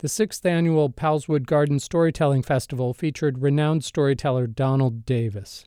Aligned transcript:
The 0.00 0.08
sixth 0.08 0.46
annual 0.46 0.88
PowellsWood 0.88 1.44
Garden 1.44 1.78
Storytelling 1.78 2.42
Festival 2.42 2.94
featured 2.94 3.42
renowned 3.42 3.84
storyteller 3.84 4.46
Donald 4.46 5.04
Davis. 5.04 5.66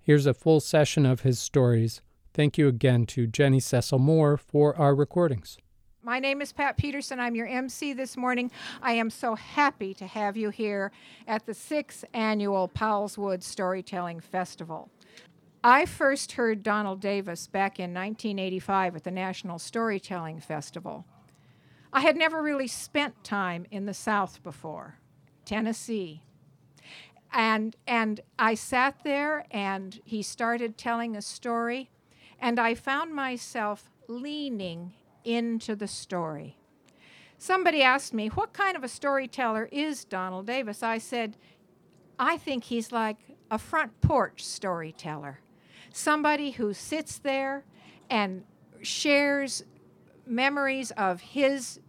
Here's 0.00 0.24
a 0.24 0.32
full 0.32 0.60
session 0.60 1.04
of 1.04 1.22
his 1.22 1.40
stories. 1.40 2.00
Thank 2.32 2.56
you 2.56 2.68
again 2.68 3.06
to 3.06 3.26
Jennie 3.26 3.58
Cecil 3.58 3.98
Moore 3.98 4.36
for 4.36 4.78
our 4.78 4.94
recordings. 4.94 5.58
My 6.00 6.20
name 6.20 6.40
is 6.40 6.52
Pat 6.52 6.76
Peterson. 6.76 7.18
I'm 7.18 7.34
your 7.34 7.48
MC 7.48 7.92
this 7.92 8.16
morning. 8.16 8.52
I 8.80 8.92
am 8.92 9.10
so 9.10 9.34
happy 9.34 9.94
to 9.94 10.06
have 10.06 10.36
you 10.36 10.50
here 10.50 10.92
at 11.26 11.46
the 11.46 11.54
sixth 11.54 12.04
annual 12.14 12.68
Powellswood 12.68 13.42
Storytelling 13.42 14.20
Festival. 14.20 14.90
I 15.64 15.86
first 15.86 16.30
heard 16.30 16.62
Donald 16.62 17.00
Davis 17.00 17.48
back 17.48 17.80
in 17.80 17.92
1985 17.92 18.94
at 18.94 19.02
the 19.02 19.10
National 19.10 19.58
Storytelling 19.58 20.38
Festival. 20.38 21.04
I 21.92 22.00
had 22.00 22.16
never 22.16 22.42
really 22.42 22.68
spent 22.68 23.22
time 23.22 23.66
in 23.70 23.84
the 23.84 23.94
South 23.94 24.42
before, 24.42 24.98
Tennessee. 25.44 26.22
And, 27.32 27.76
and 27.86 28.20
I 28.38 28.54
sat 28.54 29.04
there 29.04 29.44
and 29.50 30.00
he 30.04 30.22
started 30.22 30.78
telling 30.78 31.16
a 31.16 31.22
story, 31.22 31.90
and 32.40 32.58
I 32.58 32.74
found 32.74 33.14
myself 33.14 33.90
leaning 34.08 34.92
into 35.24 35.76
the 35.76 35.86
story. 35.86 36.56
Somebody 37.38 37.82
asked 37.82 38.14
me, 38.14 38.28
What 38.28 38.52
kind 38.52 38.76
of 38.76 38.84
a 38.84 38.88
storyteller 38.88 39.68
is 39.70 40.04
Donald 40.04 40.46
Davis? 40.46 40.82
I 40.82 40.98
said, 40.98 41.36
I 42.18 42.36
think 42.36 42.64
he's 42.64 42.92
like 42.92 43.16
a 43.50 43.58
front 43.58 44.00
porch 44.00 44.44
storyteller, 44.44 45.40
somebody 45.92 46.52
who 46.52 46.72
sits 46.72 47.18
there 47.18 47.64
and 48.08 48.44
shares 48.82 49.64
memories 50.26 50.90
of 50.92 51.20
his 51.20 51.80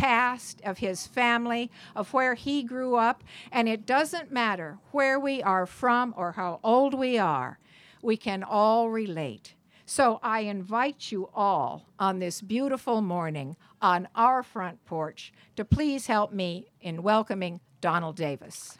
past, 0.00 0.62
of 0.64 0.78
his 0.78 1.06
family, 1.06 1.70
of 1.94 2.14
where 2.14 2.32
he 2.34 2.62
grew 2.62 2.94
up, 2.94 3.22
and 3.52 3.68
it 3.68 3.84
doesn't 3.84 4.32
matter 4.32 4.78
where 4.92 5.20
we 5.20 5.42
are 5.42 5.66
from 5.66 6.14
or 6.16 6.32
how 6.32 6.58
old 6.64 6.94
we 6.94 7.18
are, 7.18 7.58
we 8.00 8.16
can 8.16 8.42
all 8.42 8.88
relate. 8.88 9.52
So 9.84 10.18
I 10.22 10.40
invite 10.40 11.12
you 11.12 11.28
all 11.34 11.84
on 11.98 12.18
this 12.18 12.40
beautiful 12.40 13.02
morning 13.02 13.56
on 13.82 14.08
our 14.14 14.42
front 14.42 14.82
porch 14.86 15.34
to 15.56 15.66
please 15.66 16.06
help 16.06 16.32
me 16.32 16.70
in 16.80 17.02
welcoming 17.02 17.60
Donald 17.82 18.16
Davis. 18.16 18.78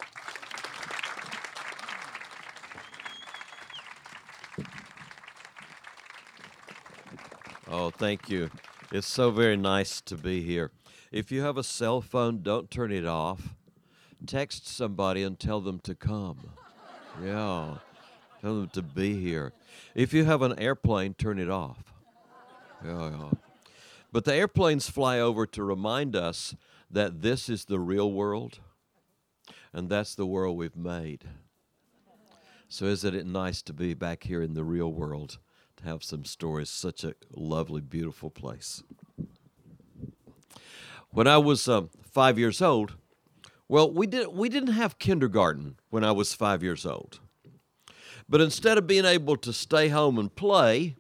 Oh, 7.69 7.91
thank 7.91 8.31
you. 8.31 8.51
It's 8.91 9.07
so 9.07 9.31
very 9.31 9.59
nice 9.59 10.01
to 10.01 10.17
be 10.17 10.41
here. 10.41 10.71
If 11.11 11.33
you 11.33 11.43
have 11.43 11.57
a 11.57 11.65
cell 11.65 12.01
phone, 12.01 12.43
don't 12.43 12.71
turn 12.71 12.93
it 12.93 13.07
off. 13.07 13.55
Text 14.27 14.67
somebody 14.69 15.23
and 15.23 15.39
tell 15.39 15.61
them 15.61 15.81
to 15.81 15.95
come. 15.95 16.51
Yeah. 17.23 17.77
Tell 18.41 18.61
them 18.61 18.69
to 18.75 18.83
be 18.83 19.21
here. 19.21 19.53
If 19.95 20.13
you 20.13 20.25
have 20.25 20.43
an 20.43 20.59
airplane, 20.59 21.15
turn 21.15 21.39
it 21.39 21.51
off. 21.51 21.93
Yeah, 22.85 23.11
yeah. 23.11 23.31
But 24.13 24.25
the 24.25 24.35
airplanes 24.35 24.89
fly 24.89 25.19
over 25.19 25.47
to 25.47 25.63
remind 25.63 26.17
us 26.17 26.55
that 26.91 27.23
this 27.23 27.49
is 27.49 27.65
the 27.65 27.79
real 27.79 28.11
world 28.11 28.61
and 29.73 29.89
that's 29.89 30.15
the 30.15 30.27
world 30.27 30.57
we've 30.57 30.77
made. 30.77 31.25
So, 32.69 32.87
isn't 32.87 33.15
it 33.15 33.27
nice 33.27 33.63
to 33.63 33.73
be 33.73 33.95
back 33.95 34.25
here 34.25 34.43
in 34.43 34.55
the 34.55 34.65
real 34.65 34.93
world? 34.93 35.39
to 35.81 35.89
have 35.89 36.05
some 36.05 36.25
stories. 36.25 36.71
Such 36.71 37.05
a 37.05 37.15
lovely, 37.35 37.81
beautiful 37.81 38.31
place. 38.31 38.83
When 41.13 41.27
I 41.27 41.39
was 41.39 41.67
uh, 41.67 41.83
five 42.03 42.39
years 42.39 42.63
old, 42.63 42.95
well, 43.67 43.91
we 43.91 44.07
did 44.07 44.29
we 44.29 44.49
didn't 44.49 44.75
have 44.75 44.99
kindergarten 44.99 45.77
when 45.91 46.05
I 46.05 46.13
was 46.13 46.35
five 46.35 46.63
years 46.63 46.87
old. 46.87 47.19
But 48.29 48.41
instead 48.41 48.79
of 48.79 48.87
being 48.87 49.05
able 49.05 49.37
to 49.39 49.53
stay 49.53 49.89
home 49.89 50.19
and 50.19 50.33
play, 50.33 50.95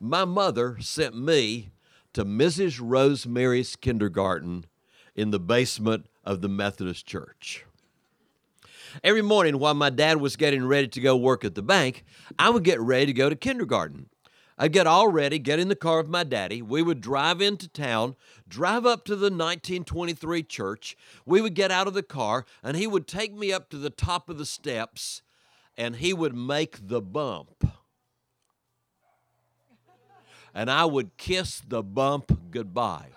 my 0.00 0.24
mother 0.24 0.78
sent 0.80 1.16
me 1.16 1.70
to 2.12 2.24
Mrs. 2.24 2.80
Rosemary's 2.82 3.76
kindergarten 3.76 4.66
in 5.14 5.30
the 5.30 5.38
basement 5.38 6.06
of 6.24 6.40
the 6.40 6.48
Methodist 6.48 7.06
Church. 7.06 7.64
Every 9.04 9.22
morning 9.22 9.60
while 9.60 9.74
my 9.74 9.90
dad 9.90 10.20
was 10.20 10.36
getting 10.36 10.66
ready 10.66 10.88
to 10.88 11.00
go 11.00 11.16
work 11.16 11.44
at 11.44 11.54
the 11.54 11.62
bank, 11.62 12.04
I 12.36 12.50
would 12.50 12.64
get 12.64 12.80
ready 12.80 13.06
to 13.06 13.12
go 13.12 13.28
to 13.28 13.36
kindergarten. 13.36 14.08
I'd 14.58 14.72
get 14.72 14.86
all 14.86 15.08
ready, 15.08 15.38
get 15.38 15.58
in 15.58 15.68
the 15.68 15.76
car 15.76 15.98
with 15.98 16.08
my 16.08 16.24
daddy. 16.24 16.62
We 16.62 16.82
would 16.82 17.02
drive 17.02 17.42
into 17.42 17.68
town, 17.68 18.16
drive 18.48 18.86
up 18.86 19.04
to 19.04 19.14
the 19.14 19.26
1923 19.26 20.42
church. 20.44 20.96
We 21.26 21.42
would 21.42 21.54
get 21.54 21.70
out 21.70 21.86
of 21.86 21.94
the 21.94 22.02
car, 22.02 22.46
and 22.62 22.76
he 22.76 22.86
would 22.86 23.06
take 23.06 23.34
me 23.34 23.52
up 23.52 23.68
to 23.70 23.76
the 23.76 23.90
top 23.90 24.30
of 24.30 24.38
the 24.38 24.46
steps, 24.46 25.20
and 25.76 25.96
he 25.96 26.14
would 26.14 26.34
make 26.34 26.88
the 26.88 27.02
bump. 27.02 27.70
And 30.54 30.70
I 30.70 30.86
would 30.86 31.18
kiss 31.18 31.60
the 31.60 31.82
bump 31.82 32.50
goodbye. 32.50 33.08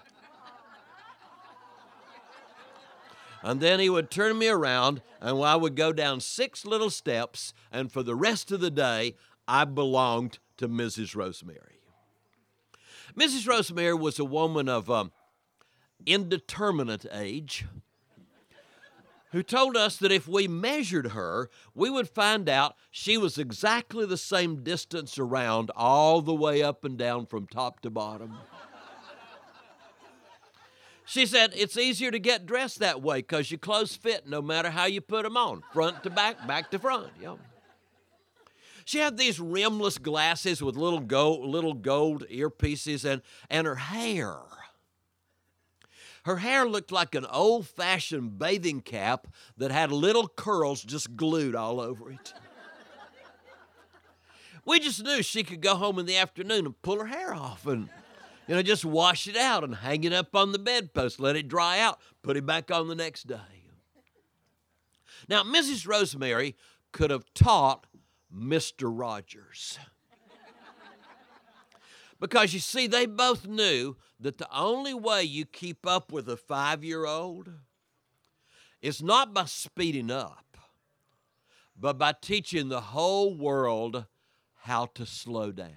And 3.42 3.62
then 3.62 3.80
he 3.80 3.90
would 3.90 4.12
turn 4.12 4.38
me 4.38 4.50
around, 4.50 5.02
and 5.22 5.42
I 5.42 5.56
would 5.56 5.78
go 5.78 5.94
down 5.94 6.20
six 6.20 6.66
little 6.66 6.90
steps, 6.90 7.54
and 7.72 7.90
for 7.90 8.04
the 8.04 8.16
rest 8.16 8.52
of 8.52 8.60
the 8.60 8.70
day, 8.70 9.16
I 9.48 9.64
belonged 9.64 10.40
to 10.60 10.68
Mrs. 10.68 11.16
Rosemary. 11.16 11.80
Mrs. 13.18 13.48
Rosemary 13.48 13.96
was 13.96 14.20
a 14.20 14.26
woman 14.26 14.70
of 14.70 14.90
um, 14.90 15.12
indeterminate 16.06 17.06
age 17.12 17.66
who 19.32 19.42
told 19.42 19.78
us 19.78 19.98
that 19.98 20.12
if 20.12 20.28
we 20.28 20.48
measured 20.48 21.12
her, 21.12 21.50
we 21.74 21.90
would 21.90 22.10
find 22.10 22.50
out 22.50 22.76
she 22.92 23.18
was 23.18 23.38
exactly 23.38 24.06
the 24.06 24.18
same 24.18 24.64
distance 24.64 25.18
around 25.18 25.72
all 25.76 26.22
the 26.22 26.34
way 26.34 26.62
up 26.62 26.84
and 26.84 26.98
down 26.98 27.26
from 27.26 27.48
top 27.48 27.80
to 27.82 27.90
bottom. 27.90 28.38
She 31.06 31.26
said 31.26 31.54
it's 31.56 31.78
easier 31.78 32.12
to 32.12 32.20
get 32.20 32.46
dressed 32.46 32.80
that 32.80 33.02
way 33.02 33.18
because 33.18 33.50
your 33.50 33.60
clothes 33.60 33.96
fit 33.96 34.28
no 34.28 34.42
matter 34.42 34.70
how 34.70 34.86
you 34.86 35.02
put 35.02 35.24
them 35.24 35.38
on, 35.38 35.64
front 35.74 36.04
to 36.04 36.10
back, 36.10 36.46
back 36.48 36.70
to 36.72 36.80
front. 36.80 37.08
Yeah. 37.20 37.36
She 38.90 38.98
had 38.98 39.18
these 39.18 39.40
rimless 39.40 40.00
glasses 40.00 40.64
with 40.64 40.76
little 40.76 41.00
gold, 41.00 41.48
little 41.48 41.76
gold 41.76 42.26
earpieces 42.28 43.06
and, 43.06 43.22
and 43.48 43.68
her 43.68 43.76
hair. 43.76 44.36
Her 46.26 46.38
hair 46.38 46.68
looked 46.68 46.92
like 46.92 47.14
an 47.14 47.28
old 47.28 47.68
fashioned 47.68 48.40
bathing 48.40 48.82
cap 48.82 49.28
that 49.58 49.70
had 49.70 49.92
little 49.92 50.28
curls 50.28 50.82
just 50.82 51.16
glued 51.16 51.54
all 51.54 51.80
over 51.80 52.12
it. 52.12 52.34
We 54.66 54.80
just 54.80 55.04
knew 55.04 55.22
she 55.22 55.44
could 55.44 55.62
go 55.62 55.76
home 55.76 56.00
in 56.00 56.08
the 56.08 56.18
afternoon 56.18 56.66
and 56.66 56.82
pull 56.82 56.98
her 56.98 57.06
hair 57.06 57.32
off 57.32 57.68
and 57.68 57.90
you 58.48 58.56
know, 58.56 58.64
just 58.64 58.86
wash 58.86 59.28
it 59.28 59.38
out 59.38 59.64
and 59.64 59.76
hang 59.76 60.04
it 60.04 60.14
up 60.14 60.36
on 60.36 60.52
the 60.52 60.58
bedpost, 60.58 61.20
let 61.20 61.36
it 61.36 61.48
dry 61.48 61.80
out, 61.80 62.00
put 62.24 62.38
it 62.38 62.46
back 62.48 62.72
on 62.72 62.88
the 62.88 62.96
next 62.96 63.28
day. 63.28 63.68
Now, 65.28 65.44
Mrs. 65.44 65.86
Rosemary 65.88 66.56
could 66.92 67.12
have 67.12 67.32
taught 67.36 67.86
Mr. 68.34 68.92
Rogers. 68.92 69.80
because 72.20 72.54
you 72.54 72.60
see, 72.60 72.88
they 72.88 73.06
both 73.06 73.48
knew 73.48 73.96
that 74.20 74.38
the 74.38 74.48
only 74.54 74.94
way 74.94 75.24
you 75.24 75.46
keep 75.46 75.88
up 75.88 76.12
with 76.12 76.28
a 76.30 76.38
five 76.38 76.84
year 76.84 77.06
old 77.06 77.50
is 78.82 79.02
not 79.02 79.34
by 79.34 79.46
speeding 79.46 80.12
up, 80.12 80.58
but 81.78 81.98
by 81.98 82.14
teaching 82.14 82.70
the 82.70 82.82
whole 82.82 83.34
world 83.34 84.06
how 84.62 84.86
to 84.86 85.06
slow 85.06 85.52
down. 85.52 85.74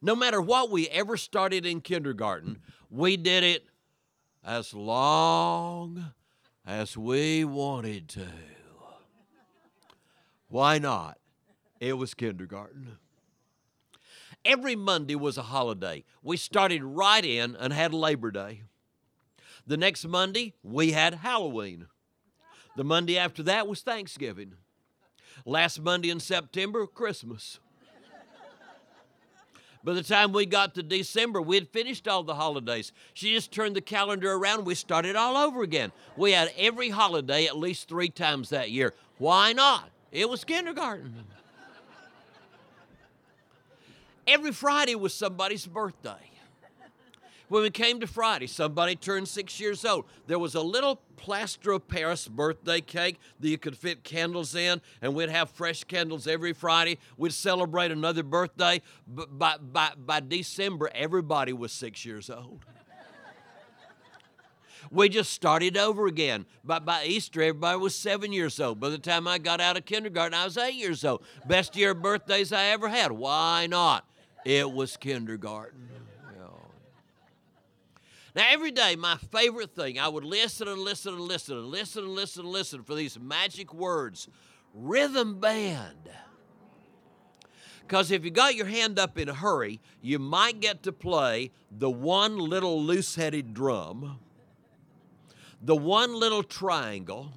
No 0.00 0.14
matter 0.14 0.40
what 0.40 0.70
we 0.70 0.88
ever 0.88 1.16
started 1.16 1.66
in 1.66 1.80
kindergarten, 1.80 2.60
we 2.88 3.16
did 3.16 3.42
it 3.42 3.66
as 4.44 4.72
long 4.72 6.12
as 6.64 6.96
we 6.96 7.44
wanted 7.44 8.08
to. 8.10 8.28
Why 10.48 10.78
not? 10.78 11.18
It 11.80 11.94
was 11.94 12.14
kindergarten. 12.14 12.98
Every 14.44 14.76
Monday 14.76 15.14
was 15.14 15.36
a 15.36 15.42
holiday. 15.42 16.04
We 16.22 16.36
started 16.36 16.82
right 16.82 17.24
in 17.24 17.54
and 17.56 17.72
had 17.72 17.92
Labor 17.92 18.30
Day. 18.30 18.62
The 19.66 19.76
next 19.76 20.06
Monday, 20.06 20.54
we 20.62 20.92
had 20.92 21.14
Halloween. 21.14 21.86
The 22.76 22.84
Monday 22.84 23.18
after 23.18 23.42
that 23.42 23.68
was 23.68 23.82
Thanksgiving. 23.82 24.54
Last 25.44 25.80
Monday 25.80 26.10
in 26.10 26.20
September, 26.20 26.86
Christmas. 26.86 27.60
By 29.84 29.94
the 29.94 30.02
time 30.02 30.32
we 30.32 30.46
got 30.46 30.74
to 30.74 30.82
December, 30.82 31.40
we 31.40 31.56
had 31.56 31.68
finished 31.68 32.08
all 32.08 32.22
the 32.22 32.34
holidays. 32.34 32.92
She 33.14 33.32
just 33.32 33.52
turned 33.52 33.76
the 33.76 33.80
calendar 33.80 34.32
around. 34.32 34.64
We 34.64 34.74
started 34.74 35.14
all 35.14 35.36
over 35.36 35.62
again. 35.62 35.92
We 36.16 36.32
had 36.32 36.52
every 36.58 36.88
holiday 36.88 37.46
at 37.46 37.56
least 37.56 37.88
three 37.88 38.08
times 38.08 38.48
that 38.48 38.70
year. 38.70 38.94
Why 39.18 39.52
not? 39.52 39.90
It 40.10 40.28
was 40.28 40.44
kindergarten. 40.44 41.24
Every 44.26 44.52
Friday 44.52 44.94
was 44.94 45.14
somebody's 45.14 45.66
birthday. 45.66 46.30
When 47.48 47.62
we 47.62 47.70
came 47.70 47.98
to 48.00 48.06
Friday, 48.06 48.46
somebody 48.46 48.94
turned 48.94 49.26
six 49.26 49.58
years 49.58 49.82
old. 49.84 50.04
There 50.26 50.38
was 50.38 50.54
a 50.54 50.60
little 50.60 51.00
plaster 51.16 51.72
of 51.72 51.88
Paris 51.88 52.28
birthday 52.28 52.82
cake 52.82 53.18
that 53.40 53.48
you 53.48 53.56
could 53.56 53.76
fit 53.76 54.04
candles 54.04 54.54
in, 54.54 54.82
and 55.00 55.14
we'd 55.14 55.30
have 55.30 55.48
fresh 55.50 55.82
candles 55.84 56.26
every 56.26 56.52
Friday. 56.52 56.98
We'd 57.16 57.32
celebrate 57.32 57.90
another 57.90 58.22
birthday. 58.22 58.82
But 59.06 59.38
by, 59.38 59.56
by, 59.56 59.92
by 59.96 60.20
December, 60.20 60.90
everybody 60.94 61.54
was 61.54 61.72
six 61.72 62.04
years 62.04 62.28
old. 62.28 62.66
We 64.90 65.08
just 65.08 65.32
started 65.32 65.76
over 65.76 66.06
again. 66.06 66.46
By, 66.64 66.78
by 66.78 67.04
Easter, 67.04 67.42
everybody 67.42 67.78
was 67.78 67.94
seven 67.94 68.32
years 68.32 68.58
old. 68.58 68.80
By 68.80 68.88
the 68.88 68.98
time 68.98 69.28
I 69.28 69.38
got 69.38 69.60
out 69.60 69.76
of 69.76 69.84
kindergarten, 69.84 70.34
I 70.34 70.44
was 70.44 70.56
eight 70.56 70.74
years 70.74 71.04
old. 71.04 71.22
Best 71.46 71.76
year 71.76 71.90
of 71.90 72.02
birthdays 72.02 72.52
I 72.52 72.66
ever 72.66 72.88
had. 72.88 73.12
Why 73.12 73.66
not? 73.66 74.06
It 74.44 74.70
was 74.70 74.96
kindergarten. 74.96 75.88
Now, 78.34 78.46
every 78.50 78.70
day, 78.70 78.94
my 78.94 79.16
favorite 79.16 79.74
thing, 79.74 79.98
I 79.98 80.06
would 80.06 80.22
listen 80.22 80.68
and 80.68 80.80
listen 80.80 81.14
and 81.14 81.22
listen 81.22 81.56
and 81.56 81.66
listen 81.66 82.04
and 82.04 82.14
listen 82.14 82.44
and 82.44 82.52
listen 82.52 82.82
for 82.84 82.94
these 82.94 83.18
magic 83.18 83.74
words 83.74 84.28
rhythm 84.74 85.40
band. 85.40 86.08
Because 87.80 88.10
if 88.10 88.24
you 88.24 88.30
got 88.30 88.54
your 88.54 88.66
hand 88.66 88.98
up 88.98 89.18
in 89.18 89.28
a 89.28 89.34
hurry, 89.34 89.80
you 90.02 90.18
might 90.18 90.60
get 90.60 90.82
to 90.82 90.92
play 90.92 91.50
the 91.70 91.90
one 91.90 92.36
little 92.36 92.80
loose 92.80 93.16
headed 93.16 93.54
drum, 93.54 94.20
the 95.60 95.76
one 95.76 96.14
little 96.14 96.42
triangle, 96.42 97.32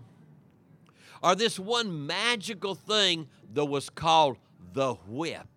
or 1.24 1.36
this 1.36 1.60
one 1.60 2.06
magical 2.06 2.76
thing 2.76 3.28
that 3.54 3.66
was 3.66 3.90
called 3.90 4.38
the 4.74 4.94
whip. 5.08 5.48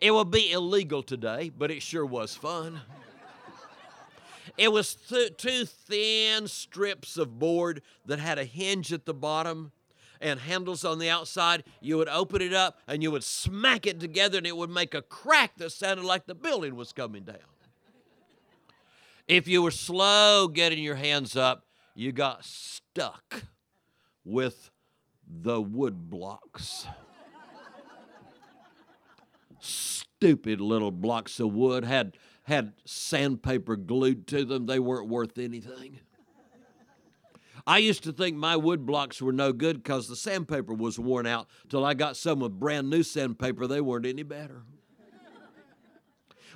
It 0.00 0.12
would 0.12 0.30
be 0.30 0.52
illegal 0.52 1.02
today, 1.02 1.50
but 1.56 1.70
it 1.70 1.82
sure 1.82 2.04
was 2.04 2.34
fun. 2.34 2.80
It 4.56 4.70
was 4.70 4.94
th- 4.94 5.36
two 5.36 5.64
thin 5.64 6.46
strips 6.46 7.16
of 7.16 7.38
board 7.38 7.82
that 8.06 8.18
had 8.18 8.38
a 8.38 8.44
hinge 8.44 8.92
at 8.92 9.04
the 9.04 9.14
bottom 9.14 9.72
and 10.20 10.38
handles 10.38 10.84
on 10.84 10.98
the 10.98 11.10
outside. 11.10 11.64
You 11.80 11.96
would 11.98 12.08
open 12.08 12.40
it 12.40 12.52
up 12.52 12.78
and 12.86 13.02
you 13.02 13.10
would 13.10 13.24
smack 13.24 13.86
it 13.86 13.98
together 13.98 14.38
and 14.38 14.46
it 14.46 14.56
would 14.56 14.70
make 14.70 14.94
a 14.94 15.02
crack 15.02 15.56
that 15.56 15.70
sounded 15.72 16.04
like 16.04 16.26
the 16.26 16.34
building 16.34 16.76
was 16.76 16.92
coming 16.92 17.24
down. 17.24 17.53
If 19.26 19.48
you 19.48 19.62
were 19.62 19.70
slow 19.70 20.48
getting 20.48 20.82
your 20.82 20.96
hands 20.96 21.36
up, 21.36 21.64
you 21.94 22.12
got 22.12 22.44
stuck 22.44 23.44
with 24.24 24.70
the 25.26 25.60
wood 25.60 26.10
blocks. 26.10 26.86
Stupid 29.60 30.60
little 30.60 30.90
blocks 30.90 31.40
of 31.40 31.52
wood 31.54 31.84
had 31.84 32.16
had 32.42 32.74
sandpaper 32.84 33.76
glued 33.76 34.26
to 34.26 34.44
them. 34.44 34.66
They 34.66 34.78
weren't 34.78 35.08
worth 35.08 35.38
anything. 35.38 36.00
I 37.66 37.78
used 37.78 38.02
to 38.04 38.12
think 38.12 38.36
my 38.36 38.56
wood 38.56 38.84
blocks 38.84 39.22
were 39.22 39.32
no 39.32 39.54
good 39.54 39.82
because 39.82 40.06
the 40.06 40.16
sandpaper 40.16 40.74
was 40.74 40.98
worn 40.98 41.26
out 41.26 41.48
till 41.70 41.82
I 41.82 41.94
got 41.94 42.18
some 42.18 42.40
with 42.40 42.60
brand 42.60 42.90
new 42.90 43.02
sandpaper. 43.02 43.66
They 43.66 43.80
weren't 43.80 44.04
any 44.04 44.22
better. 44.22 44.64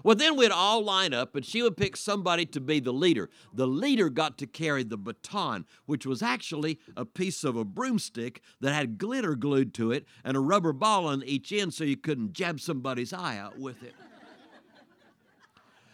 Well, 0.09 0.17
then 0.17 0.37
we'd 0.37 0.51
all 0.51 0.83
line 0.83 1.13
up 1.13 1.37
and 1.37 1.45
she 1.45 1.61
would 1.61 1.77
pick 1.77 1.95
somebody 1.95 2.47
to 2.47 2.63
be 2.63 2.81
the 2.81 2.95
leader. 2.95 3.29
The 3.53 3.67
leader 3.67 4.09
got 4.09 4.39
to 4.39 4.47
carry 4.47 4.83
the 4.83 4.97
baton, 4.97 5.67
which 5.85 6.07
was 6.07 6.23
actually 6.23 6.79
a 6.97 7.05
piece 7.05 7.45
of 7.45 7.57
a 7.57 7.65
broomstick 7.67 8.41
that 8.63 8.73
had 8.73 8.97
glitter 8.97 9.35
glued 9.35 9.75
to 9.75 9.93
it 9.93 10.07
and 10.25 10.35
a 10.35 10.41
rubber 10.41 10.73
ball 10.73 11.07
on 11.07 11.23
each 11.25 11.53
end 11.53 11.75
so 11.75 11.85
you 11.85 11.99
couldn't 11.99 12.33
jab 12.33 12.59
somebody's 12.59 13.13
eye 13.13 13.37
out 13.37 13.59
with 13.59 13.83
it. 13.83 13.95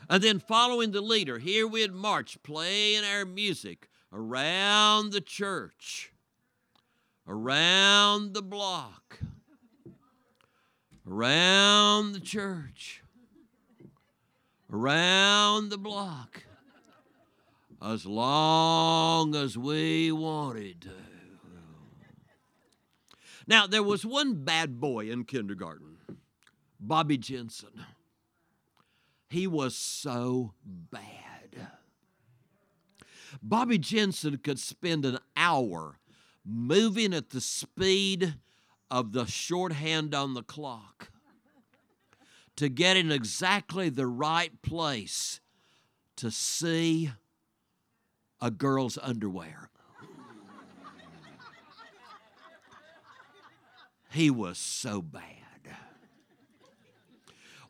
And 0.09 0.23
then 0.23 0.39
following 0.39 0.93
the 0.93 1.01
leader, 1.01 1.41
here 1.41 1.67
we'd 1.67 1.93
march, 1.93 2.41
playing 2.45 3.03
our 3.03 3.25
music 3.25 3.89
around 4.13 5.11
the 5.11 5.21
church, 5.21 6.13
around 7.27 8.33
the 8.33 8.43
block, 8.43 9.19
around 11.05 12.13
the 12.13 12.21
church, 12.21 13.03
around 14.75 15.69
the 15.69 15.79
block, 15.79 16.43
as 17.81 18.05
long 18.05 19.37
as 19.37 19.57
we 19.57 20.11
wanted 20.11 20.81
to. 20.83 20.91
Now, 23.47 23.67
there 23.67 23.83
was 23.83 24.05
one 24.05 24.45
bad 24.45 24.81
boy 24.81 25.11
in 25.11 25.25
kindergarten, 25.25 25.99
Bobby 26.81 27.19
Jensen. 27.19 27.85
He 29.29 29.47
was 29.47 29.77
so 29.77 30.55
bad. 30.65 31.69
Bobby 33.43 33.79
Jensen 33.79 34.39
could 34.39 34.59
spend 34.59 35.05
an 35.05 35.19
hour 35.37 35.99
moving 36.45 37.13
at 37.13 37.31
the 37.31 37.41
speed 37.41 38.35
of 38.91 39.13
the 39.13 39.27
shorthand 39.27 40.15
on 40.15 40.35
the 40.35 40.43
clock 40.43 41.11
to 42.57 42.69
get 42.69 42.97
in 42.97 43.11
exactly 43.11 43.89
the 43.89 44.07
right 44.07 44.61
place 44.63 45.41
to 46.17 46.31
see 46.31 47.11
a 48.41 48.51
girl's 48.51 48.99
underwear. 49.03 49.71
He 54.11 54.31
was 54.31 54.59
so 54.59 55.03
bad. 55.03 55.45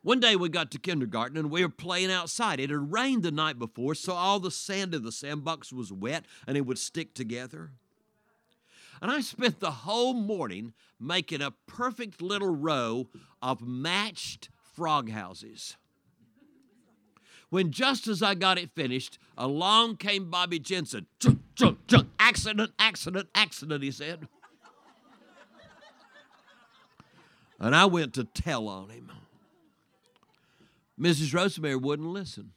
One 0.03 0.19
day 0.19 0.35
we 0.35 0.49
got 0.49 0.69
to 0.69 0.77
kindergarten 0.77 1.35
and 1.35 1.49
we 1.49 1.63
were 1.63 1.69
playing 1.69 2.11
outside. 2.11 2.59
It 2.59 2.69
had 2.69 2.93
rained 2.93 3.23
the 3.23 3.31
night 3.31 3.57
before, 3.57 3.95
so 3.95 4.13
all 4.13 4.39
the 4.39 4.51
sand 4.51 4.93
in 4.93 5.01
the 5.01 5.11
sandbox 5.11 5.73
was 5.73 5.91
wet 5.91 6.25
and 6.45 6.55
it 6.55 6.61
would 6.61 6.77
stick 6.77 7.15
together. 7.15 7.71
And 9.01 9.09
I 9.09 9.21
spent 9.21 9.59
the 9.59 9.71
whole 9.71 10.13
morning 10.13 10.73
making 10.99 11.41
a 11.41 11.55
perfect 11.65 12.21
little 12.21 12.55
row 12.55 13.07
of 13.41 13.65
matched 13.65 14.49
frog 14.75 15.09
houses. 15.09 15.77
When 17.49 17.71
just 17.71 18.07
as 18.07 18.21
I 18.21 18.35
got 18.35 18.57
it 18.57 18.71
finished, 18.75 19.17
along 19.37 19.97
came 19.97 20.29
Bobby 20.29 20.59
Jensen. 20.59 21.05
Chunk, 21.19 21.39
chunk, 21.55 21.87
chunk, 21.87 22.09
accident, 22.19 22.71
accident, 22.79 23.29
accident, 23.33 23.83
he 23.83 23.91
said. 23.91 24.27
And 27.59 27.75
I 27.75 27.85
went 27.85 28.13
to 28.15 28.25
tell 28.25 28.67
on 28.67 28.89
him. 28.89 29.11
Mrs. 30.99 31.33
Rosemary 31.33 31.75
wouldn't 31.75 32.09
listen. 32.09 32.51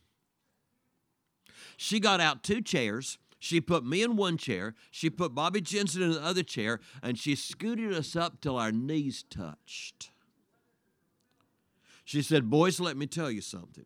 She 1.76 2.00
got 2.00 2.20
out 2.20 2.42
two 2.42 2.60
chairs. 2.60 3.18
She 3.38 3.60
put 3.60 3.84
me 3.84 4.02
in 4.02 4.16
one 4.16 4.36
chair. 4.36 4.74
She 4.90 5.10
put 5.10 5.34
Bobby 5.34 5.60
Jensen 5.60 6.02
in 6.02 6.10
the 6.12 6.22
other 6.22 6.42
chair, 6.42 6.80
and 7.02 7.16
she 7.16 7.36
scooted 7.36 7.92
us 7.92 8.16
up 8.16 8.40
till 8.40 8.56
our 8.56 8.72
knees 8.72 9.24
touched. 9.30 10.10
She 12.08 12.22
said, 12.22 12.48
Boys, 12.48 12.80
let 12.80 12.96
me 12.96 13.06
tell 13.06 13.30
you 13.30 13.42
something. 13.42 13.84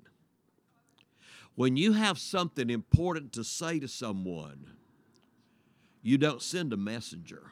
When 1.56 1.76
you 1.76 1.94
have 1.94 2.20
something 2.20 2.70
important 2.70 3.32
to 3.32 3.42
say 3.42 3.80
to 3.80 3.88
someone, 3.88 4.70
you 6.02 6.18
don't 6.18 6.40
send 6.40 6.72
a 6.72 6.76
messenger. 6.76 7.50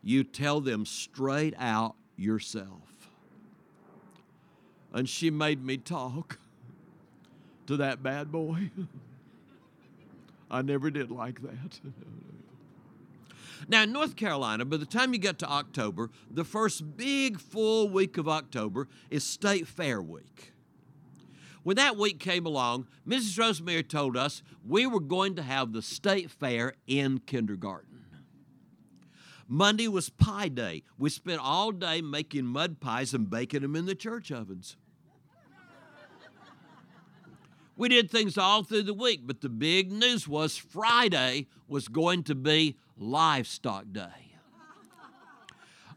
You 0.00 0.22
tell 0.22 0.60
them 0.60 0.86
straight 0.86 1.54
out 1.58 1.96
yourself 2.16 3.10
and 4.92 5.08
she 5.08 5.28
made 5.28 5.60
me 5.64 5.76
talk 5.76 6.38
to 7.66 7.78
that 7.78 8.04
bad 8.04 8.30
boy. 8.30 8.70
I 10.52 10.62
never 10.62 10.88
did 10.88 11.10
like 11.10 11.42
that. 11.42 11.80
now, 13.68 13.82
in 13.82 13.92
North 13.92 14.16
Carolina, 14.16 14.64
by 14.64 14.76
the 14.76 14.86
time 14.86 15.12
you 15.12 15.18
get 15.18 15.38
to 15.40 15.50
October, 15.50 16.10
the 16.30 16.44
first 16.44 16.96
big 16.96 17.40
full 17.40 17.88
week 17.88 18.16
of 18.18 18.28
October 18.28 18.88
is 19.10 19.24
State 19.24 19.66
Fair 19.66 20.00
Week. 20.00 20.52
When 21.62 21.76
that 21.76 21.96
week 21.96 22.20
came 22.20 22.46
along, 22.46 22.86
Mrs. 23.06 23.38
Rosemary 23.38 23.82
told 23.82 24.16
us 24.16 24.42
we 24.64 24.86
were 24.86 25.00
going 25.00 25.34
to 25.34 25.42
have 25.42 25.72
the 25.72 25.82
State 25.82 26.30
Fair 26.30 26.74
in 26.86 27.18
kindergarten. 27.18 28.04
Monday 29.48 29.88
was 29.88 30.08
Pie 30.08 30.48
Day. 30.48 30.82
We 30.98 31.10
spent 31.10 31.40
all 31.40 31.72
day 31.72 32.00
making 32.00 32.46
mud 32.46 32.80
pies 32.80 33.14
and 33.14 33.30
baking 33.30 33.62
them 33.62 33.76
in 33.76 33.86
the 33.86 33.94
church 33.94 34.30
ovens. 34.32 34.76
We 37.76 37.88
did 37.90 38.10
things 38.10 38.38
all 38.38 38.62
through 38.62 38.84
the 38.84 38.94
week, 38.94 39.22
but 39.24 39.42
the 39.42 39.50
big 39.50 39.92
news 39.92 40.26
was 40.26 40.56
Friday 40.56 41.46
was 41.68 41.88
going 41.88 42.22
to 42.24 42.34
be 42.34 42.76
Livestock 42.96 43.86
Day. 43.92 44.32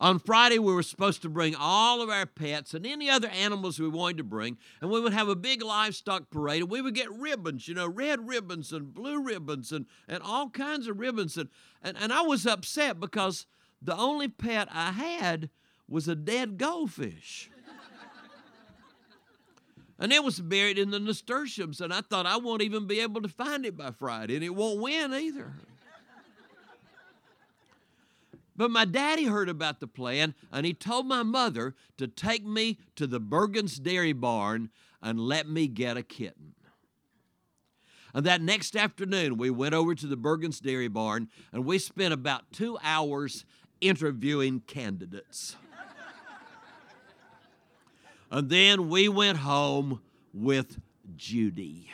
On 0.02 0.18
Friday, 0.18 0.60
we 0.60 0.74
were 0.74 0.84
supposed 0.84 1.22
to 1.24 1.30
bring 1.30 1.56
all 1.56 2.02
of 2.02 2.10
our 2.10 2.26
pets 2.26 2.74
and 2.74 2.86
any 2.86 3.10
other 3.10 3.28
animals 3.28 3.80
we 3.80 3.90
wanted 3.90 4.18
to 4.18 4.24
bring, 4.24 4.58
and 4.80 4.90
we 4.90 5.02
would 5.02 5.12
have 5.12 5.28
a 5.28 5.36
big 5.36 5.62
livestock 5.62 6.30
parade, 6.30 6.62
and 6.62 6.72
we 6.72 6.82
would 6.82 6.96
get 6.96 7.12
ribbons, 7.12 7.68
you 7.68 7.74
know, 7.74 7.88
red 7.88 8.26
ribbons 8.26 8.72
and 8.72 8.94
blue 8.94 9.22
ribbons 9.22 9.74
and, 9.74 9.86
and 10.08 10.24
all 10.24 10.50
kinds 10.50 10.88
of 10.88 11.00
ribbons. 11.00 11.36
And, 11.36 11.50
and, 11.84 11.98
and 11.98 12.14
I 12.14 12.22
was 12.22 12.46
upset 12.46 12.98
because 12.98 13.46
the 13.82 13.96
only 13.96 14.30
pet 14.30 14.70
I 14.72 14.92
had 14.92 15.50
was 15.90 16.08
a 16.08 16.16
dead 16.16 16.58
goldfish. 16.58 17.50
And 20.02 20.14
it 20.14 20.24
was 20.24 20.40
buried 20.40 20.80
in 20.80 20.92
the 20.92 21.00
nasturtiums, 21.00 21.82
and 21.82 21.94
I 21.94 22.00
thought 22.00 22.26
I 22.26 22.38
won't 22.38 22.62
even 22.62 22.88
be 22.88 23.02
able 23.02 23.22
to 23.22 23.28
find 23.28 23.66
it 23.66 23.76
by 23.76 23.92
Friday, 23.92 24.36
and 24.36 24.46
it 24.46 24.56
won't 24.56 24.80
win 24.80 25.14
either. 25.14 25.52
But 28.60 28.72
my 28.72 28.84
daddy 28.84 29.24
heard 29.24 29.48
about 29.48 29.80
the 29.80 29.88
plan, 29.88 30.36
and 30.52 30.66
he 30.66 30.74
told 30.74 31.06
my 31.06 31.24
mother 31.24 31.76
to 31.98 32.10
take 32.10 32.46
me 32.46 32.78
to 32.98 33.08
the 33.08 33.22
Bergen's 33.22 33.80
Dairy 33.80 34.12
Barn 34.12 34.70
and 35.02 35.18
let 35.18 35.48
me 35.48 35.70
get 35.70 35.96
a 35.96 36.04
kitten. 36.04 36.56
And 38.14 38.26
that 38.26 38.42
next 38.42 38.76
afternoon, 38.76 39.38
we 39.38 39.50
went 39.50 39.76
over 39.76 39.96
to 39.96 40.06
the 40.06 40.18
Bergen's 40.18 40.60
Dairy 40.60 40.90
Barn, 40.90 41.30
and 41.54 41.64
we 41.64 41.80
spent 41.80 42.14
about 42.14 42.52
two 42.52 42.78
hours 42.84 43.46
interviewing 43.80 44.60
candidates. 44.68 45.56
And 48.30 48.50
then 48.50 48.90
we 48.90 49.08
went 49.08 49.38
home 49.38 50.02
with 50.34 50.82
Judy. 51.16 51.90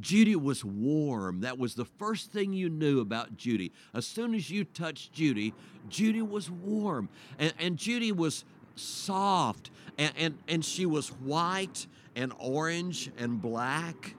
Judy 0.00 0.36
was 0.36 0.64
warm. 0.64 1.40
That 1.40 1.58
was 1.58 1.74
the 1.74 1.84
first 1.84 2.32
thing 2.32 2.52
you 2.52 2.68
knew 2.68 3.00
about 3.00 3.36
Judy. 3.36 3.72
As 3.94 4.06
soon 4.06 4.34
as 4.34 4.50
you 4.50 4.64
touched 4.64 5.12
Judy, 5.12 5.52
Judy 5.88 6.22
was 6.22 6.50
warm. 6.50 7.08
And, 7.38 7.52
and 7.58 7.76
Judy 7.76 8.12
was 8.12 8.44
soft. 8.76 9.70
And, 9.98 10.12
and, 10.16 10.38
and 10.48 10.64
she 10.64 10.86
was 10.86 11.08
white 11.08 11.86
and 12.16 12.32
orange 12.38 13.10
and 13.18 13.40
black. 13.40 14.14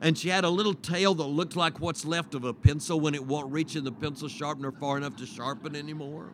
And 0.00 0.16
she 0.16 0.28
had 0.28 0.44
a 0.44 0.50
little 0.50 0.74
tail 0.74 1.14
that 1.14 1.24
looked 1.24 1.56
like 1.56 1.80
what's 1.80 2.04
left 2.04 2.34
of 2.34 2.44
a 2.44 2.52
pencil 2.52 3.00
when 3.00 3.14
it 3.14 3.24
won't 3.24 3.50
reach 3.50 3.76
in 3.76 3.84
the 3.84 3.92
pencil 3.92 4.28
sharpener 4.28 4.72
far 4.72 4.96
enough 4.96 5.16
to 5.16 5.26
sharpen 5.26 5.74
anymore. 5.74 6.32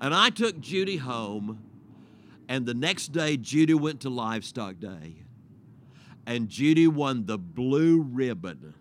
And 0.00 0.14
I 0.14 0.30
took 0.30 0.60
Judy 0.60 0.96
home, 0.96 1.60
and 2.48 2.66
the 2.66 2.74
next 2.74 3.08
day, 3.08 3.36
Judy 3.36 3.74
went 3.74 4.00
to 4.02 4.10
Livestock 4.10 4.78
Day. 4.78 5.24
And 6.28 6.50
Judy 6.50 6.86
won 6.86 7.24
the 7.24 7.38
blue 7.38 8.02
ribbon 8.02 8.74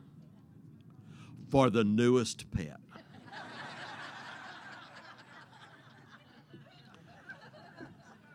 for 1.50 1.70
the 1.70 1.86
newest 1.86 2.51
pet. 2.51 2.75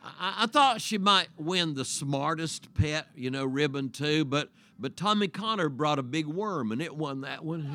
I, 0.02 0.34
I 0.38 0.46
thought 0.46 0.80
she 0.80 0.96
might 0.96 1.28
win 1.36 1.74
the 1.74 1.84
smartest 1.84 2.72
pet, 2.72 3.08
you 3.14 3.30
know, 3.30 3.44
ribbon 3.44 3.90
too, 3.90 4.24
but 4.24 4.48
but 4.78 4.96
Tommy 4.96 5.28
Connor 5.28 5.68
brought 5.68 5.98
a 5.98 6.02
big 6.02 6.26
worm 6.26 6.72
and 6.72 6.80
it 6.80 6.96
won 6.96 7.20
that 7.20 7.44
one. 7.44 7.68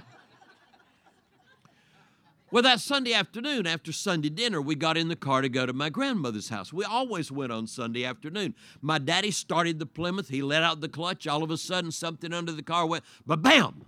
Well, 2.56 2.62
that 2.62 2.80
Sunday 2.80 3.12
afternoon 3.12 3.66
after 3.66 3.92
Sunday 3.92 4.30
dinner, 4.30 4.62
we 4.62 4.76
got 4.76 4.96
in 4.96 5.08
the 5.08 5.14
car 5.14 5.42
to 5.42 5.48
go 5.50 5.66
to 5.66 5.74
my 5.74 5.90
grandmother's 5.90 6.48
house. 6.48 6.72
We 6.72 6.86
always 6.86 7.30
went 7.30 7.52
on 7.52 7.66
Sunday 7.66 8.02
afternoon. 8.06 8.54
My 8.80 8.96
daddy 8.96 9.30
started 9.30 9.78
the 9.78 9.84
Plymouth. 9.84 10.30
He 10.30 10.40
let 10.40 10.62
out 10.62 10.80
the 10.80 10.88
clutch. 10.88 11.26
All 11.26 11.42
of 11.42 11.50
a 11.50 11.58
sudden, 11.58 11.90
something 11.90 12.32
under 12.32 12.52
the 12.52 12.62
car 12.62 12.86
went, 12.86 13.04
but 13.26 13.42
bam! 13.42 13.84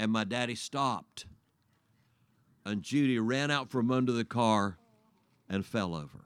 And 0.00 0.10
my 0.10 0.24
daddy 0.24 0.56
stopped. 0.56 1.26
And 2.66 2.82
Judy 2.82 3.20
ran 3.20 3.52
out 3.52 3.70
from 3.70 3.92
under 3.92 4.10
the 4.10 4.24
car 4.24 4.78
and 5.48 5.64
fell 5.64 5.94
over. 5.94 6.24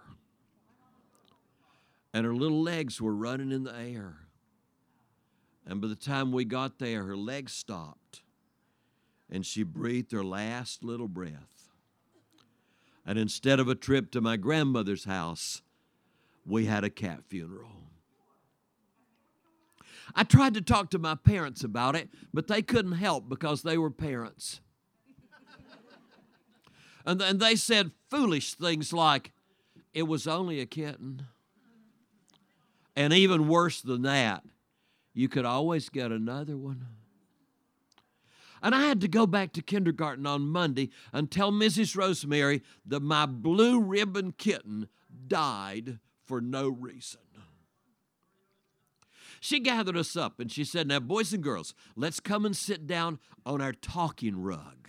And 2.14 2.24
her 2.24 2.34
little 2.34 2.62
legs 2.62 3.02
were 3.02 3.14
running 3.14 3.52
in 3.52 3.64
the 3.64 3.76
air. 3.76 4.16
And 5.66 5.82
by 5.82 5.88
the 5.88 5.94
time 5.94 6.32
we 6.32 6.46
got 6.46 6.78
there, 6.78 7.04
her 7.04 7.18
legs 7.18 7.52
stopped 7.52 8.21
and 9.32 9.46
she 9.46 9.62
breathed 9.62 10.12
her 10.12 10.22
last 10.22 10.84
little 10.84 11.08
breath. 11.08 11.70
And 13.06 13.18
instead 13.18 13.58
of 13.58 13.66
a 13.66 13.74
trip 13.74 14.12
to 14.12 14.20
my 14.20 14.36
grandmother's 14.36 15.04
house, 15.04 15.62
we 16.46 16.66
had 16.66 16.84
a 16.84 16.90
cat 16.90 17.20
funeral. 17.28 17.70
I 20.14 20.24
tried 20.24 20.52
to 20.54 20.60
talk 20.60 20.90
to 20.90 20.98
my 20.98 21.14
parents 21.14 21.64
about 21.64 21.96
it, 21.96 22.10
but 22.34 22.46
they 22.46 22.60
couldn't 22.60 22.92
help 22.92 23.28
because 23.28 23.62
they 23.62 23.78
were 23.78 23.90
parents. 23.90 24.60
and, 27.06 27.22
and 27.22 27.40
they 27.40 27.56
said 27.56 27.90
foolish 28.10 28.52
things 28.52 28.92
like, 28.92 29.32
it 29.94 30.02
was 30.02 30.26
only 30.26 30.60
a 30.60 30.66
kitten. 30.66 31.26
And 32.94 33.14
even 33.14 33.48
worse 33.48 33.80
than 33.80 34.02
that, 34.02 34.42
you 35.14 35.28
could 35.28 35.46
always 35.46 35.88
get 35.88 36.12
another 36.12 36.58
one. 36.58 36.86
And 38.62 38.74
I 38.74 38.82
had 38.82 39.00
to 39.00 39.08
go 39.08 39.26
back 39.26 39.52
to 39.54 39.62
kindergarten 39.62 40.26
on 40.26 40.42
Monday 40.42 40.90
and 41.12 41.30
tell 41.30 41.50
Mrs. 41.50 41.96
Rosemary 41.96 42.62
that 42.86 43.00
my 43.00 43.26
blue 43.26 43.80
ribbon 43.80 44.32
kitten 44.32 44.88
died 45.26 45.98
for 46.24 46.40
no 46.40 46.68
reason. 46.68 47.20
She 49.40 49.58
gathered 49.58 49.96
us 49.96 50.16
up 50.16 50.38
and 50.38 50.52
she 50.52 50.62
said, 50.62 50.86
Now, 50.86 51.00
boys 51.00 51.32
and 51.32 51.42
girls, 51.42 51.74
let's 51.96 52.20
come 52.20 52.46
and 52.46 52.56
sit 52.56 52.86
down 52.86 53.18
on 53.44 53.60
our 53.60 53.72
talking 53.72 54.40
rug. 54.40 54.88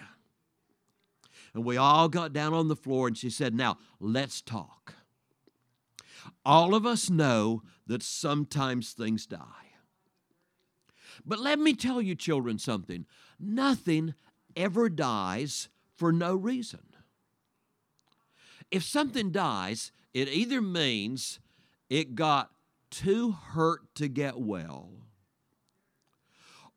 And 1.56 1.66
we 1.66 1.76
all 1.76 2.08
got 2.08 2.34
down 2.34 2.54
on 2.54 2.68
the 2.68 2.76
floor 2.76 3.08
and 3.08 3.18
she 3.18 3.32
said, 3.32 3.56
Now, 3.56 3.80
let's 4.00 4.42
talk. 4.44 4.94
All 6.46 6.76
of 6.76 6.86
us 6.86 7.10
know 7.10 7.64
that 7.88 8.04
sometimes 8.04 8.94
things 8.94 9.26
die. 9.26 9.40
But 11.26 11.40
let 11.40 11.58
me 11.58 11.74
tell 11.74 12.02
you, 12.02 12.14
children, 12.16 12.60
something. 12.60 13.06
Nothing 13.46 14.14
ever 14.56 14.88
dies 14.88 15.68
for 15.96 16.14
no 16.14 16.36
reason. 16.36 16.80
If 18.72 18.84
something 18.84 19.32
dies, 19.32 19.92
it 20.14 20.30
either 20.30 20.62
means 20.62 21.40
it 21.90 22.16
got 22.16 22.52
too 22.90 23.32
hurt 23.32 23.82
to 23.96 24.08
get 24.08 24.40
well, 24.40 24.92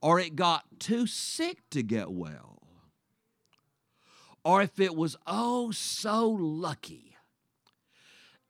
or 0.03 0.19
it 0.19 0.35
got 0.35 0.65
too 0.81 1.07
sick 1.07 1.59
to 1.71 1.83
get 1.83 2.11
well, 2.11 2.63
or 4.45 4.63
if 4.63 4.81
it 4.81 4.97
was 4.97 5.17
oh 5.27 5.71
so 5.71 6.29
lucky, 6.29 7.17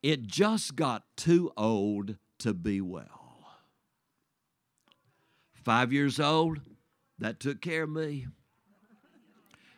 it 0.02 0.26
just 0.26 0.74
got 0.74 1.04
too 1.16 1.52
old 1.56 2.16
to 2.38 2.54
be 2.54 2.80
well. 2.80 3.50
Five 5.52 5.92
years 5.92 6.18
old, 6.18 6.60
that 7.18 7.40
took 7.40 7.60
care 7.60 7.84
of 7.84 7.90
me. 7.90 8.26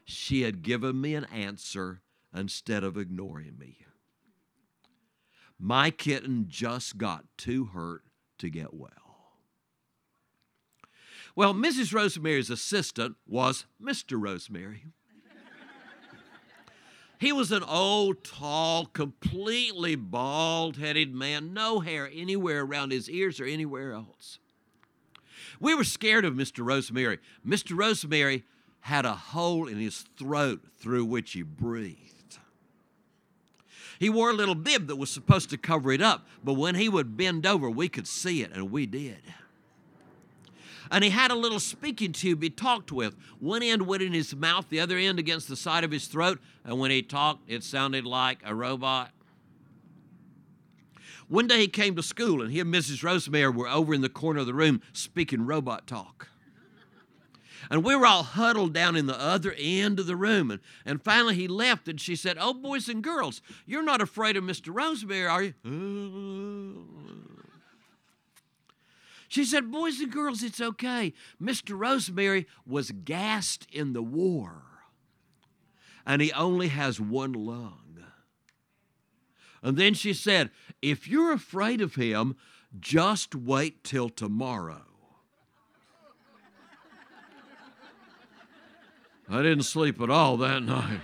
She 0.05 0.43
had 0.43 0.63
given 0.63 1.01
me 1.01 1.15
an 1.15 1.25
answer 1.27 2.01
instead 2.35 2.83
of 2.85 2.97
ignoring 2.97 3.59
me. 3.59 3.79
My 5.59 5.91
kitten 5.91 6.47
just 6.49 6.99
got 6.99 7.25
too 7.37 7.67
hurt 7.67 8.05
to 8.39 8.49
get 8.49 8.73
well. 8.73 8.91
Well, 11.35 11.53
Mrs. 11.55 11.93
Rosemary's 11.93 12.51
assistant 12.51 13.17
was 13.27 13.67
Mr. 13.83 14.21
Rosemary. 14.21 14.85
He 17.19 17.33
was 17.33 17.51
an 17.51 17.65
old, 17.65 18.23
tall, 18.23 18.87
completely 18.87 19.97
bald 19.97 20.77
headed 20.77 21.13
man, 21.13 21.53
no 21.53 21.81
hair 21.81 22.09
anywhere 22.13 22.63
around 22.63 22.93
his 22.93 23.11
ears 23.11 23.41
or 23.41 23.45
anywhere 23.45 23.93
else. 23.93 24.39
We 25.61 25.75
were 25.75 25.85
scared 25.85 26.25
of 26.25 26.35
Mr. 26.35 26.65
Rosemary. 26.65 27.19
Mr. 27.47 27.77
Rosemary 27.77 28.45
had 28.81 29.05
a 29.05 29.15
hole 29.15 29.67
in 29.67 29.79
his 29.79 30.05
throat 30.17 30.61
through 30.79 31.05
which 31.05 31.33
he 31.33 31.43
breathed. 31.43 32.39
He 33.99 34.09
wore 34.09 34.31
a 34.31 34.35
little 34.35 34.55
bib 34.55 34.87
that 34.87 34.97
was 34.97 35.11
supposed 35.11 35.51
to 35.51 35.59
cover 35.59 35.91
it 35.91 36.01
up, 36.01 36.27
but 36.45 36.55
when 36.55 36.77
he 36.77 36.89
would 36.89 37.17
bend 37.17 37.45
over, 37.45 37.69
we 37.69 37.89
could 37.89 38.07
see 38.07 38.43
it, 38.43 38.53
and 38.53 38.71
we 38.71 38.87
did. 38.87 39.19
And 40.91 41.05
he 41.05 41.11
had 41.11 41.31
a 41.31 41.35
little 41.35 41.61
speaking 41.61 42.13
tube 42.13 42.43
he 42.43 42.49
talked 42.49 42.93
with. 42.93 43.17
One 43.41 43.63
end 43.63 43.83
went 43.87 44.03
in 44.03 44.13
his 44.13 44.35
mouth, 44.35 44.69
the 44.69 44.81
other 44.81 44.97
end 44.97 45.19
against 45.19 45.49
the 45.49 45.57
side 45.57 45.85
of 45.85 45.91
his 45.91 46.07
throat, 46.07 46.41
and 46.65 46.79
when 46.79 46.91
he 46.91 47.03
talked, 47.03 47.51
it 47.51 47.65
sounded 47.65 48.07
like 48.07 48.39
a 48.45 48.55
robot. 48.55 49.11
One 51.29 51.47
day 51.47 51.61
he 51.61 51.69
came 51.69 51.95
to 51.97 52.03
school, 52.03 52.41
and 52.43 52.51
he 52.51 52.61
and 52.61 52.73
Mrs. 52.73 53.03
Rosemary 53.03 53.51
were 53.51 53.69
over 53.69 53.93
in 53.93 54.01
the 54.01 54.09
corner 54.09 54.41
of 54.41 54.47
the 54.47 54.55
room 54.55 54.81
speaking 54.93 55.45
robot 55.45 55.87
talk. 55.87 56.29
And 57.71 57.85
we 57.85 57.95
were 57.95 58.07
all 58.07 58.23
huddled 58.23 58.73
down 58.73 58.97
in 58.97 59.07
the 59.07 59.21
other 59.21 59.55
end 59.59 60.01
of 60.01 60.07
the 60.07 60.17
room. 60.17 60.51
And, 60.51 60.61
and 60.87 61.03
finally 61.03 61.35
he 61.35 61.49
left, 61.49 61.87
and 61.87 62.01
she 62.01 62.17
said, 62.17 62.39
Oh, 62.41 62.55
boys 62.55 62.89
and 62.89 63.03
girls, 63.03 63.43
you're 63.67 63.83
not 63.83 64.01
afraid 64.01 64.37
of 64.37 64.45
Mr. 64.45 64.75
Rosemary, 64.75 65.27
are 65.27 65.43
you? 65.43 65.55
She 69.29 69.45
said, 69.45 69.71
Boys 69.71 70.01
and 70.01 70.11
girls, 70.11 70.43
it's 70.43 70.61
okay. 70.61 71.13
Mr. 71.43 71.79
Rosemary 71.79 72.47
was 72.67 72.91
gassed 72.91 73.67
in 73.71 73.93
the 73.93 74.03
war, 74.03 74.63
and 76.07 76.23
he 76.23 76.33
only 76.33 76.69
has 76.69 76.99
one 76.99 77.35
lung. 77.35 77.88
And 79.63 79.77
then 79.77 79.95
she 79.95 80.13
said, 80.13 80.51
If 80.83 81.09
you're 81.09 81.33
afraid 81.33 81.81
of 81.81 81.95
him, 81.97 82.37
just 82.79 83.35
wait 83.35 83.85
till 83.85 84.09
tomorrow. 84.09 84.83
I 89.31 89.43
didn't 89.43 89.65
sleep 89.65 90.01
at 90.01 90.09
all 90.09 90.37
that 90.39 90.63
night. 90.65 91.01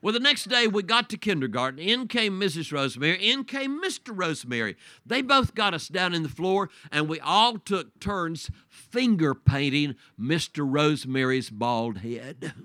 Well, 0.00 0.12
the 0.12 0.20
next 0.20 0.44
day 0.44 0.68
we 0.68 0.84
got 0.84 1.10
to 1.10 1.16
kindergarten. 1.16 1.80
In 1.80 2.06
came 2.06 2.40
Mrs. 2.40 2.72
Rosemary. 2.72 3.30
In 3.30 3.44
came 3.44 3.82
Mr. 3.82 4.12
Rosemary. 4.12 4.76
They 5.04 5.22
both 5.22 5.54
got 5.54 5.74
us 5.74 5.88
down 5.88 6.14
in 6.14 6.22
the 6.22 6.28
floor, 6.28 6.70
and 6.92 7.08
we 7.08 7.18
all 7.18 7.58
took 7.58 7.98
turns 7.98 8.50
finger 8.68 9.34
painting 9.34 9.96
Mr. 10.18 10.64
Rosemary's 10.66 11.50
bald 11.50 11.98
head. 11.98 12.52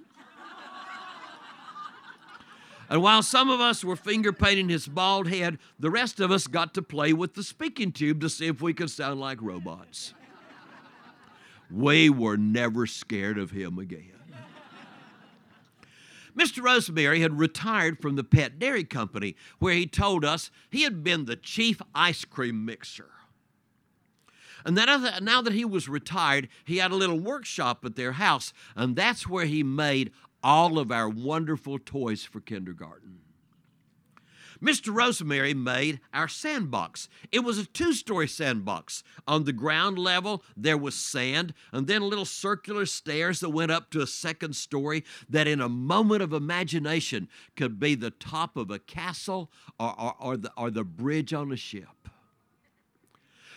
and 2.94 3.02
while 3.02 3.24
some 3.24 3.50
of 3.50 3.60
us 3.60 3.84
were 3.84 3.96
finger 3.96 4.32
painting 4.32 4.70
his 4.70 4.88
bald 4.88 5.28
head, 5.28 5.58
the 5.80 5.90
rest 5.90 6.20
of 6.20 6.30
us 6.32 6.46
got 6.46 6.76
to 6.76 6.84
play 6.84 7.12
with 7.12 7.34
the 7.34 7.42
speaking 7.42 7.92
tube 7.92 8.22
to 8.22 8.30
see 8.30 8.46
if 8.46 8.62
we 8.62 8.72
could 8.72 8.92
sound 8.92 9.20
like 9.20 9.42
robots. 9.42 10.14
we 11.72 12.08
were 12.08 12.38
never 12.38 12.86
scared 12.86 13.40
of 13.40 13.50
him 13.50 13.80
again. 13.80 14.12
Mr. 16.38 16.62
Rosemary 16.62 17.22
had 17.22 17.40
retired 17.40 18.00
from 18.00 18.16
the 18.16 18.24
Pet 18.24 18.60
Dairy 18.60 18.84
Company, 18.84 19.36
where 19.58 19.74
he 19.74 19.88
told 19.88 20.24
us 20.24 20.52
he 20.70 20.84
had 20.84 21.04
been 21.04 21.26
the 21.26 21.36
chief 21.36 21.82
ice 21.96 22.26
cream 22.26 22.64
mixer. 22.64 23.10
And 24.64 24.78
that 24.78 25.24
now 25.24 25.42
that 25.42 25.54
he 25.54 25.66
was 25.66 25.90
retired, 25.90 26.48
he 26.64 26.78
had 26.78 26.92
a 26.92 26.96
little 26.96 27.20
workshop 27.20 27.84
at 27.84 27.96
their 27.96 28.14
house, 28.14 28.54
and 28.76 28.96
that's 28.96 29.28
where 29.28 29.46
he 29.46 29.64
made 29.64 30.12
all 30.44 30.78
of 30.78 30.92
our 30.92 31.10
wonderful 31.10 31.80
toys 31.80 32.24
for 32.24 32.42
kindergarten. 32.42 33.20
Mr. 34.62 34.96
Rosemary 34.96 35.54
made 35.54 36.00
our 36.14 36.30
sandbox. 36.30 37.10
It 37.34 37.40
was 37.40 37.58
a 37.58 37.66
two 37.66 37.92
story 37.92 38.30
sandbox. 38.30 39.04
On 39.28 39.44
the 39.44 39.52
ground 39.52 40.00
level, 40.00 40.42
there 40.56 40.78
was 40.78 40.96
sand, 40.96 41.54
and 41.74 41.86
then 41.86 42.02
little 42.02 42.24
circular 42.24 42.86
stairs 42.86 43.42
that 43.42 43.50
went 43.50 43.72
up 43.72 43.90
to 43.92 44.02
a 44.02 44.08
second 44.08 44.56
story 44.56 45.04
that, 45.30 45.48
in 45.48 45.60
a 45.60 45.68
moment 45.68 46.22
of 46.22 46.32
imagination, 46.32 47.28
could 47.58 47.78
be 47.78 47.94
the 47.96 48.12
top 48.12 48.56
of 48.56 48.72
a 48.72 48.80
castle 48.80 49.52
or, 49.78 50.00
or, 50.00 50.16
or 50.20 50.38
the, 50.38 50.52
or 50.56 50.72
the 50.72 50.86
bridge 50.86 51.34
on 51.34 51.52
a 51.52 51.58
ship. 51.58 52.08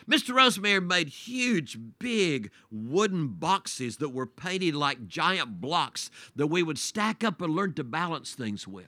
Mr. 0.09 0.35
Rosemary 0.35 0.81
made 0.81 1.09
huge, 1.09 1.79
big 1.99 2.51
wooden 2.71 3.29
boxes 3.29 3.97
that 3.97 4.11
were 4.11 4.27
painted 4.27 4.75
like 4.75 5.09
giant 5.09 5.61
blocks 5.61 6.11
that 6.37 6.47
we 6.47 6.63
would 6.63 6.79
stack 6.79 7.25
up 7.25 7.41
and 7.41 7.55
learn 7.55 7.73
to 7.75 7.83
balance 7.83 8.35
things 8.35 8.69
with. 8.69 8.87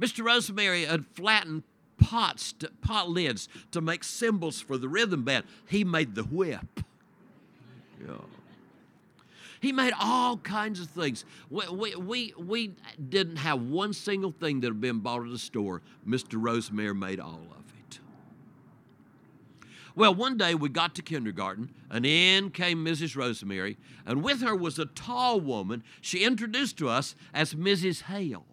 Mr. 0.00 0.24
Rosemary 0.24 0.84
had 0.84 1.04
flattened 1.06 1.64
pots, 1.98 2.52
to, 2.52 2.70
pot 2.80 3.10
lids 3.10 3.48
to 3.72 3.80
make 3.80 4.04
cymbals 4.04 4.60
for 4.60 4.78
the 4.78 4.88
rhythm 4.88 5.24
band. 5.24 5.44
He 5.66 5.84
made 5.84 6.14
the 6.14 6.22
whip. 6.22 6.80
Yeah. 8.00 8.16
He 9.60 9.70
made 9.70 9.92
all 10.00 10.38
kinds 10.38 10.80
of 10.80 10.88
things. 10.88 11.24
We, 11.48 11.68
we, 11.68 11.94
we, 11.94 12.34
we 12.36 12.74
didn't 13.08 13.36
have 13.36 13.62
one 13.62 13.92
single 13.92 14.32
thing 14.32 14.60
that 14.60 14.68
had 14.68 14.80
been 14.80 14.98
bought 14.98 15.22
at 15.22 15.30
the 15.30 15.38
store. 15.38 15.82
Mr. 16.06 16.34
Rosemary 16.34 16.94
made 16.94 17.20
all 17.20 17.40
of. 17.56 17.61
Well, 19.94 20.14
one 20.14 20.36
day 20.36 20.54
we 20.54 20.68
got 20.68 20.94
to 20.94 21.02
kindergarten, 21.02 21.74
and 21.90 22.06
in 22.06 22.50
came 22.50 22.84
Mrs. 22.84 23.14
Rosemary, 23.14 23.76
and 24.06 24.22
with 24.22 24.40
her 24.40 24.54
was 24.56 24.78
a 24.78 24.86
tall 24.86 25.40
woman 25.40 25.84
she 26.00 26.24
introduced 26.24 26.78
to 26.78 26.88
us 26.88 27.14
as 27.34 27.54
Mrs. 27.54 28.02
Hale. 28.02 28.46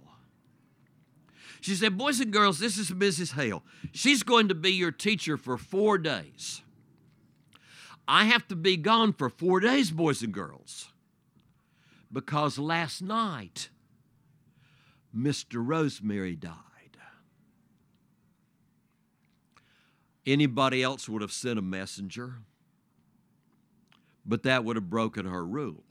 She 1.62 1.76
said, 1.76 1.98
Boys 1.98 2.20
and 2.20 2.32
girls, 2.32 2.60
this 2.60 2.78
is 2.78 2.92
Mrs. 2.92 3.34
Hale. 3.34 3.64
She's 3.92 4.24
going 4.24 4.48
to 4.50 4.56
be 4.56 4.72
your 4.72 4.92
teacher 4.92 5.38
for 5.38 5.58
four 5.58 5.98
days. 5.98 6.62
I 8.08 8.26
have 8.26 8.48
to 8.48 8.56
be 8.56 8.76
gone 8.76 9.14
for 9.14 9.30
four 9.30 9.60
days, 9.60 9.92
boys 9.92 10.24
and 10.24 10.34
girls, 10.34 10.92
because 12.12 12.58
last 12.58 13.02
night 13.02 13.70
Mr. 15.16 15.62
Rosemary 15.66 16.36
died. 16.36 16.69
Anybody 20.30 20.84
else 20.84 21.10
would 21.10 21.24
have 21.24 21.32
sent 21.32 21.58
a 21.58 21.62
messenger, 21.64 22.36
but 24.24 24.44
that 24.44 24.64
would 24.64 24.76
have 24.76 24.88
broken 24.88 25.26
her 25.26 25.44
rule. 25.44 25.84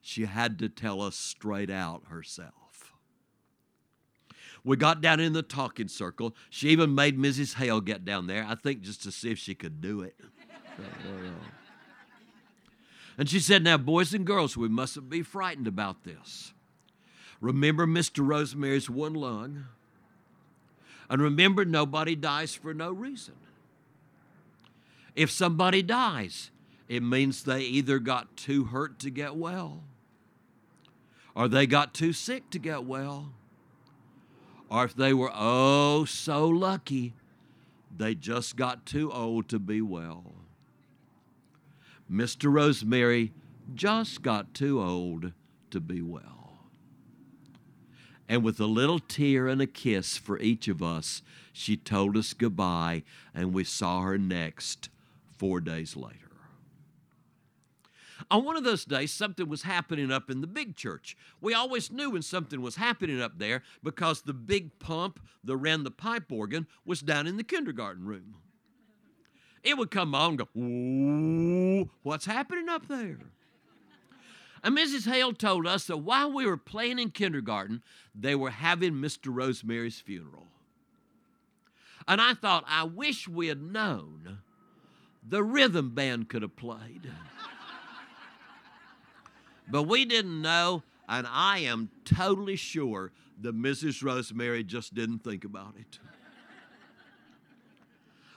She 0.00 0.24
had 0.24 0.58
to 0.58 0.68
tell 0.68 1.00
us 1.00 1.14
straight 1.14 1.70
out 1.70 2.02
herself. 2.08 2.92
We 4.64 4.76
got 4.76 5.00
down 5.00 5.20
in 5.20 5.32
the 5.32 5.42
talking 5.42 5.86
circle. 5.86 6.34
She 6.50 6.70
even 6.70 6.92
made 6.92 7.16
Mrs. 7.16 7.54
Hale 7.54 7.80
get 7.80 8.04
down 8.04 8.26
there, 8.26 8.44
I 8.44 8.56
think 8.56 8.80
just 8.80 9.04
to 9.04 9.12
see 9.12 9.30
if 9.30 9.38
she 9.38 9.54
could 9.54 9.80
do 9.80 10.00
it. 10.00 10.16
and 13.16 13.28
she 13.28 13.38
said, 13.38 13.62
Now, 13.62 13.76
boys 13.78 14.12
and 14.12 14.26
girls, 14.26 14.56
we 14.56 14.68
mustn't 14.68 15.08
be 15.08 15.22
frightened 15.22 15.68
about 15.68 16.02
this. 16.02 16.52
Remember 17.40 17.86
Mr. 17.86 18.26
Rosemary's 18.26 18.90
one 18.90 19.14
lung. 19.14 19.66
And 21.10 21.22
remember, 21.22 21.64
nobody 21.64 22.14
dies 22.14 22.54
for 22.54 22.74
no 22.74 22.92
reason. 22.92 23.34
If 25.14 25.30
somebody 25.30 25.82
dies, 25.82 26.50
it 26.88 27.02
means 27.02 27.42
they 27.42 27.62
either 27.62 27.98
got 27.98 28.36
too 28.36 28.64
hurt 28.64 28.98
to 29.00 29.10
get 29.10 29.36
well 29.36 29.82
or 31.34 31.48
they 31.48 31.66
got 31.66 31.94
too 31.94 32.12
sick 32.12 32.50
to 32.50 32.58
get 32.58 32.84
well 32.84 33.32
or 34.70 34.84
if 34.84 34.94
they 34.94 35.12
were 35.12 35.32
oh 35.34 36.04
so 36.04 36.46
lucky, 36.46 37.14
they 37.96 38.14
just 38.14 38.56
got 38.56 38.84
too 38.86 39.10
old 39.10 39.48
to 39.48 39.58
be 39.58 39.80
well. 39.80 40.34
Mr. 42.10 42.52
Rosemary 42.52 43.32
just 43.74 44.22
got 44.22 44.54
too 44.54 44.80
old 44.80 45.32
to 45.70 45.80
be 45.80 46.02
well. 46.02 46.37
And 48.28 48.44
with 48.44 48.60
a 48.60 48.66
little 48.66 48.98
tear 48.98 49.48
and 49.48 49.62
a 49.62 49.66
kiss 49.66 50.18
for 50.18 50.38
each 50.38 50.68
of 50.68 50.82
us, 50.82 51.22
she 51.52 51.76
told 51.76 52.16
us 52.16 52.34
goodbye, 52.34 53.02
and 53.34 53.54
we 53.54 53.64
saw 53.64 54.02
her 54.02 54.18
next 54.18 54.90
four 55.36 55.60
days 55.60 55.96
later. 55.96 56.28
On 58.30 58.44
one 58.44 58.56
of 58.56 58.64
those 58.64 58.84
days, 58.84 59.12
something 59.12 59.48
was 59.48 59.62
happening 59.62 60.12
up 60.12 60.28
in 60.28 60.40
the 60.40 60.46
big 60.46 60.76
church. 60.76 61.16
We 61.40 61.54
always 61.54 61.90
knew 61.90 62.10
when 62.10 62.22
something 62.22 62.60
was 62.60 62.76
happening 62.76 63.22
up 63.22 63.38
there 63.38 63.62
because 63.82 64.22
the 64.22 64.34
big 64.34 64.78
pump 64.78 65.20
that 65.44 65.56
ran 65.56 65.84
the 65.84 65.90
pipe 65.90 66.30
organ 66.30 66.66
was 66.84 67.00
down 67.00 67.26
in 67.26 67.36
the 67.36 67.44
kindergarten 67.44 68.04
room. 68.04 68.36
It 69.62 69.78
would 69.78 69.90
come 69.90 70.14
on 70.14 70.30
and 70.30 70.38
go, 70.38 70.48
Ooh, 70.60 71.90
what's 72.02 72.26
happening 72.26 72.68
up 72.68 72.86
there? 72.88 73.18
And 74.62 74.76
Mrs. 74.76 75.10
Hale 75.10 75.32
told 75.32 75.66
us 75.66 75.86
that 75.86 75.98
while 75.98 76.32
we 76.32 76.46
were 76.46 76.56
playing 76.56 76.98
in 76.98 77.10
kindergarten, 77.10 77.82
they 78.14 78.34
were 78.34 78.50
having 78.50 78.94
Mr. 78.94 79.34
Rosemary's 79.34 80.00
funeral. 80.00 80.46
And 82.06 82.20
I 82.20 82.34
thought, 82.34 82.64
I 82.66 82.84
wish 82.84 83.28
we 83.28 83.48
had 83.48 83.62
known 83.62 84.38
the 85.26 85.42
rhythm 85.42 85.90
band 85.90 86.28
could 86.28 86.42
have 86.42 86.56
played. 86.56 87.10
But 89.70 89.82
we 89.82 90.06
didn't 90.06 90.40
know, 90.40 90.82
and 91.08 91.26
I 91.28 91.58
am 91.58 91.90
totally 92.04 92.56
sure 92.56 93.12
that 93.42 93.54
Mrs. 93.54 94.02
Rosemary 94.02 94.64
just 94.64 94.94
didn't 94.94 95.18
think 95.18 95.44
about 95.44 95.74
it. 95.78 95.98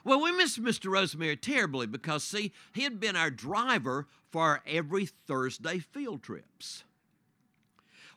Well, 0.03 0.21
we 0.21 0.31
missed 0.31 0.61
Mr. 0.61 0.91
Rosemary 0.91 1.37
terribly 1.37 1.87
because, 1.87 2.23
see, 2.23 2.51
he 2.73 2.83
had 2.83 2.99
been 2.99 3.15
our 3.15 3.31
driver 3.31 4.07
for 4.29 4.41
our 4.41 4.63
every 4.65 5.05
Thursday 5.05 5.79
field 5.79 6.23
trips. 6.23 6.83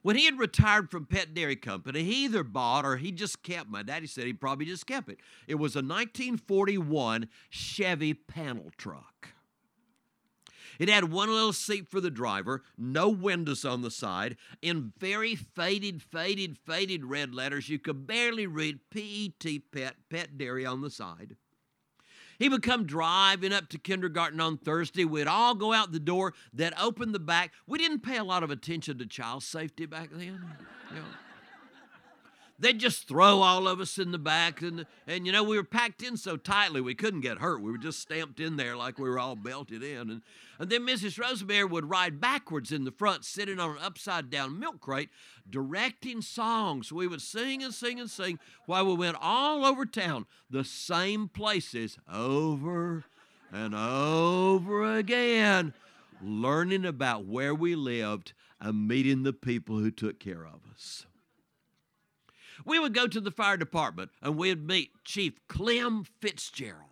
When 0.02 0.16
he 0.16 0.26
had 0.26 0.38
retired 0.38 0.90
from 0.90 1.06
Pet 1.06 1.32
Dairy 1.32 1.56
Company, 1.56 2.04
he 2.04 2.24
either 2.26 2.44
bought 2.44 2.84
or 2.84 2.98
he 2.98 3.10
just 3.10 3.42
kept, 3.42 3.70
my 3.70 3.82
daddy 3.82 4.06
said 4.06 4.26
he 4.26 4.34
probably 4.34 4.66
just 4.66 4.86
kept 4.86 5.08
it. 5.08 5.18
It 5.46 5.54
was 5.54 5.76
a 5.76 5.78
1941 5.78 7.26
Chevy 7.48 8.12
panel 8.12 8.70
truck. 8.76 9.30
It 10.78 10.88
had 10.88 11.10
one 11.10 11.30
little 11.30 11.52
seat 11.52 11.88
for 11.88 12.00
the 12.00 12.10
driver, 12.10 12.62
no 12.76 13.08
windows 13.08 13.64
on 13.64 13.82
the 13.82 13.90
side, 13.90 14.36
in 14.60 14.92
very 14.98 15.34
faded, 15.36 16.02
faded, 16.02 16.58
faded 16.58 17.04
red 17.06 17.34
letters. 17.34 17.68
You 17.68 17.78
could 17.78 18.06
barely 18.06 18.46
read 18.46 18.80
PET 18.90 19.62
Pet, 19.72 19.94
Pet 20.10 20.36
Dairy 20.36 20.66
on 20.66 20.80
the 20.80 20.90
side. 20.90 21.36
He 22.38 22.48
would 22.48 22.62
come 22.62 22.86
driving 22.86 23.52
up 23.52 23.68
to 23.70 23.78
kindergarten 23.78 24.40
on 24.40 24.58
Thursday. 24.58 25.04
We'd 25.04 25.26
all 25.26 25.54
go 25.54 25.72
out 25.72 25.92
the 25.92 26.00
door, 26.00 26.34
that 26.52 26.80
opened 26.80 27.14
the 27.14 27.20
back. 27.20 27.52
We 27.66 27.78
didn't 27.78 28.00
pay 28.00 28.16
a 28.16 28.24
lot 28.24 28.42
of 28.42 28.50
attention 28.50 28.98
to 28.98 29.06
child 29.06 29.42
safety 29.42 29.86
back 29.86 30.10
then. 30.12 30.44
You 30.90 30.96
know. 30.96 31.04
They'd 32.56 32.78
just 32.78 33.08
throw 33.08 33.40
all 33.40 33.66
of 33.66 33.80
us 33.80 33.98
in 33.98 34.12
the 34.12 34.18
back, 34.18 34.62
and, 34.62 34.86
and 35.08 35.26
you 35.26 35.32
know, 35.32 35.42
we 35.42 35.56
were 35.56 35.64
packed 35.64 36.02
in 36.02 36.16
so 36.16 36.36
tightly 36.36 36.80
we 36.80 36.94
couldn't 36.94 37.22
get 37.22 37.38
hurt. 37.38 37.60
We 37.60 37.72
were 37.72 37.78
just 37.78 37.98
stamped 37.98 38.38
in 38.38 38.56
there 38.56 38.76
like 38.76 38.96
we 38.96 39.08
were 39.08 39.18
all 39.18 39.34
belted 39.34 39.82
in. 39.82 40.10
And, 40.10 40.22
and 40.60 40.70
then 40.70 40.82
Mrs. 40.82 41.18
Rosemary 41.18 41.64
would 41.64 41.90
ride 41.90 42.20
backwards 42.20 42.70
in 42.70 42.84
the 42.84 42.92
front, 42.92 43.24
sitting 43.24 43.58
on 43.58 43.70
an 43.70 43.82
upside 43.82 44.30
down 44.30 44.60
milk 44.60 44.80
crate, 44.80 45.10
directing 45.50 46.22
songs. 46.22 46.92
We 46.92 47.08
would 47.08 47.22
sing 47.22 47.62
and 47.62 47.74
sing 47.74 47.98
and 47.98 48.08
sing 48.08 48.38
while 48.66 48.86
we 48.86 48.94
went 48.94 49.16
all 49.20 49.64
over 49.64 49.84
town, 49.84 50.26
the 50.48 50.64
same 50.64 51.28
places 51.28 51.98
over 52.12 53.04
and 53.52 53.74
over 53.74 54.96
again, 54.96 55.74
learning 56.22 56.84
about 56.84 57.26
where 57.26 57.54
we 57.54 57.74
lived 57.74 58.32
and 58.60 58.86
meeting 58.86 59.24
the 59.24 59.32
people 59.32 59.78
who 59.78 59.90
took 59.90 60.20
care 60.20 60.46
of 60.46 60.60
us. 60.72 61.06
We 62.64 62.78
would 62.78 62.94
go 62.94 63.06
to 63.06 63.20
the 63.20 63.30
fire 63.30 63.56
department 63.56 64.10
and 64.22 64.36
we'd 64.36 64.66
meet 64.66 64.90
Chief 65.04 65.34
Clem 65.48 66.04
Fitzgerald. 66.20 66.90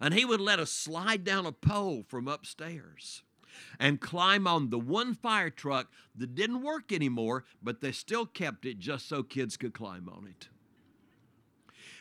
And 0.00 0.14
he 0.14 0.24
would 0.24 0.40
let 0.40 0.58
us 0.58 0.70
slide 0.70 1.24
down 1.24 1.44
a 1.44 1.52
pole 1.52 2.04
from 2.08 2.26
upstairs 2.26 3.22
and 3.78 4.00
climb 4.00 4.46
on 4.46 4.70
the 4.70 4.78
one 4.78 5.14
fire 5.14 5.50
truck 5.50 5.90
that 6.14 6.34
didn't 6.34 6.62
work 6.62 6.90
anymore, 6.92 7.44
but 7.62 7.80
they 7.80 7.92
still 7.92 8.24
kept 8.24 8.64
it 8.64 8.78
just 8.78 9.08
so 9.08 9.22
kids 9.22 9.56
could 9.56 9.74
climb 9.74 10.08
on 10.08 10.26
it. 10.26 10.48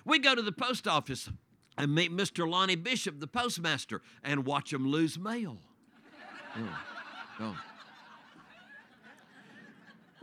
We 0.06 0.20
go 0.20 0.34
to 0.34 0.42
the 0.42 0.54
post 0.54 0.88
office 0.88 1.30
and 1.78 1.94
meet 1.94 2.12
Mr. 2.12 2.50
Lonnie 2.50 2.76
Bishop, 2.76 3.20
the 3.20 3.28
postmaster, 3.28 4.02
and 4.24 4.46
watch 4.46 4.72
him 4.74 4.88
lose 4.88 5.18
mail. 5.20 5.58
Oh, 6.58 6.80
oh. 7.42 7.58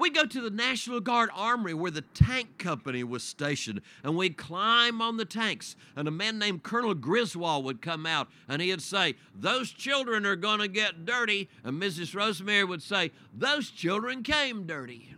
We 0.06 0.10
go 0.10 0.24
to 0.24 0.40
the 0.40 0.50
National 0.50 1.00
Guard 1.00 1.30
Armory 1.34 1.74
where 1.74 1.90
the 1.90 2.00
tank 2.00 2.58
company 2.58 3.02
was 3.02 3.24
stationed, 3.24 3.80
and 4.04 4.16
we'd 4.16 4.36
climb 4.36 5.02
on 5.02 5.16
the 5.16 5.24
tanks. 5.24 5.74
And 5.96 6.06
a 6.06 6.12
man 6.12 6.38
named 6.38 6.62
Colonel 6.62 6.94
Griswold 6.94 7.64
would 7.64 7.82
come 7.82 8.06
out 8.06 8.28
and 8.48 8.62
he'd 8.62 8.80
say, 8.80 9.16
Those 9.34 9.72
children 9.72 10.24
are 10.24 10.36
going 10.36 10.60
to 10.60 10.68
get 10.68 11.06
dirty. 11.06 11.48
And 11.64 11.82
Mrs. 11.82 12.14
Rosemary 12.14 12.62
would 12.62 12.84
say, 12.84 13.10
Those 13.34 13.68
children 13.68 14.22
came 14.22 14.64
dirty. 14.64 15.12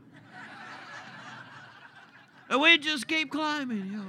and 2.48 2.59
we'd 2.59 2.81
just 2.83 3.07
keep 3.07 3.31
climbing, 3.31 3.92
know. 3.92 4.07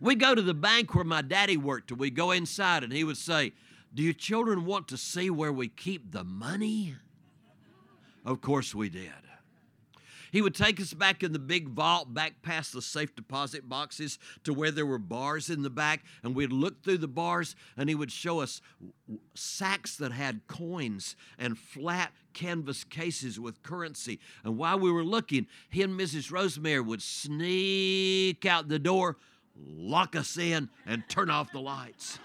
We 0.00 0.14
go 0.14 0.36
to 0.36 0.42
the 0.42 0.54
bank 0.54 0.94
where 0.94 1.02
my 1.02 1.22
daddy 1.22 1.56
worked, 1.56 1.90
and 1.90 1.98
we 1.98 2.10
go 2.10 2.30
inside, 2.30 2.84
and 2.84 2.92
he 2.92 3.02
would 3.02 3.16
say, 3.16 3.54
Do 3.92 4.04
your 4.04 4.12
children 4.12 4.66
want 4.66 4.86
to 4.86 4.96
see 4.96 5.30
where 5.30 5.52
we 5.52 5.66
keep 5.66 6.12
the 6.12 6.22
money? 6.22 6.94
Of 8.24 8.40
course 8.40 8.74
we 8.74 8.88
did. 8.88 9.12
He 10.32 10.42
would 10.42 10.54
take 10.54 10.80
us 10.80 10.94
back 10.94 11.22
in 11.22 11.32
the 11.32 11.38
big 11.38 11.68
vault, 11.68 12.14
back 12.14 12.42
past 12.42 12.72
the 12.72 12.82
safe 12.82 13.14
deposit 13.16 13.68
boxes 13.68 14.18
to 14.44 14.52
where 14.52 14.70
there 14.70 14.86
were 14.86 14.98
bars 14.98 15.50
in 15.50 15.62
the 15.62 15.70
back, 15.70 16.04
and 16.22 16.34
we'd 16.34 16.52
look 16.52 16.82
through 16.82 16.98
the 16.98 17.08
bars, 17.08 17.56
and 17.76 17.88
he 17.88 17.94
would 17.94 18.12
show 18.12 18.40
us 18.40 18.60
sacks 19.34 19.96
that 19.96 20.12
had 20.12 20.46
coins 20.46 21.16
and 21.38 21.58
flat 21.58 22.12
canvas 22.32 22.84
cases 22.84 23.40
with 23.40 23.62
currency. 23.62 24.20
And 24.44 24.56
while 24.56 24.78
we 24.78 24.92
were 24.92 25.04
looking, 25.04 25.46
he 25.68 25.82
and 25.82 25.98
Mrs. 25.98 26.30
Rosemary 26.30 26.80
would 26.80 27.02
sneak 27.02 28.46
out 28.46 28.68
the 28.68 28.78
door, 28.78 29.16
lock 29.56 30.14
us 30.14 30.36
in, 30.36 30.68
and 30.86 31.02
turn 31.08 31.28
off 31.30 31.50
the 31.52 31.60
lights. 31.60 32.20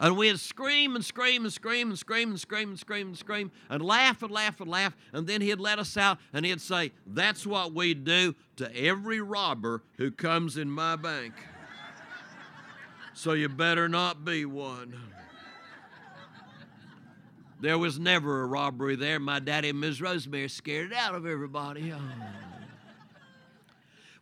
And 0.00 0.16
we'd 0.16 0.38
scream 0.38 0.94
and 0.94 1.04
scream 1.04 1.44
and 1.44 1.52
scream 1.52 1.88
and 1.88 1.98
scream 1.98 2.30
and 2.30 2.38
scream 2.38 2.68
and 2.70 2.78
scream 2.78 3.08
and 3.08 3.18
scream 3.18 3.50
and 3.68 3.82
laugh 3.82 4.22
and 4.22 4.30
laugh 4.30 4.60
and 4.60 4.70
laugh. 4.70 4.96
And 5.12 5.26
then 5.26 5.40
he'd 5.40 5.58
let 5.58 5.78
us 5.78 5.96
out 5.96 6.18
and 6.32 6.46
he'd 6.46 6.60
say, 6.60 6.92
That's 7.06 7.46
what 7.46 7.74
we 7.74 7.94
do 7.94 8.34
to 8.56 8.74
every 8.76 9.20
robber 9.20 9.82
who 9.96 10.10
comes 10.10 10.56
in 10.56 10.70
my 10.70 10.96
bank. 10.96 11.34
So 13.14 13.32
you 13.32 13.48
better 13.48 13.88
not 13.88 14.24
be 14.24 14.44
one. 14.44 14.94
There 17.60 17.76
was 17.76 17.98
never 17.98 18.42
a 18.42 18.46
robbery 18.46 18.94
there. 18.94 19.18
My 19.18 19.40
daddy 19.40 19.70
and 19.70 19.80
Miss 19.80 20.00
Rosemary 20.00 20.48
scared 20.48 20.92
it 20.92 20.96
out 20.96 21.16
of 21.16 21.26
everybody. 21.26 21.92
Oh. 21.92 22.47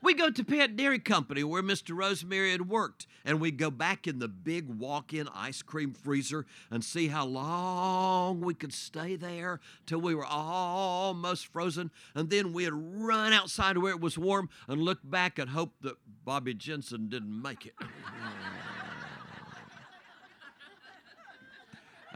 We 0.06 0.14
go 0.14 0.30
to 0.30 0.44
Pet 0.44 0.76
Dairy 0.76 1.00
Company 1.00 1.42
where 1.42 1.64
Mr. 1.64 1.96
Rosemary 1.96 2.52
had 2.52 2.68
worked, 2.68 3.08
and 3.24 3.40
we 3.40 3.50
go 3.50 3.72
back 3.72 4.06
in 4.06 4.20
the 4.20 4.28
big 4.28 4.68
walk 4.68 5.12
in 5.12 5.26
ice 5.34 5.62
cream 5.62 5.94
freezer 5.94 6.46
and 6.70 6.84
see 6.84 7.08
how 7.08 7.26
long 7.26 8.40
we 8.40 8.54
could 8.54 8.72
stay 8.72 9.16
there 9.16 9.58
till 9.84 10.00
we 10.00 10.14
were 10.14 10.24
almost 10.24 11.48
frozen. 11.48 11.90
And 12.14 12.30
then 12.30 12.52
we'd 12.52 12.70
run 12.72 13.32
outside 13.32 13.78
where 13.78 13.90
it 13.90 14.00
was 14.00 14.16
warm 14.16 14.48
and 14.68 14.80
look 14.80 15.00
back 15.02 15.40
and 15.40 15.50
hope 15.50 15.72
that 15.80 15.96
Bobby 16.24 16.54
Jensen 16.54 17.08
didn't 17.08 17.42
make 17.42 17.66
it. 17.66 17.74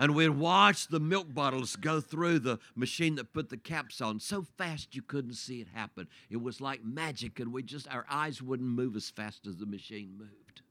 and 0.01 0.15
we'd 0.15 0.31
watch 0.31 0.89
the 0.89 0.99
milk 0.99 1.33
bottles 1.33 1.77
go 1.77 2.01
through 2.01 2.39
the 2.39 2.59
machine 2.75 3.17
that 3.17 3.35
put 3.35 3.51
the 3.51 3.57
caps 3.59 4.01
on 4.01 4.19
so 4.19 4.47
fast 4.57 4.97
you 4.97 5.03
couldn't 5.03 5.35
see 5.35 5.61
it 5.61 5.69
happen. 5.75 6.09
It 6.31 6.43
was 6.43 6.59
like 6.59 6.83
magic, 6.83 7.39
and 7.39 7.53
we 7.53 7.63
just, 7.63 7.87
our 7.93 8.07
eyes 8.11 8.41
wouldn't 8.41 8.69
move 8.69 8.97
as 8.97 9.11
fast 9.11 9.47
as 9.47 9.59
the 9.59 9.67
machine 9.67 10.15
moved. 10.17 10.63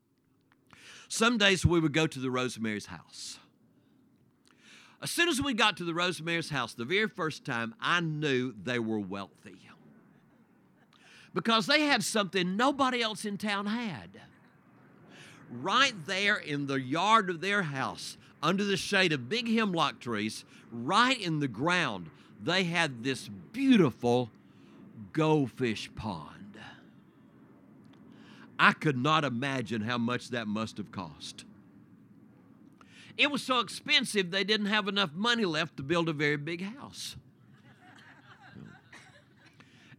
Some 1.07 1.37
days 1.37 1.63
we 1.63 1.79
would 1.79 1.93
go 1.93 2.07
to 2.07 2.19
the 2.19 2.31
Rosemary's 2.31 2.87
house. 2.87 3.37
As 4.99 5.11
soon 5.11 5.29
as 5.29 5.39
we 5.39 5.53
got 5.53 5.77
to 5.77 5.83
the 5.83 5.93
Rosemary's 5.93 6.49
house, 6.49 6.73
the 6.73 6.83
very 6.83 7.07
first 7.07 7.45
time, 7.45 7.75
I 7.79 7.99
knew 7.99 8.55
they 8.61 8.79
were 8.79 8.99
wealthy 8.99 9.59
because 11.35 11.67
they 11.67 11.81
had 11.81 12.03
something 12.03 12.57
nobody 12.57 13.01
else 13.01 13.25
in 13.25 13.37
town 13.37 13.67
had. 13.67 14.09
Right 15.51 15.93
there 16.05 16.35
in 16.35 16.65
the 16.67 16.79
yard 16.81 17.29
of 17.29 17.41
their 17.41 17.63
house, 17.63 18.17
under 18.41 18.63
the 18.63 18.78
shade 18.78 19.13
of 19.13 19.30
big 19.30 19.47
hemlock 19.47 19.99
trees, 19.99 20.45
right 20.71 21.19
in 21.19 21.39
the 21.39 21.47
ground, 21.47 22.10
they 22.41 22.63
had 22.63 23.04
this 23.04 23.30
beautiful 23.52 24.30
goldfish 25.13 25.89
pond. 25.95 26.36
I 28.58 28.73
could 28.73 28.97
not 28.97 29.23
imagine 29.23 29.82
how 29.82 29.97
much 29.97 30.30
that 30.30 30.47
must 30.47 30.78
have 30.78 30.91
cost. 30.91 31.45
It 33.17 33.32
was 33.32 33.41
so 33.41 33.60
expensive 33.60 34.32
they 34.32 34.43
didn't 34.43 34.67
have 34.67 34.88
enough 34.88 35.13
money 35.13 35.45
left 35.45 35.78
to 35.78 35.84
build 35.84 36.10
a 36.10 36.13
very 36.13 36.38
big 36.38 36.62
house. 36.62 37.15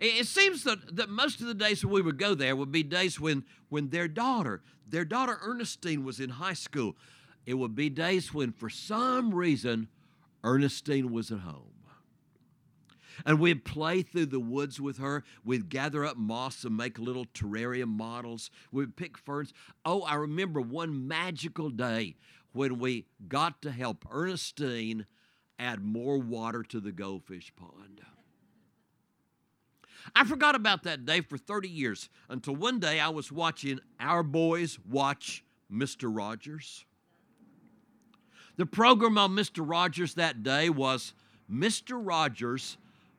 It 0.00 0.26
seems 0.26 0.64
that, 0.64 0.96
that 0.96 1.11
most 1.11 1.42
of 1.42 1.46
the 1.46 1.55
days 1.55 1.85
when 1.85 1.92
we 1.92 2.00
would 2.00 2.18
go 2.18 2.35
there 2.35 2.57
would 2.57 2.72
be 2.72 2.83
days 2.83 3.20
when, 3.20 3.44
when 3.68 3.90
their 3.90 4.09
daughter, 4.09 4.62
their 4.88 5.05
daughter 5.05 5.38
Ernestine 5.42 6.05
was 6.05 6.20
in 6.20 6.31
high 6.31 6.55
school. 6.55 6.96
It 7.50 7.58
would 7.58 7.74
be 7.74 7.90
days 7.90 8.32
when, 8.32 8.52
for 8.52 8.70
some 8.70 9.34
reason, 9.34 9.88
Ernestine 10.44 11.10
was 11.10 11.32
at 11.32 11.40
home. 11.40 11.72
And 13.26 13.40
we'd 13.40 13.64
play 13.64 14.02
through 14.02 14.26
the 14.26 14.38
woods 14.38 14.80
with 14.80 14.98
her. 14.98 15.24
We'd 15.44 15.68
gather 15.68 16.04
up 16.04 16.16
moss 16.16 16.62
and 16.62 16.76
make 16.76 16.96
little 16.96 17.24
terrarium 17.24 17.88
models. 17.88 18.52
We'd 18.70 18.94
pick 18.94 19.18
ferns. 19.18 19.52
Oh, 19.84 20.02
I 20.02 20.14
remember 20.14 20.60
one 20.60 21.08
magical 21.08 21.70
day 21.70 22.14
when 22.52 22.78
we 22.78 23.06
got 23.26 23.60
to 23.62 23.72
help 23.72 24.06
Ernestine 24.08 25.06
add 25.58 25.82
more 25.82 26.18
water 26.18 26.62
to 26.62 26.78
the 26.78 26.92
goldfish 26.92 27.52
pond. 27.56 28.00
I 30.14 30.22
forgot 30.22 30.54
about 30.54 30.84
that 30.84 31.04
day 31.04 31.20
for 31.20 31.36
30 31.36 31.68
years 31.68 32.10
until 32.28 32.54
one 32.54 32.78
day 32.78 33.00
I 33.00 33.08
was 33.08 33.32
watching 33.32 33.80
our 33.98 34.22
boys 34.22 34.78
watch 34.88 35.42
Mr. 35.68 36.16
Rogers. 36.16 36.84
The 38.61 38.66
program 38.66 39.16
on 39.16 39.31
Mr. 39.31 39.66
Rogers 39.66 40.12
that 40.16 40.42
day 40.42 40.68
was 40.68 41.14
Mr. 41.51 41.99
Rogers 41.99 42.77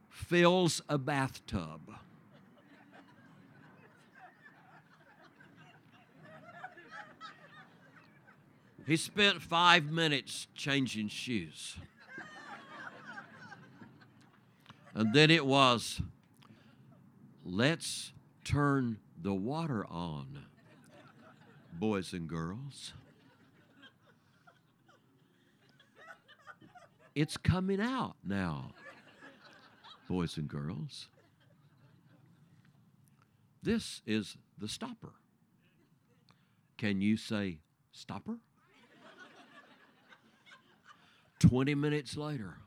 fills 0.08 0.84
a 0.88 1.00
bathtub. 1.00 1.82
He 8.86 8.96
spent 8.96 9.42
five 9.42 9.86
minutes 9.86 10.46
changing 10.54 11.08
shoes. 11.08 11.76
And 14.94 15.12
then 15.12 15.32
it 15.32 15.48
was, 15.48 16.04
let's 17.44 18.14
turn 18.44 19.00
the 19.20 19.34
water 19.34 19.88
on, 19.88 20.46
boys 21.80 22.14
and 22.14 22.28
girls. 22.28 22.94
It's 27.13 27.36
coming 27.36 27.82
out 27.82 28.15
now, 28.24 28.71
boys 30.08 30.38
and 30.38 30.47
girls. 30.47 31.10
This 33.62 34.02
is 34.06 34.38
the 34.58 34.67
stopper. 34.67 35.13
Can 36.78 37.02
you 37.02 37.17
say 37.17 37.60
stopper? 37.91 38.38
20 41.39 41.76
minutes 41.76 42.15
later, 42.15 42.58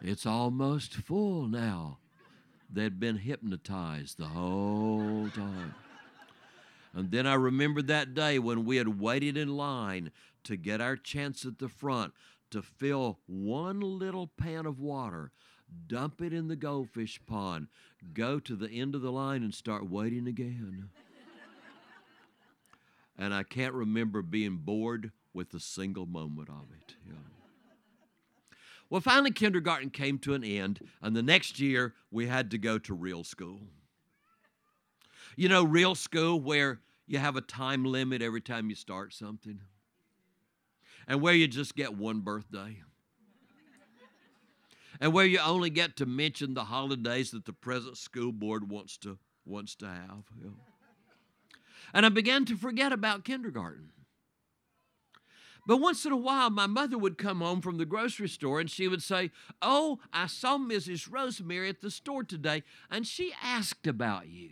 it's 0.00 0.24
almost 0.24 0.94
full 0.94 1.48
now. 1.48 1.98
They'd 2.70 3.00
been 3.00 3.16
hypnotized 3.16 4.18
the 4.18 4.26
whole 4.26 5.28
time. 5.34 5.74
And 6.94 7.10
then 7.10 7.26
I 7.26 7.34
remembered 7.34 7.88
that 7.88 8.14
day 8.14 8.38
when 8.38 8.64
we 8.64 8.76
had 8.76 9.00
waited 9.00 9.36
in 9.36 9.56
line 9.56 10.12
to 10.44 10.56
get 10.56 10.80
our 10.80 10.96
chance 10.96 11.44
at 11.44 11.58
the 11.58 11.68
front 11.68 12.12
to 12.54 12.62
fill 12.62 13.18
one 13.26 13.80
little 13.80 14.28
pan 14.28 14.64
of 14.64 14.78
water, 14.78 15.32
dump 15.88 16.22
it 16.22 16.32
in 16.32 16.46
the 16.46 16.54
goldfish 16.54 17.20
pond, 17.26 17.66
go 18.12 18.38
to 18.38 18.54
the 18.54 18.70
end 18.70 18.94
of 18.94 19.02
the 19.02 19.10
line 19.10 19.42
and 19.42 19.52
start 19.52 19.90
waiting 19.90 20.28
again. 20.28 20.88
and 23.18 23.34
I 23.34 23.42
can't 23.42 23.74
remember 23.74 24.22
being 24.22 24.58
bored 24.58 25.10
with 25.32 25.52
a 25.52 25.58
single 25.58 26.06
moment 26.06 26.48
of 26.48 26.66
it. 26.70 26.94
Yeah. 27.04 27.14
Well, 28.88 29.00
finally, 29.00 29.32
kindergarten 29.32 29.90
came 29.90 30.20
to 30.20 30.34
an 30.34 30.44
end, 30.44 30.78
and 31.02 31.16
the 31.16 31.24
next 31.24 31.58
year 31.58 31.94
we 32.12 32.28
had 32.28 32.52
to 32.52 32.58
go 32.58 32.78
to 32.78 32.94
real 32.94 33.24
school. 33.24 33.62
You 35.34 35.48
know, 35.48 35.64
real 35.64 35.96
school 35.96 36.38
where 36.38 36.78
you 37.08 37.18
have 37.18 37.34
a 37.34 37.40
time 37.40 37.84
limit 37.84 38.22
every 38.22 38.40
time 38.40 38.70
you 38.70 38.76
start 38.76 39.12
something, 39.12 39.60
and 41.06 41.20
where 41.20 41.34
you 41.34 41.48
just 41.48 41.74
get 41.74 41.96
one 41.96 42.20
birthday, 42.20 42.78
and 45.00 45.12
where 45.12 45.26
you 45.26 45.38
only 45.40 45.70
get 45.70 45.96
to 45.96 46.06
mention 46.06 46.54
the 46.54 46.64
holidays 46.64 47.30
that 47.32 47.44
the 47.44 47.52
present 47.52 47.96
school 47.96 48.32
board 48.32 48.70
wants 48.70 48.96
to 48.98 49.18
wants 49.44 49.74
to 49.76 49.86
have. 49.86 50.24
You 50.38 50.46
know. 50.46 50.56
And 51.92 52.04
I 52.04 52.08
began 52.08 52.44
to 52.46 52.56
forget 52.56 52.92
about 52.92 53.24
kindergarten. 53.24 53.90
But 55.66 55.78
once 55.78 56.04
in 56.04 56.12
a 56.12 56.16
while, 56.16 56.50
my 56.50 56.66
mother 56.66 56.98
would 56.98 57.16
come 57.16 57.40
home 57.40 57.60
from 57.60 57.78
the 57.78 57.86
grocery 57.86 58.28
store 58.28 58.60
and 58.60 58.70
she 58.70 58.86
would 58.86 59.02
say, 59.02 59.30
Oh, 59.62 59.98
I 60.12 60.26
saw 60.26 60.58
Mrs. 60.58 61.10
Rosemary 61.10 61.70
at 61.70 61.80
the 61.80 61.90
store 61.90 62.22
today 62.22 62.64
and 62.90 63.06
she 63.06 63.32
asked 63.42 63.86
about 63.86 64.28
you. 64.28 64.50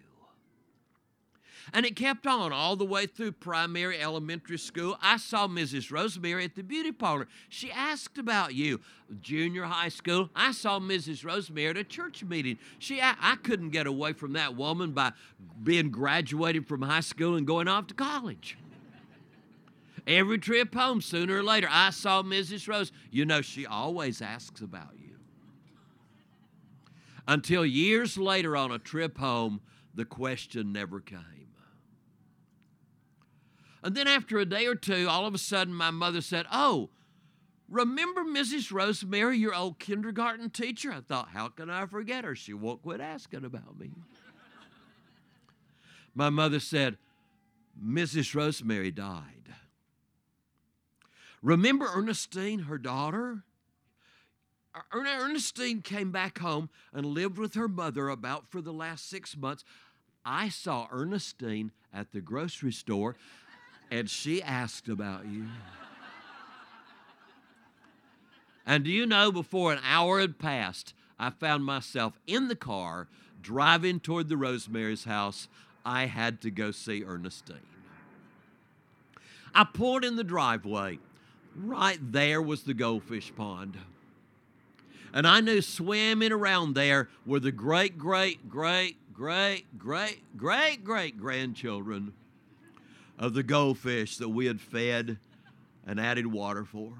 And 1.72 1.86
it 1.86 1.96
kept 1.96 2.26
on 2.26 2.52
all 2.52 2.76
the 2.76 2.84
way 2.84 3.06
through 3.06 3.32
primary 3.32 4.00
elementary 4.00 4.58
school. 4.58 4.96
I 5.00 5.16
saw 5.16 5.46
Mrs. 5.46 5.90
Rosemary 5.90 6.44
at 6.44 6.54
the 6.54 6.62
beauty 6.62 6.92
parlor. 6.92 7.28
She 7.48 7.70
asked 7.70 8.18
about 8.18 8.54
you. 8.54 8.80
Junior 9.20 9.64
high 9.64 9.90
school, 9.90 10.30
I 10.34 10.52
saw 10.52 10.78
Mrs. 10.80 11.24
Rosemary 11.24 11.68
at 11.68 11.76
a 11.76 11.84
church 11.84 12.24
meeting. 12.24 12.58
She, 12.78 13.00
I, 13.00 13.14
I 13.20 13.36
couldn't 13.36 13.70
get 13.70 13.86
away 13.86 14.14
from 14.14 14.32
that 14.32 14.56
woman 14.56 14.92
by 14.92 15.12
being 15.62 15.90
graduated 15.90 16.66
from 16.66 16.82
high 16.82 17.00
school 17.00 17.36
and 17.36 17.46
going 17.46 17.68
off 17.68 17.88
to 17.88 17.94
college. 17.94 18.56
Every 20.06 20.38
trip 20.38 20.74
home, 20.74 21.00
sooner 21.00 21.38
or 21.38 21.42
later, 21.42 21.68
I 21.70 21.90
saw 21.90 22.22
Mrs. 22.22 22.66
Rose. 22.66 22.90
You 23.10 23.24
know, 23.24 23.40
she 23.40 23.66
always 23.66 24.20
asks 24.20 24.60
about 24.60 24.94
you. 24.98 25.16
Until 27.28 27.64
years 27.64 28.18
later 28.18 28.56
on 28.56 28.72
a 28.72 28.78
trip 28.78 29.18
home, 29.18 29.60
the 29.94 30.04
question 30.04 30.72
never 30.72 31.00
came. 31.00 31.48
And 33.82 33.94
then 33.94 34.06
after 34.06 34.38
a 34.38 34.44
day 34.44 34.66
or 34.66 34.74
two, 34.74 35.08
all 35.08 35.26
of 35.26 35.34
a 35.34 35.38
sudden, 35.38 35.74
my 35.74 35.90
mother 35.90 36.20
said, 36.20 36.46
Oh, 36.52 36.90
remember 37.68 38.22
Mrs. 38.22 38.72
Rosemary, 38.72 39.38
your 39.38 39.54
old 39.54 39.78
kindergarten 39.78 40.50
teacher? 40.50 40.92
I 40.92 41.00
thought, 41.00 41.30
How 41.30 41.48
can 41.48 41.68
I 41.68 41.86
forget 41.86 42.24
her? 42.24 42.36
She 42.36 42.54
won't 42.54 42.82
quit 42.82 43.00
asking 43.00 43.44
about 43.44 43.78
me. 43.78 43.90
my 46.14 46.30
mother 46.30 46.60
said, 46.60 46.96
Mrs. 47.82 48.34
Rosemary 48.34 48.92
died. 48.92 49.54
Remember 51.42 51.88
Ernestine, 51.92 52.60
her 52.60 52.78
daughter? 52.78 53.42
Er, 54.76 55.04
Ernestine 55.04 55.82
came 55.82 56.12
back 56.12 56.38
home 56.38 56.70
and 56.92 57.04
lived 57.04 57.36
with 57.36 57.54
her 57.54 57.68
mother 57.68 58.08
about 58.08 58.48
for 58.48 58.60
the 58.60 58.72
last 58.72 59.10
six 59.10 59.36
months. 59.36 59.64
I 60.24 60.48
saw 60.48 60.86
Ernestine 60.92 61.72
at 61.92 62.12
the 62.12 62.20
grocery 62.20 62.72
store 62.72 63.16
and 63.92 64.08
she 64.08 64.42
asked 64.42 64.88
about 64.88 65.26
you. 65.26 65.44
And 68.64 68.84
do 68.84 68.90
you 68.90 69.04
know, 69.04 69.30
before 69.30 69.70
an 69.70 69.80
hour 69.84 70.18
had 70.18 70.38
passed, 70.38 70.94
I 71.18 71.28
found 71.28 71.66
myself 71.66 72.18
in 72.26 72.48
the 72.48 72.56
car 72.56 73.08
driving 73.42 74.00
toward 74.00 74.30
the 74.30 74.38
Rosemary's 74.38 75.04
house. 75.04 75.46
I 75.84 76.06
had 76.06 76.40
to 76.40 76.50
go 76.50 76.70
see 76.70 77.04
Ernestine. 77.04 77.58
I 79.54 79.64
pulled 79.64 80.04
in 80.04 80.16
the 80.16 80.24
driveway 80.24 80.98
Right 81.54 81.98
there 82.00 82.40
was 82.40 82.62
the 82.62 82.72
goldfish 82.72 83.30
pond. 83.36 83.76
And 85.12 85.26
I 85.26 85.42
knew 85.42 85.60
swimming 85.60 86.32
around 86.32 86.74
there 86.74 87.10
were 87.26 87.40
the 87.40 87.52
great, 87.52 87.98
great, 87.98 88.48
great, 88.48 88.96
great, 89.12 89.66
great, 89.78 90.22
great, 90.38 90.82
great 90.82 91.20
grandchildren 91.20 92.14
of 93.18 93.34
the 93.34 93.42
goldfish 93.42 94.16
that 94.16 94.28
we 94.28 94.46
had 94.46 94.60
fed 94.60 95.18
and 95.86 96.00
added 96.00 96.26
water 96.26 96.64
for. 96.64 96.94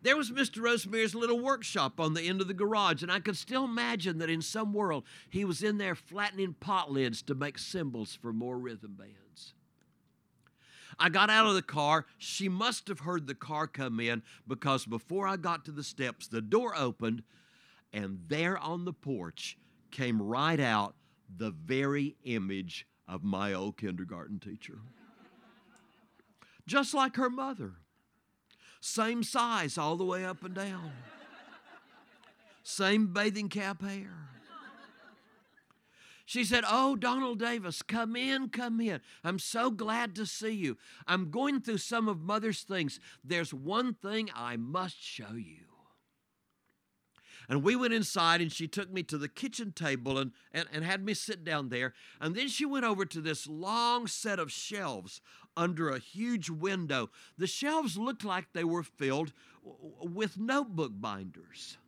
There 0.00 0.16
was 0.16 0.30
Mr. 0.30 0.62
Rosemary's 0.62 1.14
little 1.14 1.40
workshop 1.40 1.98
on 1.98 2.14
the 2.14 2.22
end 2.22 2.40
of 2.40 2.46
the 2.46 2.54
garage, 2.54 3.02
and 3.02 3.10
I 3.10 3.18
could 3.18 3.36
still 3.36 3.64
imagine 3.64 4.18
that 4.18 4.30
in 4.30 4.42
some 4.42 4.72
world 4.72 5.04
he 5.28 5.44
was 5.44 5.62
in 5.62 5.78
there 5.78 5.96
flattening 5.96 6.54
pot 6.54 6.92
lids 6.92 7.20
to 7.22 7.34
make 7.34 7.58
cymbals 7.58 8.14
for 8.14 8.32
more 8.32 8.58
rhythm 8.58 8.94
bands. 8.96 9.54
I 11.00 11.08
got 11.08 11.30
out 11.30 11.46
of 11.46 11.54
the 11.54 11.62
car. 11.62 12.06
She 12.16 12.48
must 12.48 12.88
have 12.88 13.00
heard 13.00 13.26
the 13.26 13.34
car 13.34 13.66
come 13.66 14.00
in 14.00 14.22
because 14.46 14.84
before 14.84 15.26
I 15.26 15.36
got 15.36 15.64
to 15.64 15.72
the 15.72 15.84
steps, 15.84 16.26
the 16.26 16.40
door 16.40 16.74
opened, 16.76 17.22
and 17.92 18.20
there 18.28 18.58
on 18.58 18.84
the 18.84 18.92
porch 18.92 19.58
came 19.90 20.20
right 20.20 20.60
out 20.60 20.94
the 21.36 21.50
very 21.50 22.16
image 22.24 22.86
of 23.08 23.24
my 23.24 23.52
old 23.52 23.76
kindergarten 23.76 24.38
teacher. 24.38 24.78
Just 26.66 26.92
like 26.92 27.16
her 27.16 27.30
mother. 27.30 27.72
Same 28.80 29.22
size 29.22 29.78
all 29.78 29.96
the 29.96 30.04
way 30.04 30.24
up 30.24 30.44
and 30.44 30.54
down. 30.54 30.92
Same 32.62 33.06
bathing 33.06 33.48
cap 33.48 33.82
hair. 33.82 34.28
She 36.26 36.44
said, 36.44 36.64
Oh, 36.68 36.94
Donald 36.94 37.38
Davis, 37.38 37.80
come 37.80 38.14
in, 38.14 38.50
come 38.50 38.82
in. 38.82 39.00
I'm 39.24 39.38
so 39.38 39.70
glad 39.70 40.14
to 40.16 40.26
see 40.26 40.50
you. 40.50 40.76
I'm 41.06 41.30
going 41.30 41.62
through 41.62 41.78
some 41.78 42.06
of 42.06 42.20
Mother's 42.20 42.64
things. 42.64 43.00
There's 43.24 43.54
one 43.54 43.94
thing 43.94 44.28
I 44.34 44.58
must 44.58 45.02
show 45.02 45.32
you. 45.32 45.67
And 47.48 47.62
we 47.62 47.76
went 47.76 47.94
inside, 47.94 48.42
and 48.42 48.52
she 48.52 48.68
took 48.68 48.92
me 48.92 49.02
to 49.04 49.16
the 49.16 49.28
kitchen 49.28 49.72
table 49.72 50.18
and, 50.18 50.32
and, 50.52 50.68
and 50.70 50.84
had 50.84 51.02
me 51.02 51.14
sit 51.14 51.44
down 51.44 51.70
there. 51.70 51.94
And 52.20 52.34
then 52.34 52.48
she 52.48 52.66
went 52.66 52.84
over 52.84 53.06
to 53.06 53.20
this 53.22 53.46
long 53.46 54.06
set 54.06 54.38
of 54.38 54.52
shelves 54.52 55.22
under 55.56 55.88
a 55.88 55.98
huge 55.98 56.50
window. 56.50 57.10
The 57.38 57.46
shelves 57.46 57.96
looked 57.96 58.24
like 58.24 58.52
they 58.52 58.64
were 58.64 58.82
filled 58.82 59.32
with 60.00 60.38
notebook 60.38 60.92
binders. 60.94 61.78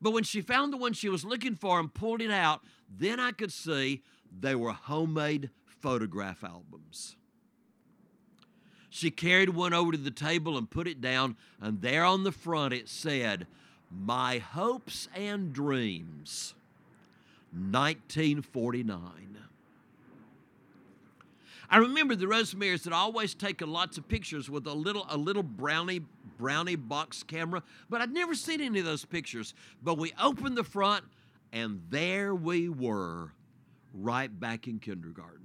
But 0.00 0.12
when 0.12 0.24
she 0.24 0.42
found 0.42 0.72
the 0.72 0.76
one 0.76 0.92
she 0.92 1.08
was 1.08 1.24
looking 1.24 1.56
for 1.56 1.80
and 1.80 1.92
pulled 1.92 2.22
it 2.22 2.30
out, 2.30 2.60
then 2.88 3.18
I 3.18 3.32
could 3.32 3.52
see 3.52 4.02
they 4.30 4.54
were 4.54 4.72
homemade 4.72 5.50
photograph 5.66 6.44
albums. 6.44 7.16
She 8.90 9.10
carried 9.10 9.50
one 9.50 9.74
over 9.74 9.92
to 9.92 9.98
the 9.98 10.10
table 10.10 10.56
and 10.56 10.70
put 10.70 10.88
it 10.88 11.00
down, 11.00 11.36
and 11.60 11.82
there 11.82 12.04
on 12.04 12.24
the 12.24 12.32
front 12.32 12.72
it 12.72 12.88
said, 12.88 13.46
My 13.90 14.38
Hopes 14.38 15.08
and 15.14 15.52
Dreams, 15.52 16.54
1949. 17.52 19.38
I 21.70 21.76
remember 21.78 22.14
the 22.14 22.28
Rosemary's 22.28 22.84
had 22.84 22.92
always 22.92 23.34
taken 23.34 23.70
lots 23.70 23.98
of 23.98 24.08
pictures 24.08 24.48
with 24.48 24.66
a 24.66 24.72
little 24.72 25.06
a 25.10 25.16
little 25.16 25.42
brownie 25.42 26.00
brownie 26.38 26.76
box 26.76 27.22
camera, 27.22 27.62
but 27.90 28.00
I'd 28.00 28.12
never 28.12 28.34
seen 28.34 28.60
any 28.60 28.78
of 28.78 28.86
those 28.86 29.04
pictures. 29.04 29.54
But 29.82 29.98
we 29.98 30.12
opened 30.20 30.56
the 30.56 30.64
front, 30.64 31.04
and 31.52 31.82
there 31.90 32.34
we 32.34 32.68
were, 32.68 33.32
right 33.92 34.40
back 34.40 34.66
in 34.66 34.78
kindergarten. 34.78 35.44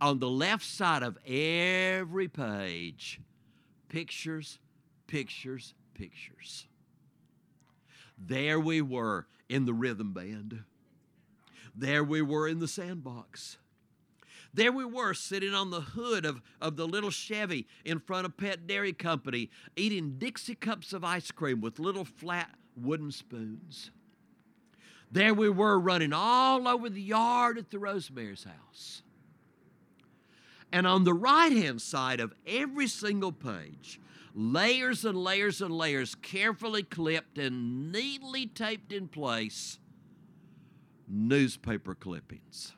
On 0.00 0.18
the 0.18 0.28
left 0.28 0.64
side 0.64 1.02
of 1.02 1.18
every 1.26 2.28
page, 2.28 3.20
pictures, 3.88 4.58
pictures, 5.06 5.74
pictures. 5.94 6.66
There 8.18 8.60
we 8.60 8.80
were 8.80 9.26
in 9.48 9.64
the 9.64 9.74
rhythm 9.74 10.12
band. 10.12 10.64
There 11.74 12.04
we 12.04 12.22
were 12.22 12.46
in 12.46 12.60
the 12.60 12.68
sandbox. 12.68 13.58
There 14.52 14.70
we 14.70 14.84
were 14.84 15.14
sitting 15.14 15.52
on 15.52 15.70
the 15.70 15.80
hood 15.80 16.24
of, 16.24 16.40
of 16.60 16.76
the 16.76 16.86
little 16.86 17.10
Chevy 17.10 17.66
in 17.84 17.98
front 17.98 18.24
of 18.24 18.36
Pet 18.36 18.68
Dairy 18.68 18.92
Company, 18.92 19.50
eating 19.74 20.16
Dixie 20.16 20.54
cups 20.54 20.92
of 20.92 21.02
ice 21.02 21.32
cream 21.32 21.60
with 21.60 21.80
little 21.80 22.04
flat 22.04 22.50
wooden 22.76 23.10
spoons. 23.10 23.90
There 25.10 25.34
we 25.34 25.48
were 25.48 25.78
running 25.78 26.12
all 26.12 26.68
over 26.68 26.88
the 26.88 27.02
yard 27.02 27.58
at 27.58 27.70
the 27.70 27.80
Rosemary's 27.80 28.44
house. 28.44 29.02
And 30.72 30.86
on 30.86 31.04
the 31.04 31.14
right 31.14 31.52
hand 31.52 31.82
side 31.82 32.20
of 32.20 32.32
every 32.46 32.88
single 32.88 33.32
page, 33.32 34.00
layers 34.34 35.04
and 35.04 35.16
layers 35.16 35.60
and 35.62 35.72
layers, 35.76 36.14
carefully 36.14 36.82
clipped 36.82 37.38
and 37.38 37.92
neatly 37.92 38.46
taped 38.46 38.92
in 38.92 39.08
place, 39.08 39.78
newspaper 41.08 41.94
clippings 41.94 42.72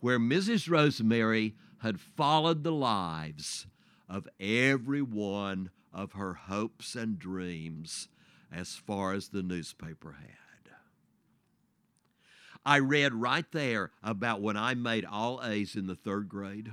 where 0.00 0.18
Mrs. 0.18 0.68
Rosemary 0.68 1.54
had 1.82 2.00
followed 2.00 2.64
the 2.64 2.72
lives 2.72 3.66
of 4.08 4.28
every 4.40 5.02
one 5.02 5.70
of 5.92 6.12
her 6.12 6.34
hopes 6.34 6.94
and 6.94 7.18
dreams 7.18 8.08
as 8.52 8.74
far 8.74 9.12
as 9.12 9.28
the 9.28 9.42
newspaper 9.42 10.12
had. 10.12 10.36
I 12.64 12.78
read 12.78 13.14
right 13.14 13.50
there 13.52 13.90
about 14.02 14.42
when 14.42 14.56
I 14.56 14.74
made 14.74 15.06
all 15.06 15.40
A's 15.42 15.76
in 15.76 15.86
the 15.86 15.94
third 15.94 16.28
grade. 16.28 16.70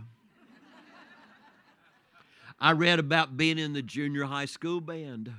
I 2.60 2.72
read 2.72 3.00
about 3.00 3.38
being 3.38 3.60
in 3.60 3.74
the 3.74 3.82
junior 3.82 4.26
high 4.26 4.46
school 4.46 4.82
band. 4.82 5.32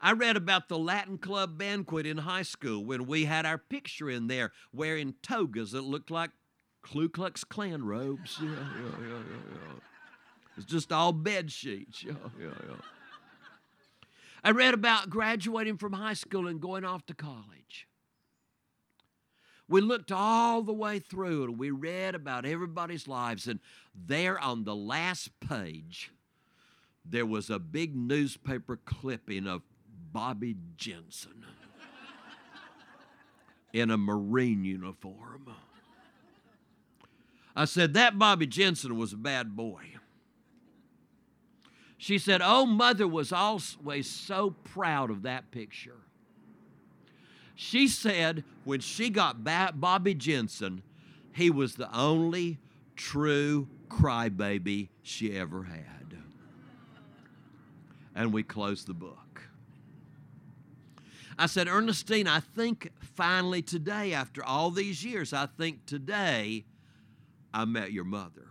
I 0.00 0.12
read 0.12 0.36
about 0.36 0.68
the 0.68 0.78
Latin 0.78 1.18
Club 1.18 1.58
banquet 1.58 2.06
in 2.06 2.18
high 2.18 2.42
school 2.42 2.84
when 2.84 3.06
we 3.06 3.26
had 3.26 3.46
our 3.46 3.58
picture 3.58 4.10
in 4.10 4.26
there 4.26 4.52
wearing 4.72 5.14
togas 5.22 5.72
that 5.72 5.82
looked 5.82 6.10
like 6.10 6.30
Ku 6.82 7.08
Klux 7.08 7.44
Klan 7.44 7.84
robes. 7.84 8.38
Yeah, 8.42 8.48
yeah, 8.48 9.06
yeah, 9.06 9.22
yeah. 9.52 9.78
It's 10.56 10.66
just 10.66 10.92
all 10.92 11.12
bed 11.12 11.52
sheets. 11.52 12.02
Yeah, 12.02 12.14
yeah, 12.40 12.48
yeah. 12.68 12.76
I 14.42 14.50
read 14.50 14.74
about 14.74 15.08
graduating 15.08 15.76
from 15.76 15.92
high 15.92 16.14
school 16.14 16.48
and 16.48 16.60
going 16.60 16.84
off 16.84 17.06
to 17.06 17.14
college. 17.14 17.86
We 19.68 19.80
looked 19.80 20.12
all 20.12 20.62
the 20.62 20.72
way 20.72 20.98
through 20.98 21.44
and 21.44 21.58
we 21.58 21.70
read 21.70 22.14
about 22.14 22.44
everybody's 22.44 23.08
lives. 23.08 23.46
And 23.46 23.60
there 23.94 24.38
on 24.38 24.64
the 24.64 24.76
last 24.76 25.30
page, 25.40 26.10
there 27.04 27.26
was 27.26 27.50
a 27.50 27.58
big 27.58 27.96
newspaper 27.96 28.78
clipping 28.84 29.46
of 29.46 29.62
Bobby 30.12 30.56
Jensen 30.76 31.46
in 33.72 33.90
a 33.90 33.96
Marine 33.96 34.64
uniform. 34.64 35.54
I 37.54 37.64
said, 37.64 37.94
That 37.94 38.18
Bobby 38.18 38.46
Jensen 38.46 38.96
was 38.96 39.12
a 39.12 39.16
bad 39.16 39.56
boy. 39.56 39.84
She 41.98 42.18
said, 42.18 42.40
Oh, 42.42 42.66
mother 42.66 43.06
was 43.06 43.32
always 43.32 44.08
so 44.08 44.56
proud 44.64 45.10
of 45.10 45.22
that 45.22 45.50
picture. 45.50 46.01
She 47.62 47.86
said 47.86 48.42
when 48.64 48.80
she 48.80 49.08
got 49.08 49.44
Bobby 49.44 50.14
Jensen, 50.14 50.82
he 51.32 51.48
was 51.48 51.76
the 51.76 51.96
only 51.96 52.58
true 52.96 53.68
crybaby 53.88 54.88
she 55.00 55.36
ever 55.36 55.62
had. 55.62 56.18
And 58.16 58.32
we 58.32 58.42
closed 58.42 58.88
the 58.88 58.94
book. 58.94 59.42
I 61.38 61.46
said, 61.46 61.68
Ernestine, 61.68 62.26
I 62.26 62.40
think 62.40 62.90
finally 62.98 63.62
today, 63.62 64.12
after 64.12 64.44
all 64.44 64.72
these 64.72 65.04
years, 65.04 65.32
I 65.32 65.46
think 65.46 65.86
today 65.86 66.64
I 67.54 67.64
met 67.64 67.92
your 67.92 68.04
mother. 68.04 68.48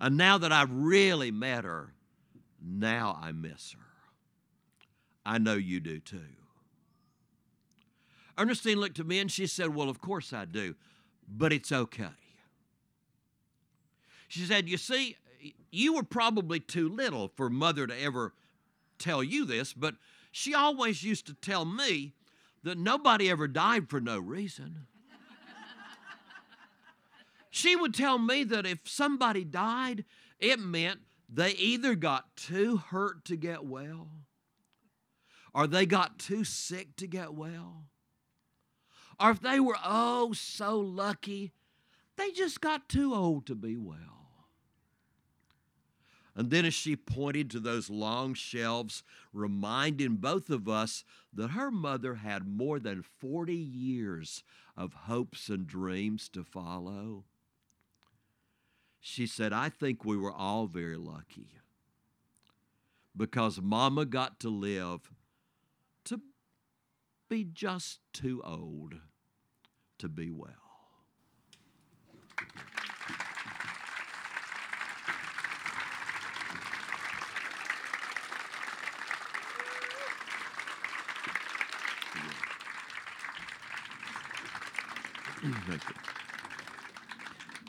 And 0.00 0.16
now 0.16 0.38
that 0.38 0.52
I've 0.52 0.72
really 0.72 1.32
met 1.32 1.64
her, 1.64 1.92
now 2.64 3.18
I 3.20 3.32
miss 3.32 3.72
her. 3.72 3.80
I 5.26 5.38
know 5.38 5.54
you 5.54 5.80
do 5.80 5.98
too. 5.98 6.20
Ernestine 8.38 8.78
looked 8.78 8.98
at 8.98 9.06
me 9.06 9.18
and 9.18 9.30
she 9.30 9.46
said, 9.46 9.74
Well, 9.74 9.88
of 9.88 10.00
course 10.00 10.32
I 10.32 10.44
do, 10.44 10.74
but 11.28 11.52
it's 11.52 11.72
okay. 11.72 12.08
She 14.28 14.40
said, 14.40 14.68
You 14.68 14.76
see, 14.76 15.16
you 15.70 15.94
were 15.94 16.02
probably 16.02 16.60
too 16.60 16.88
little 16.88 17.28
for 17.36 17.48
mother 17.48 17.86
to 17.86 18.00
ever 18.00 18.34
tell 18.98 19.22
you 19.22 19.44
this, 19.44 19.72
but 19.72 19.94
she 20.32 20.54
always 20.54 21.02
used 21.02 21.26
to 21.26 21.34
tell 21.34 21.64
me 21.64 22.14
that 22.62 22.78
nobody 22.78 23.30
ever 23.30 23.48
died 23.48 23.88
for 23.88 24.00
no 24.00 24.18
reason. 24.18 24.86
she 27.50 27.76
would 27.76 27.94
tell 27.94 28.18
me 28.18 28.44
that 28.44 28.66
if 28.66 28.80
somebody 28.84 29.44
died, 29.44 30.04
it 30.40 30.58
meant 30.58 31.00
they 31.28 31.52
either 31.52 31.94
got 31.94 32.36
too 32.36 32.76
hurt 32.76 33.24
to 33.26 33.36
get 33.36 33.64
well 33.64 34.08
or 35.54 35.66
they 35.66 35.86
got 35.86 36.18
too 36.18 36.44
sick 36.44 36.96
to 36.96 37.06
get 37.06 37.32
well 37.32 37.84
or 39.18 39.30
if 39.30 39.40
they 39.40 39.60
were 39.60 39.78
oh 39.84 40.32
so 40.32 40.78
lucky, 40.78 41.52
they 42.16 42.30
just 42.30 42.60
got 42.60 42.88
too 42.88 43.14
old 43.14 43.46
to 43.46 43.54
be 43.54 43.76
well. 43.76 44.16
And 46.34 46.50
then, 46.50 46.66
as 46.66 46.74
she 46.74 46.96
pointed 46.96 47.50
to 47.50 47.60
those 47.60 47.88
long 47.88 48.34
shelves, 48.34 49.02
reminding 49.32 50.16
both 50.16 50.50
of 50.50 50.68
us 50.68 51.02
that 51.32 51.52
her 51.52 51.70
mother 51.70 52.16
had 52.16 52.46
more 52.46 52.78
than 52.78 53.02
40 53.02 53.54
years 53.54 54.44
of 54.76 54.92
hopes 54.92 55.48
and 55.48 55.66
dreams 55.66 56.28
to 56.30 56.44
follow, 56.44 57.24
she 59.00 59.26
said, 59.26 59.54
I 59.54 59.70
think 59.70 60.04
we 60.04 60.16
were 60.18 60.32
all 60.32 60.66
very 60.66 60.98
lucky 60.98 61.60
because 63.16 63.62
Mama 63.62 64.04
got 64.04 64.38
to 64.40 64.50
live 64.50 65.10
be 67.28 67.44
just 67.44 68.00
too 68.12 68.40
old 68.44 68.94
to 69.98 70.08
be 70.08 70.30
well. 70.30 70.50
Thank 85.66 85.88
you. 85.88 85.94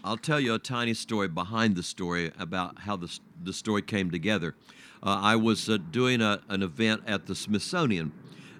I'll 0.03 0.17
tell 0.17 0.39
you 0.39 0.53
a 0.53 0.59
tiny 0.59 0.93
story 0.93 1.27
behind 1.27 1.75
the 1.75 1.83
story 1.83 2.31
about 2.39 2.79
how 2.79 2.95
the, 2.95 3.19
the 3.43 3.53
story 3.53 3.81
came 3.81 4.09
together. 4.09 4.55
Uh, 5.03 5.19
I 5.21 5.35
was 5.35 5.67
uh, 5.67 5.77
doing 5.91 6.21
a, 6.21 6.41
an 6.47 6.63
event 6.63 7.01
at 7.05 7.25
the 7.25 7.35
Smithsonian 7.35 8.11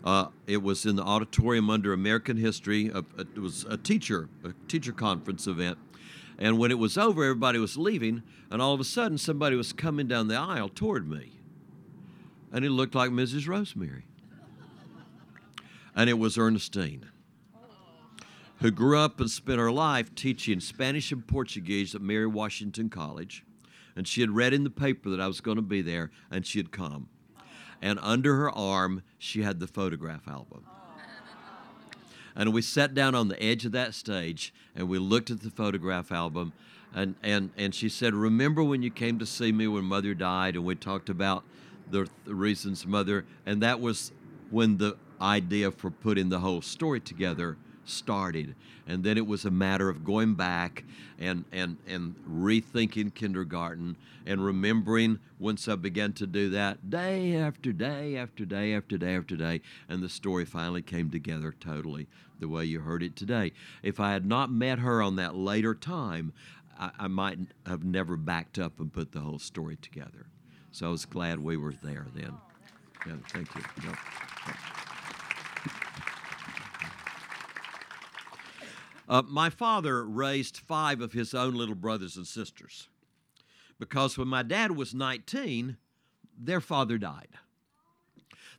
uh, 0.07 0.29
it 0.47 0.63
was 0.63 0.85
in 0.85 0.95
the 0.95 1.03
auditorium 1.03 1.69
under 1.69 1.91
American 1.91 2.37
History. 2.37 2.89
it 3.17 3.37
was 3.37 3.65
a 3.69 3.75
teacher, 3.75 4.29
a 4.45 4.53
teacher 4.69 4.93
conference 4.93 5.47
event. 5.47 5.77
And 6.37 6.57
when 6.57 6.71
it 6.71 6.79
was 6.79 6.97
over, 6.97 7.25
everybody 7.25 7.59
was 7.59 7.75
leaving, 7.75 8.23
and 8.49 8.61
all 8.61 8.73
of 8.73 8.79
a 8.79 8.85
sudden, 8.85 9.17
somebody 9.17 9.57
was 9.57 9.73
coming 9.73 10.07
down 10.07 10.29
the 10.29 10.37
aisle 10.37 10.69
toward 10.69 11.09
me. 11.09 11.33
And 12.53 12.63
it 12.63 12.69
looked 12.69 12.95
like 12.95 13.11
Mrs. 13.11 13.49
Rosemary. 13.49 14.05
And 15.93 16.09
it 16.09 16.17
was 16.17 16.37
Ernestine, 16.37 17.09
who 18.61 18.71
grew 18.71 18.97
up 18.97 19.19
and 19.19 19.29
spent 19.29 19.59
her 19.59 19.73
life 19.73 20.15
teaching 20.15 20.61
Spanish 20.61 21.11
and 21.11 21.27
Portuguese 21.27 21.93
at 21.93 22.01
Mary 22.01 22.27
Washington 22.27 22.89
College. 22.89 23.43
And 23.93 24.07
she 24.07 24.21
had 24.21 24.29
read 24.29 24.53
in 24.53 24.63
the 24.63 24.69
paper 24.69 25.09
that 25.09 25.19
I 25.19 25.27
was 25.27 25.41
going 25.41 25.57
to 25.57 25.61
be 25.61 25.81
there, 25.81 26.11
and 26.31 26.45
she 26.45 26.59
had 26.59 26.71
come 26.71 27.09
and 27.81 27.99
under 28.01 28.35
her 28.35 28.49
arm, 28.51 29.03
she 29.17 29.43
had 29.43 29.59
the 29.59 29.67
photograph 29.67 30.27
album. 30.27 30.65
And 32.35 32.53
we 32.53 32.61
sat 32.61 32.93
down 32.93 33.15
on 33.15 33.29
the 33.29 33.41
edge 33.41 33.65
of 33.65 33.71
that 33.71 33.95
stage 33.95 34.53
and 34.75 34.87
we 34.87 34.99
looked 34.99 35.31
at 35.31 35.41
the 35.41 35.49
photograph 35.49 36.11
album. 36.11 36.53
And, 36.93 37.15
and, 37.23 37.49
and 37.57 37.73
she 37.73 37.89
said, 37.89 38.13
Remember 38.13 38.63
when 38.63 38.83
you 38.83 38.91
came 38.91 39.17
to 39.19 39.25
see 39.25 39.51
me 39.51 39.67
when 39.67 39.85
mother 39.85 40.13
died? 40.13 40.55
And 40.55 40.63
we 40.63 40.75
talked 40.75 41.09
about 41.09 41.43
the, 41.89 42.07
the 42.25 42.35
reasons 42.35 42.85
mother, 42.85 43.25
and 43.45 43.61
that 43.63 43.79
was 43.79 44.11
when 44.49 44.77
the 44.77 44.97
idea 45.19 45.71
for 45.71 45.89
putting 45.89 46.29
the 46.29 46.39
whole 46.39 46.61
story 46.61 46.99
together 46.99 47.57
started. 47.89 48.55
And 48.85 49.03
then 49.03 49.17
it 49.17 49.27
was 49.27 49.45
a 49.45 49.51
matter 49.51 49.89
of 49.89 50.03
going 50.03 50.35
back 50.35 50.83
and, 51.19 51.45
and, 51.51 51.77
and 51.87 52.15
rethinking 52.29 53.13
kindergarten 53.13 53.97
and 54.25 54.43
remembering 54.43 55.19
once 55.39 55.67
I 55.67 55.75
began 55.75 56.13
to 56.13 56.27
do 56.27 56.49
that 56.51 56.89
day 56.89 57.35
after 57.35 57.71
day 57.71 58.17
after 58.17 58.45
day 58.45 58.73
after 58.73 58.97
day 58.97 59.15
after 59.15 59.35
day. 59.35 59.61
And 59.89 60.01
the 60.01 60.09
story 60.09 60.45
finally 60.45 60.81
came 60.81 61.09
together 61.09 61.53
totally 61.59 62.07
the 62.39 62.47
way 62.47 62.65
you 62.65 62.81
heard 62.81 63.03
it 63.03 63.15
today. 63.15 63.51
If 63.81 63.99
I 63.99 64.13
had 64.13 64.25
not 64.25 64.51
met 64.51 64.79
her 64.79 65.01
on 65.01 65.15
that 65.15 65.35
later 65.35 65.73
time, 65.73 66.33
I, 66.79 66.91
I 66.99 67.07
might 67.07 67.39
have 67.65 67.83
never 67.83 68.15
backed 68.15 68.59
up 68.59 68.79
and 68.79 68.91
put 68.91 69.11
the 69.11 69.21
whole 69.21 69.39
story 69.39 69.77
together. 69.81 70.27
So 70.71 70.87
I 70.87 70.91
was 70.91 71.05
glad 71.05 71.39
we 71.39 71.57
were 71.57 71.73
there 71.81 72.05
then. 72.13 72.33
Yeah, 73.05 73.13
thank 73.29 73.53
you. 73.55 73.61
Uh, 79.07 79.21
my 79.27 79.49
father 79.49 80.05
raised 80.05 80.57
five 80.57 80.99
of 80.99 81.13
his 81.13 81.33
own 81.33 81.55
little 81.55 81.75
brothers 81.75 82.17
and 82.17 82.27
sisters 82.27 82.89
because 83.79 84.17
when 84.17 84.27
my 84.27 84.43
dad 84.43 84.71
was 84.71 84.93
19, 84.93 85.77
their 86.37 86.59
father 86.59 86.97
died. 86.97 87.29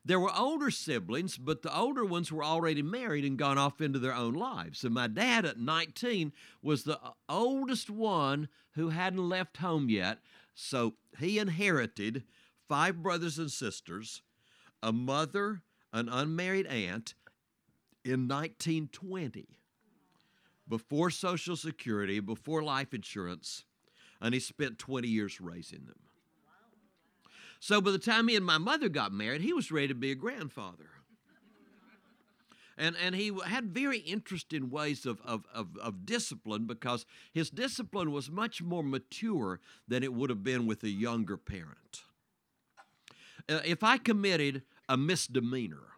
There 0.05 0.21
were 0.21 0.35
older 0.35 0.71
siblings, 0.71 1.37
but 1.37 1.61
the 1.61 1.77
older 1.77 2.05
ones 2.05 2.33
were 2.33 2.45
already 2.45 2.83
married 2.83 3.25
and 3.27 3.37
gone 3.37 3.59
off 3.59 3.81
into 3.83 3.99
their 3.99 4.15
own 4.15 4.33
lives. 4.33 4.83
And 4.85 4.95
my 4.95 5.07
dad 5.07 5.45
at 5.45 5.59
19 5.59 6.33
was 6.63 6.85
the 6.85 6.99
oldest 7.29 7.91
one 7.91 8.49
who 8.71 8.89
hadn't 8.89 9.29
left 9.29 9.59
home 9.59 9.91
yet. 9.91 10.21
So 10.55 10.95
he 11.19 11.39
inherited 11.39 12.25
five 12.69 13.03
brothers 13.03 13.39
and 13.39 13.51
sisters, 13.51 14.23
a 14.83 14.93
mother, 14.93 15.63
an 15.93 16.09
unmarried 16.09 16.67
aunt 16.67 17.15
in 18.03 18.29
1920 18.29 19.58
before 20.69 21.11
Social 21.11 21.57
Security, 21.57 22.21
before 22.21 22.63
life 22.63 22.93
insurance, 22.93 23.65
and 24.21 24.35
he 24.35 24.41
spent 24.41 24.79
20 24.79 25.09
years 25.09 25.41
raising 25.41 25.87
them. 25.87 25.99
So 27.61 27.81
by 27.81 27.91
the 27.91 27.99
time 27.99 28.29
he 28.29 28.37
and 28.37 28.45
my 28.45 28.59
mother 28.59 28.89
got 28.89 29.13
married, 29.13 29.41
he 29.41 29.53
was 29.53 29.73
ready 29.73 29.89
to 29.89 29.95
be 29.95 30.13
a 30.13 30.15
grandfather. 30.15 30.91
And, 32.77 32.95
and 33.03 33.17
he 33.17 33.37
had 33.45 33.75
very 33.75 33.99
interesting 33.99 34.71
ways 34.71 35.05
of, 35.05 35.21
of, 35.25 35.45
of, 35.53 35.77
of 35.83 36.07
discipline 36.07 36.67
because 36.67 37.07
his 37.33 37.51
discipline 37.51 38.13
was 38.13 38.31
much 38.31 38.63
more 38.63 38.85
mature 38.85 39.59
than 39.89 40.05
it 40.05 40.15
would 40.15 40.31
have 40.31 40.45
been 40.45 40.65
with 40.67 40.85
a 40.85 40.89
younger 40.89 41.37
parent. 41.37 42.05
Uh, 43.49 43.61
if 43.65 43.83
I 43.83 43.99
committed 43.99 44.63
a 44.89 44.97
misdemeanor, 44.97 45.98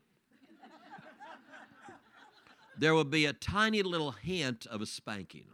there 2.80 2.94
would 2.94 3.10
be 3.10 3.26
a 3.26 3.32
tiny 3.34 3.82
little 3.82 4.12
hint 4.12 4.66
of 4.66 4.80
a 4.80 4.86
spanking. 4.86 5.44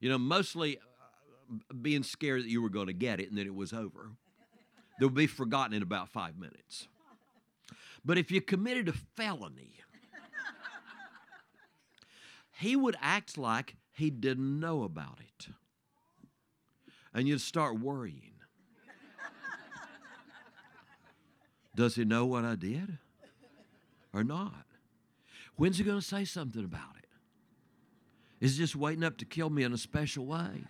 You 0.00 0.10
know, 0.10 0.18
mostly 0.18 0.76
uh, 0.76 1.74
being 1.80 2.02
scared 2.02 2.42
that 2.42 2.50
you 2.50 2.60
were 2.60 2.68
going 2.68 2.88
to 2.88 2.92
get 2.92 3.20
it 3.20 3.30
and 3.30 3.38
then 3.38 3.46
it 3.46 3.54
was 3.54 3.72
over. 3.72 4.10
They 5.00 5.06
would 5.06 5.14
be 5.14 5.26
forgotten 5.26 5.72
in 5.72 5.82
about 5.82 6.10
five 6.10 6.36
minutes. 6.36 6.88
But 8.04 8.18
if 8.18 8.30
you 8.30 8.42
committed 8.42 8.88
a 8.88 8.92
felony, 8.92 9.80
he 12.52 12.76
would 12.76 12.96
act 13.00 13.38
like 13.38 13.76
he 13.90 14.10
didn't 14.10 14.60
know 14.60 14.82
about 14.82 15.20
it. 15.20 15.48
And 17.14 17.26
you'd 17.26 17.40
start 17.40 17.80
worrying. 17.80 18.32
Does 21.74 21.94
he 21.94 22.04
know 22.04 22.26
what 22.26 22.44
I 22.44 22.56
did 22.56 22.98
or 24.12 24.22
not? 24.22 24.66
When's 25.56 25.78
he 25.78 25.84
going 25.84 26.00
to 26.00 26.04
say 26.04 26.24
something 26.24 26.64
about 26.64 26.96
it? 26.98 27.08
Is 28.44 28.56
he 28.56 28.62
just 28.62 28.76
waiting 28.76 29.04
up 29.04 29.16
to 29.18 29.24
kill 29.24 29.50
me 29.50 29.62
in 29.62 29.72
a 29.72 29.78
special 29.78 30.26
way? 30.26 30.64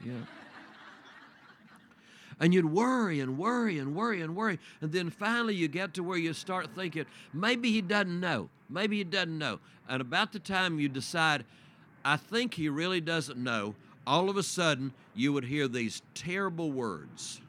And 2.40 2.52
you'd 2.52 2.66
worry 2.66 3.20
and 3.20 3.38
worry 3.38 3.78
and 3.78 3.94
worry 3.94 4.20
and 4.20 4.34
worry. 4.34 4.58
And 4.80 4.92
then 4.92 5.08
finally 5.10 5.54
you 5.54 5.68
get 5.68 5.94
to 5.94 6.02
where 6.02 6.18
you 6.18 6.32
start 6.32 6.68
thinking, 6.74 7.06
maybe 7.32 7.70
he 7.70 7.80
doesn't 7.80 8.18
know. 8.20 8.50
Maybe 8.68 8.98
he 8.98 9.04
doesn't 9.04 9.38
know. 9.38 9.60
And 9.88 10.00
about 10.00 10.32
the 10.32 10.40
time 10.40 10.80
you 10.80 10.88
decide, 10.88 11.44
I 12.04 12.16
think 12.16 12.54
he 12.54 12.68
really 12.68 13.00
doesn't 13.00 13.38
know, 13.38 13.76
all 14.06 14.28
of 14.28 14.36
a 14.36 14.42
sudden 14.42 14.92
you 15.14 15.32
would 15.32 15.44
hear 15.44 15.68
these 15.68 16.02
terrible 16.14 16.72
words. 16.72 17.40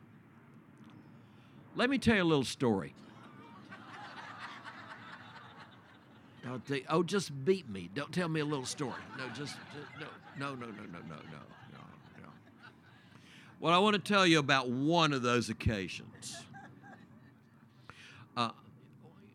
Let 1.76 1.90
me 1.90 1.98
tell 1.98 2.16
you 2.16 2.24
a 2.24 2.24
little 2.24 2.46
story. 2.46 2.94
Don't 6.46 6.64
think, 6.64 6.86
oh, 6.90 7.02
just 7.02 7.44
beat 7.44 7.68
me. 7.68 7.90
Don't 7.96 8.14
tell 8.14 8.30
me 8.30 8.40
a 8.40 8.46
little 8.46 8.66
story. 8.66 8.94
No, 9.18 9.26
just, 9.30 9.38
just 9.38 9.58
no, 10.00 10.08
no, 10.38 10.56
no, 10.56 10.68
no, 10.68 10.68
no, 10.68 11.00
no, 11.10 11.16
no. 11.16 11.46
Well, 13.60 13.74
I 13.74 13.80
want 13.80 13.96
to 13.96 14.14
tell 14.14 14.28
you 14.28 14.38
about 14.38 14.70
one 14.70 15.12
of 15.12 15.24
those 15.24 15.50
occasions. 15.50 16.38
Uh, 18.38 18.52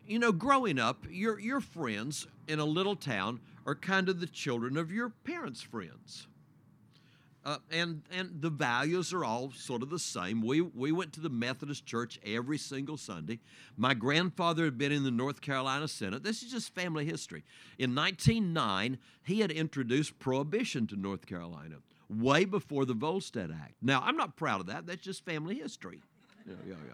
you 0.07 0.19
know, 0.19 0.31
growing 0.31 0.79
up, 0.79 1.03
your, 1.09 1.37
your 1.37 1.59
friends 1.59 2.27
in 2.47 2.59
a 2.59 2.65
little 2.65 2.95
town 2.95 3.41
are 3.65 3.75
kind 3.75 4.07
of 4.07 4.21
the 4.21 4.27
children 4.27 4.77
of 4.77 4.89
your 4.89 5.09
parents' 5.09 5.61
friends. 5.61 6.27
Uh, 7.43 7.57
and 7.71 8.03
and 8.11 8.39
the 8.39 8.51
values 8.51 9.11
are 9.13 9.25
all 9.25 9.51
sort 9.51 9.81
of 9.81 9.89
the 9.89 9.97
same. 9.97 10.41
We 10.41 10.61
we 10.61 10.91
went 10.91 11.11
to 11.13 11.19
the 11.19 11.29
Methodist 11.29 11.85
Church 11.87 12.19
every 12.23 12.59
single 12.59 12.97
Sunday. 12.97 13.39
My 13.75 13.95
grandfather 13.95 14.65
had 14.65 14.77
been 14.77 14.91
in 14.91 15.03
the 15.03 15.11
North 15.11 15.41
Carolina 15.41 15.87
Senate. 15.87 16.21
This 16.21 16.43
is 16.43 16.51
just 16.51 16.75
family 16.75 17.03
history. 17.03 17.43
In 17.79 17.95
1909, 17.95 18.99
he 19.23 19.39
had 19.39 19.49
introduced 19.49 20.19
prohibition 20.19 20.85
to 20.87 20.95
North 20.95 21.25
Carolina 21.25 21.77
way 22.09 22.45
before 22.45 22.85
the 22.85 22.93
Volstead 22.93 23.51
Act. 23.51 23.75
Now, 23.81 24.01
I'm 24.05 24.17
not 24.17 24.35
proud 24.35 24.59
of 24.59 24.67
that. 24.67 24.85
That's 24.85 25.01
just 25.01 25.25
family 25.25 25.55
history. 25.55 26.01
Yeah, 26.45 26.55
yeah, 26.67 26.75
yeah. 26.85 26.93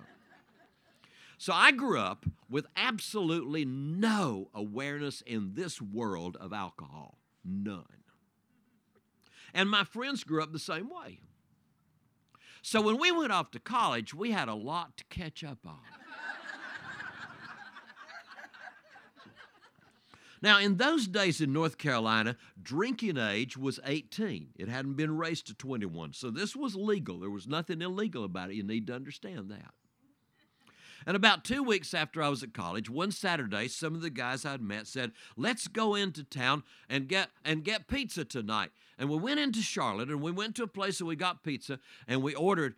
So 1.37 1.53
I 1.53 1.71
grew 1.71 1.99
up 1.99 2.25
with 2.49 2.65
absolutely 2.75 3.63
no 3.63 4.49
awareness 4.55 5.21
in 5.21 5.53
this 5.53 5.81
world 5.81 6.35
of 6.39 6.51
alcohol. 6.51 7.19
None. 7.45 7.85
And 9.53 9.69
my 9.69 9.83
friends 9.83 10.23
grew 10.23 10.43
up 10.43 10.51
the 10.51 10.59
same 10.59 10.89
way. 10.89 11.19
So 12.61 12.81
when 12.81 12.97
we 12.97 13.11
went 13.11 13.31
off 13.31 13.51
to 13.51 13.59
college, 13.59 14.13
we 14.13 14.31
had 14.31 14.49
a 14.49 14.53
lot 14.53 14.97
to 14.97 15.03
catch 15.05 15.43
up 15.43 15.59
on. 15.65 15.79
Now, 20.41 20.59
in 20.59 20.77
those 20.77 21.07
days 21.07 21.41
in 21.41 21.51
North 21.51 21.77
Carolina, 21.77 22.37
drinking 22.61 23.17
age 23.17 23.57
was 23.57 23.79
18. 23.85 24.49
It 24.55 24.69
hadn't 24.69 24.93
been 24.93 25.17
raised 25.17 25.47
to 25.47 25.55
21. 25.55 26.13
So 26.13 26.29
this 26.29 26.55
was 26.55 26.75
legal. 26.75 27.19
There 27.19 27.29
was 27.29 27.47
nothing 27.47 27.81
illegal 27.81 28.23
about 28.23 28.51
it. 28.51 28.55
You 28.55 28.63
need 28.63 28.87
to 28.87 28.93
understand 28.93 29.49
that. 29.49 29.73
And 31.05 31.15
about 31.15 31.45
two 31.45 31.63
weeks 31.63 31.93
after 31.93 32.21
I 32.21 32.29
was 32.29 32.43
at 32.43 32.53
college, 32.53 32.89
one 32.89 33.11
Saturday, 33.11 33.67
some 33.67 33.95
of 33.95 34.01
the 34.01 34.09
guys 34.09 34.45
I'd 34.45 34.61
met 34.61 34.87
said, 34.87 35.13
"Let's 35.37 35.67
go 35.67 35.95
into 35.95 36.23
town 36.23 36.63
and 36.89 37.07
get 37.07 37.31
and 37.45 37.63
get 37.63 37.87
pizza 37.87 38.25
tonight." 38.25 38.71
And 38.97 39.09
we 39.09 39.17
went 39.17 39.39
into 39.39 39.61
Charlotte 39.61 40.09
and 40.09 40.21
we 40.21 40.31
went 40.31 40.55
to 40.55 40.63
a 40.63 40.67
place 40.67 40.99
and 40.99 41.07
we 41.07 41.15
got 41.15 41.43
pizza 41.43 41.79
and 42.07 42.23
we 42.23 42.33
ordered. 42.33 42.75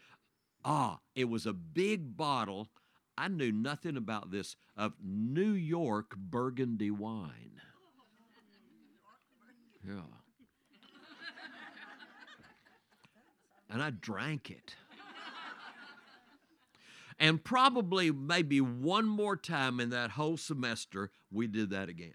Ah, 0.66 1.00
it 1.16 1.30
was 1.30 1.46
a 1.46 1.54
big 1.54 2.18
bottle 2.18 2.70
I 3.20 3.28
knew 3.28 3.52
nothing 3.52 3.98
about 3.98 4.32
this 4.32 4.56
of 4.78 4.94
New 5.04 5.52
York 5.52 6.16
Burgundy 6.16 6.90
wine. 6.90 7.60
Yeah. 9.86 9.96
And 13.70 13.84
I 13.84 13.90
drank 13.90 14.50
it. 14.50 14.76
And 17.20 17.44
probably 17.44 18.10
maybe 18.10 18.62
one 18.62 19.06
more 19.06 19.36
time 19.36 19.82
in 19.82 19.90
that 19.90 20.12
whole 20.12 20.38
semester, 20.38 21.12
we 21.30 21.48
did 21.48 21.72
that 21.72 21.90
again. 21.90 22.14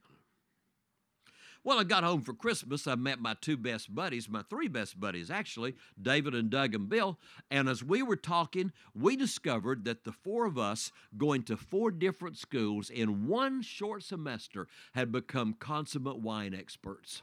Well, 1.64 1.80
I 1.80 1.84
got 1.84 2.04
home 2.04 2.20
for 2.20 2.34
Christmas. 2.34 2.86
I 2.86 2.94
met 2.94 3.20
my 3.20 3.34
two 3.40 3.56
best 3.56 3.94
buddies, 3.94 4.28
my 4.28 4.42
three 4.42 4.68
best 4.68 5.00
buddies 5.00 5.30
actually, 5.30 5.74
David 6.00 6.34
and 6.34 6.50
Doug 6.50 6.74
and 6.74 6.90
Bill. 6.90 7.18
And 7.50 7.70
as 7.70 7.82
we 7.82 8.02
were 8.02 8.16
talking, 8.16 8.70
we 8.94 9.16
discovered 9.16 9.86
that 9.86 10.04
the 10.04 10.12
four 10.12 10.44
of 10.44 10.58
us 10.58 10.92
going 11.16 11.42
to 11.44 11.56
four 11.56 11.90
different 11.90 12.36
schools 12.36 12.90
in 12.90 13.26
one 13.26 13.62
short 13.62 14.02
semester 14.02 14.68
had 14.92 15.10
become 15.10 15.54
consummate 15.54 16.18
wine 16.18 16.52
experts. 16.54 17.22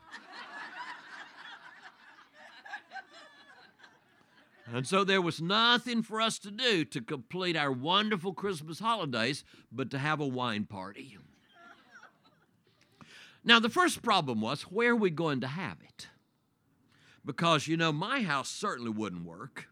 And 4.74 4.88
so 4.88 5.04
there 5.04 5.22
was 5.22 5.42
nothing 5.42 6.02
for 6.02 6.22
us 6.22 6.40
to 6.40 6.50
do 6.50 6.86
to 6.86 7.02
complete 7.02 7.58
our 7.58 7.72
wonderful 7.72 8.34
Christmas 8.34 8.80
holidays 8.80 9.44
but 9.72 9.92
to 9.92 10.00
have 10.00 10.20
a 10.20 10.28
wine 10.28 10.66
party. 10.66 11.18
Now, 13.44 13.60
the 13.60 13.70
first 13.70 14.02
problem 14.02 14.42
was 14.42 14.64
where 14.64 14.92
are 14.92 14.96
we 14.96 15.10
going 15.10 15.42
to 15.42 15.48
have 15.48 15.78
it? 15.84 16.08
Because, 17.26 17.68
you 17.68 17.78
know, 17.78 17.92
my 17.92 18.22
house 18.22 18.50
certainly 18.50 18.92
wouldn't 18.92 19.26
work. 19.26 19.68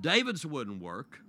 David's 0.00 0.44
wouldn't 0.44 0.82
work. 0.82 1.20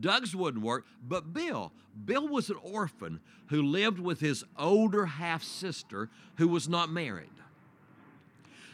Doug's 0.00 0.34
wouldn't 0.36 0.64
work. 0.64 0.84
But 1.06 1.32
Bill, 1.32 1.72
Bill 2.04 2.28
was 2.28 2.50
an 2.50 2.56
orphan 2.62 3.20
who 3.48 3.62
lived 3.62 3.98
with 3.98 4.20
his 4.20 4.44
older 4.58 5.06
half 5.06 5.42
sister 5.42 6.08
who 6.36 6.48
was 6.48 6.68
not 6.68 6.90
married. 6.90 7.28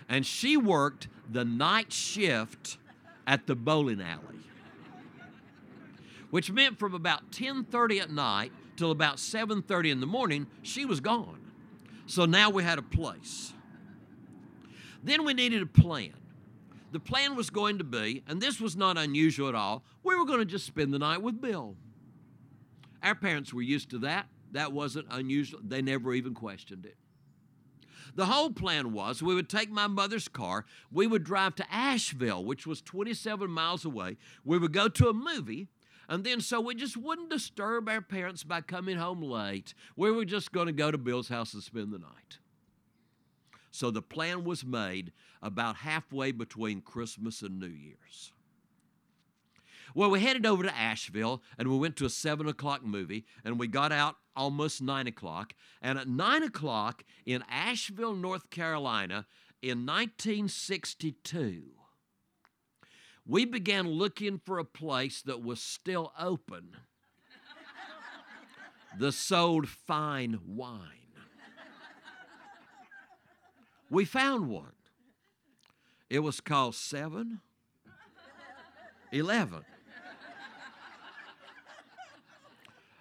And 0.08 0.24
she 0.24 0.56
worked 0.56 1.08
the 1.30 1.44
night 1.44 1.92
shift 1.92 2.78
at 3.26 3.46
the 3.46 3.56
bowling 3.56 4.00
alley. 4.00 4.22
Which 6.30 6.50
meant 6.50 6.78
from 6.78 6.94
about 6.94 7.30
10:30 7.30 8.00
at 8.00 8.10
night 8.10 8.52
till 8.76 8.90
about 8.90 9.18
7:30 9.18 9.90
in 9.90 10.00
the 10.00 10.06
morning, 10.06 10.46
she 10.62 10.84
was 10.84 11.00
gone. 11.00 11.45
So 12.07 12.24
now 12.24 12.50
we 12.50 12.62
had 12.62 12.78
a 12.78 12.82
place. 12.82 13.52
Then 15.02 15.24
we 15.24 15.34
needed 15.34 15.62
a 15.62 15.66
plan. 15.66 16.14
The 16.92 17.00
plan 17.00 17.36
was 17.36 17.50
going 17.50 17.78
to 17.78 17.84
be, 17.84 18.22
and 18.26 18.40
this 18.40 18.61
was 18.61 18.76
not 18.76 18.96
unusual 18.96 19.48
at 19.48 19.54
all, 19.54 19.84
we 20.02 20.14
were 20.14 20.24
going 20.24 20.38
to 20.38 20.44
just 20.44 20.66
spend 20.66 20.94
the 20.94 20.98
night 20.98 21.20
with 21.20 21.40
Bill. 21.40 21.76
Our 23.02 23.14
parents 23.14 23.52
were 23.52 23.62
used 23.62 23.90
to 23.90 23.98
that. 23.98 24.26
That 24.52 24.72
wasn't 24.72 25.07
unusual. 25.11 25.61
They 25.62 25.82
never 25.82 26.14
even 26.14 26.32
questioned 26.32 26.86
it. 26.86 26.96
The 28.14 28.26
whole 28.26 28.50
plan 28.50 28.92
was 28.92 29.22
we 29.22 29.34
would 29.34 29.50
take 29.50 29.70
my 29.70 29.86
mother's 29.88 30.28
car, 30.28 30.64
we 30.90 31.07
would 31.07 31.22
drive 31.22 31.54
to 31.57 31.66
Asheville, 31.70 32.44
which 32.44 32.66
was 32.66 32.80
27 32.80 33.50
miles 33.50 33.84
away. 33.84 34.16
We 34.44 34.59
would 34.59 34.72
go 34.72 34.88
to 34.88 35.09
a 35.09 35.12
movie, 35.12 35.68
and 36.09 36.24
then 36.24 36.40
so 36.40 36.61
we 36.61 36.74
just 36.74 36.96
wouldn't 36.96 37.30
disturb 37.30 37.88
our 37.88 38.00
parents 38.00 38.44
by 38.44 38.61
coming 38.61 38.96
home 38.96 39.22
late. 39.22 39.74
We 39.96 40.11
were 40.11 40.24
just 40.24 40.52
going 40.52 40.66
to 40.66 40.72
go 40.72 40.90
to 40.90 40.98
Bill's 40.98 41.28
house 41.28 41.54
and 41.54 41.62
spend 41.62 41.92
the 41.92 41.98
night. 41.98 42.38
So 43.70 43.90
the 43.90 44.02
plan 44.02 44.44
was 44.44 44.64
made 44.64 45.12
about 45.42 45.76
halfway 45.76 46.32
between 46.32 46.80
Christmas 46.80 47.42
and 47.42 47.61
New 47.61 47.66
Year's. 47.66 48.32
Well, 49.94 50.11
we 50.11 50.20
headed 50.20 50.46
over 50.46 50.62
to 50.62 50.76
Asheville 50.76 51.42
and 51.59 51.68
we 51.68 51.78
went 51.78 51.96
to 51.96 52.04
a 52.04 52.11
seven 52.11 52.48
o'clock 52.48 52.84
movie 52.84 53.24
and 53.44 53.59
we 53.59 53.66
got 53.66 53.92
out 53.92 54.16
almost 54.34 54.82
nine 54.82 55.07
o'clock. 55.07 55.54
And 55.80 55.98
at 55.98 56.09
nine 56.09 56.42
o'clock 56.42 57.04
in 57.24 57.44
Asheville, 57.50 58.14
North 58.14 58.50
Carolina, 58.50 59.26
in 59.62 59.86
1962, 59.86 61.75
we 63.26 63.44
began 63.44 63.88
looking 63.88 64.40
for 64.44 64.58
a 64.58 64.64
place 64.64 65.22
that 65.22 65.42
was 65.42 65.60
still 65.60 66.12
open 66.18 66.76
that 68.98 69.12
sold 69.12 69.68
fine 69.68 70.38
wine. 70.46 70.80
we 73.90 74.04
found 74.04 74.48
one. 74.48 74.72
It 76.08 76.20
was 76.20 76.40
called 76.40 76.74
7 76.74 77.40
11. 79.12 79.64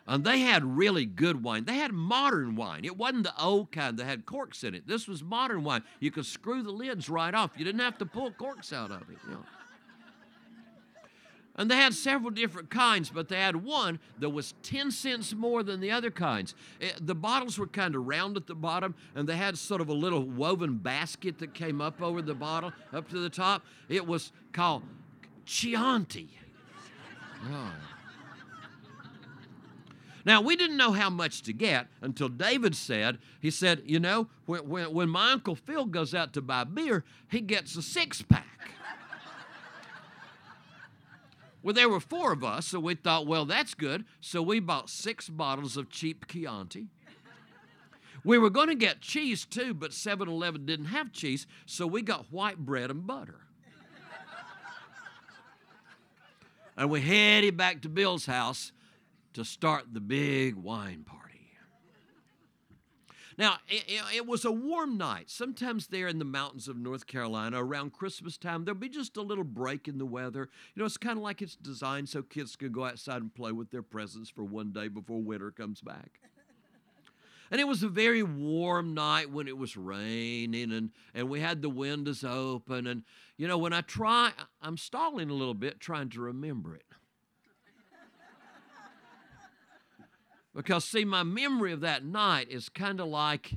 And 0.07 0.23
they 0.23 0.41
had 0.41 0.63
really 0.63 1.05
good 1.05 1.43
wine. 1.43 1.65
They 1.65 1.77
had 1.77 1.91
modern 1.91 2.55
wine. 2.55 2.85
It 2.85 2.95
wasn't 2.95 3.23
the 3.23 3.33
old 3.41 3.71
kind 3.71 3.97
that 3.97 4.05
had 4.05 4.27
corks 4.27 4.63
in 4.63 4.75
it. 4.75 4.87
This 4.87 5.07
was 5.07 5.23
modern 5.23 5.63
wine. 5.63 5.83
You 5.99 6.11
could 6.11 6.27
screw 6.27 6.61
the 6.61 6.71
lids 6.71 7.09
right 7.09 7.33
off. 7.33 7.51
You 7.57 7.65
didn't 7.65 7.81
have 7.81 7.97
to 7.97 8.05
pull 8.05 8.29
corks 8.31 8.71
out 8.71 8.91
of 8.91 9.01
it. 9.09 9.17
You 9.25 9.31
know. 9.31 9.45
And 11.57 11.71
they 11.71 11.75
had 11.75 11.93
several 11.93 12.31
different 12.31 12.69
kinds, 12.69 13.09
but 13.09 13.29
they 13.29 13.39
had 13.39 13.63
one 13.63 13.99
that 14.19 14.29
was 14.29 14.53
10 14.63 14.91
cents 14.91 15.33
more 15.33 15.63
than 15.63 15.79
the 15.79 15.89
other 15.89 16.11
kinds. 16.11 16.53
It, 16.79 16.95
eh, 16.95 16.97
the 17.01 17.15
bottles 17.15 17.57
were 17.57 17.67
kind 17.67 17.95
of 17.95 18.05
round 18.05 18.35
at 18.35 18.47
the 18.47 18.55
bottom, 18.55 18.93
and 19.15 19.27
they 19.27 19.37
had 19.37 19.57
sort 19.57 19.79
of 19.79 19.87
a 19.87 19.93
little 19.93 20.23
woven 20.23 20.77
basket 20.77 21.39
that 21.39 21.53
came 21.53 21.79
up 21.79 22.01
over 22.01 22.21
the 22.21 22.35
bottle, 22.35 22.73
up 22.91 23.07
to 23.09 23.19
the 23.19 23.29
top. 23.29 23.63
It 23.87 24.05
was 24.05 24.33
called 24.51 24.83
Chianti. 25.45 26.29
Oh. 27.49 27.71
Now, 30.25 30.41
we 30.41 30.55
didn't 30.55 30.77
know 30.77 30.91
how 30.91 31.11
much 31.11 31.43
to 31.43 31.53
get 31.53 31.87
until 32.01 32.27
David 32.29 32.75
said, 32.75 33.19
he 33.39 33.51
said, 33.51 33.83
you 33.85 33.99
know, 33.99 34.27
when, 34.47 34.67
when, 34.67 34.91
when 34.91 35.09
my 35.09 35.31
Uncle 35.31 35.55
Phil 35.55 35.85
goes 35.85 36.15
out 36.15 36.33
to 36.33 36.41
buy 36.41 36.63
beer, 36.63 37.03
he 37.29 37.41
gets 37.41 37.75
a 37.75 37.81
six 37.83 38.23
pack. 38.23 38.71
Well, 41.65 41.73
there 41.73 41.89
were 41.89 41.99
four 41.99 42.31
of 42.31 42.43
us, 42.43 42.67
so 42.67 42.79
we 42.79 42.93
thought, 42.93 43.25
well, 43.25 43.43
that's 43.43 43.73
good. 43.73 44.05
So 44.21 44.39
we 44.43 44.59
bought 44.59 44.87
six 44.87 45.29
bottles 45.29 45.77
of 45.77 45.89
cheap 45.89 46.27
Chianti. 46.27 46.89
We 48.23 48.37
were 48.37 48.51
going 48.51 48.67
to 48.67 48.75
get 48.75 49.01
cheese 49.01 49.45
too, 49.45 49.73
but 49.73 49.91
7 49.91 50.27
Eleven 50.27 50.67
didn't 50.67 50.85
have 50.85 51.11
cheese, 51.11 51.47
so 51.65 51.87
we 51.87 52.03
got 52.03 52.31
white 52.31 52.59
bread 52.59 52.91
and 52.91 53.07
butter. 53.07 53.39
and 56.77 56.91
we 56.91 57.01
headed 57.01 57.57
back 57.57 57.81
to 57.81 57.89
Bill's 57.89 58.27
house 58.27 58.71
to 59.33 59.43
start 59.43 59.85
the 59.91 59.99
big 59.99 60.53
wine 60.53 61.03
party. 61.03 61.24
Now, 63.37 63.57
it, 63.67 64.01
it, 64.15 64.25
was 64.25 64.45
a 64.45 64.51
warm 64.51 64.97
night. 64.97 65.29
Sometimes 65.29 65.87
there 65.87 66.07
in 66.07 66.19
the 66.19 66.25
mountains 66.25 66.67
of 66.69 66.77
North 66.77 67.05
Carolina 67.05 67.63
around 67.63 67.91
Christmas 67.91 68.37
time, 68.37 68.63
there'll 68.63 68.79
be 68.79 68.87
just 68.87 69.17
a 69.17 69.21
little 69.21 69.43
break 69.43 69.87
in 69.87 69.97
the 69.97 70.05
weather. 70.05 70.49
You 70.73 70.79
know, 70.79 70.85
it's 70.85 70.97
kind 70.97 71.17
of 71.17 71.23
like 71.23 71.41
it's 71.41 71.57
designed 71.57 72.07
so 72.07 72.21
kids 72.21 72.55
can 72.55 72.71
go 72.71 72.85
outside 72.85 73.21
and 73.21 73.33
play 73.33 73.51
with 73.51 73.71
their 73.71 73.81
presents 73.81 74.29
for 74.29 74.43
one 74.43 74.71
day 74.71 74.87
before 74.87 75.21
winter 75.21 75.51
comes 75.51 75.81
back. 75.81 76.19
And 77.51 77.61
it 77.61 77.67
was 77.67 77.83
a 77.83 77.87
very 77.87 78.23
warm 78.23 78.95
night 78.95 79.29
when 79.29 79.47
it 79.47 79.55
was 79.55 79.77
raining 79.77 80.71
and, 80.71 80.89
and 81.13 81.29
we 81.29 81.41
had 81.41 81.61
the 81.61 81.69
windows 81.69 82.23
open. 82.23 82.87
And, 82.87 83.03
you 83.37 83.47
know, 83.47 83.57
when 83.57 83.71
I 83.71 83.81
try, 83.81 84.31
I'm 84.63 84.77
stalling 84.77 85.29
a 85.29 85.33
little 85.33 85.53
bit 85.53 85.79
trying 85.79 86.09
to 86.09 86.21
remember 86.21 86.75
it. 86.75 86.85
Because, 90.55 90.85
see, 90.85 91.03
my 91.03 91.23
memory 91.23 91.73
of 91.73 91.81
that 91.81 92.05
night 92.05 92.47
is 92.49 92.69
kind 92.69 93.01
of 93.01 93.07
like 93.07 93.55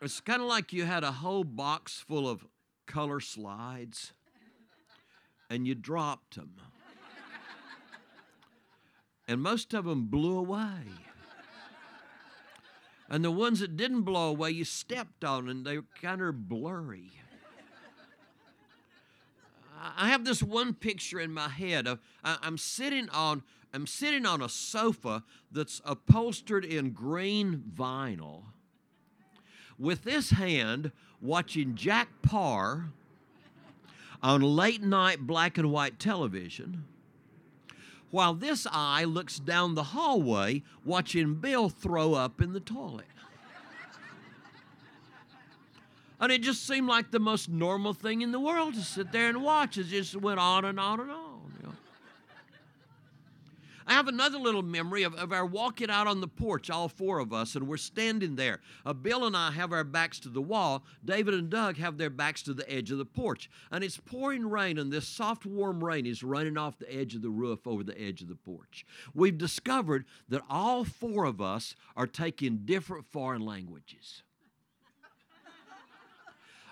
it's 0.00 0.20
kind 0.20 0.40
of 0.40 0.46
like 0.46 0.72
you 0.72 0.84
had 0.84 1.02
a 1.02 1.10
whole 1.10 1.42
box 1.42 2.04
full 2.06 2.28
of 2.28 2.46
color 2.86 3.18
slides 3.18 4.12
and 5.50 5.66
you 5.66 5.74
dropped 5.74 6.36
them. 6.36 6.52
And 9.26 9.42
most 9.42 9.74
of 9.74 9.84
them 9.86 10.06
blew 10.06 10.38
away. 10.38 10.84
And 13.08 13.24
the 13.24 13.30
ones 13.32 13.58
that 13.58 13.76
didn't 13.76 14.02
blow 14.02 14.28
away, 14.28 14.52
you 14.52 14.64
stepped 14.64 15.24
on 15.24 15.48
and 15.48 15.66
they 15.66 15.78
were 15.78 15.84
kind 16.00 16.20
of 16.20 16.48
blurry. 16.48 17.10
I 19.96 20.08
have 20.08 20.24
this 20.24 20.42
one 20.42 20.74
picture 20.74 21.20
in 21.20 21.32
my 21.32 21.48
head 21.48 21.86
of 21.86 22.00
I'm 22.24 22.58
sitting 22.58 23.08
on 23.10 23.42
I'm 23.72 23.86
sitting 23.86 24.24
on 24.24 24.40
a 24.40 24.48
sofa 24.48 25.22
that's 25.52 25.82
upholstered 25.84 26.64
in 26.64 26.90
green 26.90 27.62
vinyl 27.76 28.44
with 29.78 30.04
this 30.04 30.30
hand 30.30 30.92
watching 31.20 31.74
Jack 31.74 32.08
Paar 32.22 32.90
on 34.22 34.40
late 34.40 34.82
night 34.82 35.26
black 35.26 35.58
and 35.58 35.70
white 35.70 35.98
television 35.98 36.84
while 38.10 38.34
this 38.34 38.66
eye 38.70 39.04
looks 39.04 39.38
down 39.38 39.74
the 39.74 39.82
hallway 39.82 40.62
watching 40.84 41.34
Bill 41.34 41.68
throw 41.68 42.14
up 42.14 42.40
in 42.40 42.52
the 42.52 42.60
toilet. 42.60 43.04
And 46.20 46.32
it 46.32 46.42
just 46.42 46.66
seemed 46.66 46.88
like 46.88 47.10
the 47.10 47.18
most 47.18 47.48
normal 47.48 47.92
thing 47.92 48.22
in 48.22 48.32
the 48.32 48.40
world 48.40 48.74
to 48.74 48.80
sit 48.80 49.12
there 49.12 49.28
and 49.28 49.42
watch. 49.42 49.76
It 49.76 49.86
just 49.86 50.16
went 50.16 50.40
on 50.40 50.64
and 50.64 50.80
on 50.80 51.00
and 51.00 51.10
on. 51.10 51.52
You 51.60 51.68
know. 51.68 51.74
I 53.86 53.92
have 53.92 54.08
another 54.08 54.38
little 54.38 54.62
memory 54.62 55.02
of, 55.02 55.14
of 55.14 55.30
our 55.30 55.44
walking 55.44 55.90
out 55.90 56.06
on 56.06 56.22
the 56.22 56.26
porch, 56.26 56.70
all 56.70 56.88
four 56.88 57.18
of 57.18 57.34
us, 57.34 57.54
and 57.54 57.68
we're 57.68 57.76
standing 57.76 58.34
there. 58.34 58.60
Uh, 58.84 58.94
Bill 58.94 59.26
and 59.26 59.36
I 59.36 59.50
have 59.52 59.72
our 59.72 59.84
backs 59.84 60.18
to 60.20 60.30
the 60.30 60.40
wall. 60.40 60.84
David 61.04 61.34
and 61.34 61.50
Doug 61.50 61.76
have 61.76 61.98
their 61.98 62.10
backs 62.10 62.42
to 62.44 62.54
the 62.54 62.68
edge 62.68 62.90
of 62.90 62.98
the 62.98 63.04
porch. 63.04 63.50
And 63.70 63.84
it's 63.84 63.98
pouring 63.98 64.48
rain, 64.48 64.78
and 64.78 64.90
this 64.90 65.06
soft, 65.06 65.44
warm 65.44 65.84
rain 65.84 66.06
is 66.06 66.22
running 66.22 66.56
off 66.56 66.78
the 66.78 66.92
edge 66.92 67.14
of 67.14 67.22
the 67.22 67.30
roof 67.30 67.66
over 67.66 67.84
the 67.84 68.00
edge 68.00 68.22
of 68.22 68.28
the 68.28 68.34
porch. 68.36 68.86
We've 69.14 69.36
discovered 69.36 70.06
that 70.30 70.42
all 70.48 70.84
four 70.84 71.26
of 71.26 71.42
us 71.42 71.76
are 71.94 72.06
taking 72.06 72.62
different 72.64 73.04
foreign 73.04 73.42
languages. 73.42 74.22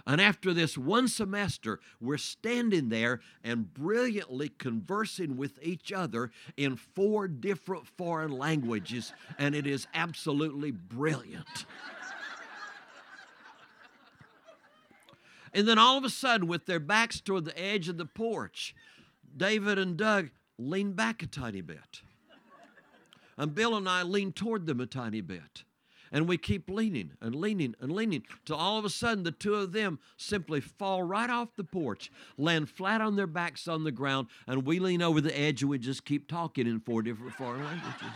And 0.06 0.20
after 0.20 0.52
this 0.52 0.76
one 0.76 1.08
semester, 1.08 1.80
we're 1.98 2.18
standing 2.18 2.90
there 2.90 3.20
and 3.42 3.72
brilliantly 3.72 4.50
conversing 4.50 5.36
with 5.36 5.58
each 5.62 5.92
other 5.92 6.30
in 6.56 6.76
four 6.76 7.26
different 7.26 7.86
foreign 7.86 8.32
languages, 8.32 9.14
and 9.38 9.54
it 9.54 9.66
is 9.66 9.86
absolutely 9.94 10.72
brilliant. 10.72 11.64
and 15.54 15.66
then 15.66 15.78
all 15.78 15.96
of 15.96 16.04
a 16.04 16.10
sudden, 16.10 16.48
with 16.48 16.66
their 16.66 16.80
backs 16.80 17.20
toward 17.20 17.46
the 17.46 17.58
edge 17.58 17.88
of 17.88 17.96
the 17.96 18.04
porch, 18.04 18.74
David 19.34 19.78
and 19.78 19.96
Doug 19.96 20.30
lean 20.58 20.92
back 20.92 21.22
a 21.22 21.26
tiny 21.26 21.62
bit. 21.62 22.02
And 23.36 23.54
Bill 23.54 23.74
and 23.74 23.88
I 23.88 24.02
lean 24.02 24.32
toward 24.32 24.66
them 24.66 24.80
a 24.80 24.86
tiny 24.86 25.22
bit. 25.22 25.64
And 26.12 26.28
we 26.28 26.36
keep 26.36 26.70
leaning 26.70 27.12
and 27.20 27.34
leaning 27.34 27.74
and 27.80 27.92
leaning 27.92 28.22
till 28.44 28.56
all 28.56 28.78
of 28.78 28.84
a 28.84 28.90
sudden 28.90 29.24
the 29.24 29.32
two 29.32 29.54
of 29.54 29.72
them 29.72 29.98
simply 30.16 30.60
fall 30.60 31.02
right 31.02 31.30
off 31.30 31.56
the 31.56 31.64
porch, 31.64 32.10
land 32.38 32.70
flat 32.70 33.00
on 33.00 33.16
their 33.16 33.26
backs 33.26 33.66
on 33.66 33.84
the 33.84 33.92
ground, 33.92 34.28
and 34.46 34.64
we 34.64 34.78
lean 34.78 35.02
over 35.02 35.20
the 35.20 35.36
edge 35.38 35.62
and 35.62 35.70
we 35.70 35.78
just 35.78 36.04
keep 36.04 36.28
talking 36.28 36.66
in 36.66 36.80
four 36.80 37.02
different 37.02 37.34
foreign 37.34 37.64
languages. 37.64 38.08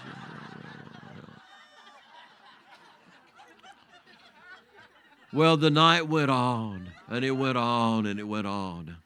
Well, 5.32 5.58
the 5.58 5.70
night 5.70 6.08
went 6.08 6.30
on, 6.30 6.88
and 7.06 7.22
it 7.22 7.32
went 7.32 7.58
on, 7.58 8.06
and 8.06 8.18
it 8.18 8.24
went 8.24 8.46
on. 8.46 8.96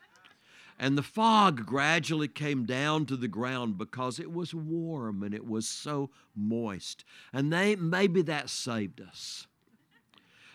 And 0.83 0.99
the 0.99 1.03
fog 1.05 1.64
gradually 1.64 2.26
came 2.26 2.66
down 2.66 3.07
to 3.07 3.16
the 3.16 3.28
ground 3.28 3.78
because 3.78 4.18
it 4.18 4.33
was 4.33 4.53
warm 4.53 5.22
and 5.22 5.33
it 5.33 5.47
was 5.47 5.68
so 5.68 6.11
moist. 6.35 7.05
And 7.33 7.53
they, 7.53 7.76
maybe 7.76 8.20
that 8.22 8.51
saved 8.51 9.01
us. 9.01 9.47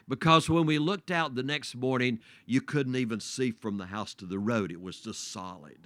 Because 0.05 0.49
when 0.49 0.65
we 0.65 0.79
looked 0.79 1.11
out 1.11 1.35
the 1.35 1.43
next 1.43 1.77
morning, 1.77 2.19
you 2.45 2.59
couldn't 2.59 2.97
even 2.97 3.21
see 3.21 3.51
from 3.51 3.77
the 3.77 3.85
house 3.85 4.13
to 4.15 4.25
the 4.25 4.37
road. 4.37 4.69
It 4.69 4.81
was 4.81 4.99
just 4.99 5.31
solid. 5.31 5.77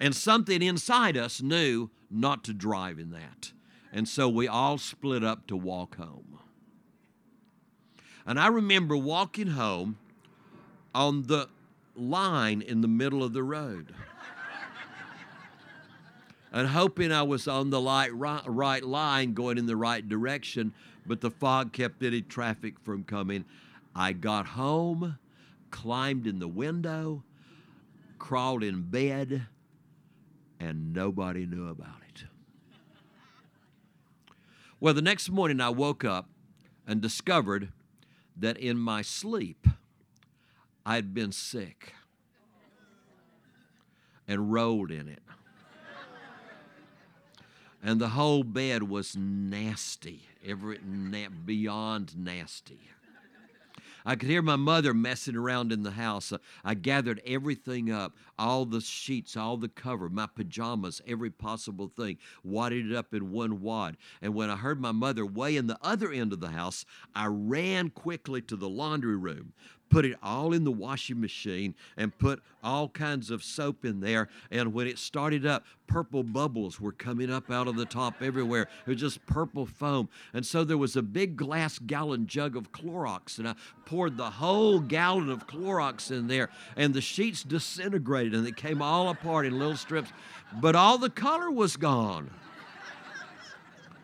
And 0.00 0.16
something 0.16 0.62
inside 0.62 1.18
us 1.18 1.42
knew 1.42 1.90
not 2.10 2.44
to 2.44 2.54
drive 2.54 2.98
in 2.98 3.10
that. 3.10 3.52
And 3.92 4.08
so 4.08 4.26
we 4.26 4.48
all 4.48 4.78
split 4.78 5.22
up 5.22 5.46
to 5.48 5.56
walk 5.56 5.96
home. 5.96 6.38
And 8.24 8.40
I 8.40 8.46
remember 8.46 8.96
walking 8.96 9.48
home 9.48 9.98
on 10.94 11.24
the 11.24 11.50
line 11.96 12.62
in 12.62 12.80
the 12.80 12.88
middle 12.88 13.22
of 13.22 13.32
the 13.32 13.42
road. 13.42 13.94
and 16.52 16.68
hoping 16.68 17.12
I 17.12 17.22
was 17.22 17.48
on 17.48 17.70
the 17.70 17.80
light, 17.80 18.14
right, 18.14 18.42
right 18.46 18.82
line 18.82 19.34
going 19.34 19.58
in 19.58 19.66
the 19.66 19.76
right 19.76 20.06
direction, 20.06 20.72
but 21.06 21.20
the 21.20 21.30
fog 21.30 21.72
kept 21.72 22.02
any 22.02 22.22
traffic 22.22 22.78
from 22.80 23.04
coming. 23.04 23.44
I 23.94 24.12
got 24.12 24.46
home, 24.46 25.18
climbed 25.70 26.26
in 26.26 26.38
the 26.38 26.48
window, 26.48 27.24
crawled 28.18 28.62
in 28.62 28.82
bed, 28.82 29.46
and 30.60 30.92
nobody 30.92 31.46
knew 31.46 31.68
about 31.68 32.02
it. 32.08 32.24
Well, 34.80 34.94
the 34.94 35.02
next 35.02 35.30
morning 35.30 35.60
I 35.60 35.70
woke 35.70 36.04
up 36.04 36.28
and 36.86 37.00
discovered 37.00 37.72
that 38.36 38.58
in 38.58 38.78
my 38.78 39.02
sleep, 39.02 39.66
I'd 40.88 41.12
been 41.12 41.32
sick 41.32 41.94
and 44.28 44.52
rolled 44.52 44.92
in 44.92 45.08
it. 45.08 45.22
and 47.82 48.00
the 48.00 48.10
whole 48.10 48.44
bed 48.44 48.84
was 48.84 49.16
nasty, 49.16 50.22
every 50.46 50.78
na- 50.84 51.28
beyond 51.44 52.16
nasty. 52.16 52.78
I 54.08 54.14
could 54.14 54.28
hear 54.28 54.40
my 54.42 54.54
mother 54.54 54.94
messing 54.94 55.34
around 55.34 55.72
in 55.72 55.82
the 55.82 55.90
house. 55.90 56.32
I 56.64 56.74
gathered 56.74 57.20
everything 57.26 57.90
up 57.90 58.14
all 58.38 58.64
the 58.64 58.80
sheets, 58.80 59.36
all 59.36 59.56
the 59.56 59.68
cover, 59.68 60.08
my 60.08 60.28
pajamas, 60.32 61.02
every 61.08 61.30
possible 61.30 61.88
thing, 61.88 62.18
wadded 62.44 62.88
it 62.92 62.94
up 62.96 63.12
in 63.12 63.32
one 63.32 63.60
wad. 63.60 63.96
And 64.22 64.32
when 64.32 64.48
I 64.48 64.56
heard 64.56 64.80
my 64.80 64.92
mother 64.92 65.26
way 65.26 65.56
in 65.56 65.66
the 65.66 65.78
other 65.82 66.12
end 66.12 66.32
of 66.32 66.38
the 66.38 66.50
house, 66.50 66.84
I 67.16 67.26
ran 67.26 67.90
quickly 67.90 68.40
to 68.42 68.54
the 68.54 68.68
laundry 68.68 69.16
room, 69.16 69.54
put 69.88 70.04
it 70.04 70.16
all 70.22 70.52
in 70.52 70.64
the 70.64 70.72
washing 70.72 71.20
machine 71.20 71.74
and 71.96 72.16
put 72.18 72.42
all 72.62 72.88
kinds 72.88 73.30
of 73.30 73.42
soap 73.42 73.84
in 73.84 74.00
there. 74.00 74.28
And 74.50 74.72
when 74.72 74.86
it 74.86 74.98
started 74.98 75.46
up, 75.46 75.64
purple 75.86 76.22
bubbles 76.22 76.80
were 76.80 76.92
coming 76.92 77.30
up 77.30 77.50
out 77.50 77.68
of 77.68 77.76
the 77.76 77.84
top 77.84 78.20
everywhere. 78.20 78.68
It 78.86 78.90
was 78.90 79.00
just 79.00 79.24
purple 79.26 79.66
foam. 79.66 80.08
And 80.34 80.44
so 80.44 80.64
there 80.64 80.78
was 80.78 80.96
a 80.96 81.02
big 81.02 81.36
glass 81.36 81.78
gallon 81.78 82.26
jug 82.26 82.56
of 82.56 82.72
Clorox, 82.72 83.38
and 83.38 83.48
I 83.48 83.54
poured 83.84 84.16
the 84.16 84.30
whole 84.30 84.80
gallon 84.80 85.30
of 85.30 85.46
Clorox 85.46 86.10
in 86.10 86.26
there, 86.26 86.50
and 86.76 86.92
the 86.92 87.00
sheets 87.00 87.42
disintegrated 87.42 88.34
and 88.34 88.44
they 88.46 88.52
came 88.52 88.82
all 88.82 89.08
apart 89.08 89.46
in 89.46 89.58
little 89.58 89.76
strips. 89.76 90.10
But 90.60 90.74
all 90.74 90.98
the 90.98 91.10
color 91.10 91.50
was 91.50 91.76
gone. 91.76 92.30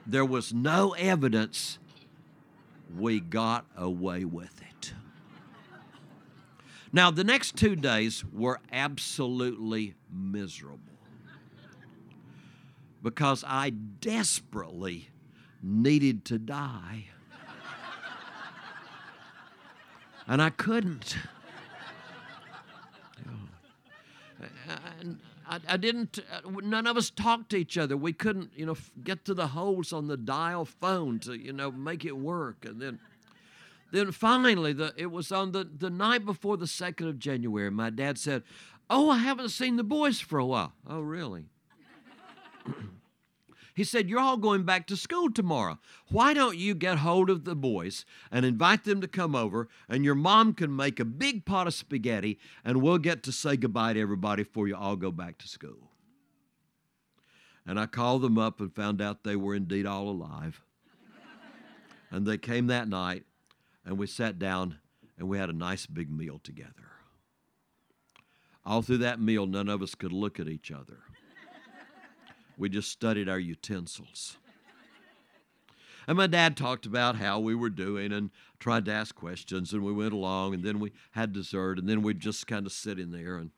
There 0.06 0.24
was 0.24 0.52
no 0.52 0.92
evidence 0.92 1.78
we 2.98 3.20
got 3.20 3.64
away 3.76 4.24
with 4.24 4.60
it. 4.60 4.71
Now, 6.92 7.10
the 7.10 7.24
next 7.24 7.56
two 7.56 7.74
days 7.74 8.22
were 8.32 8.60
absolutely 8.70 9.94
miserable 10.12 10.78
because 13.02 13.44
I 13.46 13.70
desperately 13.70 15.08
needed 15.62 16.24
to 16.26 16.38
die. 16.38 17.06
And 20.28 20.40
I 20.40 20.50
couldn't. 20.50 21.16
I, 25.48 25.60
I 25.68 25.76
didn't, 25.76 26.18
uh, 26.32 26.48
none 26.62 26.86
of 26.86 26.96
us 26.96 27.10
talked 27.10 27.50
to 27.50 27.56
each 27.56 27.76
other. 27.76 27.96
We 27.96 28.12
couldn't, 28.12 28.52
you 28.56 28.64
know, 28.64 28.76
get 29.02 29.24
to 29.26 29.34
the 29.34 29.48
holes 29.48 29.92
on 29.92 30.06
the 30.06 30.16
dial 30.16 30.64
phone 30.64 31.18
to, 31.20 31.34
you 31.34 31.52
know, 31.52 31.70
make 31.70 32.04
it 32.04 32.16
work. 32.16 32.64
And 32.64 32.80
then 32.80 33.00
then 33.92 34.10
finally, 34.10 34.72
the, 34.72 34.94
it 34.96 35.10
was 35.10 35.30
on 35.30 35.52
the, 35.52 35.64
the 35.64 35.90
night 35.90 36.24
before 36.24 36.56
the 36.56 36.64
2nd 36.64 37.08
of 37.08 37.18
January, 37.18 37.70
my 37.70 37.90
dad 37.90 38.18
said, 38.18 38.42
Oh, 38.88 39.10
I 39.10 39.18
haven't 39.18 39.50
seen 39.50 39.76
the 39.76 39.84
boys 39.84 40.18
for 40.18 40.38
a 40.38 40.46
while. 40.46 40.72
Oh, 40.86 41.00
really? 41.00 41.50
he 43.74 43.84
said, 43.84 44.08
You're 44.08 44.18
all 44.18 44.38
going 44.38 44.64
back 44.64 44.86
to 44.86 44.96
school 44.96 45.30
tomorrow. 45.30 45.78
Why 46.08 46.32
don't 46.32 46.56
you 46.56 46.74
get 46.74 46.98
hold 46.98 47.28
of 47.28 47.44
the 47.44 47.54
boys 47.54 48.06
and 48.30 48.46
invite 48.46 48.84
them 48.84 49.02
to 49.02 49.08
come 49.08 49.36
over, 49.36 49.68
and 49.90 50.06
your 50.06 50.14
mom 50.14 50.54
can 50.54 50.74
make 50.74 50.98
a 50.98 51.04
big 51.04 51.44
pot 51.44 51.66
of 51.66 51.74
spaghetti, 51.74 52.38
and 52.64 52.80
we'll 52.80 52.98
get 52.98 53.22
to 53.24 53.32
say 53.32 53.58
goodbye 53.58 53.92
to 53.92 54.00
everybody 54.00 54.42
before 54.42 54.68
you 54.68 54.74
all 54.74 54.96
go 54.96 55.10
back 55.10 55.36
to 55.38 55.48
school? 55.48 55.90
And 57.66 57.78
I 57.78 57.84
called 57.84 58.22
them 58.22 58.38
up 58.38 58.58
and 58.58 58.74
found 58.74 59.02
out 59.02 59.22
they 59.22 59.36
were 59.36 59.54
indeed 59.54 59.84
all 59.84 60.08
alive. 60.08 60.62
and 62.10 62.26
they 62.26 62.38
came 62.38 62.68
that 62.68 62.88
night 62.88 63.24
and 63.84 63.98
we 63.98 64.06
sat 64.06 64.38
down 64.38 64.78
and 65.18 65.28
we 65.28 65.38
had 65.38 65.50
a 65.50 65.54
nice 65.54 65.86
big 65.86 66.10
meal 66.10 66.40
together. 66.42 66.92
All 68.64 68.82
through 68.82 68.98
that 68.98 69.20
meal, 69.20 69.46
none 69.46 69.68
of 69.68 69.82
us 69.82 69.94
could 69.94 70.12
look 70.12 70.38
at 70.38 70.48
each 70.48 70.70
other. 70.70 70.98
We 72.56 72.68
just 72.68 72.90
studied 72.90 73.28
our 73.28 73.38
utensils. 73.38 74.36
And 76.06 76.16
my 76.16 76.26
dad 76.26 76.56
talked 76.56 76.86
about 76.86 77.16
how 77.16 77.38
we 77.38 77.54
were 77.54 77.70
doing 77.70 78.12
and 78.12 78.30
tried 78.58 78.84
to 78.86 78.92
ask 78.92 79.14
questions, 79.14 79.72
and 79.72 79.82
we 79.82 79.92
went 79.92 80.12
along, 80.12 80.54
and 80.54 80.64
then 80.64 80.80
we 80.80 80.92
had 81.12 81.32
dessert, 81.32 81.78
and 81.78 81.88
then 81.88 82.02
we'd 82.02 82.20
just 82.20 82.46
kind 82.46 82.66
of 82.66 82.72
sit 82.72 82.98
in 82.98 83.12
there. 83.12 83.36
And 83.36 83.50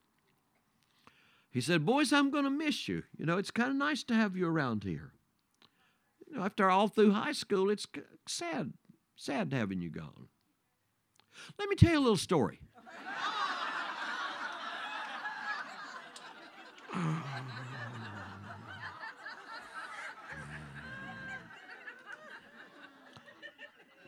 he 1.51 1.61
said, 1.61 1.87
Boys, 1.87 2.13
I'm 2.13 2.31
going 2.31 2.45
to 2.45 2.51
miss 2.51 2.89
you. 2.89 3.03
You 3.17 3.25
know, 3.27 3.39
it's 3.39 3.51
kind 3.51 3.71
of 3.71 3.77
nice 3.77 4.03
to 4.05 4.15
have 4.15 4.37
you 4.37 4.47
around 4.47 4.85
here. 4.85 5.13
You 6.27 6.37
know, 6.37 6.45
after 6.45 6.69
all 6.71 6.89
through 6.89 7.13
high 7.13 7.33
school, 7.33 7.71
it's 7.71 7.87
sad 8.27 8.75
Sad 9.17 9.53
having 9.53 9.81
you 9.81 9.91
gone. 9.91 10.29
Let 11.59 11.69
me 11.69 11.77
tell 11.77 11.93
you 11.93 11.99
a 11.99 12.01
little 12.01 12.17
story. 12.17 12.61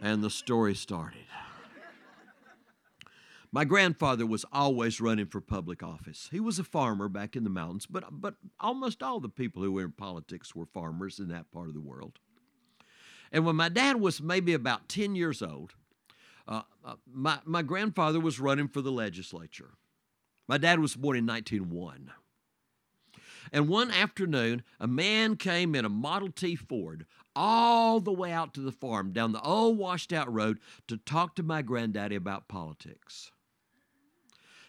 and 0.02 0.22
the 0.22 0.30
story 0.30 0.74
started. 0.74 1.22
My 3.50 3.64
grandfather 3.64 4.26
was 4.26 4.44
always 4.52 5.00
running 5.00 5.26
for 5.26 5.40
public 5.40 5.82
office. 5.82 6.28
He 6.30 6.40
was 6.40 6.59
a 6.59 6.64
farmer 6.64 7.09
back 7.09 7.36
in 7.36 7.44
the 7.44 7.50
mountains, 7.50 7.86
but, 7.86 8.04
but 8.11 8.34
almost 8.61 9.02
all 9.02 9.18
the 9.18 9.28
people 9.28 9.62
who 9.62 9.72
were 9.72 9.84
in 9.84 9.92
politics 9.92 10.54
were 10.54 10.66
farmers 10.66 11.18
in 11.18 11.28
that 11.28 11.50
part 11.50 11.68
of 11.68 11.74
the 11.74 11.80
world. 11.80 12.18
And 13.33 13.45
when 13.45 13.57
my 13.57 13.68
dad 13.68 14.01
was 14.01 14.22
maybe 14.22 14.55
about 14.55 14.89
10 14.89 15.14
years 15.14 15.43
old, 15.43 15.74
uh, 16.49 16.62
uh, 16.85 16.95
my, 17.12 17.39
my 17.45 17.62
grandfather 17.62 18.20
was 18.20 18.41
running 18.41 18.68
for 18.68 18.81
the 18.81 18.93
legislature. 18.93 19.70
My 20.49 20.59
dad 20.59 20.79
was 20.79 20.95
born 20.95 21.16
in 21.16 21.27
1901. 21.27 22.12
And 23.53 23.68
one 23.68 23.91
afternoon, 23.91 24.62
a 24.81 24.87
man 24.87 25.37
came 25.37 25.74
in 25.74 25.85
a 25.85 25.89
Model 25.89 26.31
T 26.31 26.57
Ford 26.57 27.07
all 27.35 28.01
the 28.01 28.12
way 28.12 28.33
out 28.33 28.55
to 28.55 28.61
the 28.61 28.72
farm 28.72 29.12
down 29.12 29.33
the 29.33 29.43
old 29.43 29.77
washed 29.79 30.12
out 30.12 30.33
road 30.33 30.59
to 30.89 30.97
talk 30.97 31.37
to 31.37 31.43
my 31.43 31.62
granddaddy 31.62 32.16
about 32.16 32.49
politics. 32.49 33.31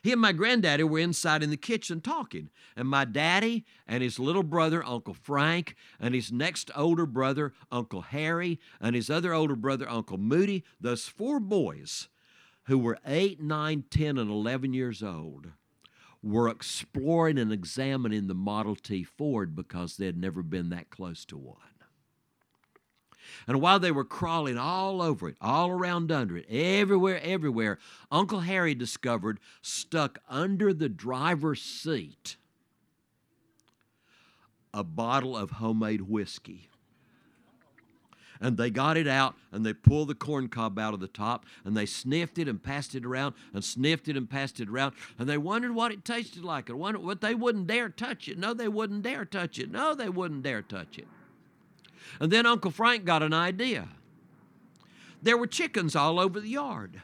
He 0.01 0.11
and 0.11 0.21
my 0.21 0.31
granddaddy 0.31 0.83
were 0.83 0.99
inside 0.99 1.43
in 1.43 1.49
the 1.49 1.57
kitchen 1.57 2.01
talking, 2.01 2.49
and 2.75 2.87
my 2.87 3.05
daddy 3.05 3.65
and 3.87 4.03
his 4.03 4.19
little 4.19 4.43
brother, 4.43 4.83
Uncle 4.83 5.13
Frank, 5.13 5.75
and 5.99 6.13
his 6.13 6.31
next 6.31 6.71
older 6.75 7.05
brother, 7.05 7.53
Uncle 7.71 8.01
Harry, 8.01 8.59
and 8.79 8.95
his 8.95 9.09
other 9.09 9.33
older 9.33 9.55
brother, 9.55 9.89
Uncle 9.89 10.17
Moody, 10.17 10.63
those 10.79 11.07
four 11.07 11.39
boys 11.39 12.09
who 12.63 12.77
were 12.77 12.99
8, 13.05 13.41
9, 13.41 13.85
10, 13.89 14.17
and 14.17 14.29
11 14.29 14.73
years 14.73 15.01
old, 15.01 15.47
were 16.21 16.49
exploring 16.49 17.37
and 17.37 17.53
examining 17.53 18.27
the 18.27 18.33
Model 18.33 18.75
T 18.75 19.03
Ford 19.03 19.55
because 19.55 19.97
they 19.97 20.05
had 20.05 20.17
never 20.17 20.43
been 20.43 20.69
that 20.69 20.89
close 20.89 21.23
to 21.25 21.37
one. 21.37 21.57
And 23.47 23.61
while 23.61 23.79
they 23.79 23.91
were 23.91 24.05
crawling 24.05 24.57
all 24.57 25.01
over 25.01 25.29
it, 25.29 25.37
all 25.41 25.69
around 25.69 26.11
under 26.11 26.37
it, 26.37 26.45
everywhere, 26.49 27.19
everywhere, 27.23 27.79
Uncle 28.11 28.41
Harry 28.41 28.75
discovered 28.75 29.39
stuck 29.61 30.19
under 30.29 30.73
the 30.73 30.89
driver's 30.89 31.61
seat 31.61 32.37
a 34.77 34.83
bottle 34.83 35.35
of 35.35 35.51
homemade 35.51 36.01
whiskey. 36.01 36.69
And 38.39 38.55
they 38.55 38.69
got 38.69 38.97
it 38.97 39.07
out 39.07 39.33
and 39.51 39.65
they 39.65 39.73
pulled 39.73 40.09
the 40.09 40.15
corn 40.15 40.47
cob 40.47 40.77
out 40.77 40.93
of 40.93 40.99
the 40.99 41.07
top 41.07 41.47
and 41.65 41.75
they 41.75 41.87
sniffed 41.87 42.37
it 42.37 42.47
and 42.47 42.61
passed 42.61 42.93
it 42.93 43.03
around 43.03 43.33
and 43.51 43.63
sniffed 43.63 44.07
it 44.07 44.15
and 44.15 44.29
passed 44.29 44.59
it 44.59 44.69
around 44.69 44.93
and 45.17 45.27
they 45.27 45.39
wondered 45.39 45.73
what 45.73 45.91
it 45.91 46.05
tasted 46.05 46.43
like 46.43 46.69
and 46.69 46.77
wondered 46.77 47.01
what 47.01 47.21
they 47.21 47.33
wouldn't 47.33 47.65
dare 47.65 47.89
touch 47.89 48.27
it. 48.27 48.37
No, 48.37 48.53
they 48.53 48.67
wouldn't 48.67 49.01
dare 49.01 49.25
touch 49.25 49.57
it. 49.57 49.71
No, 49.71 49.95
they 49.95 50.09
wouldn't 50.09 50.43
dare 50.43 50.61
touch 50.61 50.99
it. 50.99 51.07
And 52.19 52.31
then 52.31 52.45
Uncle 52.45 52.71
Frank 52.71 53.05
got 53.05 53.23
an 53.23 53.33
idea. 53.33 53.89
There 55.21 55.37
were 55.37 55.47
chickens 55.47 55.95
all 55.95 56.19
over 56.19 56.39
the 56.39 56.49
yard. 56.49 57.01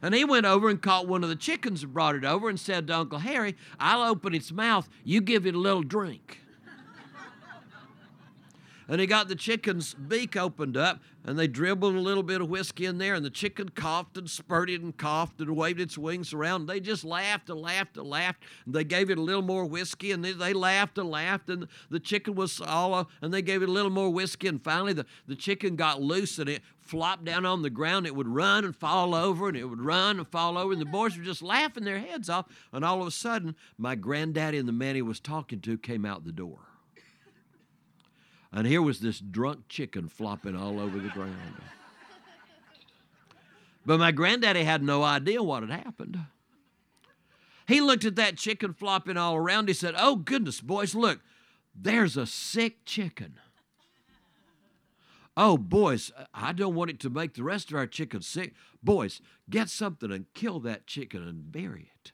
And 0.00 0.14
he 0.14 0.24
went 0.24 0.46
over 0.46 0.68
and 0.68 0.80
caught 0.80 1.08
one 1.08 1.24
of 1.24 1.28
the 1.28 1.36
chickens 1.36 1.82
and 1.82 1.92
brought 1.92 2.14
it 2.14 2.24
over 2.24 2.48
and 2.48 2.58
said 2.58 2.86
to 2.86 2.96
Uncle 2.96 3.18
Harry, 3.18 3.56
I'll 3.80 4.02
open 4.08 4.34
its 4.34 4.52
mouth, 4.52 4.88
you 5.04 5.20
give 5.20 5.46
it 5.46 5.54
a 5.54 5.58
little 5.58 5.82
drink. 5.82 6.40
And 8.90 9.02
he 9.02 9.06
got 9.06 9.28
the 9.28 9.34
chicken's 9.34 9.92
beak 9.92 10.34
opened 10.34 10.74
up, 10.74 11.02
and 11.22 11.38
they 11.38 11.46
dribbled 11.46 11.94
a 11.94 12.00
little 12.00 12.22
bit 12.22 12.40
of 12.40 12.48
whiskey 12.48 12.86
in 12.86 12.96
there, 12.96 13.14
and 13.14 13.22
the 13.22 13.28
chicken 13.28 13.68
coughed 13.68 14.16
and 14.16 14.30
spurted 14.30 14.82
and 14.82 14.96
coughed 14.96 15.42
and 15.42 15.54
waved 15.54 15.78
its 15.78 15.98
wings 15.98 16.32
around. 16.32 16.66
They 16.66 16.80
just 16.80 17.04
laughed 17.04 17.50
and 17.50 17.60
laughed 17.60 17.98
and 17.98 18.06
laughed. 18.06 18.42
And 18.64 18.74
they 18.74 18.84
gave 18.84 19.10
it 19.10 19.18
a 19.18 19.22
little 19.22 19.42
more 19.42 19.66
whiskey, 19.66 20.10
and 20.10 20.24
they, 20.24 20.32
they 20.32 20.54
laughed 20.54 20.96
and 20.96 21.10
laughed, 21.10 21.50
and 21.50 21.68
the 21.90 22.00
chicken 22.00 22.34
was 22.34 22.62
all, 22.62 23.10
and 23.20 23.34
they 23.34 23.42
gave 23.42 23.62
it 23.62 23.68
a 23.68 23.72
little 23.72 23.90
more 23.90 24.08
whiskey, 24.08 24.48
and 24.48 24.64
finally 24.64 24.94
the, 24.94 25.04
the 25.26 25.36
chicken 25.36 25.76
got 25.76 26.00
loose, 26.00 26.38
and 26.38 26.48
it 26.48 26.62
flopped 26.80 27.26
down 27.26 27.44
on 27.44 27.60
the 27.60 27.68
ground. 27.68 28.06
It 28.06 28.16
would 28.16 28.28
run 28.28 28.64
and 28.64 28.74
fall 28.74 29.14
over, 29.14 29.48
and 29.48 29.56
it 29.56 29.66
would 29.66 29.82
run 29.82 30.18
and 30.18 30.26
fall 30.26 30.56
over, 30.56 30.72
and 30.72 30.80
the 30.80 30.86
boys 30.86 31.14
were 31.14 31.24
just 31.24 31.42
laughing 31.42 31.84
their 31.84 31.98
heads 31.98 32.30
off. 32.30 32.46
And 32.72 32.86
all 32.86 33.02
of 33.02 33.06
a 33.06 33.10
sudden, 33.10 33.54
my 33.76 33.96
granddaddy 33.96 34.56
and 34.56 34.66
the 34.66 34.72
man 34.72 34.94
he 34.94 35.02
was 35.02 35.20
talking 35.20 35.60
to 35.60 35.76
came 35.76 36.06
out 36.06 36.24
the 36.24 36.32
door. 36.32 36.67
And 38.52 38.66
here 38.66 38.82
was 38.82 39.00
this 39.00 39.18
drunk 39.18 39.68
chicken 39.68 40.08
flopping 40.08 40.56
all 40.56 40.80
over 40.80 40.98
the 40.98 41.08
ground. 41.08 41.54
But 43.84 43.98
my 43.98 44.12
granddaddy 44.12 44.64
had 44.64 44.82
no 44.82 45.02
idea 45.02 45.42
what 45.42 45.62
had 45.62 45.70
happened. 45.70 46.18
He 47.66 47.80
looked 47.80 48.04
at 48.04 48.16
that 48.16 48.36
chicken 48.36 48.72
flopping 48.72 49.16
all 49.16 49.36
around. 49.36 49.68
He 49.68 49.74
said, 49.74 49.94
Oh, 49.96 50.16
goodness, 50.16 50.60
boys, 50.60 50.94
look, 50.94 51.20
there's 51.74 52.16
a 52.16 52.26
sick 52.26 52.84
chicken. 52.84 53.34
Oh, 55.36 55.56
boys, 55.56 56.10
I 56.34 56.52
don't 56.52 56.74
want 56.74 56.90
it 56.90 56.98
to 57.00 57.10
make 57.10 57.34
the 57.34 57.44
rest 57.44 57.70
of 57.70 57.76
our 57.76 57.86
chicken 57.86 58.22
sick. 58.22 58.54
Boys, 58.82 59.20
get 59.48 59.68
something 59.68 60.10
and 60.10 60.26
kill 60.34 60.58
that 60.60 60.86
chicken 60.86 61.22
and 61.22 61.52
bury 61.52 61.92
it. 61.94 62.12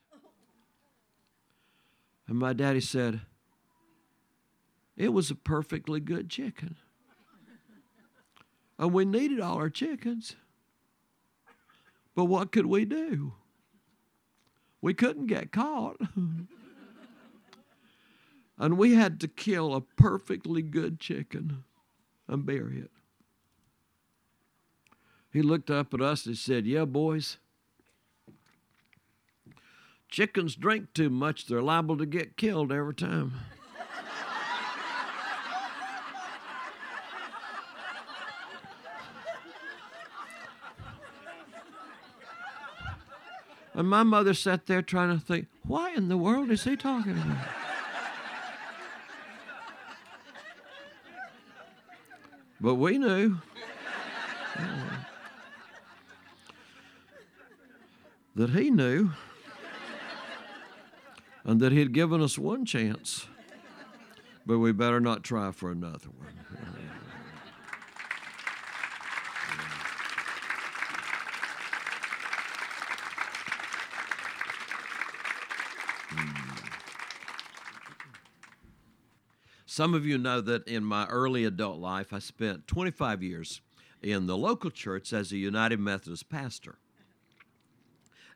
And 2.28 2.38
my 2.38 2.52
daddy 2.52 2.80
said, 2.80 3.22
It 4.96 5.12
was 5.12 5.30
a 5.30 5.34
perfectly 5.34 6.00
good 6.00 6.30
chicken. 6.30 6.76
And 8.78 8.92
we 8.92 9.04
needed 9.04 9.40
all 9.40 9.56
our 9.56 9.70
chickens. 9.70 10.36
But 12.14 12.26
what 12.26 12.52
could 12.52 12.66
we 12.66 12.84
do? 12.84 13.34
We 14.80 14.94
couldn't 14.94 15.26
get 15.26 15.52
caught. 15.52 15.96
and 18.58 18.78
we 18.78 18.94
had 18.94 19.20
to 19.20 19.28
kill 19.28 19.74
a 19.74 19.80
perfectly 19.80 20.62
good 20.62 21.00
chicken 21.00 21.64
and 22.28 22.46
bury 22.46 22.78
it. 22.80 22.90
He 25.32 25.42
looked 25.42 25.70
up 25.70 25.92
at 25.92 26.00
us 26.00 26.26
and 26.26 26.38
said, 26.38 26.66
Yeah, 26.66 26.84
boys, 26.84 27.38
chickens 30.08 30.54
drink 30.54 30.92
too 30.94 31.10
much. 31.10 31.46
They're 31.46 31.60
liable 31.60 31.96
to 31.98 32.06
get 32.06 32.36
killed 32.36 32.70
every 32.70 32.94
time. 32.94 33.32
And 43.74 43.88
my 43.88 44.04
mother 44.04 44.34
sat 44.34 44.66
there 44.66 44.82
trying 44.82 45.18
to 45.18 45.24
think, 45.24 45.48
why 45.62 45.92
in 45.94 46.08
the 46.08 46.16
world 46.16 46.50
is 46.50 46.62
he 46.64 46.76
talking 46.76 47.12
about? 47.12 47.48
but 52.60 52.76
we 52.76 52.98
knew. 52.98 53.38
that 58.36 58.50
he 58.50 58.70
knew 58.70 59.10
and 61.44 61.60
that 61.60 61.72
he'd 61.72 61.92
given 61.92 62.20
us 62.20 62.38
one 62.38 62.64
chance, 62.64 63.28
but 64.46 64.58
we 64.58 64.72
better 64.72 65.00
not 65.00 65.22
try 65.22 65.52
for 65.52 65.70
another 65.70 66.08
one. 66.08 66.63
Some 79.74 79.92
of 79.92 80.06
you 80.06 80.18
know 80.18 80.40
that 80.40 80.68
in 80.68 80.84
my 80.84 81.04
early 81.06 81.44
adult 81.44 81.80
life, 81.80 82.12
I 82.12 82.20
spent 82.20 82.68
25 82.68 83.24
years 83.24 83.60
in 84.04 84.28
the 84.28 84.36
local 84.36 84.70
church 84.70 85.12
as 85.12 85.32
a 85.32 85.36
United 85.36 85.80
Methodist 85.80 86.28
pastor. 86.28 86.76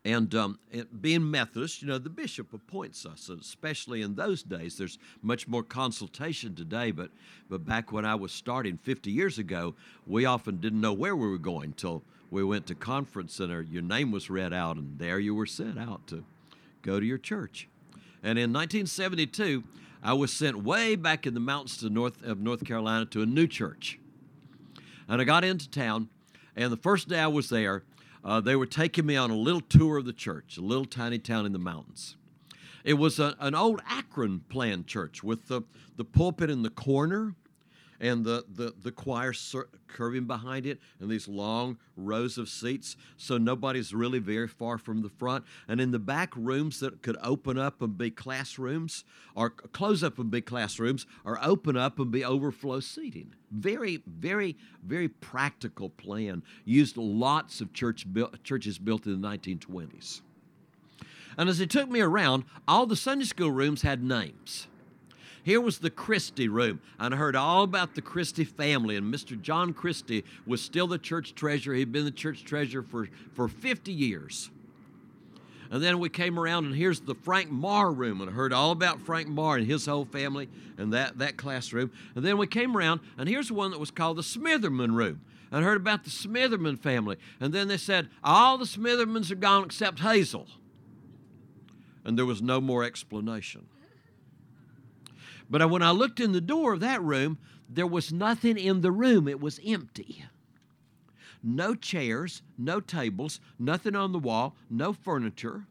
And 0.05 0.35
um, 0.35 0.59
being 1.01 1.31
Methodist, 1.31 1.81
you 1.81 1.87
know, 1.87 1.99
the 1.99 2.11
bishop 2.11 2.53
appoints 2.53 3.07
us, 3.07 3.29
especially 3.29 4.03
in 4.03 4.17
those 4.17 4.43
days. 4.43 4.79
There's 4.79 4.99
much 5.23 5.47
more 5.47 5.63
consultation 5.63 6.57
today, 6.57 6.91
but, 6.91 7.13
but 7.49 7.65
back 7.65 7.93
when 7.93 8.05
I 8.05 8.17
was 8.17 8.33
starting 8.33 8.77
50 8.77 9.13
years 9.13 9.39
ago, 9.39 9.77
we 10.09 10.25
often 10.25 10.57
didn't 10.57 10.81
know 10.81 10.93
where 10.93 11.15
we 11.15 11.29
were 11.29 11.39
going 11.39 11.67
until 11.67 12.03
we 12.33 12.43
went 12.43 12.67
to 12.67 12.75
conference 12.75 13.35
center. 13.35 13.63
Your 13.63 13.83
name 13.83 14.11
was 14.11 14.29
read 14.29 14.53
out, 14.53 14.77
and 14.77 14.99
there 14.99 15.21
you 15.21 15.37
were 15.37 15.47
sent 15.47 15.79
out 15.79 16.05
to 16.09 16.25
go 16.83 16.99
to 16.99 17.07
your 17.07 17.17
church. 17.17 17.69
And 18.25 18.41
in 18.41 18.53
1972, 18.53 19.63
I 20.03 20.13
was 20.13 20.33
sent 20.33 20.63
way 20.63 20.97
back 20.97 21.27
in 21.27 21.35
the 21.35 21.41
mountains 21.41 21.79
to 21.79 21.91
north 21.91 22.23
of 22.23 22.39
North 22.41 22.65
Carolina 22.65 23.07
to 23.07 23.23
a 23.23 23.27
new 23.27 23.47
church. 23.47 23.99
And 25.09 25.21
I 25.21 25.25
got 25.25 25.45
into 25.45 25.69
town, 25.71 26.09
and 26.55 26.73
the 26.73 26.77
first 26.77 27.09
day 27.09 27.19
I 27.19 27.27
was 27.27 27.49
there, 27.49 27.85
uh, 28.25 28.41
they 28.41 28.57
were 28.57 28.67
taking 28.67 29.07
me 29.07 29.17
on 29.17 29.31
a 29.31 29.37
little 29.37 29.61
tour 29.61 29.99
of 29.99 30.05
the 30.05 30.13
church, 30.13 30.57
a 30.57 30.61
little 30.61 30.85
tiny 30.85 31.19
town 31.19 31.47
in 31.47 31.53
the 31.53 31.59
mountains. 31.59 32.17
It 32.85 32.95
was 32.95 33.19
a, 33.19 33.35
an 33.41 33.55
old 33.55 33.81
Akron 33.87 34.41
planned 34.49 34.87
church 34.87 35.23
with 35.23 35.49
the, 35.49 35.63
the 35.97 36.05
pulpit 36.05 36.51
in 36.51 36.63
the 36.63 36.71
corner 36.71 37.35
and 38.01 38.25
the, 38.25 38.45
the, 38.49 38.75
the 38.81 38.93
choir 38.93 39.33
curving 39.87 40.27
behind 40.27 40.67
it 40.67 40.79
and 41.01 41.11
these 41.11 41.29
long 41.29 41.79
rows 41.97 42.39
of 42.39 42.49
seats. 42.49 42.97
So 43.17 43.39
nobody's 43.39 43.93
really 43.93 44.19
very 44.19 44.49
far 44.49 44.79
from 44.79 45.03
the 45.03 45.09
front. 45.09 45.45
And 45.67 45.81
in 45.81 45.91
the 45.91 45.99
back 45.99 46.37
rooms 46.37 46.81
that 46.81 47.03
could 47.03 47.17
open 47.23 47.59
up 47.59 47.83
and 47.83 47.97
be 47.97 48.11
classrooms 48.11 49.05
or 49.35 49.51
close 49.51 50.03
up 50.03 50.19
and 50.19 50.31
be 50.31 50.41
classrooms 50.41 51.07
or 51.25 51.39
open 51.43 51.77
up 51.77 51.99
and 51.99 52.11
be 52.11 52.25
overflow 52.25 52.81
seating. 52.81 53.35
Very 53.51 54.03
very 54.07 54.57
very 54.85 55.09
practical 55.09 55.91
plan. 55.91 56.43
Used 56.65 56.97
lots 56.97 57.61
of 57.61 57.73
church 57.73 58.07
churches 58.45 58.79
built 58.79 59.07
in 59.07 59.21
the 59.21 59.29
1920s 59.29 60.21
and 61.39 61.49
as 61.49 61.59
they 61.59 61.67
took 61.67 61.89
me 61.89 62.01
around 62.01 62.45
all 62.67 62.85
the 62.85 62.97
sunday 62.97 63.25
school 63.25 63.51
rooms 63.51 63.83
had 63.83 64.03
names 64.03 64.67
here 65.49 65.63
was 65.63 65.79
the 65.79 65.89
Christie 65.89 66.47
room, 66.49 66.79
and 66.99 67.15
I 67.15 67.17
heard 67.17 67.35
all 67.35 67.63
about 67.63 67.95
the 67.95 68.03
Christie 68.03 68.45
family. 68.45 68.97
And 68.97 69.11
Mr. 69.13 69.41
John 69.41 69.73
Christie 69.73 70.27
was 70.47 70.61
still 70.61 70.87
the 70.87 70.99
church 70.99 71.35
treasurer. 71.35 71.75
He'd 71.75 71.91
been 71.91 72.05
the 72.05 72.11
church 72.11 72.45
treasurer 72.45 72.83
for, 72.83 73.09
for 73.33 73.49
50 73.49 73.91
years. 73.91 74.51
And 75.71 75.83
then 75.83 76.01
we 76.01 76.11
came 76.11 76.39
around, 76.39 76.67
and 76.67 76.75
here's 76.75 77.01
the 77.01 77.15
Frank 77.15 77.51
Marr 77.51 77.91
room, 77.91 78.21
and 78.21 78.29
I 78.29 78.35
heard 78.35 78.53
all 78.53 78.73
about 78.73 79.01
Frank 79.01 79.29
Marr 79.29 79.57
and 79.57 79.67
his 79.67 79.87
whole 79.87 80.05
family 80.05 80.51
and 80.77 80.93
that, 80.93 81.17
that 81.17 81.39
classroom. 81.39 81.93
And 82.15 82.23
then 82.23 82.37
we 82.37 82.47
came 82.47 82.77
around, 82.77 83.01
and 83.17 83.27
here's 83.27 83.51
one 83.51 83.71
that 83.71 83.81
was 83.81 83.91
called 83.91 84.19
the 84.19 84.23
Smitherman 84.23 84.95
room. 84.97 85.23
And 85.51 85.65
I 85.65 85.67
heard 85.67 85.79
about 85.79 86.05
the 86.05 86.11
Smitherman 86.11 86.79
family. 86.79 87.17
And 87.41 87.55
then 87.55 87.69
they 87.69 87.79
said, 87.79 88.11
all 88.23 88.59
the 88.59 88.67
Smithermans 88.67 89.31
are 89.31 89.37
gone 89.37 89.65
except 89.65 90.01
Hazel. 90.01 90.47
And 92.05 92.19
there 92.19 92.27
was 92.27 92.43
no 92.43 92.61
more 92.61 92.85
explanation. 92.85 93.65
But 95.51 95.69
when 95.71 95.83
I 95.83 95.91
looked 95.91 96.21
in 96.21 96.33
the 96.33 96.41
door 96.41 96.75
of 96.75 96.81
that 96.81 97.03
room, 97.03 97.39
there 97.69 97.87
was 97.87 98.13
nothing 98.13 98.59
in 98.59 98.81
the 98.81 98.93
room. 98.93 99.29
It 99.29 99.41
was 99.41 99.61
empty. 99.65 100.25
No 101.43 101.75
chairs, 101.75 102.43
no 102.57 102.81
tables, 102.81 103.41
nothing 103.59 103.95
on 103.95 104.13
the 104.13 104.19
wall, 104.19 104.57
no 104.69 104.93
furniture. 104.93 105.67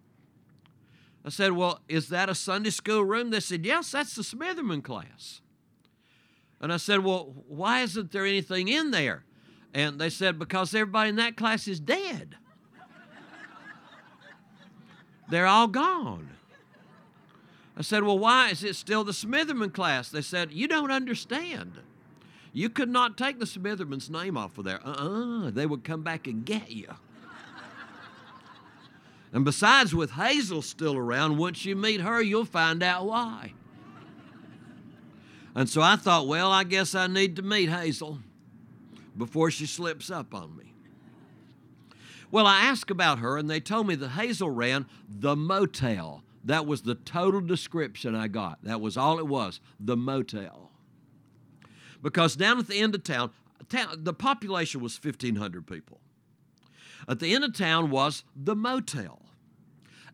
I 1.25 1.30
said, 1.30 1.51
Well, 1.51 1.82
is 1.89 2.09
that 2.09 2.30
a 2.30 2.36
Sunday 2.36 2.69
school 2.69 3.03
room? 3.03 3.32
They 3.32 3.41
said, 3.41 3.65
Yes, 3.65 3.91
that's 3.91 4.15
the 4.15 4.21
Smitherman 4.21 4.84
class. 4.84 5.41
And 6.61 6.71
I 6.71 6.78
said, 6.78 7.03
Well, 7.03 7.34
why 7.47 7.82
isn't 7.82 8.11
there 8.11 8.25
anything 8.25 8.69
in 8.69 8.91
there? 8.91 9.25
And 9.73 9.99
they 9.99 10.09
said, 10.09 10.39
Because 10.39 10.73
everybody 10.73 11.09
in 11.09 11.17
that 11.17 11.36
class 11.36 11.67
is 11.67 11.80
dead. 11.80 12.36
They're 15.30 15.45
all 15.45 15.67
gone. 15.67 16.30
I 17.78 17.82
said, 17.84 18.03
Well, 18.03 18.17
why 18.17 18.49
is 18.49 18.63
it 18.63 18.75
still 18.75 19.03
the 19.03 19.11
Smitherman 19.11 19.71
class? 19.71 20.09
They 20.09 20.23
said, 20.23 20.51
You 20.51 20.67
don't 20.67 20.91
understand. 20.91 21.73
You 22.51 22.69
could 22.69 22.89
not 22.89 23.17
take 23.17 23.38
the 23.38 23.45
Smitherman's 23.45 24.09
name 24.09 24.36
off 24.36 24.57
of 24.57 24.65
there. 24.65 24.80
Uh 24.84 24.91
uh-uh, 24.91 25.47
uh 25.47 25.51
they 25.51 25.67
would 25.67 25.84
come 25.84 26.01
back 26.01 26.25
and 26.25 26.43
get 26.43 26.71
you. 26.71 26.88
and 29.32 29.45
besides, 29.45 29.93
with 29.93 30.11
Hazel 30.11 30.63
still 30.63 30.97
around, 30.97 31.38
once 31.38 31.65
you 31.65 31.75
meet 31.75 32.01
her, 32.01 32.19
you'll 32.19 32.45
find 32.45 32.82
out 32.82 33.05
why. 33.05 33.53
And 35.53 35.69
so 35.69 35.82
I 35.82 35.95
thought, 35.95 36.28
well, 36.28 36.51
I 36.51 36.63
guess 36.63 36.95
I 36.95 37.07
need 37.07 37.36
to 37.36 37.41
meet 37.41 37.69
Hazel 37.69 38.19
before 39.15 39.51
she 39.51 39.65
slips 39.67 40.09
up 40.09 40.34
on 40.34 40.55
me. 40.55 40.73
Well, 42.30 42.45
I 42.45 42.61
asked 42.61 42.91
about 42.91 43.19
her, 43.19 43.38
and 43.38 43.49
they 43.49 43.59
told 43.59 43.88
me 43.88 43.95
that 43.95 44.09
Hazel 44.09 44.49
ran 44.49 44.86
the 45.07 45.36
motel 45.36 46.23
that 46.48 46.66
was 46.66 46.82
the 46.84 46.95
total 46.95 47.41
description 47.41 48.16
I 48.16 48.30
got. 48.30 48.64
That 48.64 48.80
was 48.80 48.95
all 48.95 49.20
it 49.20 49.28
was 49.28 49.60
the 49.80 49.98
motel. 49.98 50.72
Because 52.02 52.36
down 52.36 52.58
at 52.58 52.68
the 52.68 52.80
end 52.80 52.95
of 52.95 53.04
town, 53.04 53.32
town 53.70 53.89
the 53.98 54.14
population 54.14 54.82
was 54.82 54.98
1,500 55.02 55.68
people. 55.68 56.00
At 57.08 57.20
the 57.20 57.36
end 57.36 57.43
of 57.43 57.54
town 57.54 57.89
was 57.89 58.24
the 58.36 58.56
motel. 58.56 59.22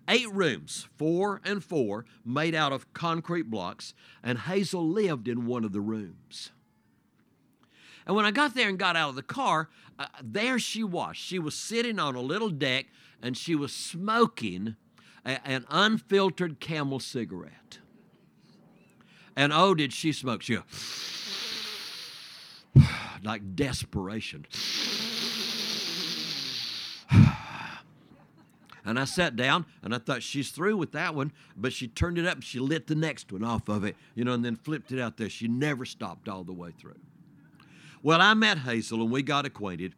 Eight 0.10 0.30
rooms, 0.32 0.88
four 0.98 1.40
and 1.46 1.64
four, 1.64 2.06
made 2.26 2.56
out 2.56 2.74
of 2.74 2.92
concrete 2.94 3.50
blocks, 3.50 3.94
and 4.22 4.40
Hazel 4.40 4.88
lived 4.88 5.28
in 5.28 5.46
one 5.46 5.64
of 5.64 5.72
the 5.72 5.82
rooms. 5.82 6.52
And 8.06 8.16
when 8.16 8.26
I 8.26 8.32
got 8.32 8.56
there 8.56 8.68
and 8.68 8.78
got 8.78 8.96
out 8.96 9.10
of 9.10 9.16
the 9.16 9.22
car, 9.22 9.70
uh, 10.00 10.08
there 10.22 10.58
she 10.58 10.84
was. 10.84 11.16
She 11.16 11.40
was 11.40 11.56
sitting 11.56 12.00
on 12.00 12.16
a 12.16 12.22
little 12.22 12.50
deck 12.50 12.88
and 13.22 13.38
she 13.38 13.56
was 13.56 13.72
smoking 13.72 14.76
a, 15.26 15.48
an 15.48 15.66
unfiltered 15.70 16.60
camel 16.60 17.00
cigarette. 17.00 17.80
And 19.36 19.52
oh, 19.52 19.74
did 19.74 19.94
she 19.94 20.12
smoke? 20.12 20.42
She 20.42 20.58
like 23.24 23.56
desperation. 23.56 24.46
And 28.86 29.00
I 29.00 29.06
sat 29.06 29.38
down 29.38 29.66
and 29.82 29.96
I 29.96 29.98
thought 29.98 30.22
she's 30.22 30.52
through 30.52 30.76
with 30.76 30.92
that 30.92 31.16
one, 31.16 31.32
but 31.56 31.72
she 31.72 31.88
turned 31.88 32.18
it 32.18 32.26
up 32.26 32.36
and 32.36 32.44
she 32.44 32.60
lit 32.60 32.88
the 32.88 32.96
next 32.96 33.32
one 33.32 33.42
off 33.42 33.70
of 33.70 33.86
it, 33.86 33.96
you 34.14 34.26
know, 34.26 34.34
and 34.34 34.44
then 34.44 34.58
flipped 34.58 34.92
it 34.92 35.00
out 35.00 35.16
there. 35.16 35.30
She 35.30 35.48
never 35.48 35.86
stopped 35.86 36.28
all 36.28 36.44
the 36.44 36.52
way 36.52 36.72
through. 36.78 37.00
Well, 38.02 38.20
I 38.20 38.34
met 38.34 38.58
Hazel 38.58 39.02
and 39.02 39.10
we 39.10 39.24
got 39.24 39.46
acquainted 39.46 39.96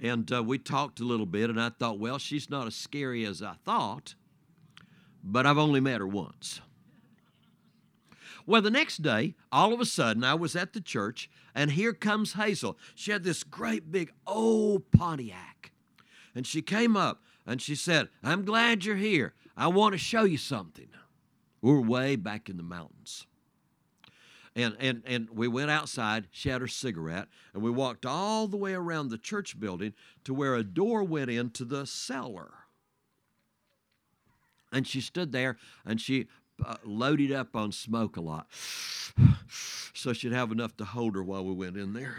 and 0.00 0.30
uh, 0.30 0.42
we 0.42 0.58
talked 0.58 1.00
a 1.00 1.04
little 1.04 1.24
bit 1.24 1.48
and 1.48 1.58
I 1.58 1.70
thought, 1.70 1.98
well, 1.98 2.18
she's 2.18 2.50
not 2.50 2.66
as 2.66 2.74
scary 2.74 3.24
as 3.24 3.40
I 3.40 3.54
thought, 3.64 4.14
but 5.26 5.44
I've 5.44 5.58
only 5.58 5.80
met 5.80 6.00
her 6.00 6.06
once. 6.06 6.60
Well, 8.46 8.62
the 8.62 8.70
next 8.70 9.02
day, 9.02 9.34
all 9.50 9.74
of 9.74 9.80
a 9.80 9.84
sudden, 9.84 10.22
I 10.22 10.34
was 10.34 10.54
at 10.54 10.72
the 10.72 10.80
church, 10.80 11.28
and 11.52 11.72
here 11.72 11.92
comes 11.92 12.34
Hazel. 12.34 12.78
She 12.94 13.10
had 13.10 13.24
this 13.24 13.42
great 13.42 13.90
big 13.90 14.12
old 14.24 14.90
Pontiac. 14.92 15.72
And 16.34 16.46
she 16.46 16.62
came 16.62 16.96
up 16.96 17.22
and 17.44 17.60
she 17.60 17.74
said, 17.74 18.08
I'm 18.22 18.44
glad 18.44 18.84
you're 18.84 18.96
here. 18.96 19.34
I 19.56 19.66
want 19.68 19.92
to 19.92 19.98
show 19.98 20.24
you 20.24 20.38
something. 20.38 20.88
We're 21.60 21.80
way 21.80 22.14
back 22.14 22.48
in 22.48 22.56
the 22.56 22.62
mountains. 22.62 23.26
And, 24.54 24.76
and, 24.78 25.02
and 25.04 25.28
we 25.30 25.48
went 25.48 25.70
outside, 25.70 26.28
she 26.30 26.48
had 26.48 26.60
her 26.60 26.68
cigarette, 26.68 27.28
and 27.52 27.62
we 27.62 27.70
walked 27.70 28.06
all 28.06 28.46
the 28.46 28.56
way 28.56 28.74
around 28.74 29.08
the 29.08 29.18
church 29.18 29.58
building 29.58 29.92
to 30.24 30.32
where 30.32 30.54
a 30.54 30.64
door 30.64 31.02
went 31.02 31.30
into 31.30 31.64
the 31.64 31.84
cellar. 31.84 32.52
And 34.72 34.86
she 34.86 35.00
stood 35.00 35.32
there 35.32 35.56
and 35.84 36.00
she 36.00 36.26
uh, 36.64 36.76
loaded 36.84 37.32
up 37.32 37.54
on 37.54 37.72
smoke 37.72 38.16
a 38.16 38.20
lot. 38.20 38.46
so 39.94 40.12
she'd 40.12 40.32
have 40.32 40.52
enough 40.52 40.76
to 40.78 40.84
hold 40.84 41.14
her 41.14 41.22
while 41.22 41.44
we 41.44 41.52
went 41.52 41.76
in 41.76 41.92
there. 41.92 42.16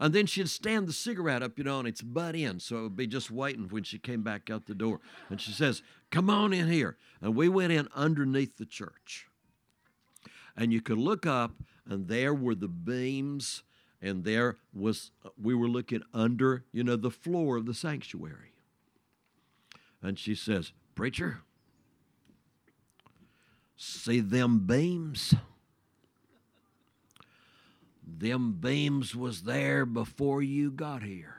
and 0.00 0.14
then 0.14 0.26
she'd 0.26 0.48
stand 0.48 0.86
the 0.86 0.92
cigarette 0.92 1.42
up, 1.42 1.58
you 1.58 1.64
know, 1.64 1.78
and 1.78 1.88
its 1.88 2.02
butt 2.02 2.34
in. 2.34 2.60
So 2.60 2.78
it 2.78 2.82
would 2.82 2.96
be 2.96 3.06
just 3.06 3.30
waiting 3.30 3.68
when 3.68 3.84
she 3.84 3.98
came 3.98 4.22
back 4.22 4.50
out 4.50 4.66
the 4.66 4.74
door. 4.74 5.00
And 5.30 5.40
she 5.40 5.52
says, 5.52 5.82
Come 6.10 6.30
on 6.30 6.52
in 6.52 6.68
here. 6.68 6.96
And 7.20 7.34
we 7.34 7.48
went 7.48 7.72
in 7.72 7.88
underneath 7.94 8.58
the 8.58 8.66
church. 8.66 9.26
And 10.56 10.72
you 10.72 10.80
could 10.80 10.98
look 10.98 11.26
up, 11.26 11.52
and 11.86 12.08
there 12.08 12.32
were 12.32 12.54
the 12.54 12.68
beams, 12.68 13.62
and 14.00 14.24
there 14.24 14.56
was, 14.72 15.10
we 15.40 15.54
were 15.54 15.68
looking 15.68 16.02
under, 16.14 16.64
you 16.72 16.82
know, 16.82 16.96
the 16.96 17.10
floor 17.10 17.56
of 17.56 17.66
the 17.66 17.74
sanctuary. 17.74 18.55
And 20.02 20.18
she 20.18 20.34
says, 20.34 20.72
Preacher, 20.94 21.40
See 23.76 24.20
them 24.20 24.60
beams? 24.60 25.34
Them 28.06 28.56
beams 28.58 29.14
was 29.14 29.42
there 29.42 29.84
before 29.84 30.42
you 30.42 30.70
got 30.70 31.02
here. 31.02 31.36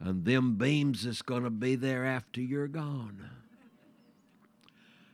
And 0.00 0.24
them 0.24 0.56
beams 0.56 1.06
is 1.06 1.22
going 1.22 1.44
to 1.44 1.50
be 1.50 1.76
there 1.76 2.04
after 2.04 2.40
you're 2.40 2.66
gone. 2.66 3.30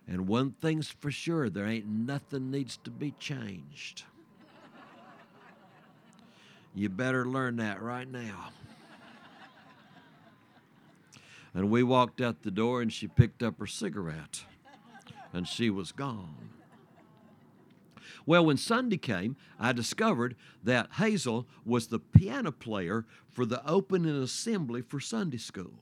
And 0.06 0.26
one 0.26 0.52
thing's 0.52 0.88
for 0.88 1.10
sure, 1.10 1.50
there 1.50 1.66
ain't 1.66 1.86
nothing 1.86 2.50
needs 2.50 2.78
to 2.84 2.90
be 2.90 3.10
changed. 3.18 4.04
You 6.74 6.88
better 6.88 7.26
learn 7.26 7.56
that 7.56 7.82
right 7.82 8.10
now. 8.10 8.50
And 11.58 11.70
we 11.70 11.82
walked 11.82 12.20
out 12.20 12.42
the 12.42 12.52
door 12.52 12.80
and 12.80 12.92
she 12.92 13.08
picked 13.08 13.42
up 13.42 13.58
her 13.58 13.66
cigarette 13.66 14.44
and 15.32 15.48
she 15.48 15.70
was 15.70 15.90
gone. 15.90 16.50
Well, 18.24 18.46
when 18.46 18.56
Sunday 18.56 18.96
came, 18.96 19.34
I 19.58 19.72
discovered 19.72 20.36
that 20.62 20.92
Hazel 20.98 21.48
was 21.64 21.88
the 21.88 21.98
piano 21.98 22.52
player 22.52 23.06
for 23.28 23.44
the 23.44 23.68
opening 23.68 24.22
assembly 24.22 24.82
for 24.82 25.00
Sunday 25.00 25.38
school. 25.38 25.80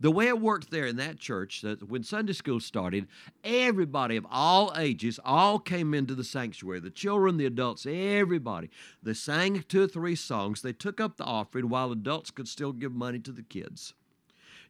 The 0.00 0.10
way 0.10 0.26
it 0.26 0.40
worked 0.40 0.72
there 0.72 0.86
in 0.86 0.96
that 0.96 1.20
church, 1.20 1.60
that 1.60 1.88
when 1.88 2.02
Sunday 2.02 2.32
school 2.32 2.58
started, 2.58 3.06
everybody 3.44 4.16
of 4.16 4.26
all 4.28 4.72
ages 4.76 5.20
all 5.24 5.60
came 5.60 5.94
into 5.94 6.16
the 6.16 6.24
sanctuary. 6.24 6.80
The 6.80 6.90
children, 6.90 7.36
the 7.36 7.46
adults, 7.46 7.86
everybody. 7.88 8.70
They 9.04 9.14
sang 9.14 9.62
two 9.68 9.84
or 9.84 9.86
three 9.86 10.16
songs. 10.16 10.62
They 10.62 10.72
took 10.72 11.00
up 11.00 11.16
the 11.16 11.24
offering 11.24 11.68
while 11.68 11.92
adults 11.92 12.32
could 12.32 12.48
still 12.48 12.72
give 12.72 12.92
money 12.92 13.20
to 13.20 13.30
the 13.30 13.44
kids. 13.44 13.94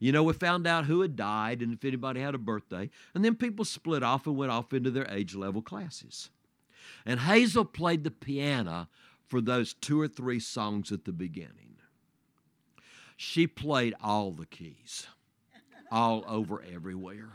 You 0.03 0.11
know, 0.11 0.25
we 0.25 0.33
found 0.33 0.67
out 0.67 0.87
who 0.87 1.03
had 1.03 1.15
died 1.15 1.63
and 1.63 1.73
if 1.73 1.85
anybody 1.85 2.21
had 2.21 2.35
a 2.35 2.39
birthday. 2.39 2.91
And 3.15 3.25
then 3.25 3.37
people 3.37 3.65
split 3.65 4.03
off 4.03 4.27
and 4.27 4.37
went 4.37 4.51
off 4.51 4.73
into 4.73 4.91
their 4.91 5.09
age 5.09 5.37
level 5.37 5.63
classes. 5.63 6.29
And 7.07 7.21
Hazel 7.21 7.65
played 7.65 8.03
the 8.03 8.11
piano 8.11 8.89
for 9.29 9.41
those 9.41 9.75
two 9.75 10.01
or 10.01 10.09
three 10.09 10.41
songs 10.41 10.91
at 10.91 11.05
the 11.05 11.13
beginning. 11.13 11.77
She 13.17 13.47
played 13.47 13.95
all 14.03 14.33
the 14.33 14.45
keys, 14.45 15.07
all 15.93 16.25
over 16.27 16.61
everywhere. 16.61 17.35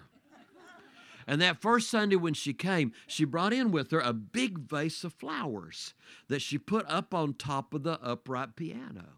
And 1.25 1.41
that 1.41 1.61
first 1.61 1.89
Sunday 1.89 2.17
when 2.17 2.33
she 2.33 2.51
came, 2.51 2.91
she 3.07 3.23
brought 3.23 3.53
in 3.53 3.71
with 3.71 3.91
her 3.91 4.01
a 4.01 4.11
big 4.11 4.59
vase 4.59 5.05
of 5.05 5.13
flowers 5.13 5.93
that 6.27 6.41
she 6.41 6.57
put 6.57 6.85
up 6.89 7.13
on 7.13 7.33
top 7.33 7.73
of 7.73 7.83
the 7.83 7.97
upright 8.03 8.57
piano. 8.57 9.16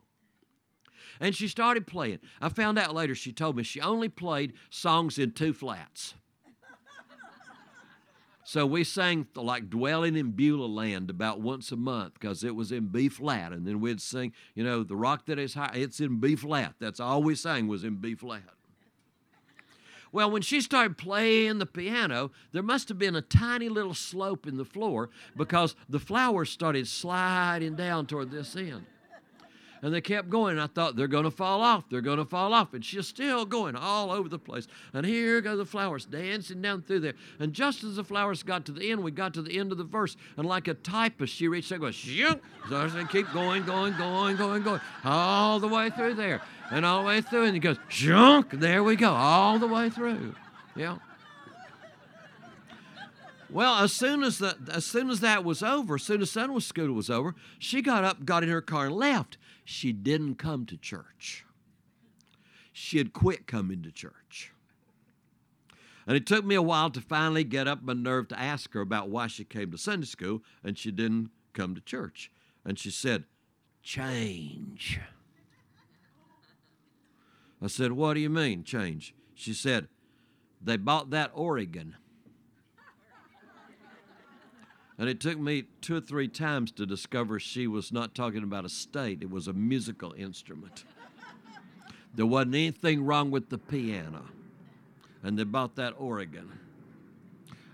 And 1.20 1.36
she 1.36 1.48
started 1.48 1.86
playing. 1.86 2.20
I 2.42 2.50
found 2.50 2.80
out 2.80 2.94
later, 2.94 3.14
she 3.14 3.34
told 3.34 3.58
me 3.58 3.64
she 3.64 3.82
only 3.82 4.10
played 4.10 4.54
songs 4.70 5.18
in 5.18 5.32
two 5.32 5.54
flats. 5.54 6.14
So 8.46 8.66
we 8.66 8.84
sang 8.84 9.28
like 9.36 9.70
Dwelling 9.70 10.16
in 10.16 10.32
Beulah 10.32 10.66
Land 10.66 11.12
about 11.12 11.40
once 11.40 11.72
a 11.72 11.76
month 11.76 12.16
because 12.16 12.44
it 12.44 12.56
was 12.56 12.72
in 12.72 12.88
B 12.88 13.08
flat. 13.08 13.52
And 13.52 13.68
then 13.68 13.80
we'd 13.80 14.02
sing, 14.02 14.34
you 14.56 14.64
know, 14.64 14.82
The 14.82 14.96
Rock 14.96 15.28
That 15.28 15.38
Is 15.38 15.54
High, 15.54 15.74
it's 15.76 16.00
in 16.00 16.20
B 16.20 16.36
flat. 16.36 16.74
That's 16.80 17.00
all 17.00 17.22
we 17.22 17.36
sang 17.36 17.68
was 17.68 17.84
in 17.84 17.98
B 17.98 18.16
flat. 18.16 18.42
Well, 20.12 20.32
when 20.32 20.42
she 20.42 20.62
started 20.62 20.98
playing 20.98 21.60
the 21.60 21.68
piano, 21.68 22.32
there 22.52 22.64
must 22.64 22.90
have 22.90 22.98
been 22.98 23.16
a 23.16 23.22
tiny 23.22 23.70
little 23.70 23.94
slope 23.94 24.48
in 24.48 24.58
the 24.58 24.66
floor 24.66 25.12
because 25.38 25.76
the 25.88 26.00
flowers 26.00 26.50
started 26.50 26.88
sliding 26.88 27.76
down 27.76 28.08
toward 28.08 28.32
this 28.32 28.56
end 28.56 28.88
and 29.82 29.94
they 29.94 30.02
kept 30.02 30.30
going. 30.30 30.60
I 30.60 30.68
thought 30.68 30.96
they're 30.96 31.08
going 31.08 31.24
to 31.24 31.32
fall 31.32 31.62
off. 31.62 31.86
They're 31.90 32.02
going 32.02 32.18
to 32.18 32.26
fall 32.26 32.54
off. 32.54 32.74
And 32.74 32.84
she's 32.84 33.08
still 33.08 33.46
going 33.46 33.76
all 33.76 34.12
over 34.12 34.28
the 34.28 34.40
place. 34.40 34.68
And 34.94 35.06
here 35.06 35.42
go 35.42 35.56
the 35.56 35.66
flowers 35.66 36.06
dancing 36.06 36.62
down 36.62 36.82
through 36.82 37.00
there. 37.02 37.14
And 37.40 37.54
just 37.54 37.84
as 37.84 37.96
the 37.96 38.04
flowers 38.04 38.44
got 38.44 38.66
to 38.66 38.72
the 38.72 38.92
end, 38.92 39.04
we 39.04 39.12
got 39.12 39.34
to 39.36 39.42
the 39.42 39.58
end 39.58 39.72
of 39.72 39.78
the 39.78 39.84
verse. 39.84 40.18
And 40.38 40.46
like 40.46 40.68
a 40.68 40.74
typist, 40.74 41.34
she 41.34 41.48
reached 41.48 41.70
there, 41.70 41.78
and 41.78 41.84
goes, 41.84 41.96
shunk. 41.96 42.42
So 42.70 43.06
keep 43.06 43.32
going, 43.32 43.66
going, 43.66 43.96
going, 43.98 44.36
going, 44.36 44.64
going, 44.64 44.82
all 45.04 45.60
the 45.60 45.68
way 45.68 45.90
through 45.90 46.16
there. 46.16 46.42
And 46.72 46.86
all 46.86 47.02
the 47.02 47.08
way 47.08 47.22
through. 47.22 47.46
And 47.46 47.54
he 47.54 47.60
goes, 47.60 47.78
shunk. 47.88 48.52
There 48.52 48.84
we 48.84 48.96
go, 48.96 49.12
all 49.12 49.60
the 49.60 49.68
way 49.68 49.90
through. 49.90 50.36
Yeah. 50.76 50.98
Well, 53.52 53.84
as 53.84 53.94
soon 53.94 54.22
as 54.22 54.38
that 54.40 54.58
as 54.72 54.86
soon 54.86 55.10
as 55.10 55.22
that 55.22 55.44
was 55.44 55.64
over, 55.64 55.96
as 55.96 56.04
soon 56.04 56.22
as 56.22 56.30
Sunday 56.30 56.60
school 56.60 56.94
was 56.94 57.10
over, 57.10 57.34
she 57.58 57.82
got 57.82 58.04
up, 58.04 58.24
got 58.24 58.44
in 58.44 58.50
her 58.50 58.62
car, 58.62 58.86
and 58.86 58.96
left 58.96 59.40
she 59.70 59.94
didn't 59.94 60.36
come 60.36 60.66
to 60.66 60.76
church. 60.76 61.46
She 62.74 62.98
had 62.98 63.14
quit 63.14 63.46
coming 63.46 63.84
to 63.84 63.92
church. 63.92 64.52
And 66.08 66.18
it 66.18 66.26
took 66.26 66.44
me 66.44 66.56
a 66.56 66.62
while 66.62 66.90
to 66.90 67.00
finally 67.00 67.44
get 67.44 67.68
up 67.68 67.84
my 67.84 67.94
nerve 67.94 68.30
to 68.30 68.40
ask 68.40 68.74
her 68.74 68.82
about 68.82 69.10
why 69.10 69.28
she 69.28 69.44
came 69.44 69.70
to 69.70 69.78
Sunday 69.78 70.08
school 70.08 70.42
and 70.64 70.76
she 70.76 70.90
didn't 70.90 71.30
come 71.54 71.76
to 71.76 71.82
church. 71.82 72.32
And 72.66 72.80
she 72.80 72.90
said, 72.90 73.26
Change. 73.84 75.00
I 77.62 77.68
said, 77.68 77.92
What 77.92 78.16
do 78.16 78.22
you 78.22 78.30
mean, 78.32 78.64
change? 78.64 79.14
She 79.36 79.54
said, 79.54 79.88
They 80.60 80.78
bought 80.78 81.12
that 81.12 81.30
organ. 81.36 81.96
And 85.00 85.08
it 85.08 85.22
took 85.22 85.40
me 85.40 85.64
two 85.80 85.96
or 85.96 86.02
three 86.02 86.28
times 86.28 86.72
to 86.74 86.86
discover 86.86 87.40
she 87.40 87.68
was 87.68 87.94
not 87.94 88.14
talking 88.14 88.44
about 88.44 88.66
a 88.66 88.70
state, 88.70 89.22
it 89.22 89.32
was 89.32 89.48
a 89.48 89.54
musical 89.54 90.12
instrument. 90.12 90.84
there 92.14 92.26
wasn't 92.26 92.56
anything 92.56 93.06
wrong 93.06 93.32
with 93.32 93.50
the 93.50 93.58
piano. 93.58 94.26
And 95.24 95.40
they 95.40 95.46
bought 95.46 95.78
that 95.78 95.94
organ. 95.98 96.52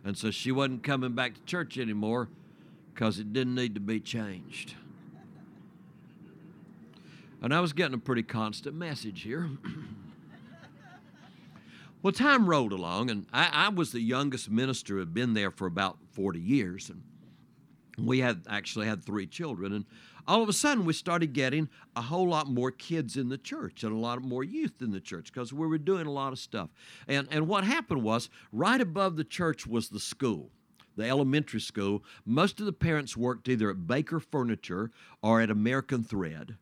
And 0.04 0.16
so 0.16 0.30
she 0.30 0.52
wasn't 0.52 0.84
coming 0.84 1.14
back 1.14 1.34
to 1.34 1.42
church 1.46 1.80
anymore 1.80 2.30
because 2.94 3.18
it 3.18 3.34
didn't 3.34 3.56
need 3.56 3.74
to 3.74 3.82
be 3.82 4.00
changed. 4.00 4.76
And 7.42 7.54
I 7.54 7.60
was 7.60 7.74
getting 7.74 7.96
a 7.96 8.00
pretty 8.00 8.24
constant 8.24 8.76
message 8.76 9.24
here. 9.24 9.50
well, 12.04 12.14
time 12.14 12.48
rolled 12.48 12.72
along, 12.72 13.10
and 13.10 13.26
I, 13.34 13.50
I, 13.52 13.70
was 13.70 13.92
the 13.92 14.00
youngest 14.00 14.50
minister 14.50 14.94
who 14.94 15.00
had 15.00 15.14
been 15.14 15.34
there 15.34 15.52
for 15.52 15.68
about 15.68 15.98
40 16.14 16.40
years. 16.40 16.90
And 16.90 17.04
we 17.98 18.20
had 18.20 18.44
actually 18.50 18.88
had 18.88 19.04
three 19.04 19.28
children 19.28 19.74
and 19.74 19.86
all 20.28 20.42
of 20.42 20.50
a 20.50 20.54
sudden 20.54 20.86
we 20.86 20.94
started 20.94 21.34
getting 21.34 21.70
a 21.96 22.02
whole 22.02 22.28
lot 22.28 22.48
more 22.48 22.72
kids 22.72 23.16
in 23.16 23.30
the 23.30 23.38
church 23.38 23.84
and 23.84 23.94
a 23.94 23.98
lot 23.98 24.22
more 24.22 24.44
youth 24.44 24.82
in 24.82 24.92
the 24.92 25.00
church 25.00 25.32
because 25.32 25.54
we 25.54 25.68
were 25.68 25.78
doing 25.78 26.08
a 26.08 26.12
lot 26.12 26.34
of 26.34 26.40
stuff. 26.40 26.70
And, 27.08 27.28
and 27.30 27.48
what 27.48 27.64
happened 27.64 28.04
was 28.04 28.30
right 28.52 28.82
above 28.82 29.18
the 29.18 29.24
church 29.24 29.68
was 29.68 29.90
the 29.90 30.00
school 30.00 30.52
the 30.98 31.08
elementary 31.08 31.60
school. 31.60 32.06
Most 32.26 32.62
of 32.62 32.66
the 32.66 32.72
parents 32.72 33.18
worked 33.18 33.50
either 33.50 33.70
at 33.70 33.86
baker 33.86 34.20
furniture 34.20 34.92
or 35.22 35.42
at 35.42 35.50
american 35.50 36.04
thread. 36.04 36.56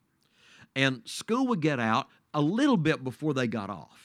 And 0.76 1.04
school 1.06 1.46
would 1.48 1.62
get 1.62 1.80
out 1.80 2.08
a 2.34 2.42
little 2.42 2.78
bit 2.78 3.04
before 3.04 3.36
they 3.36 3.46
got 3.46 3.70
off. 3.70 4.03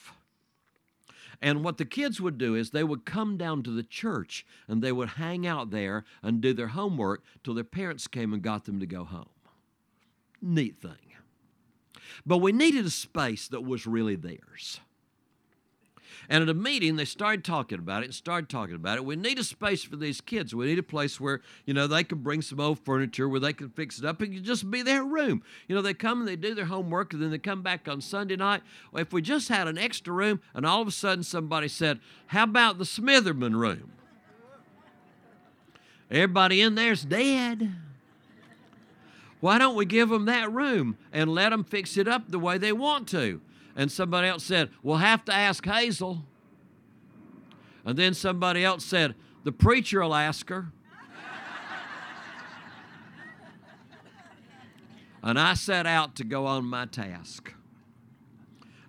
And 1.41 1.63
what 1.63 1.77
the 1.77 1.85
kids 1.85 2.19
would 2.19 2.37
do 2.37 2.55
is 2.55 2.69
they 2.69 2.83
would 2.83 3.05
come 3.05 3.37
down 3.37 3.63
to 3.63 3.71
the 3.71 3.83
church 3.83 4.45
and 4.67 4.81
they 4.81 4.91
would 4.91 5.09
hang 5.09 5.47
out 5.47 5.71
there 5.71 6.03
and 6.21 6.41
do 6.41 6.53
their 6.53 6.69
homework 6.69 7.23
till 7.43 7.53
their 7.53 7.63
parents 7.63 8.07
came 8.07 8.33
and 8.33 8.41
got 8.41 8.65
them 8.65 8.79
to 8.79 8.85
go 8.85 9.05
home. 9.05 9.29
Neat 10.41 10.77
thing. 10.81 11.13
But 12.25 12.39
we 12.39 12.51
needed 12.51 12.85
a 12.85 12.89
space 12.89 13.47
that 13.47 13.63
was 13.63 13.87
really 13.87 14.15
theirs. 14.15 14.81
And 16.31 16.43
at 16.43 16.49
a 16.49 16.53
meeting, 16.53 16.95
they 16.95 17.05
started 17.05 17.43
talking 17.43 17.79
about 17.79 18.03
it 18.03 18.05
and 18.05 18.13
started 18.13 18.49
talking 18.49 18.75
about 18.75 18.97
it. 18.97 19.03
We 19.03 19.15
need 19.15 19.39
a 19.39 19.43
space 19.43 19.83
for 19.83 19.95
these 19.95 20.21
kids. 20.21 20.53
We 20.53 20.67
need 20.67 20.77
a 20.77 20.83
place 20.83 21.19
where, 21.19 21.41
you 21.65 21.73
know, 21.73 21.87
they 21.87 22.03
can 22.03 22.19
bring 22.19 22.43
some 22.43 22.59
old 22.59 22.77
furniture 22.77 23.27
where 23.27 23.39
they 23.39 23.51
can 23.51 23.69
fix 23.69 23.97
it 23.97 24.05
up. 24.05 24.21
It 24.21 24.43
just 24.43 24.69
be 24.69 24.83
their 24.83 25.03
room. 25.03 25.41
You 25.67 25.75
know, 25.75 25.81
they 25.81 25.95
come 25.95 26.19
and 26.19 26.27
they 26.27 26.35
do 26.35 26.53
their 26.53 26.65
homework 26.65 27.13
and 27.13 27.21
then 27.21 27.31
they 27.31 27.39
come 27.39 27.63
back 27.63 27.87
on 27.87 27.99
Sunday 27.99 28.35
night. 28.35 28.61
Well, 28.91 29.01
if 29.01 29.11
we 29.11 29.23
just 29.23 29.49
had 29.49 29.67
an 29.67 29.79
extra 29.79 30.13
room 30.13 30.39
and 30.53 30.67
all 30.67 30.83
of 30.83 30.87
a 30.87 30.91
sudden 30.91 31.23
somebody 31.23 31.67
said, 31.67 31.99
How 32.27 32.43
about 32.43 32.77
the 32.77 32.83
Smitherman 32.83 33.59
room? 33.59 33.91
Everybody 36.11 36.61
in 36.61 36.75
there's 36.75 37.03
dead. 37.03 37.73
Why 39.39 39.57
don't 39.57 39.75
we 39.75 39.85
give 39.85 40.09
them 40.09 40.25
that 40.25 40.51
room 40.51 40.97
and 41.11 41.33
let 41.33 41.49
them 41.49 41.63
fix 41.63 41.97
it 41.97 42.07
up 42.07 42.29
the 42.29 42.39
way 42.39 42.59
they 42.59 42.73
want 42.73 43.07
to? 43.09 43.41
And 43.79 43.89
somebody 43.89 44.27
else 44.27 44.43
said, 44.43 44.71
We'll 44.83 44.97
have 44.97 45.23
to 45.23 45.33
ask 45.33 45.65
Hazel. 45.65 46.25
And 47.85 47.97
then 47.97 48.13
somebody 48.13 48.65
else 48.65 48.83
said, 48.83 49.15
The 49.45 49.53
preacher 49.53 50.01
will 50.01 50.13
ask 50.13 50.49
her. 50.49 50.73
and 55.23 55.39
I 55.39 55.53
set 55.53 55.87
out 55.87 56.17
to 56.17 56.25
go 56.25 56.45
on 56.45 56.65
my 56.65 56.87
task. 56.87 57.53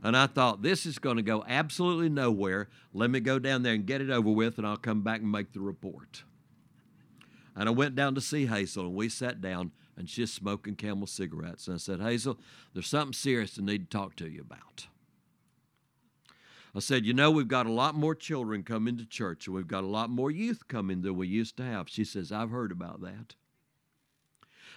And 0.03 0.16
I 0.16 0.26
thought, 0.26 0.62
this 0.62 0.84
is 0.86 0.99
going 0.99 1.18
to 1.18 1.22
go 1.22 1.45
absolutely 1.47 2.09
nowhere. 2.09 2.68
Let 2.93 3.11
me 3.11 3.20
go 3.20 3.38
down 3.38 3.62
there 3.62 3.74
and 3.74 3.86
get 3.86 4.01
it 4.01 4.11
over 4.11 4.30
with, 4.30 4.59
and 4.59 4.66
I'll 4.66 4.76
come 4.76 5.03
back 5.03 5.20
and 5.20 5.30
make 5.30 5.53
the 5.53 5.61
report. 5.61 6.24
And 7.55 7.68
I 7.68 7.72
went 7.72 7.95
down 7.95 8.16
to 8.16 8.20
see 8.20 8.47
Hazel, 8.47 8.86
and 8.86 8.97
we 8.97 9.09
sat 9.09 9.41
down, 9.41 9.70
and 10.01 10.09
she's 10.09 10.32
smoking 10.32 10.74
camel 10.74 11.07
cigarettes. 11.07 11.68
And 11.68 11.74
I 11.74 11.78
said, 11.78 12.01
Hazel, 12.01 12.38
there's 12.72 12.88
something 12.88 13.12
serious 13.12 13.59
I 13.59 13.62
need 13.62 13.90
to 13.90 13.96
talk 13.96 14.16
to 14.16 14.28
you 14.28 14.40
about. 14.40 14.86
I 16.74 16.78
said, 16.78 17.05
You 17.05 17.12
know, 17.12 17.30
we've 17.30 17.46
got 17.46 17.66
a 17.66 17.72
lot 17.72 17.94
more 17.94 18.14
children 18.14 18.62
coming 18.62 18.96
to 18.96 19.05
church, 19.05 19.46
and 19.46 19.55
we've 19.55 19.68
got 19.68 19.84
a 19.84 19.88
lot 19.88 20.09
more 20.09 20.30
youth 20.30 20.66
coming 20.68 21.03
than 21.03 21.16
we 21.16 21.28
used 21.28 21.57
to 21.59 21.64
have. 21.64 21.88
She 21.88 22.05
says, 22.05 22.32
I've 22.32 22.51
heard 22.51 22.72
about 22.72 23.03
that. 23.03 23.34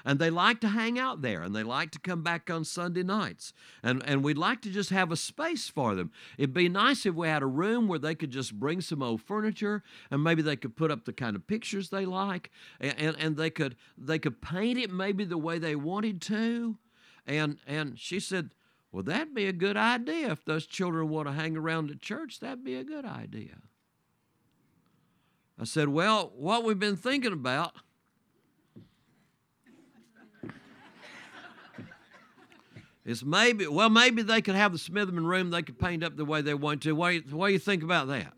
And 0.05 0.19
they 0.19 0.29
like 0.29 0.59
to 0.61 0.67
hang 0.67 0.99
out 0.99 1.21
there 1.21 1.41
and 1.41 1.55
they 1.55 1.63
like 1.63 1.91
to 1.91 1.99
come 1.99 2.23
back 2.23 2.49
on 2.49 2.65
Sunday 2.65 3.03
nights. 3.03 3.53
And, 3.81 4.03
and 4.05 4.23
we'd 4.23 4.37
like 4.37 4.61
to 4.63 4.69
just 4.69 4.89
have 4.89 5.11
a 5.11 5.15
space 5.15 5.69
for 5.69 5.95
them. 5.95 6.11
It'd 6.37 6.53
be 6.53 6.67
nice 6.67 7.05
if 7.05 7.15
we 7.15 7.29
had 7.29 7.41
a 7.41 7.47
room 7.47 7.87
where 7.87 7.99
they 7.99 8.13
could 8.13 8.31
just 8.31 8.59
bring 8.59 8.81
some 8.81 9.01
old 9.01 9.21
furniture 9.21 9.81
and 10.11 10.23
maybe 10.23 10.41
they 10.41 10.57
could 10.57 10.75
put 10.75 10.91
up 10.91 11.05
the 11.05 11.13
kind 11.13 11.35
of 11.35 11.47
pictures 11.47 11.89
they 11.89 12.05
like 12.05 12.51
and, 12.81 12.95
and, 12.97 13.15
and 13.17 13.37
they 13.37 13.49
could 13.49 13.75
they 13.97 14.19
could 14.19 14.41
paint 14.41 14.77
it 14.77 14.91
maybe 14.91 15.23
the 15.23 15.37
way 15.37 15.57
they 15.57 15.75
wanted 15.75 16.21
to. 16.23 16.77
And 17.25 17.57
and 17.65 17.97
she 17.97 18.19
said, 18.19 18.49
Well, 18.91 19.03
that'd 19.03 19.33
be 19.33 19.47
a 19.47 19.53
good 19.53 19.77
idea. 19.77 20.31
If 20.31 20.43
those 20.43 20.65
children 20.65 21.07
want 21.07 21.27
to 21.27 21.33
hang 21.33 21.55
around 21.55 21.87
the 21.87 21.95
church, 21.95 22.41
that'd 22.41 22.63
be 22.63 22.75
a 22.75 22.83
good 22.83 23.05
idea. 23.05 23.55
I 25.57 25.63
said, 25.63 25.87
Well, 25.87 26.33
what 26.35 26.65
we've 26.65 26.79
been 26.79 26.97
thinking 26.97 27.31
about 27.31 27.73
is 33.05 33.23
maybe, 33.23 33.67
well, 33.67 33.89
maybe 33.89 34.21
they 34.21 34.41
could 34.41 34.55
have 34.55 34.71
the 34.71 34.77
Smitherman 34.77 35.25
room, 35.25 35.49
they 35.49 35.61
could 35.61 35.77
paint 35.77 36.03
up 36.03 36.15
the 36.15 36.25
way 36.25 36.41
they 36.41 36.53
want 36.53 36.81
to. 36.83 36.93
What 36.93 37.23
do 37.29 37.47
you 37.47 37.59
think 37.59 37.83
about 37.83 38.07
that? 38.07 38.33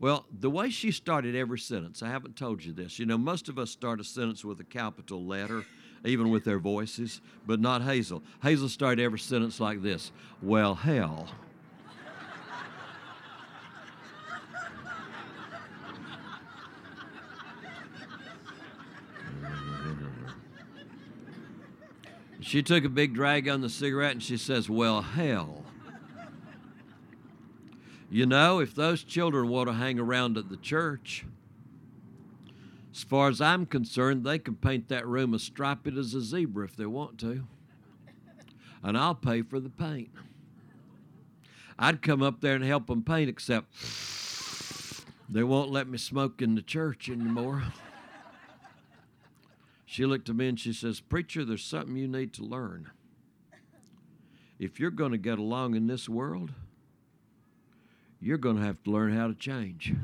Well, 0.00 0.26
the 0.30 0.50
way 0.50 0.70
she 0.70 0.92
started 0.92 1.34
every 1.34 1.58
sentence, 1.58 2.02
I 2.02 2.08
haven't 2.08 2.36
told 2.36 2.64
you 2.64 2.72
this. 2.72 2.98
You 2.98 3.06
know, 3.06 3.18
most 3.18 3.48
of 3.48 3.58
us 3.58 3.70
start 3.70 4.00
a 4.00 4.04
sentence 4.04 4.44
with 4.44 4.60
a 4.60 4.64
capital 4.64 5.24
letter, 5.24 5.64
even 6.04 6.30
with 6.30 6.44
their 6.44 6.60
voices, 6.60 7.20
but 7.46 7.58
not 7.58 7.82
Hazel. 7.82 8.22
Hazel 8.42 8.68
started 8.68 9.02
every 9.02 9.18
sentence 9.18 9.58
like 9.58 9.82
this 9.82 10.12
Well, 10.40 10.76
hell. 10.76 11.28
She 22.48 22.62
took 22.62 22.82
a 22.82 22.88
big 22.88 23.12
drag 23.12 23.46
on 23.46 23.60
the 23.60 23.68
cigarette 23.68 24.12
and 24.12 24.22
she 24.22 24.38
says, 24.38 24.70
Well, 24.70 25.02
hell. 25.02 25.66
You 28.08 28.24
know, 28.24 28.60
if 28.60 28.74
those 28.74 29.04
children 29.04 29.48
want 29.48 29.68
to 29.68 29.74
hang 29.74 29.98
around 30.00 30.38
at 30.38 30.48
the 30.48 30.56
church, 30.56 31.26
as 32.90 33.02
far 33.02 33.28
as 33.28 33.42
I'm 33.42 33.66
concerned, 33.66 34.24
they 34.24 34.38
can 34.38 34.56
paint 34.56 34.88
that 34.88 35.06
room 35.06 35.34
as 35.34 35.42
striped 35.42 35.88
as 35.88 36.14
a 36.14 36.22
zebra 36.22 36.64
if 36.64 36.74
they 36.74 36.86
want 36.86 37.18
to. 37.18 37.46
And 38.82 38.96
I'll 38.96 39.14
pay 39.14 39.42
for 39.42 39.60
the 39.60 39.68
paint. 39.68 40.08
I'd 41.78 42.00
come 42.00 42.22
up 42.22 42.40
there 42.40 42.54
and 42.54 42.64
help 42.64 42.86
them 42.86 43.02
paint, 43.02 43.28
except 43.28 43.74
they 45.28 45.42
won't 45.42 45.70
let 45.70 45.86
me 45.86 45.98
smoke 45.98 46.40
in 46.40 46.54
the 46.54 46.62
church 46.62 47.10
anymore. 47.10 47.64
She 49.90 50.04
looked 50.04 50.28
at 50.28 50.36
me 50.36 50.48
and 50.48 50.60
she 50.60 50.74
says, 50.74 51.00
Preacher, 51.00 51.46
there's 51.46 51.64
something 51.64 51.96
you 51.96 52.06
need 52.06 52.34
to 52.34 52.42
learn. 52.42 52.90
If 54.58 54.78
you're 54.78 54.90
going 54.90 55.12
to 55.12 55.18
get 55.18 55.38
along 55.38 55.76
in 55.76 55.86
this 55.86 56.10
world, 56.10 56.52
you're 58.20 58.36
going 58.36 58.56
to 58.56 58.62
have 58.62 58.82
to 58.82 58.90
learn 58.90 59.16
how 59.16 59.28
to 59.28 59.34
change. 59.34 59.94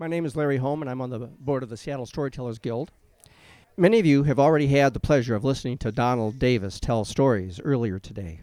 My 0.00 0.06
name 0.06 0.24
is 0.24 0.34
Larry 0.34 0.56
Holm, 0.56 0.80
and 0.80 0.90
I'm 0.90 1.02
on 1.02 1.10
the 1.10 1.18
board 1.18 1.62
of 1.62 1.68
the 1.68 1.76
Seattle 1.76 2.06
Storytellers 2.06 2.58
Guild. 2.58 2.90
Many 3.76 3.98
of 3.98 4.06
you 4.06 4.22
have 4.22 4.38
already 4.38 4.68
had 4.68 4.94
the 4.94 4.98
pleasure 4.98 5.34
of 5.34 5.44
listening 5.44 5.76
to 5.76 5.92
Donald 5.92 6.38
Davis 6.38 6.80
tell 6.80 7.04
stories 7.04 7.60
earlier 7.62 7.98
today. 7.98 8.40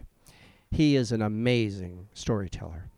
He 0.70 0.94
is 0.94 1.10
an 1.10 1.20
amazing 1.20 2.06
storyteller. 2.14 2.90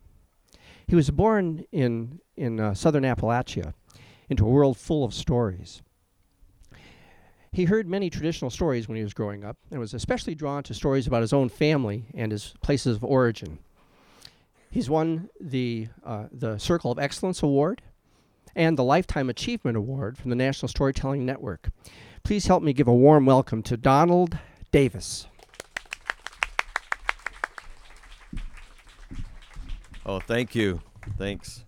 He 0.85 0.93
was 0.93 1.09
born 1.09 1.65
in, 1.71 2.19
in 2.37 2.59
uh, 2.59 2.75
southern 2.75 3.01
Appalachia 3.01 3.73
into 4.29 4.45
a 4.45 4.49
world 4.51 4.77
full 4.77 5.03
of 5.03 5.15
stories. 5.15 5.81
He 7.51 7.65
heard 7.65 7.87
many 7.87 8.11
traditional 8.11 8.51
stories 8.51 8.87
when 8.87 8.95
he 8.95 9.03
was 9.03 9.15
growing 9.15 9.43
up 9.43 9.57
and 9.71 9.79
was 9.79 9.95
especially 9.95 10.35
drawn 10.35 10.61
to 10.63 10.75
stories 10.75 11.07
about 11.07 11.21
his 11.21 11.33
own 11.33 11.49
family 11.49 12.05
and 12.13 12.31
his 12.31 12.53
places 12.61 12.97
of 12.97 13.03
origin. 13.03 13.57
He's 14.69 14.87
won 14.87 15.31
the, 15.39 15.87
uh, 16.05 16.25
the 16.31 16.59
Circle 16.59 16.91
of 16.91 16.99
Excellence 16.99 17.41
Award 17.41 17.81
and 18.55 18.77
the 18.77 18.83
Lifetime 18.83 19.29
Achievement 19.29 19.77
Award 19.77 20.17
from 20.17 20.29
the 20.29 20.35
National 20.35 20.67
Storytelling 20.67 21.25
Network. 21.25 21.69
Please 22.23 22.47
help 22.47 22.63
me 22.63 22.73
give 22.73 22.87
a 22.87 22.93
warm 22.93 23.25
welcome 23.25 23.63
to 23.63 23.77
Donald 23.77 24.37
Davis. 24.71 25.27
Oh, 30.05 30.19
thank 30.19 30.55
you. 30.55 30.81
Thanks. 31.17 31.63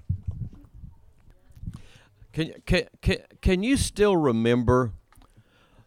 Can, 2.34 2.54
can, 2.66 2.88
can, 3.02 3.18
can 3.42 3.64
you 3.64 3.78
still 3.78 4.18
remember 4.18 4.94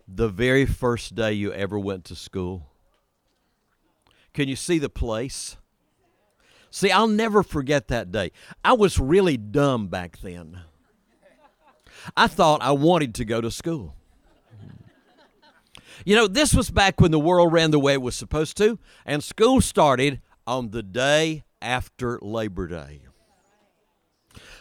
the 0.07 0.29
very 0.29 0.65
first 0.65 1.15
day 1.15 1.33
you 1.33 1.53
ever 1.53 1.79
went 1.79 2.05
to 2.05 2.15
school? 2.15 2.69
Can 4.33 4.49
you 4.49 4.57
see 4.57 4.79
the 4.79 4.89
place? 4.89 5.57
See, 6.71 6.91
I'll 6.91 7.09
never 7.09 7.43
forget 7.43 7.89
that 7.89 8.13
day. 8.13 8.33
I 8.65 8.75
was 8.75 8.99
really 8.99 9.37
dumb 9.37 9.89
back 9.89 10.19
then. 10.19 10.61
I 12.17 12.27
thought 12.27 12.63
I 12.63 12.73
wanted 12.73 13.15
to 13.17 13.25
go 13.25 13.41
to 13.41 13.51
school. 13.51 13.95
You 16.05 16.15
know, 16.15 16.27
this 16.27 16.55
was 16.55 16.71
back 16.71 17.01
when 17.01 17.11
the 17.11 17.19
world 17.19 17.53
ran 17.53 17.71
the 17.71 17.79
way 17.79 17.95
it 17.95 18.03
was 18.03 18.15
supposed 18.15 18.57
to, 18.59 18.79
and 19.05 19.25
school 19.25 19.61
started 19.61 20.21
on 20.47 20.71
the 20.71 20.83
day 20.83 21.45
after 21.63 22.19
Labor 22.21 22.69
Day. 22.69 23.01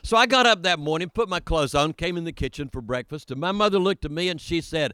So 0.02 0.16
I 0.18 0.28
got 0.28 0.46
up 0.46 0.64
that 0.64 0.80
morning, 0.80 1.10
put 1.10 1.28
my 1.28 1.40
clothes 1.40 1.76
on, 1.76 1.94
came 1.94 2.16
in 2.16 2.24
the 2.24 2.32
kitchen 2.32 2.70
for 2.70 2.82
breakfast, 2.82 3.32
and 3.32 3.40
my 3.40 3.52
mother 3.52 3.80
looked 3.80 4.06
at 4.06 4.12
me 4.12 4.30
and 4.30 4.40
she 4.40 4.62
said, 4.62 4.94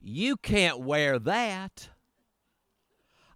You 0.00 0.36
can't 0.36 0.80
wear 0.80 1.18
that. 1.18 1.88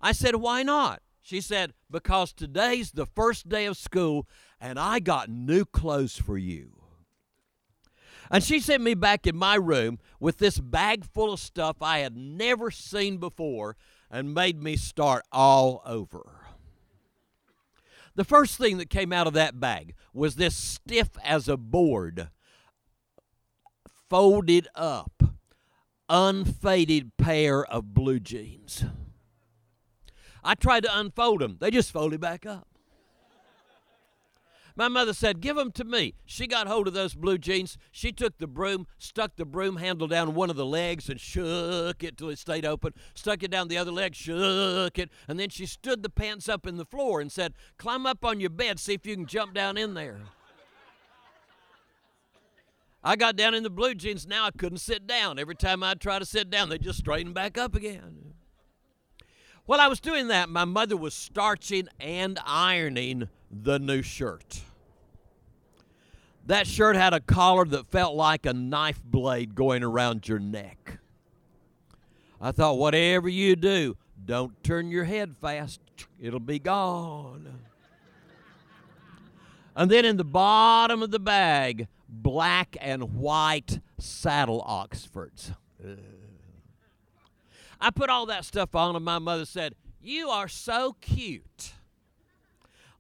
I 0.01 0.12
said, 0.12 0.37
Why 0.37 0.62
not? 0.62 1.01
She 1.22 1.41
said, 1.41 1.74
Because 1.91 2.33
today's 2.33 2.93
the 2.93 3.07
first 3.07 3.49
day 3.49 3.66
of 3.66 3.76
school 3.76 4.26
and 4.61 4.78
I 4.78 4.99
got 4.99 5.31
new 5.31 5.64
clothes 5.64 6.16
for 6.16 6.37
you. 6.37 6.80
And 8.31 8.45
she 8.45 8.61
sent 8.61 8.83
me 8.83 8.95
back 8.95 9.26
in 9.26 9.37
my 9.37 9.57
room 9.57 9.99
with 10.20 10.39
this 10.39 10.61
bag 10.61 11.05
full 11.05 11.33
of 11.33 11.41
stuff 11.41 11.78
I 11.81 11.99
had 11.99 12.16
never 12.16 12.70
seen 12.70 13.16
before 13.16 13.76
and 14.11 14.35
made 14.35 14.62
me 14.62 14.76
start 14.76 15.24
all 15.33 15.83
over. 15.85 16.37
The 18.14 18.24
first 18.24 18.57
thing 18.57 18.78
that 18.78 18.91
came 18.91 19.12
out 19.12 19.26
of 19.26 19.33
that 19.35 19.59
bag 19.59 19.95
was 20.12 20.37
this 20.37 20.57
stiff 20.57 21.11
as 21.24 21.49
a 21.49 21.57
board, 21.57 22.28
folded 24.09 24.68
up, 24.74 25.22
unfaded 26.09 27.16
pair 27.16 27.64
of 27.64 27.95
blue 27.95 28.20
jeans. 28.20 28.85
I 30.43 30.55
tried 30.55 30.85
to 30.85 30.99
unfold 30.99 31.41
them, 31.41 31.57
they 31.61 31.70
just 31.70 31.93
folded 31.93 32.20
back 32.20 32.47
up. 32.47 32.70
My 34.77 34.89
mother 34.89 35.12
said, 35.12 35.41
Give 35.41 35.57
them 35.57 35.73
to 35.73 35.85
me. 35.85 36.14
She 36.25 36.47
got 36.47 36.66
hold 36.66 36.89
of 36.89 36.95
those 36.95 37.14
blue 37.14 37.39
jeans. 37.39 37.77
She 37.91 38.12
took 38.12 38.39
the 38.39 38.47
broom, 38.47 38.87
stuck 38.99 39.37
the 39.37 39.45
broom 39.45 39.77
handle 39.77 40.07
down 40.07 40.35
one 40.35 40.51
of 40.51 40.57
the 40.57 40.66
legs, 40.66 41.09
and 41.09 41.21
shook 41.21 42.03
it 42.03 42.16
till 42.16 42.31
it 42.31 42.39
stayed 42.39 42.64
open, 42.64 42.93
stuck 43.14 43.43
it 43.43 43.51
down 43.51 43.68
the 43.68 43.79
other 43.79 43.93
leg, 43.93 44.14
shook 44.14 44.99
it, 44.99 45.11
and 45.29 45.39
then 45.39 45.49
she 45.49 45.66
stood 45.66 46.03
the 46.03 46.11
pants 46.11 46.49
up 46.49 46.66
in 46.66 46.77
the 46.77 46.85
floor 46.85 47.21
and 47.21 47.31
said, 47.31 47.55
Climb 47.79 48.07
up 48.07 48.25
on 48.25 48.41
your 48.41 48.51
bed, 48.51 48.79
see 48.79 48.95
if 48.95 49.07
you 49.07 49.16
can 49.16 49.27
jump 49.27 49.55
down 49.55 49.77
in 49.77 49.95
there. 49.95 50.21
I 53.03 53.16
got 53.16 53.37
down 53.37 53.55
in 53.55 53.62
the 53.62 53.71
blue 53.71 53.95
jeans. 53.95 54.27
Now 54.27 54.45
I 54.45 54.51
couldn't 54.51 54.79
sit 54.79 55.07
down. 55.07 55.39
Every 55.39 55.55
time 55.55 55.83
I'd 55.83 56.01
try 56.01 56.18
to 56.18 56.27
sit 56.27 56.51
down, 56.51 56.68
they 56.68 56.77
just 56.77 56.99
straightened 56.99 57.35
back 57.35 57.57
up 57.57 57.75
again. 57.75 58.30
While 59.67 59.81
I 59.81 59.87
was 59.87 60.01
doing 60.01 60.29
that, 60.29 60.49
my 60.49 60.65
mother 60.65 60.97
was 60.97 61.15
starching 61.15 61.89
and 62.01 62.39
ironing 62.45 63.29
the 63.51 63.79
new 63.79 64.03
shirt. 64.03 64.63
That 66.47 66.67
shirt 66.67 66.97
had 66.97 67.13
a 67.13 67.21
collar 67.21 67.65
that 67.67 67.91
felt 67.91 68.17
like 68.17 68.47
a 68.47 68.53
knife 68.53 69.01
blade 69.05 69.55
going 69.55 69.85
around 69.85 70.27
your 70.27 70.39
neck. 70.39 70.99
I 72.41 72.53
thought, 72.53 72.79
whatever 72.79 73.29
you 73.29 73.55
do, 73.55 73.97
don't 74.25 74.63
turn 74.65 74.91
your 74.91 75.05
head 75.05 75.37
fast, 75.41 75.81
it'll 76.19 76.41
be 76.41 76.59
gone. 76.59 77.61
And 79.77 79.91
then 79.91 80.05
in 80.05 80.17
the 80.17 80.25
bottom 80.25 81.03
of 81.03 81.11
the 81.11 81.21
bag, 81.21 81.87
black 82.09 82.77
and 82.81 83.15
white 83.15 83.81
saddle 83.99 84.63
Oxfords. 84.67 85.53
I 87.81 87.91
put 87.91 88.11
all 88.11 88.26
that 88.26 88.45
stuff 88.45 88.74
on, 88.74 88.95
and 88.95 89.05
my 89.05 89.18
mother 89.18 89.45
said, 89.45 89.74
You 90.01 90.28
are 90.28 90.49
so 90.49 90.97
cute. 91.01 91.72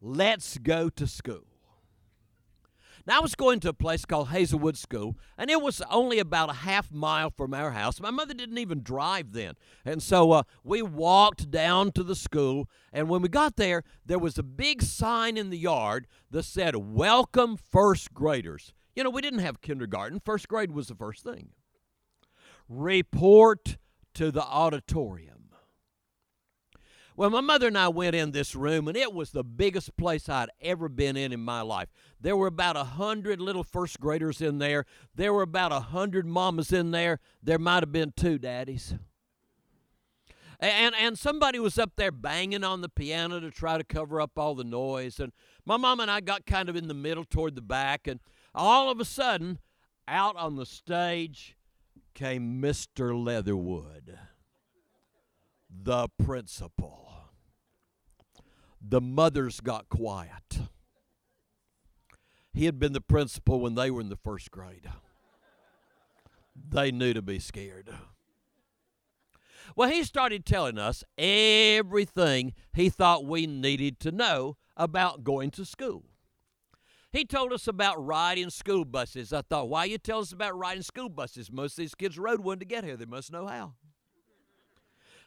Let's 0.00 0.56
go 0.58 0.88
to 0.88 1.06
school. 1.06 1.44
Now, 3.06 3.18
I 3.18 3.20
was 3.20 3.34
going 3.34 3.60
to 3.60 3.70
a 3.70 3.74
place 3.74 4.04
called 4.04 4.28
Hazelwood 4.28 4.76
School, 4.76 5.16
and 5.36 5.50
it 5.50 5.60
was 5.60 5.82
only 5.90 6.18
about 6.18 6.50
a 6.50 6.54
half 6.54 6.92
mile 6.92 7.30
from 7.30 7.54
our 7.54 7.70
house. 7.70 8.00
My 8.00 8.10
mother 8.10 8.34
didn't 8.34 8.58
even 8.58 8.82
drive 8.82 9.32
then. 9.32 9.54
And 9.84 10.02
so 10.02 10.32
uh, 10.32 10.42
we 10.62 10.82
walked 10.82 11.50
down 11.50 11.92
to 11.92 12.02
the 12.02 12.14
school, 12.14 12.68
and 12.92 13.08
when 13.08 13.22
we 13.22 13.28
got 13.28 13.56
there, 13.56 13.82
there 14.04 14.18
was 14.18 14.38
a 14.38 14.42
big 14.42 14.82
sign 14.82 15.36
in 15.36 15.50
the 15.50 15.58
yard 15.58 16.06
that 16.30 16.44
said, 16.44 16.76
Welcome 16.76 17.56
first 17.56 18.12
graders. 18.12 18.74
You 18.94 19.04
know, 19.04 19.10
we 19.10 19.22
didn't 19.22 19.40
have 19.40 19.60
kindergarten, 19.60 20.20
first 20.20 20.48
grade 20.48 20.72
was 20.72 20.88
the 20.88 20.94
first 20.94 21.24
thing. 21.24 21.50
Report 22.68 23.76
to 24.14 24.30
the 24.30 24.42
auditorium. 24.42 25.40
Well, 27.16 27.28
my 27.28 27.42
mother 27.42 27.66
and 27.66 27.76
I 27.76 27.88
went 27.88 28.14
in 28.14 28.30
this 28.30 28.54
room, 28.54 28.88
and 28.88 28.96
it 28.96 29.12
was 29.12 29.30
the 29.30 29.44
biggest 29.44 29.94
place 29.98 30.26
I'd 30.28 30.48
ever 30.60 30.88
been 30.88 31.18
in 31.18 31.32
in 31.32 31.40
my 31.40 31.60
life. 31.60 31.88
There 32.18 32.34
were 32.34 32.46
about 32.46 32.76
a 32.76 32.84
hundred 32.84 33.42
little 33.42 33.62
first 33.62 34.00
graders 34.00 34.40
in 34.40 34.58
there. 34.58 34.86
There 35.14 35.34
were 35.34 35.42
about 35.42 35.70
a 35.70 35.80
hundred 35.80 36.24
mamas 36.24 36.72
in 36.72 36.92
there. 36.92 37.18
There 37.42 37.58
might 37.58 37.82
have 37.82 37.92
been 37.92 38.14
two 38.16 38.38
daddies. 38.38 38.94
And, 40.60 40.94
and 40.94 41.18
somebody 41.18 41.58
was 41.58 41.78
up 41.78 41.92
there 41.96 42.10
banging 42.10 42.64
on 42.64 42.80
the 42.80 42.88
piano 42.88 43.38
to 43.40 43.50
try 43.50 43.76
to 43.76 43.84
cover 43.84 44.20
up 44.20 44.38
all 44.38 44.54
the 44.54 44.64
noise. 44.64 45.20
And 45.20 45.32
my 45.66 45.76
mom 45.76 46.00
and 46.00 46.10
I 46.10 46.20
got 46.20 46.46
kind 46.46 46.68
of 46.68 46.76
in 46.76 46.88
the 46.88 46.94
middle 46.94 47.24
toward 47.24 47.54
the 47.54 47.60
back. 47.60 48.06
And 48.06 48.20
all 48.54 48.90
of 48.90 48.98
a 49.00 49.04
sudden, 49.04 49.58
out 50.06 50.36
on 50.36 50.56
the 50.56 50.66
stage 50.66 51.56
came 52.14 52.60
Mr. 52.60 53.14
Leatherwood, 53.14 54.18
the 55.68 56.08
principal 56.22 57.10
the 58.80 59.00
mothers 59.00 59.60
got 59.60 59.88
quiet. 59.88 60.60
He 62.52 62.64
had 62.64 62.78
been 62.78 62.92
the 62.92 63.00
principal 63.00 63.60
when 63.60 63.74
they 63.74 63.90
were 63.90 64.00
in 64.00 64.08
the 64.08 64.16
first 64.16 64.50
grade. 64.50 64.88
They 66.56 66.90
knew 66.90 67.12
to 67.12 67.22
be 67.22 67.38
scared. 67.38 67.90
Well, 69.76 69.88
he 69.88 70.02
started 70.02 70.44
telling 70.44 70.78
us 70.78 71.04
everything 71.16 72.54
he 72.72 72.90
thought 72.90 73.24
we 73.24 73.46
needed 73.46 74.00
to 74.00 74.10
know 74.10 74.56
about 74.76 75.22
going 75.22 75.52
to 75.52 75.64
school. 75.64 76.04
He 77.12 77.24
told 77.24 77.52
us 77.52 77.66
about 77.66 78.04
riding 78.04 78.50
school 78.50 78.84
buses. 78.84 79.32
I 79.32 79.42
thought, 79.42 79.68
why 79.68 79.84
you 79.84 79.98
tell 79.98 80.20
us 80.20 80.32
about 80.32 80.56
riding 80.56 80.82
school 80.82 81.08
buses? 81.08 81.50
Most 81.50 81.72
of 81.72 81.82
these 81.82 81.94
kids 81.94 82.18
rode 82.18 82.40
one 82.40 82.60
to 82.60 82.64
get 82.64 82.84
here. 82.84 82.96
They 82.96 83.04
must 83.04 83.32
know 83.32 83.46
how. 83.46 83.74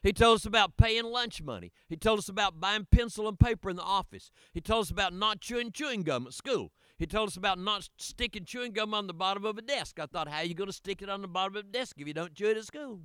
He 0.01 0.11
told 0.11 0.35
us 0.35 0.45
about 0.45 0.75
paying 0.75 1.05
lunch 1.05 1.41
money. 1.41 1.71
He 1.87 1.95
told 1.95 2.19
us 2.19 2.27
about 2.27 2.59
buying 2.59 2.87
pencil 2.91 3.27
and 3.27 3.39
paper 3.39 3.69
in 3.69 3.77
the 3.77 3.83
office. 3.83 4.31
He 4.53 4.59
told 4.59 4.83
us 4.83 4.91
about 4.91 5.13
not 5.13 5.39
chewing 5.39 5.71
chewing 5.71 6.03
gum 6.03 6.27
at 6.27 6.33
school. 6.33 6.71
He 6.97 7.05
told 7.05 7.29
us 7.29 7.37
about 7.37 7.57
not 7.57 7.89
sticking 7.97 8.43
chewing 8.43 8.73
gum 8.73 8.93
on 8.93 9.07
the 9.07 9.13
bottom 9.13 9.45
of 9.45 9.57
a 9.57 9.61
desk. 9.61 9.99
I 9.99 10.05
thought, 10.05 10.27
how 10.27 10.39
are 10.39 10.45
you 10.45 10.55
going 10.55 10.67
to 10.67 10.73
stick 10.73 11.01
it 11.01 11.09
on 11.09 11.21
the 11.21 11.27
bottom 11.27 11.55
of 11.55 11.65
a 11.65 11.67
desk 11.67 11.95
if 11.99 12.07
you 12.07 12.13
don't 12.13 12.33
chew 12.33 12.49
it 12.49 12.57
at 12.57 12.65
school? 12.65 12.99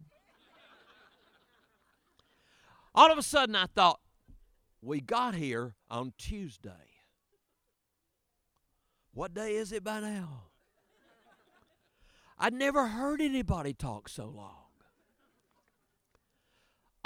All 2.95 3.13
of 3.13 3.19
a 3.19 3.23
sudden, 3.23 3.55
I 3.55 3.67
thought, 3.67 4.01
we 4.83 5.01
got 5.01 5.37
here 5.37 5.75
on 5.89 6.15
Tuesday. 6.19 6.88
What 9.13 9.35
day 9.35 9.55
is 9.55 9.73
it 9.73 9.83
by 9.83 10.01
now? 10.01 10.45
I'd 12.39 12.55
never 12.55 12.87
heard 12.87 13.21
anybody 13.21 13.75
talk 13.75 14.09
so 14.09 14.27
long 14.27 14.69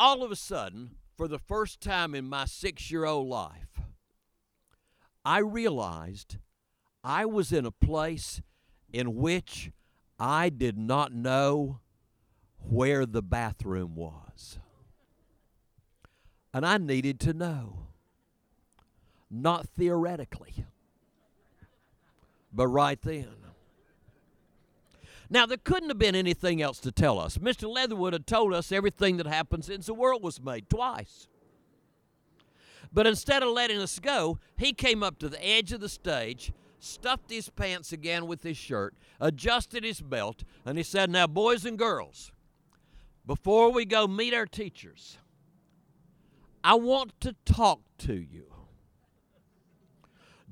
all 0.02 0.24
of 0.24 0.32
a 0.32 0.36
sudden, 0.36 0.96
for 1.16 1.28
the 1.28 1.38
first 1.38 1.80
time 1.80 2.12
in 2.12 2.28
my 2.28 2.44
six 2.44 2.90
year 2.90 3.04
old 3.04 3.28
life, 3.28 3.80
I 5.24 5.38
realized 5.38 6.38
I 7.04 7.24
was 7.24 7.52
in 7.52 7.64
a 7.64 7.70
place 7.70 8.42
in 8.92 9.14
which 9.14 9.70
I 10.18 10.48
did 10.48 10.76
not 10.76 11.12
know 11.12 11.78
where 12.58 13.06
the 13.06 13.22
bathroom 13.22 13.94
was. 13.94 14.58
And 16.52 16.66
I 16.66 16.78
needed 16.78 17.20
to 17.20 17.32
know. 17.32 17.86
Not 19.30 19.68
theoretically, 19.68 20.66
but 22.52 22.68
right 22.68 23.00
then. 23.02 23.28
Now, 25.30 25.46
there 25.46 25.56
couldn't 25.56 25.88
have 25.88 25.98
been 25.98 26.14
anything 26.14 26.60
else 26.60 26.78
to 26.80 26.92
tell 26.92 27.18
us. 27.18 27.38
Mr. 27.38 27.66
Leatherwood 27.66 28.12
had 28.12 28.26
told 28.26 28.52
us 28.52 28.70
everything 28.70 29.16
that 29.16 29.26
happened 29.26 29.64
since 29.64 29.86
the 29.86 29.94
world 29.94 30.22
was 30.22 30.42
made 30.42 30.68
twice. 30.68 31.26
But 32.92 33.06
instead 33.06 33.42
of 33.42 33.48
letting 33.48 33.78
us 33.78 33.98
go, 33.98 34.38
he 34.58 34.74
came 34.74 35.02
up 35.02 35.18
to 35.20 35.30
the 35.30 35.42
edge 35.42 35.72
of 35.72 35.80
the 35.80 35.88
stage, 35.88 36.52
stuffed 36.78 37.30
his 37.30 37.48
pants 37.48 37.92
again 37.92 38.26
with 38.26 38.42
his 38.42 38.58
shirt, 38.58 38.94
adjusted 39.20 39.84
his 39.84 40.02
belt, 40.02 40.44
and 40.66 40.76
he 40.76 40.84
said, 40.84 41.08
Now, 41.08 41.26
boys 41.26 41.64
and 41.64 41.78
girls, 41.78 42.30
before 43.26 43.72
we 43.72 43.86
go 43.86 44.06
meet 44.06 44.34
our 44.34 44.44
teachers, 44.44 45.16
I 46.62 46.74
want 46.74 47.18
to 47.22 47.34
talk 47.46 47.80
to 48.00 48.12
you 48.12 48.51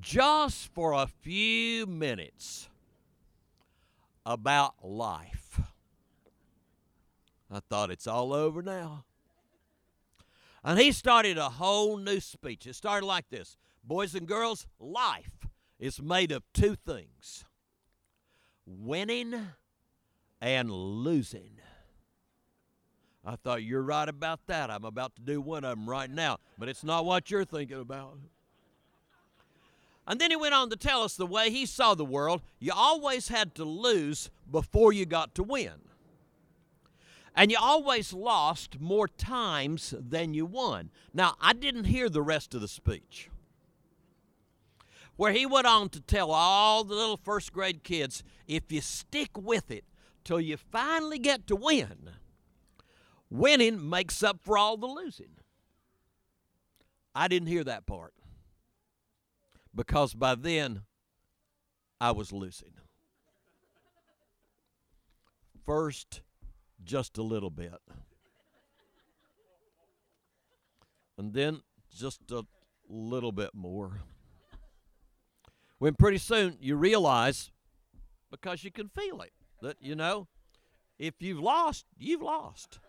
just 0.01 0.73
for 0.73 0.93
a 0.93 1.07
few 1.07 1.87
minutes 1.87 2.69
about 4.25 4.75
life. 4.83 5.61
I 7.51 7.61
thought 7.69 7.91
it's 7.91 8.07
all 8.07 8.33
over 8.33 8.63
now. 8.63 9.05
And 10.63 10.79
he 10.79 10.93
started 10.93 11.39
a 11.39 11.49
whole 11.49 11.97
new 11.97 12.21
speech. 12.21 12.67
It 12.67 12.75
started 12.75 13.07
like 13.07 13.29
this 13.31 13.57
Boys 13.83 14.15
and 14.15 14.27
girls, 14.27 14.67
life 14.79 15.47
is 15.79 16.03
made 16.03 16.33
of 16.33 16.43
two 16.53 16.77
things 16.77 17.45
winning 18.67 19.35
and 20.41 20.71
losing. 20.71 21.59
I 23.25 23.37
thought, 23.37 23.63
you're 23.63 23.83
right 23.83 24.09
about 24.09 24.41
that. 24.47 24.71
I'm 24.71 24.85
about 24.85 25.15
to 25.17 25.23
do 25.23 25.41
one 25.41 25.65
of 25.65 25.77
them 25.77 25.89
right 25.89 26.11
now, 26.11 26.39
but 26.59 26.69
it's 26.69 26.85
not 26.85 27.05
what 27.05 27.31
you're 27.31 27.45
thinking 27.45 27.81
about. 27.81 28.19
And 30.11 30.20
then 30.20 30.32
he 30.32 30.37
went 30.37 30.55
on 30.55 30.70
to 30.70 30.77
tell 30.77 31.05
us 31.05 31.15
the 31.15 31.24
way 31.24 31.51
he 31.51 31.65
saw 31.65 31.95
the 31.95 32.05
world. 32.05 32.43
You 32.59 32.73
always 32.74 33.28
had 33.28 33.55
to 33.55 33.65
lose 33.65 34.28
before 34.51 34.93
you 34.93 35.07
got 35.07 35.37
to 35.37 35.45
win. 35.45 35.82
And 37.37 37.53
you 37.53 37.57
always 37.61 38.12
lost 38.12 38.81
more 38.81 39.07
times 39.07 39.95
than 39.97 40.35
you 40.35 40.47
won. 40.47 40.91
Now, 41.15 41.37
I 41.41 41.53
didn't 41.53 41.85
hear 41.85 42.09
the 42.09 42.23
rest 42.23 42.57
of 42.57 42.61
the 42.61 42.66
speech. 42.66 43.31
where 45.15 45.31
he 45.31 45.47
went 45.47 45.69
on 45.69 45.91
to 45.91 46.01
tell 46.01 46.32
all 46.32 46.82
the 46.82 46.97
little 46.97 47.16
first 47.16 47.53
grade 47.53 47.85
kids 47.85 48.24
if 48.49 48.73
you 48.73 48.81
stick 48.81 49.39
with 49.39 49.70
it 49.70 49.85
till 50.24 50.41
you 50.41 50.57
finally 50.57 51.20
get 51.20 51.47
to 51.47 51.55
win, 51.55 52.11
winning 53.31 53.89
makes 53.89 54.24
up 54.24 54.41
for 54.43 54.59
all 54.59 54.77
the 54.77 54.89
losing. 54.89 55.37
I 57.15 57.28
didn't 57.28 57.47
hear 57.47 57.62
that 57.62 57.87
part 57.87 58.12
because 59.81 60.12
by 60.12 60.35
then 60.35 60.82
I 61.98 62.11
was 62.11 62.35
losing. 62.35 62.74
First, 65.65 66.20
just 66.85 67.16
a 67.16 67.23
little 67.23 67.48
bit. 67.48 67.81
And 71.16 71.32
then 71.32 71.62
just 71.97 72.31
a 72.31 72.43
little 72.90 73.32
bit 73.32 73.55
more. 73.55 74.02
When 75.78 75.94
pretty 75.94 76.19
soon 76.19 76.59
you 76.61 76.77
realize, 76.77 77.51
because 78.31 78.62
you 78.62 78.70
can 78.70 78.90
feel 78.90 79.23
it, 79.23 79.32
that, 79.62 79.78
you 79.81 79.94
know, 79.94 80.28
if 80.98 81.15
you've 81.20 81.40
lost, 81.40 81.86
you've 81.97 82.20
lost. 82.20 82.81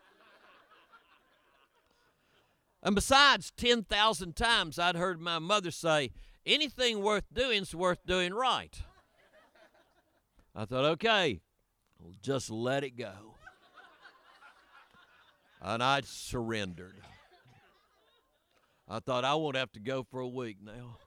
And 2.84 2.96
besides, 2.96 3.54
10,000 3.56 4.36
times 4.36 4.78
I'd 4.78 4.98
heard 4.98 5.22
my 5.22 5.40
mother 5.40 5.72
say, 5.72 6.12
anything 6.46 7.02
worth 7.02 7.26
doing 7.34 7.62
is 7.64 7.76
worth 7.76 8.06
doing 8.06 8.34
right. 8.34 8.82
I 10.56 10.66
thought, 10.66 10.86
okay, 10.86 11.42
will 12.00 12.14
just 12.22 12.50
let 12.50 12.84
it 12.84 12.98
go. 12.98 13.36
And 15.62 15.84
I 15.84 16.02
surrendered. 16.04 16.96
I 18.90 19.00
thought 19.00 19.24
I 19.24 19.36
won't 19.36 19.56
have 19.56 19.72
to 19.74 19.80
go 19.80 20.04
for 20.04 20.20
a 20.20 20.28
week 20.28 20.58
now. 20.62 20.98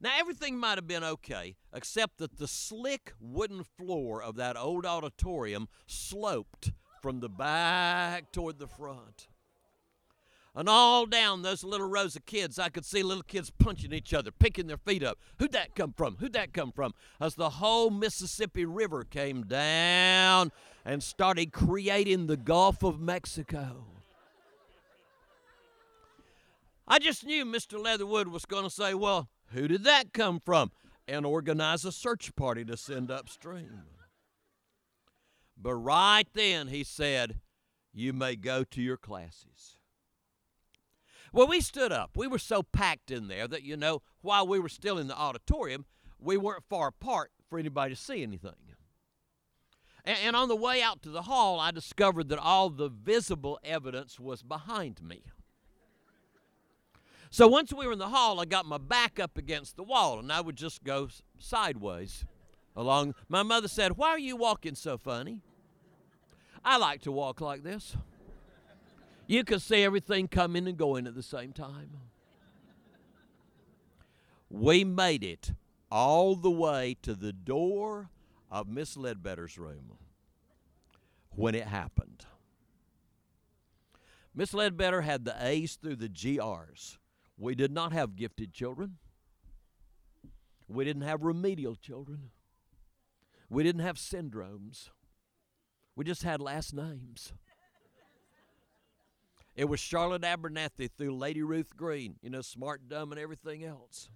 Now, 0.00 0.12
everything 0.18 0.56
might 0.56 0.78
have 0.78 0.86
been 0.86 1.04
okay, 1.04 1.56
except 1.74 2.16
that 2.18 2.38
the 2.38 2.48
slick 2.48 3.12
wooden 3.20 3.64
floor 3.64 4.22
of 4.22 4.36
that 4.36 4.56
old 4.56 4.86
auditorium 4.86 5.68
sloped 5.86 6.72
from 7.02 7.20
the 7.20 7.28
back 7.28 8.32
toward 8.32 8.58
the 8.58 8.66
front. 8.66 9.28
And 10.54 10.68
all 10.68 11.06
down 11.06 11.42
those 11.42 11.62
little 11.62 11.88
rows 11.88 12.16
of 12.16 12.26
kids, 12.26 12.58
I 12.58 12.70
could 12.70 12.84
see 12.84 13.04
little 13.04 13.22
kids 13.22 13.50
punching 13.50 13.92
each 13.92 14.12
other, 14.12 14.32
picking 14.32 14.66
their 14.66 14.76
feet 14.76 15.04
up. 15.04 15.18
Who'd 15.38 15.52
that 15.52 15.76
come 15.76 15.94
from? 15.96 16.16
Who'd 16.16 16.32
that 16.32 16.52
come 16.52 16.72
from? 16.72 16.92
As 17.20 17.36
the 17.36 17.50
whole 17.50 17.90
Mississippi 17.90 18.64
River 18.64 19.04
came 19.04 19.44
down 19.44 20.50
and 20.84 21.02
started 21.02 21.52
creating 21.52 22.26
the 22.26 22.36
Gulf 22.36 22.82
of 22.82 23.00
Mexico. 23.00 23.84
I 26.88 26.98
just 26.98 27.24
knew 27.24 27.44
Mr. 27.44 27.80
Leatherwood 27.80 28.26
was 28.26 28.44
going 28.44 28.64
to 28.64 28.70
say, 28.70 28.94
Well, 28.94 29.28
who 29.52 29.68
did 29.68 29.84
that 29.84 30.12
come 30.12 30.40
from? 30.40 30.72
And 31.06 31.24
organize 31.24 31.84
a 31.84 31.92
search 31.92 32.34
party 32.34 32.64
to 32.64 32.76
send 32.76 33.10
upstream. 33.10 33.82
But 35.56 35.74
right 35.74 36.26
then 36.34 36.66
he 36.66 36.82
said, 36.82 37.38
You 37.92 38.12
may 38.12 38.34
go 38.34 38.64
to 38.64 38.82
your 38.82 38.96
classes. 38.96 39.76
Well, 41.32 41.46
we 41.46 41.60
stood 41.60 41.92
up. 41.92 42.16
We 42.16 42.26
were 42.26 42.38
so 42.38 42.62
packed 42.62 43.10
in 43.10 43.28
there 43.28 43.46
that, 43.48 43.62
you 43.62 43.76
know, 43.76 44.02
while 44.20 44.46
we 44.46 44.58
were 44.58 44.68
still 44.68 44.98
in 44.98 45.06
the 45.06 45.16
auditorium, 45.16 45.84
we 46.18 46.36
weren't 46.36 46.64
far 46.68 46.88
apart 46.88 47.30
for 47.48 47.58
anybody 47.58 47.94
to 47.94 48.00
see 48.00 48.22
anything. 48.22 48.52
And, 50.04 50.18
and 50.24 50.36
on 50.36 50.48
the 50.48 50.56
way 50.56 50.82
out 50.82 51.02
to 51.02 51.10
the 51.10 51.22
hall, 51.22 51.60
I 51.60 51.70
discovered 51.70 52.28
that 52.28 52.38
all 52.38 52.70
the 52.70 52.88
visible 52.88 53.58
evidence 53.62 54.18
was 54.18 54.42
behind 54.42 55.02
me. 55.02 55.22
So 57.30 57.46
once 57.46 57.72
we 57.72 57.86
were 57.86 57.92
in 57.92 58.00
the 58.00 58.08
hall, 58.08 58.40
I 58.40 58.44
got 58.44 58.66
my 58.66 58.78
back 58.78 59.20
up 59.20 59.38
against 59.38 59.76
the 59.76 59.84
wall 59.84 60.18
and 60.18 60.32
I 60.32 60.40
would 60.40 60.56
just 60.56 60.82
go 60.82 61.08
sideways 61.38 62.24
along. 62.74 63.14
My 63.28 63.44
mother 63.44 63.68
said, 63.68 63.96
Why 63.96 64.08
are 64.08 64.18
you 64.18 64.34
walking 64.34 64.74
so 64.74 64.98
funny? 64.98 65.42
I 66.64 66.76
like 66.76 67.02
to 67.02 67.12
walk 67.12 67.40
like 67.40 67.62
this. 67.62 67.96
You 69.30 69.44
can 69.44 69.60
see 69.60 69.84
everything 69.84 70.26
coming 70.26 70.66
and 70.66 70.76
going 70.76 71.06
at 71.06 71.14
the 71.14 71.22
same 71.22 71.52
time. 71.52 71.90
We 74.50 74.82
made 74.82 75.22
it 75.22 75.52
all 75.88 76.34
the 76.34 76.50
way 76.50 76.96
to 77.02 77.14
the 77.14 77.32
door 77.32 78.10
of 78.50 78.66
Miss 78.66 78.96
Ledbetter's 78.96 79.56
room 79.56 79.92
when 81.36 81.54
it 81.54 81.68
happened. 81.68 82.24
Miss 84.34 84.52
Ledbetter 84.52 85.02
had 85.02 85.24
the 85.24 85.36
A's 85.38 85.76
through 85.76 85.96
the 85.96 86.08
GRs. 86.08 86.98
We 87.38 87.54
did 87.54 87.70
not 87.70 87.92
have 87.92 88.16
gifted 88.16 88.52
children. 88.52 88.96
We 90.66 90.84
didn't 90.84 91.02
have 91.02 91.22
remedial 91.22 91.76
children. 91.76 92.30
We 93.48 93.62
didn't 93.62 93.82
have 93.82 93.94
syndromes. 93.94 94.88
We 95.94 96.04
just 96.04 96.24
had 96.24 96.40
last 96.40 96.74
names. 96.74 97.32
It 99.60 99.68
was 99.68 99.78
Charlotte 99.78 100.22
Abernathy 100.22 100.90
through 100.90 101.14
Lady 101.14 101.42
Ruth 101.42 101.76
Green, 101.76 102.14
you 102.22 102.30
know, 102.30 102.40
smart, 102.40 102.88
dumb, 102.88 103.12
and 103.12 103.20
everything 103.20 103.62
else. 103.62 104.08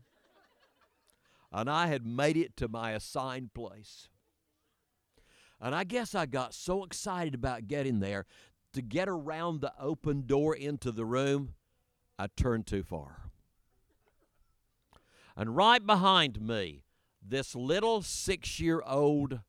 And 1.52 1.68
I 1.68 1.88
had 1.88 2.06
made 2.06 2.38
it 2.38 2.56
to 2.56 2.66
my 2.66 2.92
assigned 2.92 3.52
place. 3.52 4.08
And 5.60 5.74
I 5.74 5.84
guess 5.84 6.14
I 6.14 6.24
got 6.24 6.54
so 6.54 6.82
excited 6.82 7.34
about 7.34 7.68
getting 7.68 8.00
there 8.00 8.24
to 8.72 8.80
get 8.80 9.06
around 9.06 9.60
the 9.60 9.74
open 9.78 10.24
door 10.24 10.56
into 10.56 10.90
the 10.90 11.04
room, 11.04 11.52
I 12.18 12.28
turned 12.28 12.66
too 12.66 12.82
far. 12.82 13.28
And 15.36 15.54
right 15.54 15.84
behind 15.84 16.40
me, 16.40 16.84
this 17.22 17.54
little 17.54 18.00
six 18.00 18.60
year 18.60 18.82
old 18.86 19.40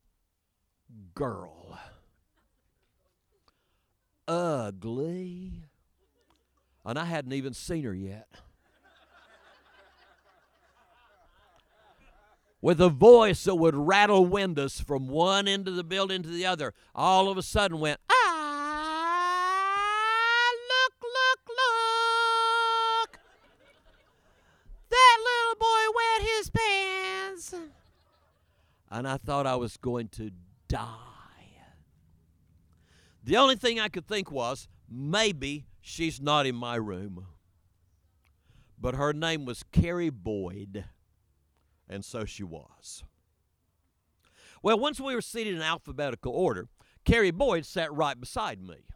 girl. 1.13 1.80
Ugly 4.27 5.63
and 6.85 6.99
I 6.99 7.05
hadn't 7.05 7.33
even 7.33 7.53
seen 7.53 7.83
her 7.83 7.93
yet. 7.93 8.27
With 12.61 12.79
a 12.79 12.89
voice 12.89 13.43
that 13.43 13.55
would 13.55 13.75
rattle 13.75 14.25
windows 14.25 14.79
from 14.79 15.07
one 15.07 15.47
end 15.47 15.67
of 15.67 15.75
the 15.75 15.83
building 15.83 16.23
to 16.23 16.29
the 16.29 16.45
other, 16.45 16.73
all 16.95 17.29
of 17.29 17.37
a 17.37 17.43
sudden 17.43 17.79
went, 17.79 17.99
Ah, 18.09 19.35
look, 20.69 20.93
look, 21.03 21.39
look. 23.09 23.19
That 24.89 25.17
little 25.19 25.55
boy 25.59 25.85
wet 25.95 26.21
his 26.27 26.49
pants. 26.49 27.53
And 28.89 29.07
I 29.07 29.17
thought 29.17 29.45
I 29.45 29.57
was 29.57 29.77
going 29.77 30.07
to 30.09 30.31
die. 30.67 30.89
The 33.23 33.37
only 33.37 33.55
thing 33.55 33.79
I 33.79 33.89
could 33.89 34.07
think 34.07 34.31
was 34.31 34.67
maybe 34.89 35.65
She's 35.87 36.19
not 36.19 36.47
in 36.47 36.55
my 36.55 36.77
room. 36.77 37.27
But 38.75 38.95
her 38.95 39.13
name 39.13 39.45
was 39.45 39.63
Carrie 39.71 40.09
Boyd, 40.09 40.85
and 41.87 42.03
so 42.03 42.25
she 42.25 42.43
was. 42.43 43.03
Well, 44.63 44.79
once 44.79 44.99
we 44.99 45.13
were 45.13 45.21
seated 45.21 45.53
in 45.53 45.61
alphabetical 45.61 46.33
order, 46.33 46.69
Carrie 47.05 47.29
Boyd 47.29 47.67
sat 47.67 47.93
right 47.93 48.19
beside 48.19 48.63
me. 48.63 48.87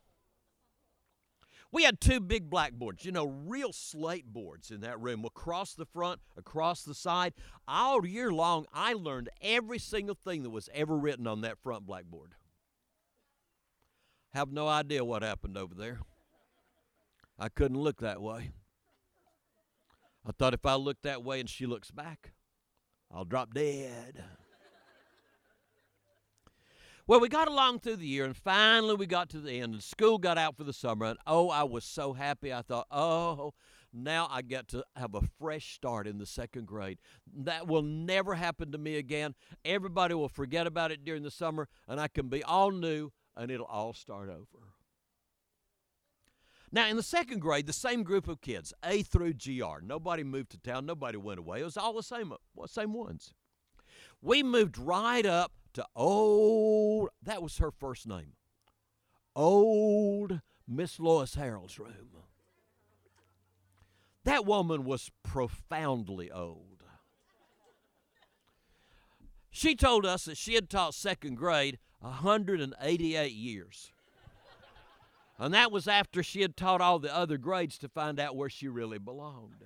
We 1.71 1.83
had 1.83 2.01
two 2.01 2.19
big 2.19 2.49
blackboards, 2.49 3.05
you 3.05 3.11
know, 3.11 3.27
real 3.27 3.71
slate 3.71 4.25
boards 4.25 4.71
in 4.71 4.81
that 4.81 4.99
room, 4.99 5.23
across 5.25 5.75
the 5.75 5.85
front, 5.85 6.21
across 6.35 6.81
the 6.81 6.95
side. 6.95 7.35
All 7.67 8.03
year 8.03 8.33
long, 8.33 8.65
I 8.73 8.93
learned 8.93 9.29
every 9.43 9.77
single 9.77 10.15
thing 10.15 10.41
that 10.41 10.49
was 10.49 10.69
ever 10.73 10.97
written 10.97 11.27
on 11.27 11.41
that 11.41 11.59
front 11.59 11.85
blackboard. 11.85 12.33
Have 14.33 14.51
no 14.51 14.67
idea 14.67 15.05
what 15.05 15.21
happened 15.21 15.55
over 15.55 15.75
there. 15.75 15.99
I 17.39 17.47
couldn't 17.49 17.79
look 17.79 18.01
that 18.01 18.21
way. 18.21 18.51
I 20.25 20.31
thought 20.31 20.53
if 20.53 20.65
I 20.65 20.75
look 20.75 21.01
that 21.03 21.23
way 21.23 21.39
and 21.39 21.49
she 21.49 21.65
looks 21.65 21.89
back, 21.89 22.33
I'll 23.11 23.25
drop 23.25 23.53
dead. 23.53 24.23
Well, 27.07 27.19
we 27.19 27.29
got 27.29 27.47
along 27.47 27.79
through 27.79 27.95
the 27.95 28.05
year, 28.05 28.25
and 28.25 28.37
finally 28.37 28.93
we 28.93 29.07
got 29.07 29.29
to 29.29 29.39
the 29.39 29.61
end, 29.61 29.73
and 29.73 29.81
school 29.81 30.19
got 30.19 30.37
out 30.37 30.55
for 30.55 30.63
the 30.63 30.73
summer. 30.73 31.07
And 31.07 31.17
oh, 31.25 31.49
I 31.49 31.63
was 31.63 31.83
so 31.83 32.13
happy. 32.13 32.53
I 32.53 32.61
thought, 32.61 32.85
oh, 32.91 33.55
now 33.91 34.27
I 34.29 34.43
get 34.43 34.67
to 34.67 34.83
have 34.95 35.15
a 35.15 35.21
fresh 35.39 35.73
start 35.73 36.05
in 36.05 36.19
the 36.19 36.27
second 36.27 36.67
grade. 36.67 36.99
That 37.35 37.67
will 37.67 37.81
never 37.81 38.35
happen 38.35 38.71
to 38.73 38.77
me 38.77 38.97
again. 38.97 39.33
Everybody 39.65 40.13
will 40.13 40.29
forget 40.29 40.67
about 40.67 40.91
it 40.91 41.03
during 41.03 41.23
the 41.23 41.31
summer, 41.31 41.67
and 41.87 41.99
I 41.99 42.09
can 42.09 42.27
be 42.27 42.43
all 42.43 42.69
new, 42.69 43.09
and 43.35 43.49
it'll 43.49 43.65
all 43.65 43.93
start 43.93 44.29
over. 44.29 44.75
Now, 46.71 46.87
in 46.87 46.97
the 46.97 47.03
second 47.03 47.39
grade, 47.39 47.65
the 47.65 47.73
same 47.73 48.03
group 48.03 48.27
of 48.27 48.41
kids, 48.41 48.73
A 48.83 49.01
through 49.01 49.33
GR, 49.33 49.81
nobody 49.83 50.23
moved 50.23 50.51
to 50.51 50.57
town, 50.59 50.85
nobody 50.85 51.17
went 51.17 51.39
away. 51.39 51.61
It 51.61 51.65
was 51.65 51.77
all 51.77 51.93
the 51.93 52.03
same, 52.03 52.31
uh, 52.31 52.67
same 52.67 52.93
ones. 52.93 53.33
We 54.21 54.43
moved 54.43 54.77
right 54.77 55.25
up 55.25 55.53
to 55.73 55.85
old, 55.95 57.09
that 57.23 57.41
was 57.41 57.57
her 57.57 57.71
first 57.71 58.07
name, 58.07 58.33
old 59.35 60.41
Miss 60.67 60.99
Lois 60.99 61.35
Harold's 61.35 61.79
room. 61.79 62.09
That 64.25 64.45
woman 64.45 64.83
was 64.83 65.09
profoundly 65.23 66.29
old. 66.29 66.83
She 69.49 69.75
told 69.75 70.05
us 70.05 70.25
that 70.25 70.37
she 70.37 70.53
had 70.53 70.69
taught 70.69 70.93
second 70.93 71.35
grade 71.35 71.79
188 71.99 73.31
years. 73.31 73.91
And 75.39 75.53
that 75.53 75.71
was 75.71 75.87
after 75.87 76.21
she 76.21 76.41
had 76.41 76.57
taught 76.57 76.81
all 76.81 76.99
the 76.99 77.15
other 77.15 77.37
grades 77.37 77.77
to 77.79 77.87
find 77.87 78.19
out 78.19 78.35
where 78.35 78.49
she 78.49 78.67
really 78.67 78.99
belonged. 78.99 79.63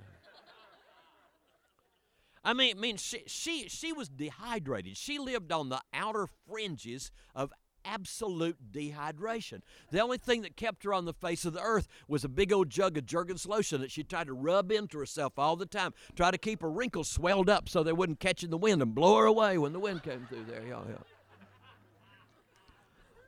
I 2.45 2.53
mean, 2.53 2.77
I 2.77 2.79
mean, 2.79 2.97
she, 2.97 3.23
she 3.25 3.69
she 3.69 3.93
was 3.93 4.09
dehydrated. 4.09 4.97
She 4.97 5.17
lived 5.17 5.51
on 5.51 5.69
the 5.69 5.79
outer 5.93 6.27
fringes 6.45 7.09
of 7.33 7.53
absolute 7.85 8.57
dehydration. 8.71 9.61
The 9.91 10.01
only 10.01 10.17
thing 10.17 10.41
that 10.41 10.57
kept 10.57 10.83
her 10.83 10.93
on 10.93 11.05
the 11.05 11.13
face 11.13 11.45
of 11.45 11.53
the 11.53 11.61
earth 11.61 11.87
was 12.07 12.23
a 12.23 12.29
big 12.29 12.51
old 12.53 12.69
jug 12.69 12.97
of 12.97 13.05
Jergens 13.05 13.45
lotion 13.45 13.81
that 13.81 13.91
she 13.91 14.03
tried 14.03 14.27
to 14.27 14.33
rub 14.33 14.71
into 14.71 14.97
herself 14.99 15.37
all 15.37 15.55
the 15.55 15.65
time, 15.65 15.93
try 16.15 16.31
to 16.31 16.37
keep 16.37 16.61
her 16.61 16.71
wrinkles 16.71 17.09
swelled 17.09 17.49
up 17.49 17.67
so 17.69 17.83
they 17.83 17.93
wouldn't 17.93 18.19
catch 18.19 18.43
in 18.43 18.49
the 18.51 18.57
wind 18.57 18.81
and 18.81 18.93
blow 18.93 19.17
her 19.17 19.25
away 19.25 19.57
when 19.57 19.73
the 19.73 19.79
wind 19.79 20.03
came 20.03 20.25
through 20.29 20.45
there. 20.47 20.63
Yeah, 20.67 20.81
yeah. 20.87 20.95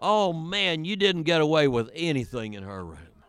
Oh 0.07 0.33
man, 0.33 0.85
you 0.85 0.95
didn't 0.95 1.23
get 1.23 1.41
away 1.41 1.67
with 1.67 1.89
anything 1.95 2.53
in 2.53 2.61
her 2.61 2.85
room. 2.85 3.23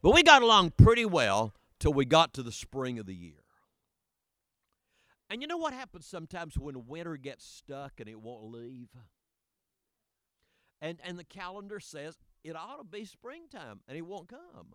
But 0.00 0.14
we 0.14 0.22
got 0.22 0.40
along 0.40 0.72
pretty 0.78 1.04
well 1.04 1.52
till 1.78 1.92
we 1.92 2.06
got 2.06 2.32
to 2.34 2.42
the 2.42 2.50
spring 2.50 2.98
of 2.98 3.04
the 3.04 3.14
year. 3.14 3.44
And 5.28 5.42
you 5.42 5.46
know 5.46 5.58
what 5.58 5.74
happens 5.74 6.06
sometimes 6.06 6.56
when 6.56 6.86
winter 6.86 7.18
gets 7.18 7.44
stuck 7.44 8.00
and 8.00 8.08
it 8.08 8.18
won't 8.18 8.50
leave? 8.50 8.88
And 10.80 10.98
and 11.04 11.18
the 11.18 11.24
calendar 11.24 11.80
says 11.80 12.16
it 12.42 12.56
ought 12.56 12.78
to 12.78 12.84
be 12.84 13.04
springtime 13.04 13.80
and 13.86 13.98
it 13.98 14.06
won't 14.06 14.30
come. 14.30 14.72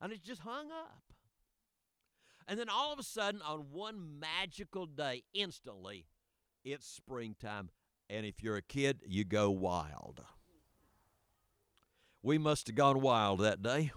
And 0.00 0.12
it's 0.12 0.26
just 0.26 0.40
hung 0.40 0.66
up. 0.72 1.04
And 2.48 2.58
then 2.58 2.68
all 2.68 2.92
of 2.92 2.98
a 2.98 3.04
sudden 3.04 3.40
on 3.40 3.66
one 3.70 4.18
magical 4.18 4.86
day, 4.86 5.22
instantly, 5.32 6.06
it's 6.64 6.88
springtime. 6.88 7.70
And 8.12 8.26
if 8.26 8.42
you're 8.42 8.56
a 8.56 8.62
kid, 8.62 9.00
you 9.06 9.24
go 9.24 9.50
wild. 9.50 10.22
We 12.22 12.36
must 12.36 12.66
have 12.66 12.76
gone 12.76 13.00
wild 13.00 13.40
that 13.40 13.62
day 13.62 13.90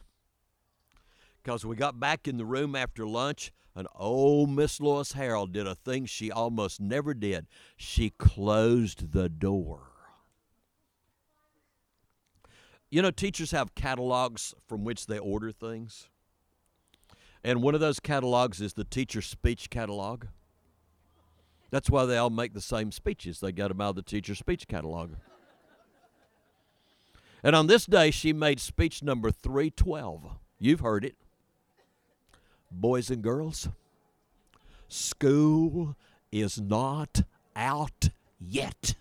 because 1.43 1.65
we 1.65 1.75
got 1.75 1.99
back 1.99 2.25
in 2.25 2.37
the 2.37 2.45
room 2.45 2.77
after 2.77 3.05
lunch 3.05 3.51
and 3.75 3.89
old 3.93 4.49
Miss 4.49 4.79
Lois 4.79 5.11
Harold 5.11 5.51
did 5.51 5.67
a 5.67 5.75
thing 5.75 6.05
she 6.05 6.31
almost 6.31 6.79
never 6.79 7.13
did. 7.13 7.45
She 7.75 8.09
closed 8.09 9.11
the 9.11 9.27
door. 9.27 9.81
You 12.89 13.01
know, 13.01 13.11
teachers 13.11 13.51
have 13.51 13.75
catalogs 13.75 14.53
from 14.65 14.85
which 14.85 15.07
they 15.07 15.19
order 15.19 15.51
things. 15.51 16.07
And 17.43 17.61
one 17.61 17.75
of 17.75 17.81
those 17.81 17.99
catalogs 17.99 18.61
is 18.61 18.73
the 18.73 18.85
teacher 18.85 19.21
speech 19.21 19.69
catalog. 19.69 20.27
That's 21.75 21.89
why 21.89 22.05
they 22.05 22.15
all 22.15 22.29
make 22.29 22.53
the 22.53 22.61
same 22.61 22.89
speeches. 22.93 23.41
They 23.41 23.51
got 23.51 23.67
them 23.67 23.81
out 23.81 23.89
of 23.89 23.95
the 23.97 24.01
teacher 24.01 24.33
speech 24.33 24.65
catalog. 24.65 25.15
And 27.43 27.53
on 27.53 27.67
this 27.67 27.85
day, 27.85 28.11
she 28.11 28.31
made 28.31 28.61
speech 28.61 29.03
number 29.03 29.29
312. 29.29 30.37
You've 30.57 30.79
heard 30.79 31.03
it. 31.03 31.17
Boys 32.71 33.09
and 33.09 33.21
girls, 33.21 33.67
school 34.87 35.97
is 36.31 36.61
not 36.61 37.23
out 37.57 38.07
yet. 38.39 38.95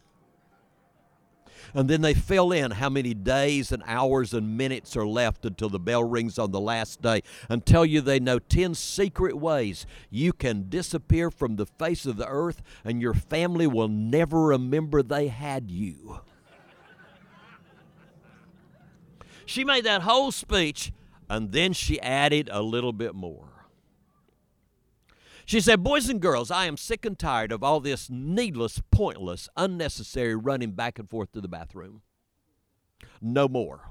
And 1.74 1.90
then 1.90 2.02
they 2.02 2.14
fill 2.14 2.52
in 2.52 2.70
how 2.70 2.88
many 2.88 3.14
days 3.14 3.72
and 3.72 3.82
hours 3.86 4.32
and 4.32 4.56
minutes 4.56 4.96
are 4.96 5.06
left 5.06 5.44
until 5.44 5.68
the 5.68 5.80
bell 5.80 6.04
rings 6.04 6.38
on 6.38 6.52
the 6.52 6.60
last 6.60 7.02
day 7.02 7.22
and 7.48 7.66
tell 7.66 7.84
you 7.84 8.00
they 8.00 8.20
know 8.20 8.38
10 8.38 8.74
secret 8.74 9.36
ways 9.36 9.84
you 10.08 10.32
can 10.32 10.68
disappear 10.68 11.32
from 11.32 11.56
the 11.56 11.66
face 11.66 12.06
of 12.06 12.16
the 12.16 12.28
earth 12.28 12.62
and 12.84 13.02
your 13.02 13.14
family 13.14 13.66
will 13.66 13.88
never 13.88 14.46
remember 14.46 15.02
they 15.02 15.28
had 15.28 15.70
you. 15.70 16.20
She 19.46 19.64
made 19.64 19.84
that 19.84 20.02
whole 20.02 20.30
speech 20.30 20.92
and 21.28 21.50
then 21.50 21.72
she 21.72 22.00
added 22.00 22.48
a 22.52 22.62
little 22.62 22.92
bit 22.92 23.14
more. 23.14 23.53
She 25.46 25.60
said, 25.60 25.82
Boys 25.82 26.08
and 26.08 26.20
girls, 26.20 26.50
I 26.50 26.66
am 26.66 26.76
sick 26.76 27.04
and 27.04 27.18
tired 27.18 27.52
of 27.52 27.62
all 27.62 27.80
this 27.80 28.08
needless, 28.08 28.80
pointless, 28.90 29.48
unnecessary 29.56 30.34
running 30.34 30.72
back 30.72 30.98
and 30.98 31.08
forth 31.08 31.32
to 31.32 31.40
the 31.40 31.48
bathroom. 31.48 32.02
No 33.20 33.48
more. 33.48 33.90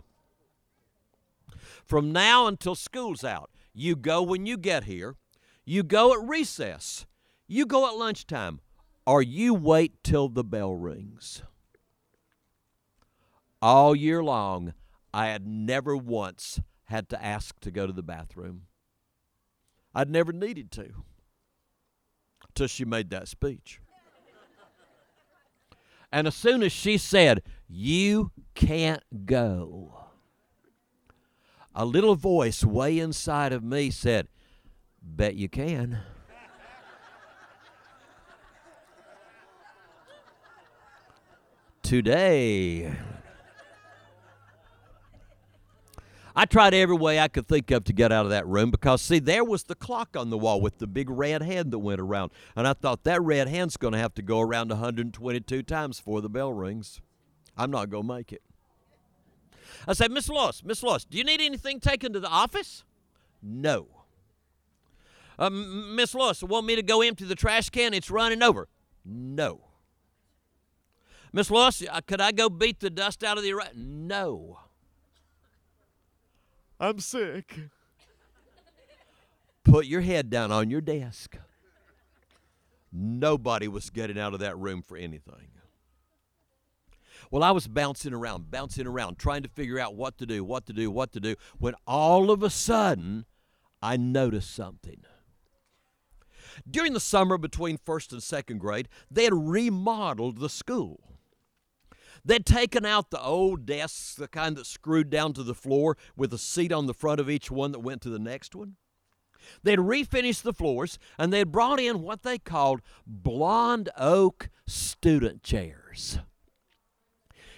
From 1.86 2.12
now 2.12 2.48
until 2.48 2.76
school's 2.76 3.24
out, 3.24 3.52
you 3.74 3.96
go 3.96 4.22
when 4.24 4.46
you 4.46 4.58
get 4.58 4.86
here, 4.86 5.16
you 5.66 5.84
go 5.84 6.14
at 6.14 6.28
recess, 6.28 7.06
you 7.48 7.66
go 7.66 7.88
at 7.88 7.98
lunchtime, 7.98 8.60
or 9.06 9.22
you 9.22 9.54
wait 9.54 10.04
till 10.04 10.30
the 10.30 10.44
bell 10.44 10.74
rings. 10.74 11.44
All 13.62 13.96
year 13.96 14.24
long, 14.24 14.74
I 15.14 15.28
had 15.28 15.46
never 15.46 15.96
once 15.96 16.60
had 16.86 17.10
to 17.10 17.24
ask 17.24 17.60
to 17.60 17.72
go 17.72 17.86
to 17.86 17.94
the 17.94 18.04
bathroom. 18.04 18.64
I'd 19.94 20.10
never 20.10 20.34
needed 20.34 20.72
to 20.72 21.04
till 22.54 22.68
she 22.68 22.86
made 22.86 23.10
that 23.10 23.28
speech. 23.28 23.80
And 26.12 26.28
as 26.28 26.36
soon 26.36 26.62
as 26.62 26.72
she 26.72 26.98
said, 26.98 27.42
You 27.68 28.32
can't 28.54 29.04
go, 29.26 29.98
a 31.74 31.86
little 31.86 32.16
voice 32.16 32.64
way 32.64 33.00
inside 33.00 33.52
of 33.52 33.64
me 33.64 33.90
said, 33.90 34.28
Bet 35.02 35.36
you 35.36 35.50
can. 35.50 36.00
Today, 41.82 42.96
I 46.36 46.46
tried 46.46 46.74
every 46.74 46.96
way 46.96 47.20
I 47.20 47.28
could 47.28 47.48
think 47.48 47.70
of 47.70 47.84
to 47.86 47.94
get 47.94 48.12
out 48.12 48.26
of 48.26 48.32
that 48.32 48.48
room 48.48 48.72
because, 48.72 49.02
see, 49.02 49.20
there 49.20 49.44
was 49.44 49.64
the 49.64 49.76
clock 49.76 50.18
on 50.18 50.32
the 50.32 50.38
wall 50.38 50.60
with 50.62 50.80
the 50.80 50.88
big 50.88 51.10
red 51.10 51.44
hand 51.44 51.72
that 51.72 51.80
went 51.80 52.02
around. 52.02 52.32
And 52.56 52.68
I 52.68 52.74
thought 52.74 53.04
that 53.04 53.22
red 53.22 53.48
hand's 53.48 53.78
going 53.78 53.94
to 53.94 54.00
have 54.00 54.16
to 54.16 54.24
go 54.24 54.40
around 54.40 54.70
122 54.70 55.64
times 55.64 56.00
before 56.00 56.22
the 56.22 56.30
bell 56.30 56.52
rings. 56.52 57.02
I'm 57.56 57.70
not 57.70 57.90
going 57.90 58.08
to 58.08 58.14
make 58.14 58.34
it. 58.34 58.42
I 59.88 59.94
said, 59.94 60.12
Miss 60.12 60.28
Lois, 60.28 60.64
Miss 60.64 60.82
Lois, 60.82 61.06
do 61.06 61.18
you 61.18 61.24
need 61.24 61.42
anything 61.42 61.80
taken 61.80 62.14
to 62.14 62.20
the 62.20 62.30
office? 62.30 62.84
No. 63.42 63.88
Uh, 65.38 65.50
Miss 65.50 66.16
Lois, 66.16 66.42
want 66.42 66.66
me 66.66 66.76
to 66.76 66.84
go 66.84 67.02
empty 67.02 67.26
the 67.26 67.36
trash 67.36 67.70
can? 67.70 67.94
It's 67.94 68.10
running 68.10 68.42
over. 68.42 68.68
No. 69.06 69.62
Miss 71.32 71.52
Lois, 71.52 71.84
uh, 71.90 72.02
could 72.06 72.22
I 72.22 72.32
go 72.32 72.50
beat 72.50 72.80
the 72.80 72.90
dust 72.90 73.24
out 73.24 73.38
of 73.38 73.44
the? 73.44 73.54
No. 73.76 74.60
I'm 76.84 77.00
sick. 77.00 77.62
Put 79.64 79.86
your 79.86 80.02
head 80.02 80.30
down 80.30 80.52
on 80.52 80.70
your 80.70 80.82
desk. 80.82 81.38
Nobody 82.92 83.70
was 83.70 83.90
getting 83.90 84.20
out 84.20 84.34
of 84.34 84.42
that 84.42 84.58
room 84.58 84.82
for 84.82 84.98
anything. 84.98 85.48
Well, 87.32 87.42
I 87.42 87.52
was 87.52 87.70
bouncing 87.70 88.14
around, 88.14 88.52
bouncing 88.52 88.86
around, 88.86 89.18
trying 89.18 89.44
to 89.44 89.50
figure 89.50 89.80
out 89.80 89.96
what 89.96 90.18
to 90.18 90.26
do, 90.26 90.44
what 90.44 90.66
to 90.66 90.74
do, 90.74 90.92
what 90.92 91.14
to 91.14 91.22
do, 91.22 91.38
when 91.58 91.74
all 91.88 92.30
of 92.30 92.44
a 92.44 92.50
sudden 92.50 93.28
I 93.82 93.96
noticed 93.96 94.54
something. 94.54 95.04
During 96.70 96.92
the 96.92 97.00
summer 97.00 97.38
between 97.38 97.78
first 97.78 98.12
and 98.12 98.22
second 98.22 98.58
grade, 98.58 98.90
they 99.10 99.24
had 99.24 99.34
remodeled 99.34 100.40
the 100.40 100.50
school. 100.50 101.13
They'd 102.26 102.46
taken 102.46 102.86
out 102.86 103.10
the 103.10 103.22
old 103.22 103.66
desks, 103.66 104.16
the 104.16 104.28
kind 104.28 104.56
that 104.56 104.66
screwed 104.66 105.10
down 105.10 105.34
to 105.34 105.44
the 105.44 105.54
floor 105.54 105.98
with 106.16 106.34
a 106.34 106.38
seat 106.38 106.72
on 106.72 106.86
the 106.86 106.94
front 106.94 107.20
of 107.20 107.30
each 107.30 107.52
one 107.52 107.72
that 107.74 107.80
went 107.80 108.02
to 108.04 108.10
the 108.10 108.20
next 108.20 108.56
one. 108.56 108.76
They'd 109.62 109.80
refinished 109.80 110.44
the 110.44 110.54
floors 110.54 110.98
and 111.18 111.34
they'd 111.34 111.52
brought 111.52 111.80
in 111.80 112.02
what 112.02 112.24
they 112.24 112.38
called 112.38 112.82
blonde 113.06 113.90
oak 113.98 114.50
student 114.66 115.44
chairs. 115.44 116.20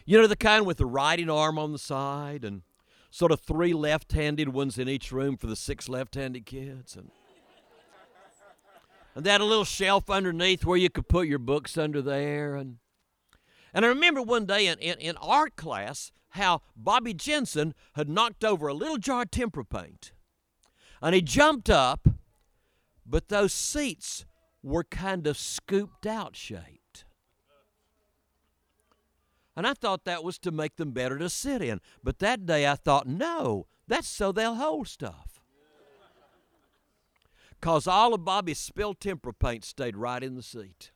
You 0.06 0.20
know, 0.20 0.28
the 0.28 0.36
kind 0.36 0.66
with 0.66 0.78
the 0.78 0.86
writing 0.86 1.30
arm 1.30 1.60
on 1.60 1.72
the 1.72 1.80
side 1.80 2.44
and 2.44 2.64
sort 3.12 3.32
of 3.32 3.40
three 3.40 3.74
left 3.74 4.12
handed 4.12 4.50
ones 4.50 4.78
in 4.78 4.90
each 4.90 5.12
room 5.12 5.38
for 5.38 5.48
the 5.48 5.56
six 5.56 5.88
left 5.88 6.16
handed 6.16 6.46
kids. 6.46 6.96
And, 6.96 7.12
and 9.16 9.24
they 9.24 9.32
had 9.32 9.42
a 9.42 9.46
little 9.46 9.64
shelf 9.64 10.10
underneath 10.10 10.66
where 10.66 10.78
you 10.78 10.90
could 10.90 11.08
put 11.08 11.28
your 11.28 11.40
books 11.40 11.78
under 11.78 12.02
there. 12.02 12.56
And 12.56 12.78
and 13.76 13.84
I 13.84 13.90
remember 13.90 14.22
one 14.22 14.46
day 14.46 14.68
in, 14.68 14.80
in, 14.80 14.98
in 15.00 15.18
art 15.18 15.58
class 15.58 16.14
how 16.30 16.62
Bobby 16.78 17.14
Jensen 17.14 17.74
had 17.96 18.08
knocked 18.08 18.46
over 18.46 18.70
a 18.70 18.74
little 18.74 18.98
jar 18.98 19.24
of 19.24 19.32
tempera 19.32 19.66
paint. 19.66 20.14
And 21.02 21.14
he 21.14 21.22
jumped 21.22 21.70
up, 21.70 22.08
but 23.06 23.28
those 23.28 23.52
seats 23.52 24.26
were 24.64 24.86
kind 24.86 25.28
of 25.28 25.38
scooped 25.38 26.08
out 26.08 26.38
shaped. 26.38 27.04
And 29.58 29.68
I 29.68 29.74
thought 29.74 30.06
that 30.06 30.24
was 30.24 30.40
to 30.40 30.52
make 30.52 30.78
them 30.78 30.92
better 30.92 31.18
to 31.18 31.30
sit 31.30 31.62
in. 31.62 31.82
But 32.02 32.20
that 32.20 32.46
day 32.46 32.66
I 32.66 32.76
thought, 32.76 33.08
no, 33.08 33.68
that's 33.90 34.08
so 34.08 34.32
they'll 34.32 34.56
hold 34.56 34.88
stuff. 34.88 35.42
Because 37.60 37.88
all 37.88 38.14
of 38.14 38.24
Bobby's 38.24 38.60
spilled 38.60 39.02
tempera 39.02 39.34
paint 39.34 39.66
stayed 39.66 39.98
right 39.98 40.24
in 40.24 40.36
the 40.36 40.44
seat. 40.44 40.92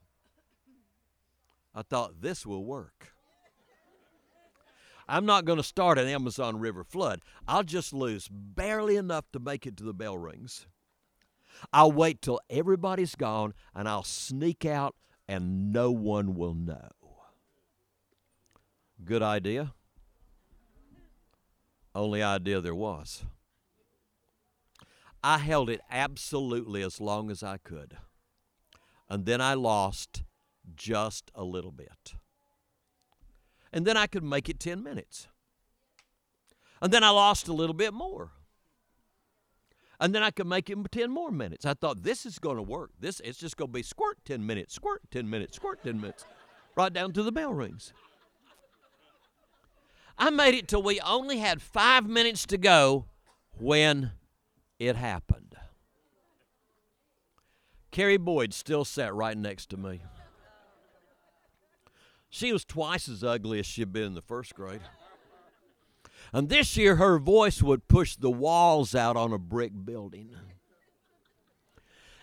I 1.80 1.82
thought 1.82 2.20
this 2.20 2.46
will 2.46 2.66
work. 2.66 3.14
I'm 5.08 5.26
not 5.26 5.46
going 5.46 5.56
to 5.56 5.64
start 5.64 5.98
an 5.98 6.10
Amazon 6.10 6.60
River 6.60 6.84
flood. 6.84 7.22
I'll 7.48 7.64
just 7.64 7.94
lose 7.94 8.28
barely 8.30 8.98
enough 8.98 9.32
to 9.32 9.40
make 9.40 9.66
it 9.66 9.78
to 9.78 9.86
the 9.86 9.94
bell 9.94 10.18
rings. 10.18 10.68
I'll 11.72 11.94
wait 11.94 12.22
till 12.22 12.42
everybody's 12.50 13.16
gone 13.16 13.54
and 13.74 13.88
I'll 13.88 14.04
sneak 14.04 14.66
out 14.66 14.94
and 15.26 15.72
no 15.72 15.90
one 15.90 16.36
will 16.36 16.54
know. 16.54 16.90
Good 19.06 19.24
idea. 19.24 19.74
Only 21.96 22.22
idea 22.22 22.60
there 22.60 22.76
was. 22.76 23.24
I 25.24 25.38
held 25.38 25.70
it 25.70 25.80
absolutely 25.90 26.82
as 26.82 27.00
long 27.00 27.32
as 27.32 27.42
I 27.42 27.56
could. 27.56 27.96
And 29.08 29.26
then 29.26 29.40
I 29.40 29.54
lost 29.54 30.24
just 30.76 31.32
a 31.36 31.44
little 31.44 31.72
bit. 31.72 32.16
And 33.72 33.86
then 33.86 33.98
I 33.98 34.08
could 34.08 34.24
make 34.24 34.50
it 34.50 34.60
10 34.60 34.82
minutes. 34.84 35.28
And 36.82 36.92
then 36.92 37.04
I 37.04 37.10
lost 37.10 37.48
a 37.48 37.54
little 37.54 37.76
bit 37.76 37.94
more. 37.94 38.32
And 40.00 40.16
then 40.16 40.24
I 40.24 40.32
could 40.32 40.48
make 40.48 40.70
it 40.70 40.78
10 40.92 41.12
more 41.12 41.30
minutes. 41.30 41.66
I 41.66 41.74
thought 41.74 42.04
this 42.04 42.26
is 42.26 42.40
going 42.40 42.56
to 42.56 42.64
work. 42.64 42.92
This 43.00 43.20
it's 43.20 43.38
just 43.38 43.58
going 43.58 43.70
to 43.70 43.74
be 43.74 43.84
squirt 43.84 44.18
10 44.26 44.46
minutes, 44.46 44.74
squirt 44.74 45.02
10 45.12 45.30
minutes, 45.30 45.58
squirt 45.58 45.84
10 45.84 46.00
minutes, 46.00 46.26
right 46.76 46.92
down 46.92 47.12
to 47.14 47.24
the 47.24 47.32
bell 47.32 47.54
rings. 47.54 47.92
I 50.18 50.30
made 50.30 50.54
it 50.54 50.68
till 50.68 50.84
we 50.84 51.00
only 51.02 51.40
had 51.40 51.62
five 51.62 52.06
minutes 52.06 52.46
to 52.48 52.58
go 52.58 53.06
when 53.58 54.12
it 54.78 54.96
happened. 54.96 55.56
Carrie 57.92 58.18
Boyd 58.18 58.54
still 58.54 58.86
sat 58.86 59.14
right 59.14 59.38
next 59.38 59.70
to 59.70 59.78
me. 59.78 60.02
She 62.30 62.54
was 62.54 62.64
twice 62.64 63.10
as 63.10 63.24
ugly 63.24 63.60
as 63.60 63.66
she'd 63.66 63.92
been 63.92 64.04
in 64.04 64.14
the 64.14 64.22
first 64.22 64.54
grade. 64.54 64.82
And 66.32 66.48
this 66.48 66.78
year, 66.78 66.98
her 66.98 67.18
voice 67.18 67.64
would 67.64 67.88
push 67.88 68.16
the 68.16 68.30
walls 68.30 68.94
out 68.94 69.18
on 69.18 69.34
a 69.34 69.40
brick 69.40 69.72
building. 69.84 70.36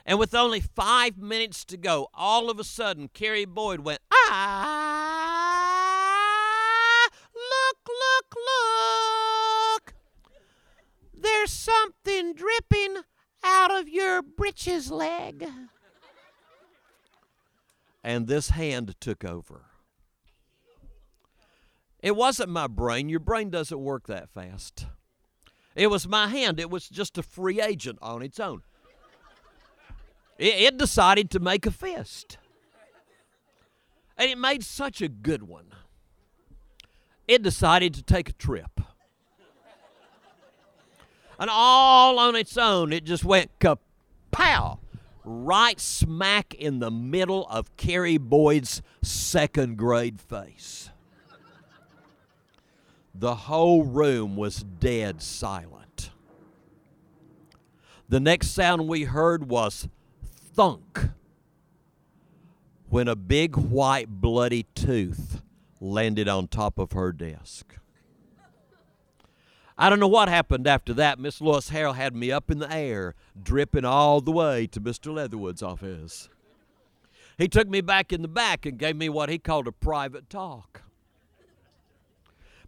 And 0.04 0.20
with 0.20 0.32
only 0.34 0.60
five 0.60 1.18
minutes 1.18 1.64
to 1.64 1.76
go, 1.76 2.08
all 2.14 2.48
of 2.48 2.60
a 2.60 2.64
sudden, 2.64 3.08
Carrie 3.08 3.44
Boyd 3.44 3.80
went, 3.80 4.00
Ah, 4.12 5.08
look, 7.34 7.88
look, 7.88 8.36
look. 8.36 9.94
There's 11.12 11.50
something 11.50 12.34
dripping 12.34 12.98
out 13.42 13.72
of 13.72 13.88
your 13.88 14.22
breeches 14.22 14.92
leg. 14.92 15.48
And 18.04 18.28
this 18.28 18.50
hand 18.50 18.94
took 19.00 19.24
over. 19.24 19.64
It 22.06 22.14
wasn't 22.14 22.50
my 22.50 22.68
brain. 22.68 23.08
Your 23.08 23.18
brain 23.18 23.50
doesn't 23.50 23.80
work 23.80 24.06
that 24.06 24.30
fast. 24.30 24.86
It 25.74 25.88
was 25.88 26.06
my 26.06 26.28
hand. 26.28 26.60
It 26.60 26.70
was 26.70 26.88
just 26.88 27.18
a 27.18 27.22
free 27.24 27.60
agent 27.60 27.98
on 28.00 28.22
its 28.22 28.38
own. 28.38 28.62
It, 30.38 30.54
it 30.54 30.78
decided 30.78 31.32
to 31.32 31.40
make 31.40 31.66
a 31.66 31.72
fist. 31.72 32.38
And 34.16 34.30
it 34.30 34.38
made 34.38 34.62
such 34.62 35.02
a 35.02 35.08
good 35.08 35.48
one. 35.48 35.72
It 37.26 37.42
decided 37.42 37.92
to 37.94 38.04
take 38.04 38.28
a 38.28 38.34
trip. 38.34 38.80
And 41.40 41.50
all 41.50 42.20
on 42.20 42.36
its 42.36 42.56
own, 42.56 42.92
it 42.92 43.02
just 43.02 43.24
went 43.24 43.50
kapow 43.58 44.78
right 45.24 45.80
smack 45.80 46.54
in 46.54 46.78
the 46.78 46.92
middle 46.92 47.48
of 47.48 47.76
Carrie 47.76 48.16
Boyd's 48.16 48.80
second 49.02 49.76
grade 49.76 50.20
face. 50.20 50.90
The 53.18 53.34
whole 53.34 53.82
room 53.82 54.36
was 54.36 54.62
dead 54.62 55.22
silent. 55.22 56.10
The 58.08 58.20
next 58.20 58.48
sound 58.48 58.88
we 58.88 59.04
heard 59.04 59.48
was 59.48 59.88
thunk 60.22 61.08
when 62.90 63.08
a 63.08 63.16
big 63.16 63.56
white 63.56 64.08
bloody 64.08 64.66
tooth 64.74 65.40
landed 65.80 66.28
on 66.28 66.48
top 66.48 66.78
of 66.78 66.92
her 66.92 67.10
desk. 67.10 67.76
I 69.78 69.88
don't 69.90 70.00
know 70.00 70.08
what 70.08 70.28
happened 70.28 70.66
after 70.66 70.92
that. 70.94 71.18
Miss 71.18 71.40
Lois 71.40 71.70
Harrell 71.70 71.94
had 71.94 72.14
me 72.14 72.30
up 72.30 72.50
in 72.50 72.58
the 72.58 72.72
air, 72.72 73.14
dripping 73.42 73.84
all 73.84 74.20
the 74.20 74.32
way 74.32 74.66
to 74.68 74.80
Mr. 74.80 75.14
Leatherwood's 75.14 75.62
office. 75.62 76.28
He 77.38 77.48
took 77.48 77.68
me 77.68 77.80
back 77.80 78.12
in 78.12 78.22
the 78.22 78.28
back 78.28 78.64
and 78.64 78.78
gave 78.78 78.96
me 78.96 79.08
what 79.08 79.28
he 79.28 79.38
called 79.38 79.66
a 79.66 79.72
private 79.72 80.30
talk. 80.30 80.82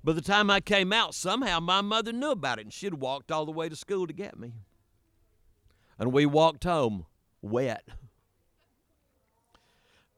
By 0.05 0.13
the 0.13 0.23
time 0.23 0.51
I 0.51 0.61
came 0.61 0.93
out, 0.93 1.15
somehow 1.15 1.61
my 1.61 1.81
mother 1.81 2.13
knew 2.13 2.31
about 2.31 2.59
it 2.59 2.67
and 2.67 2.73
she'd 2.73 2.95
walked 2.95 3.31
all 3.31 3.45
the 3.45 3.53
way 3.53 3.69
to 3.69 3.77
school 3.77 4.07
to 4.07 4.13
get 4.13 4.39
me. 4.39 4.55
And 5.99 6.13
we 6.13 6.25
walked 6.25 6.65
home 6.65 7.07
wet. 7.43 7.87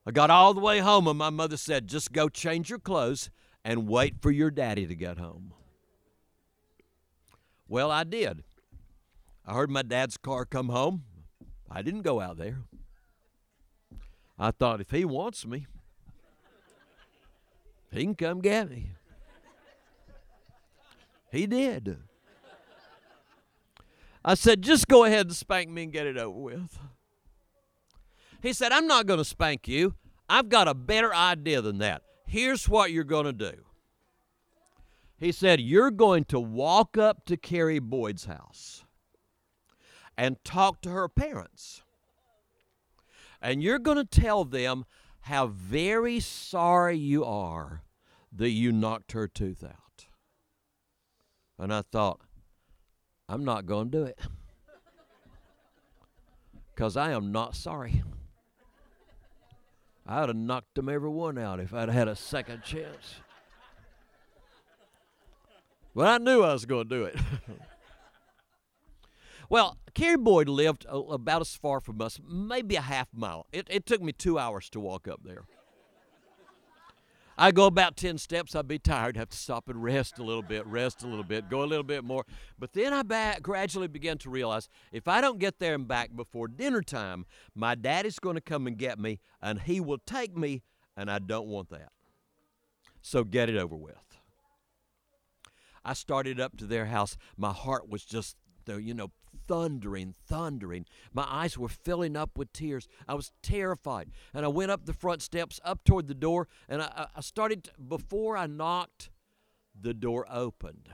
I 0.07 0.11
got 0.11 0.31
all 0.31 0.55
the 0.55 0.61
way 0.61 0.79
home 0.79 1.07
and 1.07 1.19
my 1.19 1.31
mother 1.31 1.57
said, 1.57 1.87
just 1.87 2.13
go 2.13 2.29
change 2.29 2.71
your 2.71 2.79
clothes 2.79 3.31
and 3.65 3.89
wait 3.89 4.21
for 4.21 4.31
your 4.31 4.51
daddy 4.51 4.87
to 4.87 4.95
get 4.95 5.19
home. 5.19 5.55
Well, 7.69 7.91
I 7.91 8.05
did. 8.05 8.43
I 9.47 9.55
heard 9.55 9.71
my 9.71 9.83
dad's 9.83 10.17
car 10.17 10.45
come 10.45 10.69
home. 10.69 11.05
I 11.71 11.83
didn't 11.83 12.03
go 12.03 12.21
out 12.21 12.37
there. 12.37 12.59
I 14.39 14.51
thought 14.51 14.81
if 14.81 14.91
he 14.91 15.05
wants 15.05 15.47
me, 15.47 15.67
he 17.93 18.03
can 18.03 18.15
come 18.15 18.41
get 18.41 18.71
me. 18.71 18.93
He 21.31 21.47
did. 21.47 21.99
I 24.25 24.35
said, 24.35 24.63
just 24.63 24.89
go 24.89 25.05
ahead 25.05 25.27
and 25.27 25.37
spank 25.37 25.71
me 25.71 25.85
and 25.85 25.93
get 25.93 26.07
it 26.07 26.19
over 26.19 26.39
with. 26.39 26.79
He 28.43 28.53
said, 28.53 28.73
I'm 28.73 28.87
not 28.87 29.07
going 29.07 29.19
to 29.19 29.25
spank 29.25 29.67
you. 29.69 29.95
I've 30.29 30.49
got 30.49 30.69
a 30.69 30.75
better 30.75 31.15
idea 31.15 31.61
than 31.61 31.79
that. 31.79 32.03
Here's 32.27 32.69
what 32.69 32.93
you're 32.93 33.05
going 33.05 33.25
to 33.25 33.33
do. 33.33 33.53
He 35.19 35.33
said, 35.33 35.61
You're 35.61 35.91
going 35.91 36.25
to 36.27 36.41
walk 36.41 36.97
up 36.97 37.27
to 37.27 37.37
Carrie 37.37 37.79
Boyd's 37.79 38.25
house 38.25 38.85
and 40.17 40.43
talk 40.45 40.81
to 40.83 40.91
her 40.91 41.09
parents. 41.09 41.83
And 43.43 43.63
you're 43.63 43.79
going 43.79 43.97
to 43.97 44.05
tell 44.05 44.45
them 44.45 44.85
how 45.23 45.49
very 45.49 46.21
sorry 46.21 46.97
you 46.97 47.25
are 47.25 47.83
that 48.33 48.51
you 48.51 48.73
knocked 48.73 49.13
her 49.13 49.27
tooth 49.29 49.65
out. 49.65 49.90
And 51.61 51.75
I 51.75 51.83
thought, 51.83 52.21
I'm 53.29 53.45
not 53.45 53.67
going 53.67 53.91
to 53.91 53.99
do 53.99 54.05
it. 54.05 54.19
Because 56.75 56.97
I 56.97 57.13
am 57.13 57.33
not 57.33 57.55
sorry. 57.55 58.03
I 60.07 60.21
would 60.21 60.31
have 60.31 60.37
knocked 60.37 60.75
them 60.75 60.89
every 60.89 61.11
one 61.11 61.37
out 61.37 61.61
if 61.61 61.75
I'd 61.75 61.91
had 61.91 62.09
a 62.09 62.17
second 62.17 62.63
chance. 62.63 63.17
But 65.95 66.07
I 66.07 66.17
knew 66.17 66.43
I 66.43 66.55
was 66.55 66.65
going 66.65 66.89
to 66.89 66.97
do 66.97 67.05
it. 67.05 67.17
well, 69.51 69.77
Carrie 69.93 70.17
Boyd 70.17 70.49
lived 70.49 70.87
about 70.89 71.43
as 71.43 71.55
far 71.55 71.79
from 71.81 72.01
us, 72.01 72.19
maybe 72.27 72.77
a 72.77 72.81
half 72.81 73.09
mile. 73.13 73.45
It, 73.53 73.67
it 73.69 73.85
took 73.85 74.01
me 74.01 74.13
two 74.13 74.39
hours 74.39 74.71
to 74.71 74.81
walk 74.81 75.07
up 75.07 75.21
there. 75.25 75.45
I 77.41 77.53
go 77.53 77.65
about 77.65 77.97
10 77.97 78.19
steps, 78.19 78.55
I'd 78.55 78.69
be 78.69 78.79
tired, 78.79 79.17
have 79.17 79.31
to 79.31 79.37
stop 79.37 79.71
and 79.71 79.83
rest 79.83 80.19
a 80.19 80.23
little 80.23 80.43
bit, 80.43 80.67
rest 80.67 81.03
a 81.03 81.07
little 81.07 81.25
bit, 81.25 81.49
go 81.49 81.63
a 81.63 81.65
little 81.65 81.83
bit 81.83 82.05
more. 82.05 82.27
But 82.59 82.75
then 82.75 82.93
I 82.93 83.03
back, 83.03 83.41
gradually 83.41 83.89
began 83.89 84.19
to 84.19 84.29
realize 84.29 84.69
if 84.93 85.09
I 85.09 85.23
don't 85.23 85.39
get 85.39 85.59
there 85.59 85.75
and 85.75 85.89
back 85.89 86.15
before 86.15 86.49
dinner 86.49 86.83
time, 86.83 87.25
my 87.55 87.75
daddy's 87.75 88.19
going 88.19 88.35
to 88.35 88.43
come 88.43 88.67
and 88.67 88.77
get 88.77 88.99
me, 88.99 89.21
and 89.41 89.63
he 89.63 89.81
will 89.81 90.03
take 90.07 90.37
me, 90.37 90.65
and 90.99 91.11
I 91.11 91.19
don't 91.19 91.49
want 91.49 91.71
that. 91.71 91.93
So 93.01 93.25
get 93.25 93.49
it 93.49 93.57
over 93.57 93.75
with. 93.75 93.97
I 95.83 95.95
started 95.95 96.39
up 96.39 96.59
to 96.59 96.67
their 96.67 96.85
house. 96.85 97.17
My 97.39 97.55
heart 97.55 97.89
was 97.89 98.05
just, 98.05 98.37
you 98.67 98.95
know, 98.95 99.11
thundering, 99.47 100.15
thundering. 100.27 100.87
My 101.13 101.27
eyes 101.29 101.59
were 101.59 101.69
filling 101.69 102.17
up 102.17 102.39
with 102.39 102.53
tears. 102.53 102.87
I 103.09 103.15
was 103.15 103.33
terrified. 103.43 104.11
And 104.33 104.45
I 104.45 104.49
went 104.49 104.71
up 104.71 104.87
the 104.87 104.93
front 104.93 105.23
steps, 105.23 105.61
up 105.65 105.85
toward 105.85 106.09
the 106.09 106.15
door, 106.15 106.49
and 106.69 106.83
I, 106.83 107.07
I 107.17 107.21
started, 107.21 107.65
to, 107.65 107.71
before 107.81 108.37
I 108.37 108.47
knocked, 108.47 109.11
the 109.79 109.95
door 109.95 110.27
opened. 110.31 110.89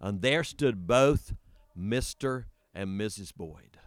And 0.00 0.22
there 0.22 0.44
stood 0.44 0.86
both 0.86 1.34
Mr. 1.78 2.44
and 2.74 3.00
Mrs. 3.00 3.32
Boyd. 3.34 3.78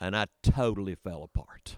And 0.00 0.16
I 0.16 0.26
totally 0.42 0.94
fell 0.94 1.22
apart. 1.22 1.76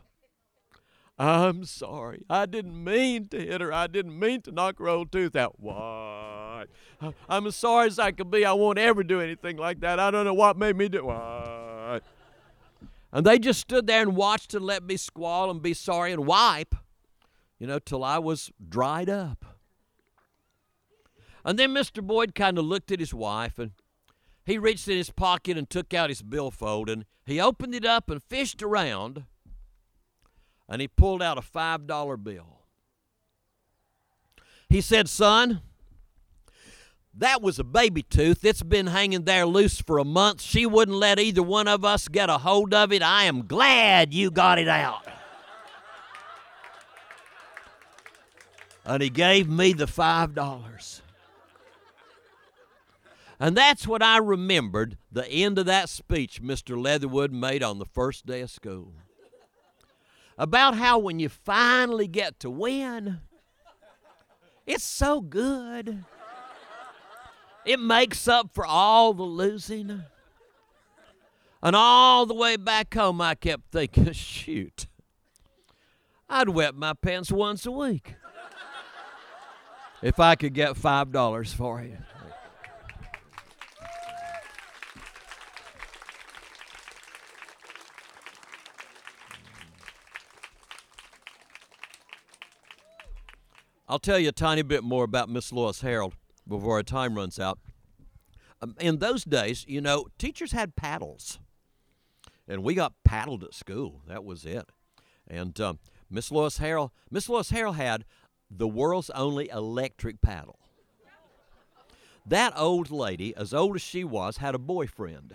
I'm 1.21 1.67
sorry. 1.67 2.25
I 2.31 2.47
didn't 2.47 2.83
mean 2.83 3.29
to 3.29 3.39
hit 3.39 3.61
her. 3.61 3.71
I 3.71 3.89
didn't 3.89 4.19
mean 4.19 4.41
to 4.43 4.53
knock 4.53 4.79
her 4.79 4.89
old 4.89 5.13
tooth 5.13 5.37
out. 5.37 5.61
What? 5.61 6.69
I'm 7.29 7.47
as 7.47 7.57
sorry 7.57 7.89
as 7.89 7.99
I 7.99 8.13
can 8.13 8.31
be. 8.31 8.47
I 8.47 8.55
won't 8.55 8.79
ever 8.79 9.03
do 9.03 9.21
anything 9.21 9.59
like 9.59 9.81
that. 9.81 10.01
I 10.01 10.11
don't 10.11 10.25
know 10.25 10.33
what 10.33 10.57
made 10.57 10.77
me 10.77 10.89
do 10.89 11.05
what. 11.05 12.03
And 13.13 13.27
they 13.27 13.39
just 13.39 13.61
stood 13.61 13.87
there 13.87 14.01
and 14.01 14.17
watched 14.17 14.55
and 14.55 14.65
let 14.65 14.83
me 14.83 14.97
squall 14.97 15.51
and 15.51 15.61
be 15.61 15.75
sorry 15.75 16.11
and 16.11 16.25
wipe, 16.25 16.75
you 17.59 17.67
know, 17.67 17.79
till 17.79 18.03
I 18.03 18.19
was 18.19 18.51
dried 18.67 19.11
up. 19.11 19.45
And 21.45 21.59
then 21.59 21.75
Mr. 21.75 22.03
Boyd 22.03 22.35
kind 22.35 22.57
of 22.57 22.65
looked 22.65 22.91
at 22.91 22.99
his 22.99 23.13
wife 23.13 23.59
and 23.59 23.73
he 24.47 24.57
reached 24.57 24.89
in 24.89 24.97
his 24.97 25.11
pocket 25.11 25.59
and 25.59 25.69
took 25.69 25.93
out 25.93 26.09
his 26.09 26.23
billfold 26.23 26.89
and 26.89 27.05
he 27.27 27.39
opened 27.39 27.75
it 27.75 27.85
up 27.85 28.09
and 28.09 28.23
fished 28.23 28.63
around 28.63 29.25
and 30.71 30.81
he 30.81 30.89
pulled 30.89 31.21
out 31.21 31.37
a 31.37 31.43
$5 31.43 32.23
bill. 32.23 32.61
He 34.69 34.81
said, 34.81 35.09
Son, 35.09 35.61
that 37.13 37.43
was 37.43 37.59
a 37.59 37.65
baby 37.65 38.05
tooth. 38.05 38.45
It's 38.45 38.63
been 38.63 38.87
hanging 38.87 39.25
there 39.25 39.45
loose 39.45 39.81
for 39.81 39.99
a 39.99 40.05
month. 40.05 40.41
She 40.41 40.65
wouldn't 40.65 40.97
let 40.97 41.19
either 41.19 41.43
one 41.43 41.67
of 41.67 41.85
us 41.85 42.07
get 42.07 42.31
a 42.31 42.39
hold 42.39 42.73
of 42.73 42.93
it. 42.93 43.03
I 43.03 43.25
am 43.25 43.49
glad 43.49 44.15
you 44.15 44.31
got 44.31 44.61
it 44.61 44.69
out. 44.69 45.07
and 48.85 49.03
he 49.03 49.11
gave 49.11 49.49
me 49.49 49.73
the 49.73 49.87
$5. 49.87 51.01
And 53.39 53.57
that's 53.57 53.87
what 53.87 54.03
I 54.03 54.19
remembered 54.19 54.99
the 55.11 55.27
end 55.29 55.59
of 55.59 55.67
that 55.67 55.89
speech 55.89 56.43
Mr. 56.43 56.81
Leatherwood 56.81 57.33
made 57.33 57.63
on 57.63 57.79
the 57.79 57.87
first 57.87 58.27
day 58.27 58.41
of 58.41 58.51
school. 58.51 58.93
About 60.41 60.75
how 60.75 60.99
when 60.99 61.19
you 61.19 61.29
finally 61.29 62.09
get 62.09 62.41
to 62.41 62.49
win, 62.49 63.21
it's 64.67 64.83
so 64.83 65.21
good. 65.21 66.03
It 67.67 67.79
makes 67.79 68.27
up 68.27 68.55
for 68.55 68.65
all 68.65 69.13
the 69.13 69.23
losing. 69.23 70.05
And 71.63 71.77
all 71.77 72.25
the 72.25 72.33
way 72.33 72.57
back 72.57 72.95
home, 72.95 73.21
I 73.21 73.35
kept 73.35 73.71
thinking, 73.71 74.11
shoot, 74.13 74.87
I'd 76.27 76.49
wet 76.49 76.75
my 76.75 76.95
pants 76.95 77.31
once 77.31 77.67
a 77.67 77.71
week 77.71 78.15
if 80.01 80.19
I 80.19 80.37
could 80.37 80.55
get 80.55 80.73
$5 80.75 81.55
for 81.55 81.83
you. 81.83 81.99
I'll 93.91 93.99
tell 93.99 94.21
you 94.21 94.29
a 94.29 94.33
tiny 94.33 94.63
bit 94.63 94.85
more 94.85 95.03
about 95.03 95.29
Miss 95.29 95.53
Lois 95.53 95.81
Harold 95.81 96.15
before 96.47 96.77
our 96.77 96.85
time 96.85 97.17
runs 97.17 97.41
out. 97.41 97.59
Um, 98.63 98.77
in 98.79 98.99
those 98.99 99.25
days, 99.25 99.65
you 99.67 99.81
know, 99.81 100.07
teachers 100.17 100.53
had 100.53 100.77
paddles, 100.77 101.41
and 102.47 102.63
we 102.63 102.75
got 102.75 102.93
paddled 103.05 103.43
at 103.43 103.53
school. 103.53 104.03
That 104.07 104.25
was 104.25 104.47
it. 104.47 104.69
And 105.27 105.61
um, 105.61 105.81
Miss 106.09 106.31
Lois 106.31 106.59
Harold, 106.59 106.93
Miss 107.11 107.29
Lois 107.29 107.51
Harold 107.51 107.75
had 107.75 108.05
the 108.49 108.69
world's 108.69 109.11
only 109.11 109.49
electric 109.49 110.21
paddle. 110.21 110.61
That 112.25 112.53
old 112.55 112.93
lady, 112.93 113.35
as 113.35 113.53
old 113.53 113.75
as 113.75 113.83
she 113.83 114.05
was, 114.05 114.37
had 114.37 114.55
a 114.55 114.59
boyfriend. 114.59 115.35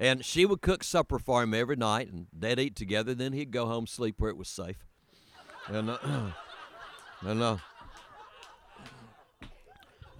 And 0.00 0.24
she 0.24 0.44
would 0.44 0.60
cook 0.60 0.82
supper 0.82 1.20
for 1.20 1.44
him 1.44 1.54
every 1.54 1.76
night, 1.76 2.10
and 2.10 2.26
they'd 2.36 2.58
eat 2.58 2.74
together. 2.74 3.14
Then 3.14 3.32
he'd 3.32 3.52
go 3.52 3.66
home, 3.66 3.86
sleep 3.86 4.16
where 4.18 4.30
it 4.30 4.36
was 4.36 4.48
safe. 4.48 4.84
And 5.68 5.90
uh, 5.90 5.98
And, 7.26 7.42
uh, 7.42 7.56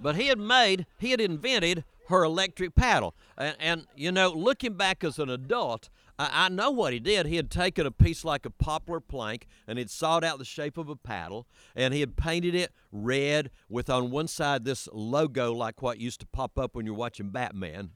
but 0.00 0.16
he 0.16 0.28
had 0.28 0.38
made, 0.38 0.86
he 0.98 1.10
had 1.10 1.20
invented 1.20 1.84
her 2.08 2.24
electric 2.24 2.74
paddle. 2.74 3.14
And, 3.36 3.56
and 3.58 3.86
you 3.96 4.12
know, 4.12 4.30
looking 4.30 4.74
back 4.74 5.04
as 5.04 5.18
an 5.18 5.28
adult, 5.28 5.90
I, 6.18 6.46
I, 6.46 6.48
know 6.48 6.70
what 6.70 6.92
he 6.92 7.00
did. 7.00 7.26
He 7.26 7.36
had 7.36 7.50
taken 7.50 7.86
a 7.86 7.90
piece 7.90 8.24
like 8.24 8.46
a 8.46 8.50
poplar 8.50 9.00
plank 9.00 9.46
and 9.66 9.78
he'd 9.78 9.90
sawed 9.90 10.24
out 10.24 10.38
the 10.38 10.44
shape 10.44 10.78
of 10.78 10.88
a 10.88 10.96
paddle 10.96 11.46
and 11.74 11.92
he 11.92 12.00
had 12.00 12.16
painted 12.16 12.54
it 12.54 12.72
red 12.92 13.50
with 13.68 13.90
on 13.90 14.10
one 14.10 14.28
side 14.28 14.64
this 14.64 14.88
logo 14.92 15.52
like 15.52 15.82
what 15.82 15.98
used 15.98 16.20
to 16.20 16.26
pop 16.26 16.58
up 16.58 16.74
when 16.74 16.86
you're 16.86 16.94
watching 16.94 17.30
Batman. 17.30 17.90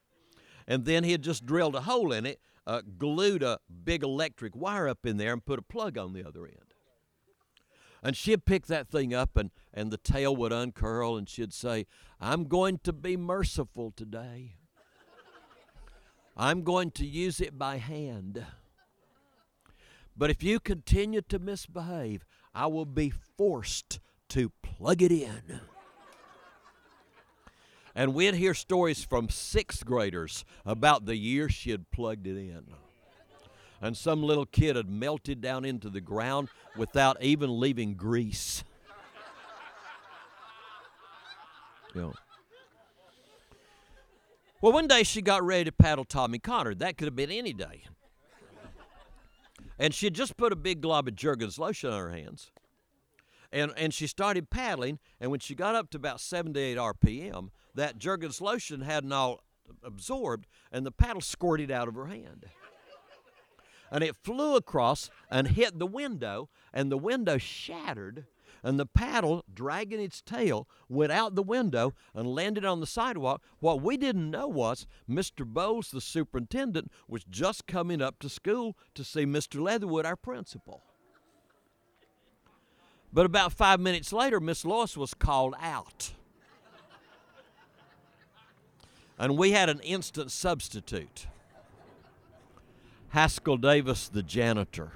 And 0.66 0.84
then 0.84 1.04
he 1.04 1.12
had 1.12 1.22
just 1.22 1.46
drilled 1.46 1.74
a 1.76 1.82
hole 1.82 2.12
in 2.12 2.26
it, 2.26 2.40
uh, 2.66 2.82
glued 2.98 3.42
a 3.42 3.58
big 3.84 4.02
electric 4.02 4.54
wire 4.54 4.86
up 4.88 5.06
in 5.06 5.16
there, 5.16 5.32
and 5.32 5.44
put 5.44 5.58
a 5.58 5.62
plug 5.62 5.96
on 5.96 6.12
the 6.12 6.26
other 6.26 6.44
end. 6.44 6.67
And 8.02 8.16
she'd 8.16 8.44
pick 8.44 8.66
that 8.66 8.88
thing 8.88 9.12
up 9.12 9.36
and, 9.36 9.50
and 9.74 9.90
the 9.90 9.96
tail 9.96 10.34
would 10.36 10.52
uncurl 10.52 11.16
and 11.16 11.28
she'd 11.28 11.52
say, 11.52 11.86
I'm 12.20 12.44
going 12.44 12.78
to 12.84 12.92
be 12.92 13.16
merciful 13.16 13.92
today. 13.96 14.56
I'm 16.36 16.62
going 16.62 16.92
to 16.92 17.06
use 17.06 17.40
it 17.40 17.58
by 17.58 17.78
hand. 17.78 18.44
But 20.16 20.30
if 20.30 20.42
you 20.42 20.60
continue 20.60 21.22
to 21.22 21.38
misbehave, 21.38 22.24
I 22.54 22.66
will 22.66 22.86
be 22.86 23.10
forced 23.10 24.00
to 24.30 24.50
plug 24.62 25.02
it 25.02 25.12
in. 25.12 25.60
And 27.94 28.14
we'd 28.14 28.34
hear 28.34 28.54
stories 28.54 29.04
from 29.04 29.28
sixth 29.28 29.84
graders 29.84 30.44
about 30.64 31.06
the 31.06 31.16
year 31.16 31.48
she 31.48 31.72
had 31.72 31.90
plugged 31.90 32.28
it 32.28 32.36
in 32.36 32.74
and 33.80 33.96
some 33.96 34.22
little 34.22 34.46
kid 34.46 34.76
had 34.76 34.88
melted 34.88 35.40
down 35.40 35.64
into 35.64 35.88
the 35.88 36.00
ground 36.00 36.48
without 36.76 37.22
even 37.22 37.60
leaving 37.60 37.94
grease. 37.94 38.64
You 41.94 42.00
know. 42.02 42.14
Well, 44.60 44.72
one 44.72 44.88
day 44.88 45.04
she 45.04 45.22
got 45.22 45.44
ready 45.44 45.64
to 45.64 45.72
paddle 45.72 46.04
Tommy 46.04 46.38
Connor. 46.38 46.74
That 46.74 46.96
could 46.96 47.06
have 47.06 47.16
been 47.16 47.30
any 47.30 47.52
day. 47.52 47.84
And 49.78 49.94
she 49.94 50.06
had 50.06 50.14
just 50.14 50.36
put 50.36 50.52
a 50.52 50.56
big 50.56 50.80
glob 50.80 51.06
of 51.06 51.14
Jergens 51.14 51.58
lotion 51.58 51.90
on 51.90 52.00
her 52.00 52.10
hands. 52.10 52.50
And, 53.52 53.72
and 53.76 53.94
she 53.94 54.08
started 54.08 54.50
paddling, 54.50 54.98
and 55.20 55.30
when 55.30 55.40
she 55.40 55.54
got 55.54 55.74
up 55.74 55.90
to 55.90 55.96
about 55.96 56.20
78 56.20 56.76
RPM, 56.76 57.50
that 57.74 57.98
Jergens 57.98 58.40
lotion 58.40 58.80
hadn't 58.82 59.12
all 59.12 59.40
absorbed, 59.82 60.46
and 60.72 60.84
the 60.84 60.90
paddle 60.90 61.22
squirted 61.22 61.70
out 61.70 61.88
of 61.88 61.94
her 61.94 62.06
hand 62.06 62.46
and 63.90 64.04
it 64.04 64.16
flew 64.16 64.56
across 64.56 65.10
and 65.30 65.48
hit 65.48 65.78
the 65.78 65.86
window, 65.86 66.48
and 66.72 66.90
the 66.90 66.98
window 66.98 67.38
shattered. 67.38 68.26
And 68.60 68.78
the 68.78 68.86
paddle, 68.86 69.44
dragging 69.54 70.00
its 70.00 70.20
tail, 70.20 70.66
went 70.88 71.12
out 71.12 71.36
the 71.36 71.44
window 71.44 71.94
and 72.12 72.34
landed 72.34 72.64
on 72.64 72.80
the 72.80 72.88
sidewalk. 72.88 73.40
What 73.60 73.80
we 73.80 73.96
didn't 73.96 74.32
know 74.32 74.48
was 74.48 74.86
Mr. 75.08 75.46
Bowles, 75.46 75.92
the 75.92 76.00
superintendent, 76.00 76.90
was 77.06 77.22
just 77.22 77.68
coming 77.68 78.02
up 78.02 78.18
to 78.18 78.28
school 78.28 78.76
to 78.94 79.04
see 79.04 79.24
Mr. 79.24 79.60
Leatherwood, 79.60 80.04
our 80.04 80.16
principal. 80.16 80.82
But 83.12 83.26
about 83.26 83.52
five 83.52 83.78
minutes 83.78 84.12
later, 84.12 84.40
Miss 84.40 84.64
Lois 84.64 84.96
was 84.96 85.14
called 85.14 85.54
out. 85.60 86.12
And 89.18 89.36
we 89.38 89.52
had 89.52 89.68
an 89.68 89.80
instant 89.80 90.30
substitute. 90.30 91.26
Haskell 93.10 93.56
Davis, 93.56 94.08
the 94.08 94.22
janitor, 94.22 94.92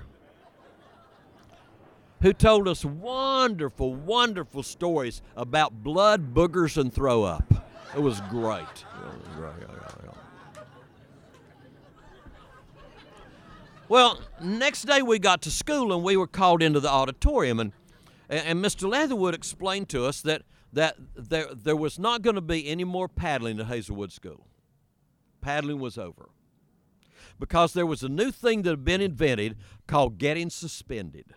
who 2.20 2.32
told 2.32 2.68
us 2.68 2.84
wonderful, 2.84 3.94
wonderful 3.94 4.62
stories 4.62 5.22
about 5.36 5.82
blood, 5.82 6.34
boogers, 6.34 6.76
and 6.76 6.92
throw 6.92 7.24
up. 7.24 7.52
It 7.94 8.00
was 8.00 8.20
great. 8.22 8.84
Well, 13.88 14.20
next 14.42 14.82
day 14.82 15.02
we 15.02 15.18
got 15.18 15.42
to 15.42 15.50
school 15.50 15.92
and 15.92 16.02
we 16.02 16.16
were 16.16 16.26
called 16.26 16.62
into 16.62 16.80
the 16.80 16.88
auditorium, 16.88 17.60
and, 17.60 17.72
and 18.28 18.64
Mr. 18.64 18.88
Leatherwood 18.88 19.34
explained 19.34 19.88
to 19.90 20.04
us 20.04 20.20
that, 20.22 20.42
that 20.72 20.96
there, 21.14 21.48
there 21.54 21.76
was 21.76 21.98
not 21.98 22.22
going 22.22 22.36
to 22.36 22.42
be 22.42 22.68
any 22.68 22.84
more 22.84 23.08
paddling 23.08 23.58
at 23.58 23.66
Hazelwood 23.66 24.12
School. 24.12 24.46
Paddling 25.40 25.80
was 25.80 25.98
over 25.98 26.28
because 27.42 27.72
there 27.72 27.84
was 27.84 28.04
a 28.04 28.08
new 28.08 28.30
thing 28.30 28.62
that 28.62 28.70
had 28.70 28.84
been 28.84 29.00
invented 29.00 29.56
called 29.88 30.16
getting 30.16 30.48
suspended. 30.48 31.34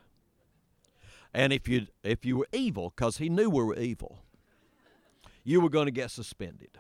And 1.34 1.52
if 1.52 1.68
you 1.68 1.88
if 2.04 2.24
you 2.24 2.38
were 2.38 2.48
evil, 2.54 2.94
because 2.96 3.18
he 3.18 3.28
knew 3.28 3.50
we 3.50 3.64
were 3.64 3.76
evil, 3.76 4.20
you 5.44 5.60
were 5.60 5.70
going 5.70 5.88
to 5.88 5.92
get 5.92 6.12
suspended. 6.12 6.78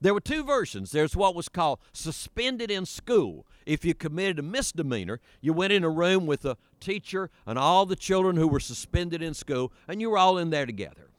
There 0.00 0.14
were 0.14 0.20
two 0.20 0.44
versions. 0.44 0.92
There's 0.92 1.14
what 1.14 1.34
was 1.34 1.50
called 1.50 1.80
suspended 1.92 2.70
in 2.70 2.86
school. 2.86 3.46
If 3.66 3.84
you 3.84 3.92
committed 3.92 4.38
a 4.38 4.42
misdemeanor, 4.42 5.20
you 5.42 5.52
went 5.52 5.74
in 5.74 5.84
a 5.84 5.90
room 5.90 6.24
with 6.24 6.46
a 6.46 6.56
teacher 6.80 7.28
and 7.44 7.58
all 7.58 7.84
the 7.84 7.96
children 7.96 8.36
who 8.36 8.48
were 8.48 8.60
suspended 8.60 9.20
in 9.20 9.34
school, 9.34 9.74
and 9.86 10.00
you 10.00 10.08
were 10.08 10.16
all 10.16 10.38
in 10.38 10.48
there 10.48 10.64
together. 10.64 11.10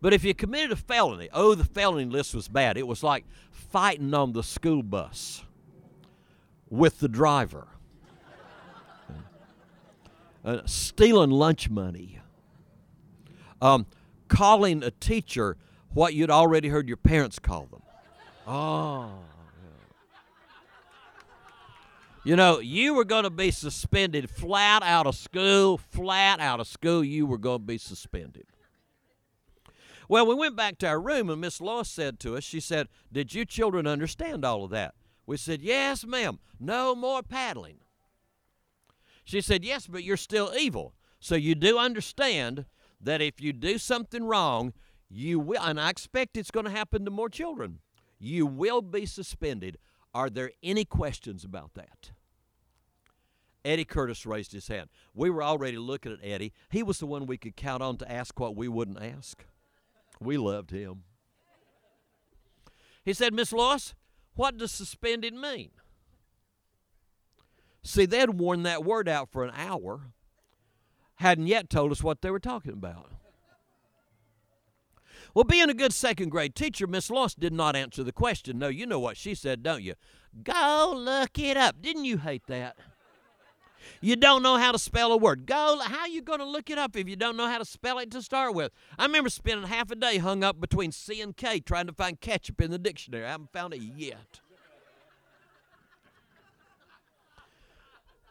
But 0.00 0.14
if 0.14 0.22
you 0.22 0.34
committed 0.34 0.70
a 0.70 0.76
felony, 0.76 1.30
oh, 1.32 1.56
the 1.56 1.64
felony 1.64 2.04
list 2.04 2.32
was 2.32 2.46
bad. 2.46 2.76
It 2.76 2.86
was 2.86 3.02
like 3.02 3.24
fighting 3.50 4.14
on 4.14 4.34
the 4.34 4.44
school 4.44 4.84
bus 4.84 5.42
with 6.68 7.00
the 7.00 7.08
driver, 7.08 7.68
uh, 10.44 10.60
stealing 10.64 11.30
lunch 11.30 11.70
money, 11.70 12.18
um, 13.60 13.86
calling 14.28 14.82
a 14.82 14.90
teacher 14.90 15.56
what 15.92 16.14
you'd 16.14 16.30
already 16.30 16.68
heard 16.68 16.88
your 16.88 16.96
parents 16.96 17.38
call 17.38 17.66
them. 17.66 17.82
Oh. 18.46 19.10
You 22.24 22.36
know, 22.36 22.58
you 22.58 22.94
were 22.94 23.04
going 23.04 23.24
to 23.24 23.30
be 23.30 23.50
suspended 23.50 24.30
flat 24.30 24.82
out 24.82 25.06
of 25.06 25.14
school, 25.14 25.76
flat 25.76 26.40
out 26.40 26.58
of 26.58 26.66
school. 26.66 27.04
You 27.04 27.26
were 27.26 27.36
going 27.36 27.60
to 27.60 27.66
be 27.66 27.76
suspended. 27.76 28.46
Well, 30.08 30.26
we 30.26 30.34
went 30.34 30.56
back 30.56 30.78
to 30.78 30.88
our 30.88 31.00
room, 31.00 31.28
and 31.28 31.40
Miss 31.40 31.60
Lois 31.60 31.88
said 31.88 32.18
to 32.20 32.36
us, 32.36 32.44
she 32.44 32.60
said, 32.60 32.88
Did 33.12 33.34
you 33.34 33.44
children 33.44 33.86
understand 33.86 34.44
all 34.44 34.64
of 34.64 34.70
that? 34.70 34.94
We 35.26 35.36
said, 35.36 35.62
Yes, 35.62 36.04
ma'am. 36.04 36.38
No 36.60 36.94
more 36.94 37.22
paddling. 37.22 37.78
She 39.24 39.40
said, 39.40 39.64
Yes, 39.64 39.86
but 39.86 40.04
you're 40.04 40.16
still 40.16 40.52
evil. 40.56 40.94
So 41.20 41.34
you 41.34 41.54
do 41.54 41.78
understand 41.78 42.66
that 43.00 43.22
if 43.22 43.40
you 43.40 43.52
do 43.52 43.78
something 43.78 44.24
wrong, 44.24 44.72
you 45.08 45.38
will, 45.38 45.60
and 45.62 45.80
I 45.80 45.90
expect 45.90 46.36
it's 46.36 46.50
going 46.50 46.66
to 46.66 46.72
happen 46.72 47.04
to 47.04 47.10
more 47.10 47.28
children, 47.28 47.78
you 48.18 48.46
will 48.46 48.82
be 48.82 49.06
suspended. 49.06 49.78
Are 50.14 50.30
there 50.30 50.52
any 50.62 50.84
questions 50.84 51.44
about 51.44 51.74
that? 51.74 52.12
Eddie 53.64 53.84
Curtis 53.84 54.26
raised 54.26 54.52
his 54.52 54.68
hand. 54.68 54.90
We 55.14 55.30
were 55.30 55.42
already 55.42 55.78
looking 55.78 56.12
at 56.12 56.18
Eddie. 56.22 56.52
He 56.68 56.82
was 56.82 56.98
the 56.98 57.06
one 57.06 57.26
we 57.26 57.38
could 57.38 57.56
count 57.56 57.82
on 57.82 57.96
to 57.98 58.12
ask 58.12 58.38
what 58.38 58.54
we 58.54 58.68
wouldn't 58.68 59.02
ask. 59.02 59.44
We 60.20 60.36
loved 60.36 60.70
him. 60.70 61.04
He 63.04 63.12
said, 63.12 63.34
Miss 63.34 63.52
Lois, 63.52 63.94
what 64.34 64.56
does 64.56 64.72
suspended 64.72 65.34
mean? 65.34 65.70
See, 67.82 68.06
they'd 68.06 68.30
worn 68.30 68.62
that 68.62 68.84
word 68.84 69.08
out 69.08 69.30
for 69.30 69.44
an 69.44 69.52
hour, 69.54 70.12
hadn't 71.16 71.46
yet 71.46 71.68
told 71.68 71.92
us 71.92 72.02
what 72.02 72.22
they 72.22 72.30
were 72.30 72.40
talking 72.40 72.72
about. 72.72 73.10
Well, 75.34 75.44
being 75.44 75.68
a 75.68 75.74
good 75.74 75.92
second 75.92 76.30
grade 76.30 76.54
teacher, 76.54 76.86
Miss 76.86 77.10
Lois 77.10 77.34
did 77.34 77.52
not 77.52 77.74
answer 77.74 78.04
the 78.04 78.12
question. 78.12 78.58
No, 78.58 78.68
you 78.68 78.86
know 78.86 79.00
what 79.00 79.16
she 79.16 79.34
said, 79.34 79.62
don't 79.62 79.82
you? 79.82 79.94
Go 80.42 80.94
look 80.96 81.38
it 81.38 81.56
up. 81.56 81.82
Didn't 81.82 82.04
you 82.04 82.18
hate 82.18 82.46
that? 82.46 82.76
You 84.04 84.16
don't 84.16 84.42
know 84.42 84.58
how 84.58 84.70
to 84.70 84.78
spell 84.78 85.12
a 85.12 85.16
word. 85.16 85.46
Go. 85.46 85.78
How 85.82 86.00
are 86.00 86.08
you 86.08 86.20
going 86.20 86.40
to 86.40 86.44
look 86.44 86.68
it 86.68 86.76
up 86.76 86.94
if 86.94 87.08
you 87.08 87.16
don't 87.16 87.38
know 87.38 87.48
how 87.48 87.56
to 87.56 87.64
spell 87.64 87.98
it 87.98 88.10
to 88.10 88.20
start 88.20 88.54
with? 88.54 88.70
I 88.98 89.06
remember 89.06 89.30
spending 89.30 89.66
half 89.66 89.90
a 89.90 89.94
day 89.94 90.18
hung 90.18 90.44
up 90.44 90.60
between 90.60 90.92
C 90.92 91.22
and 91.22 91.34
K 91.34 91.58
trying 91.58 91.86
to 91.86 91.94
find 91.94 92.20
ketchup 92.20 92.60
in 92.60 92.70
the 92.70 92.76
dictionary. 92.78 93.24
I 93.24 93.30
haven't 93.30 93.50
found 93.50 93.72
it 93.72 93.80
yet. 93.80 94.40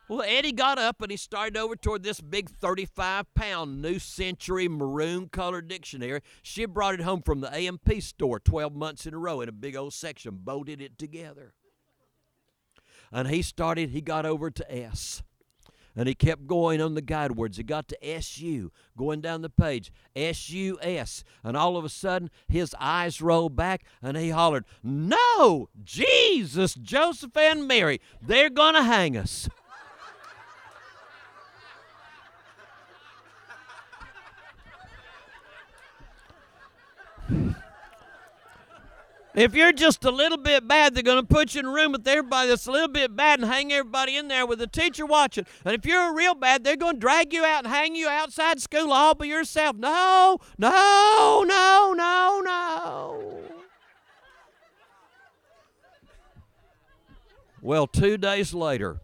Well, 0.07 0.21
Eddie 0.21 0.51
got 0.51 0.77
up 0.77 1.01
and 1.01 1.09
he 1.09 1.17
started 1.17 1.57
over 1.57 1.75
toward 1.75 2.03
this 2.03 2.21
big 2.21 2.51
35 2.51 3.33
pound 3.33 3.81
New 3.81 3.97
Century 3.97 4.67
maroon 4.67 5.27
colored 5.27 5.67
dictionary. 5.67 6.21
She 6.43 6.65
brought 6.65 6.93
it 6.93 7.01
home 7.01 7.23
from 7.23 7.41
the 7.41 7.49
A&P 7.51 7.99
store 7.99 8.39
12 8.39 8.75
months 8.75 9.07
in 9.07 9.15
a 9.15 9.17
row 9.17 9.41
in 9.41 9.49
a 9.49 9.51
big 9.51 9.75
old 9.75 9.95
section, 9.95 10.37
bolted 10.43 10.81
it 10.81 10.99
together. 10.99 11.55
And 13.11 13.29
he 13.29 13.41
started, 13.41 13.89
he 13.89 14.01
got 14.01 14.27
over 14.27 14.51
to 14.51 14.71
S. 14.71 15.23
And 15.95 16.07
he 16.07 16.15
kept 16.15 16.47
going 16.47 16.81
on 16.81 16.95
the 16.95 17.01
guide 17.01 17.35
words. 17.35 17.57
He 17.57 17.63
got 17.63 17.87
to 17.89 18.05
SU, 18.05 18.71
going 18.97 19.21
down 19.21 19.41
the 19.41 19.49
page, 19.49 19.91
S-U-S. 20.15 21.23
And 21.43 21.55
all 21.55 21.77
of 21.77 21.85
a 21.85 21.89
sudden, 21.89 22.31
his 22.47 22.75
eyes 22.79 23.21
rolled 23.21 23.55
back 23.55 23.83
and 24.01 24.17
he 24.17 24.29
hollered, 24.29 24.65
No! 24.81 25.69
Jesus, 25.83 26.73
Joseph, 26.75 27.37
and 27.37 27.67
Mary, 27.67 28.01
they're 28.21 28.49
going 28.49 28.73
to 28.73 28.83
hang 28.83 29.15
us. 29.15 29.47
If 39.35 39.55
you're 39.55 39.71
just 39.71 40.05
a 40.05 40.11
little 40.11 40.37
bit 40.37 40.67
bad, 40.67 40.93
they're 40.93 41.01
going 41.01 41.25
to 41.25 41.25
put 41.25 41.55
you 41.55 41.61
in 41.61 41.65
a 41.65 41.71
room 41.71 41.93
with 41.93 42.07
everybody 42.07 42.49
that's 42.49 42.67
a 42.67 42.71
little 42.71 42.87
bit 42.87 43.15
bad 43.15 43.39
and 43.39 43.49
hang 43.49 43.73
everybody 43.73 44.15
in 44.15 44.27
there 44.27 44.45
with 44.45 44.59
the 44.59 44.67
teacher 44.67 45.07
watching. 45.07 45.45
And 45.65 45.73
if 45.73 45.87
you're 45.87 46.13
real 46.13 46.35
bad, 46.35 46.63
they're 46.63 46.75
going 46.75 46.95
to 46.95 46.99
drag 46.99 47.33
you 47.33 47.43
out 47.43 47.65
and 47.65 47.73
hang 47.73 47.95
you 47.95 48.07
outside 48.07 48.61
school 48.61 48.93
all 48.93 49.15
by 49.15 49.25
yourself. 49.25 49.75
No, 49.75 50.37
no, 50.59 51.43
no, 51.47 51.93
no, 51.97 52.41
no. 52.45 53.39
Well, 57.59 57.87
two 57.87 58.17
days 58.17 58.53
later, 58.53 58.99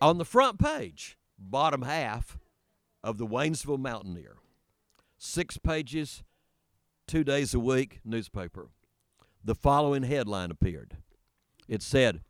on 0.00 0.16
the 0.16 0.24
front 0.24 0.58
page, 0.58 1.18
bottom 1.38 1.82
half 1.82 2.38
of 3.04 3.18
the 3.18 3.26
Waynesville 3.26 3.80
Mountaineer, 3.80 4.36
six 5.18 5.58
pages, 5.58 6.22
two 7.06 7.22
days 7.22 7.52
a 7.52 7.60
week 7.60 8.00
newspaper 8.02 8.70
the 9.46 9.54
following 9.54 10.02
headline 10.02 10.50
appeared. 10.50 10.96
It 11.68 11.80
said, 11.80 12.20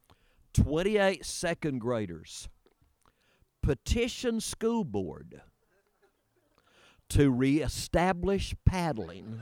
28 0.53 1.25
second 1.25 1.81
graders 1.81 2.49
petition 3.63 4.41
school 4.41 4.85
board 4.85 5.41
to 7.09 7.31
reestablish 7.31 8.55
paddling 8.65 9.41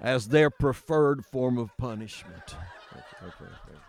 as 0.00 0.28
their 0.28 0.50
preferred 0.50 1.24
form 1.24 1.56
of 1.56 1.74
punishment. 1.78 2.56
Okay, 2.92 3.02
okay, 3.22 3.52
you. 3.68 3.87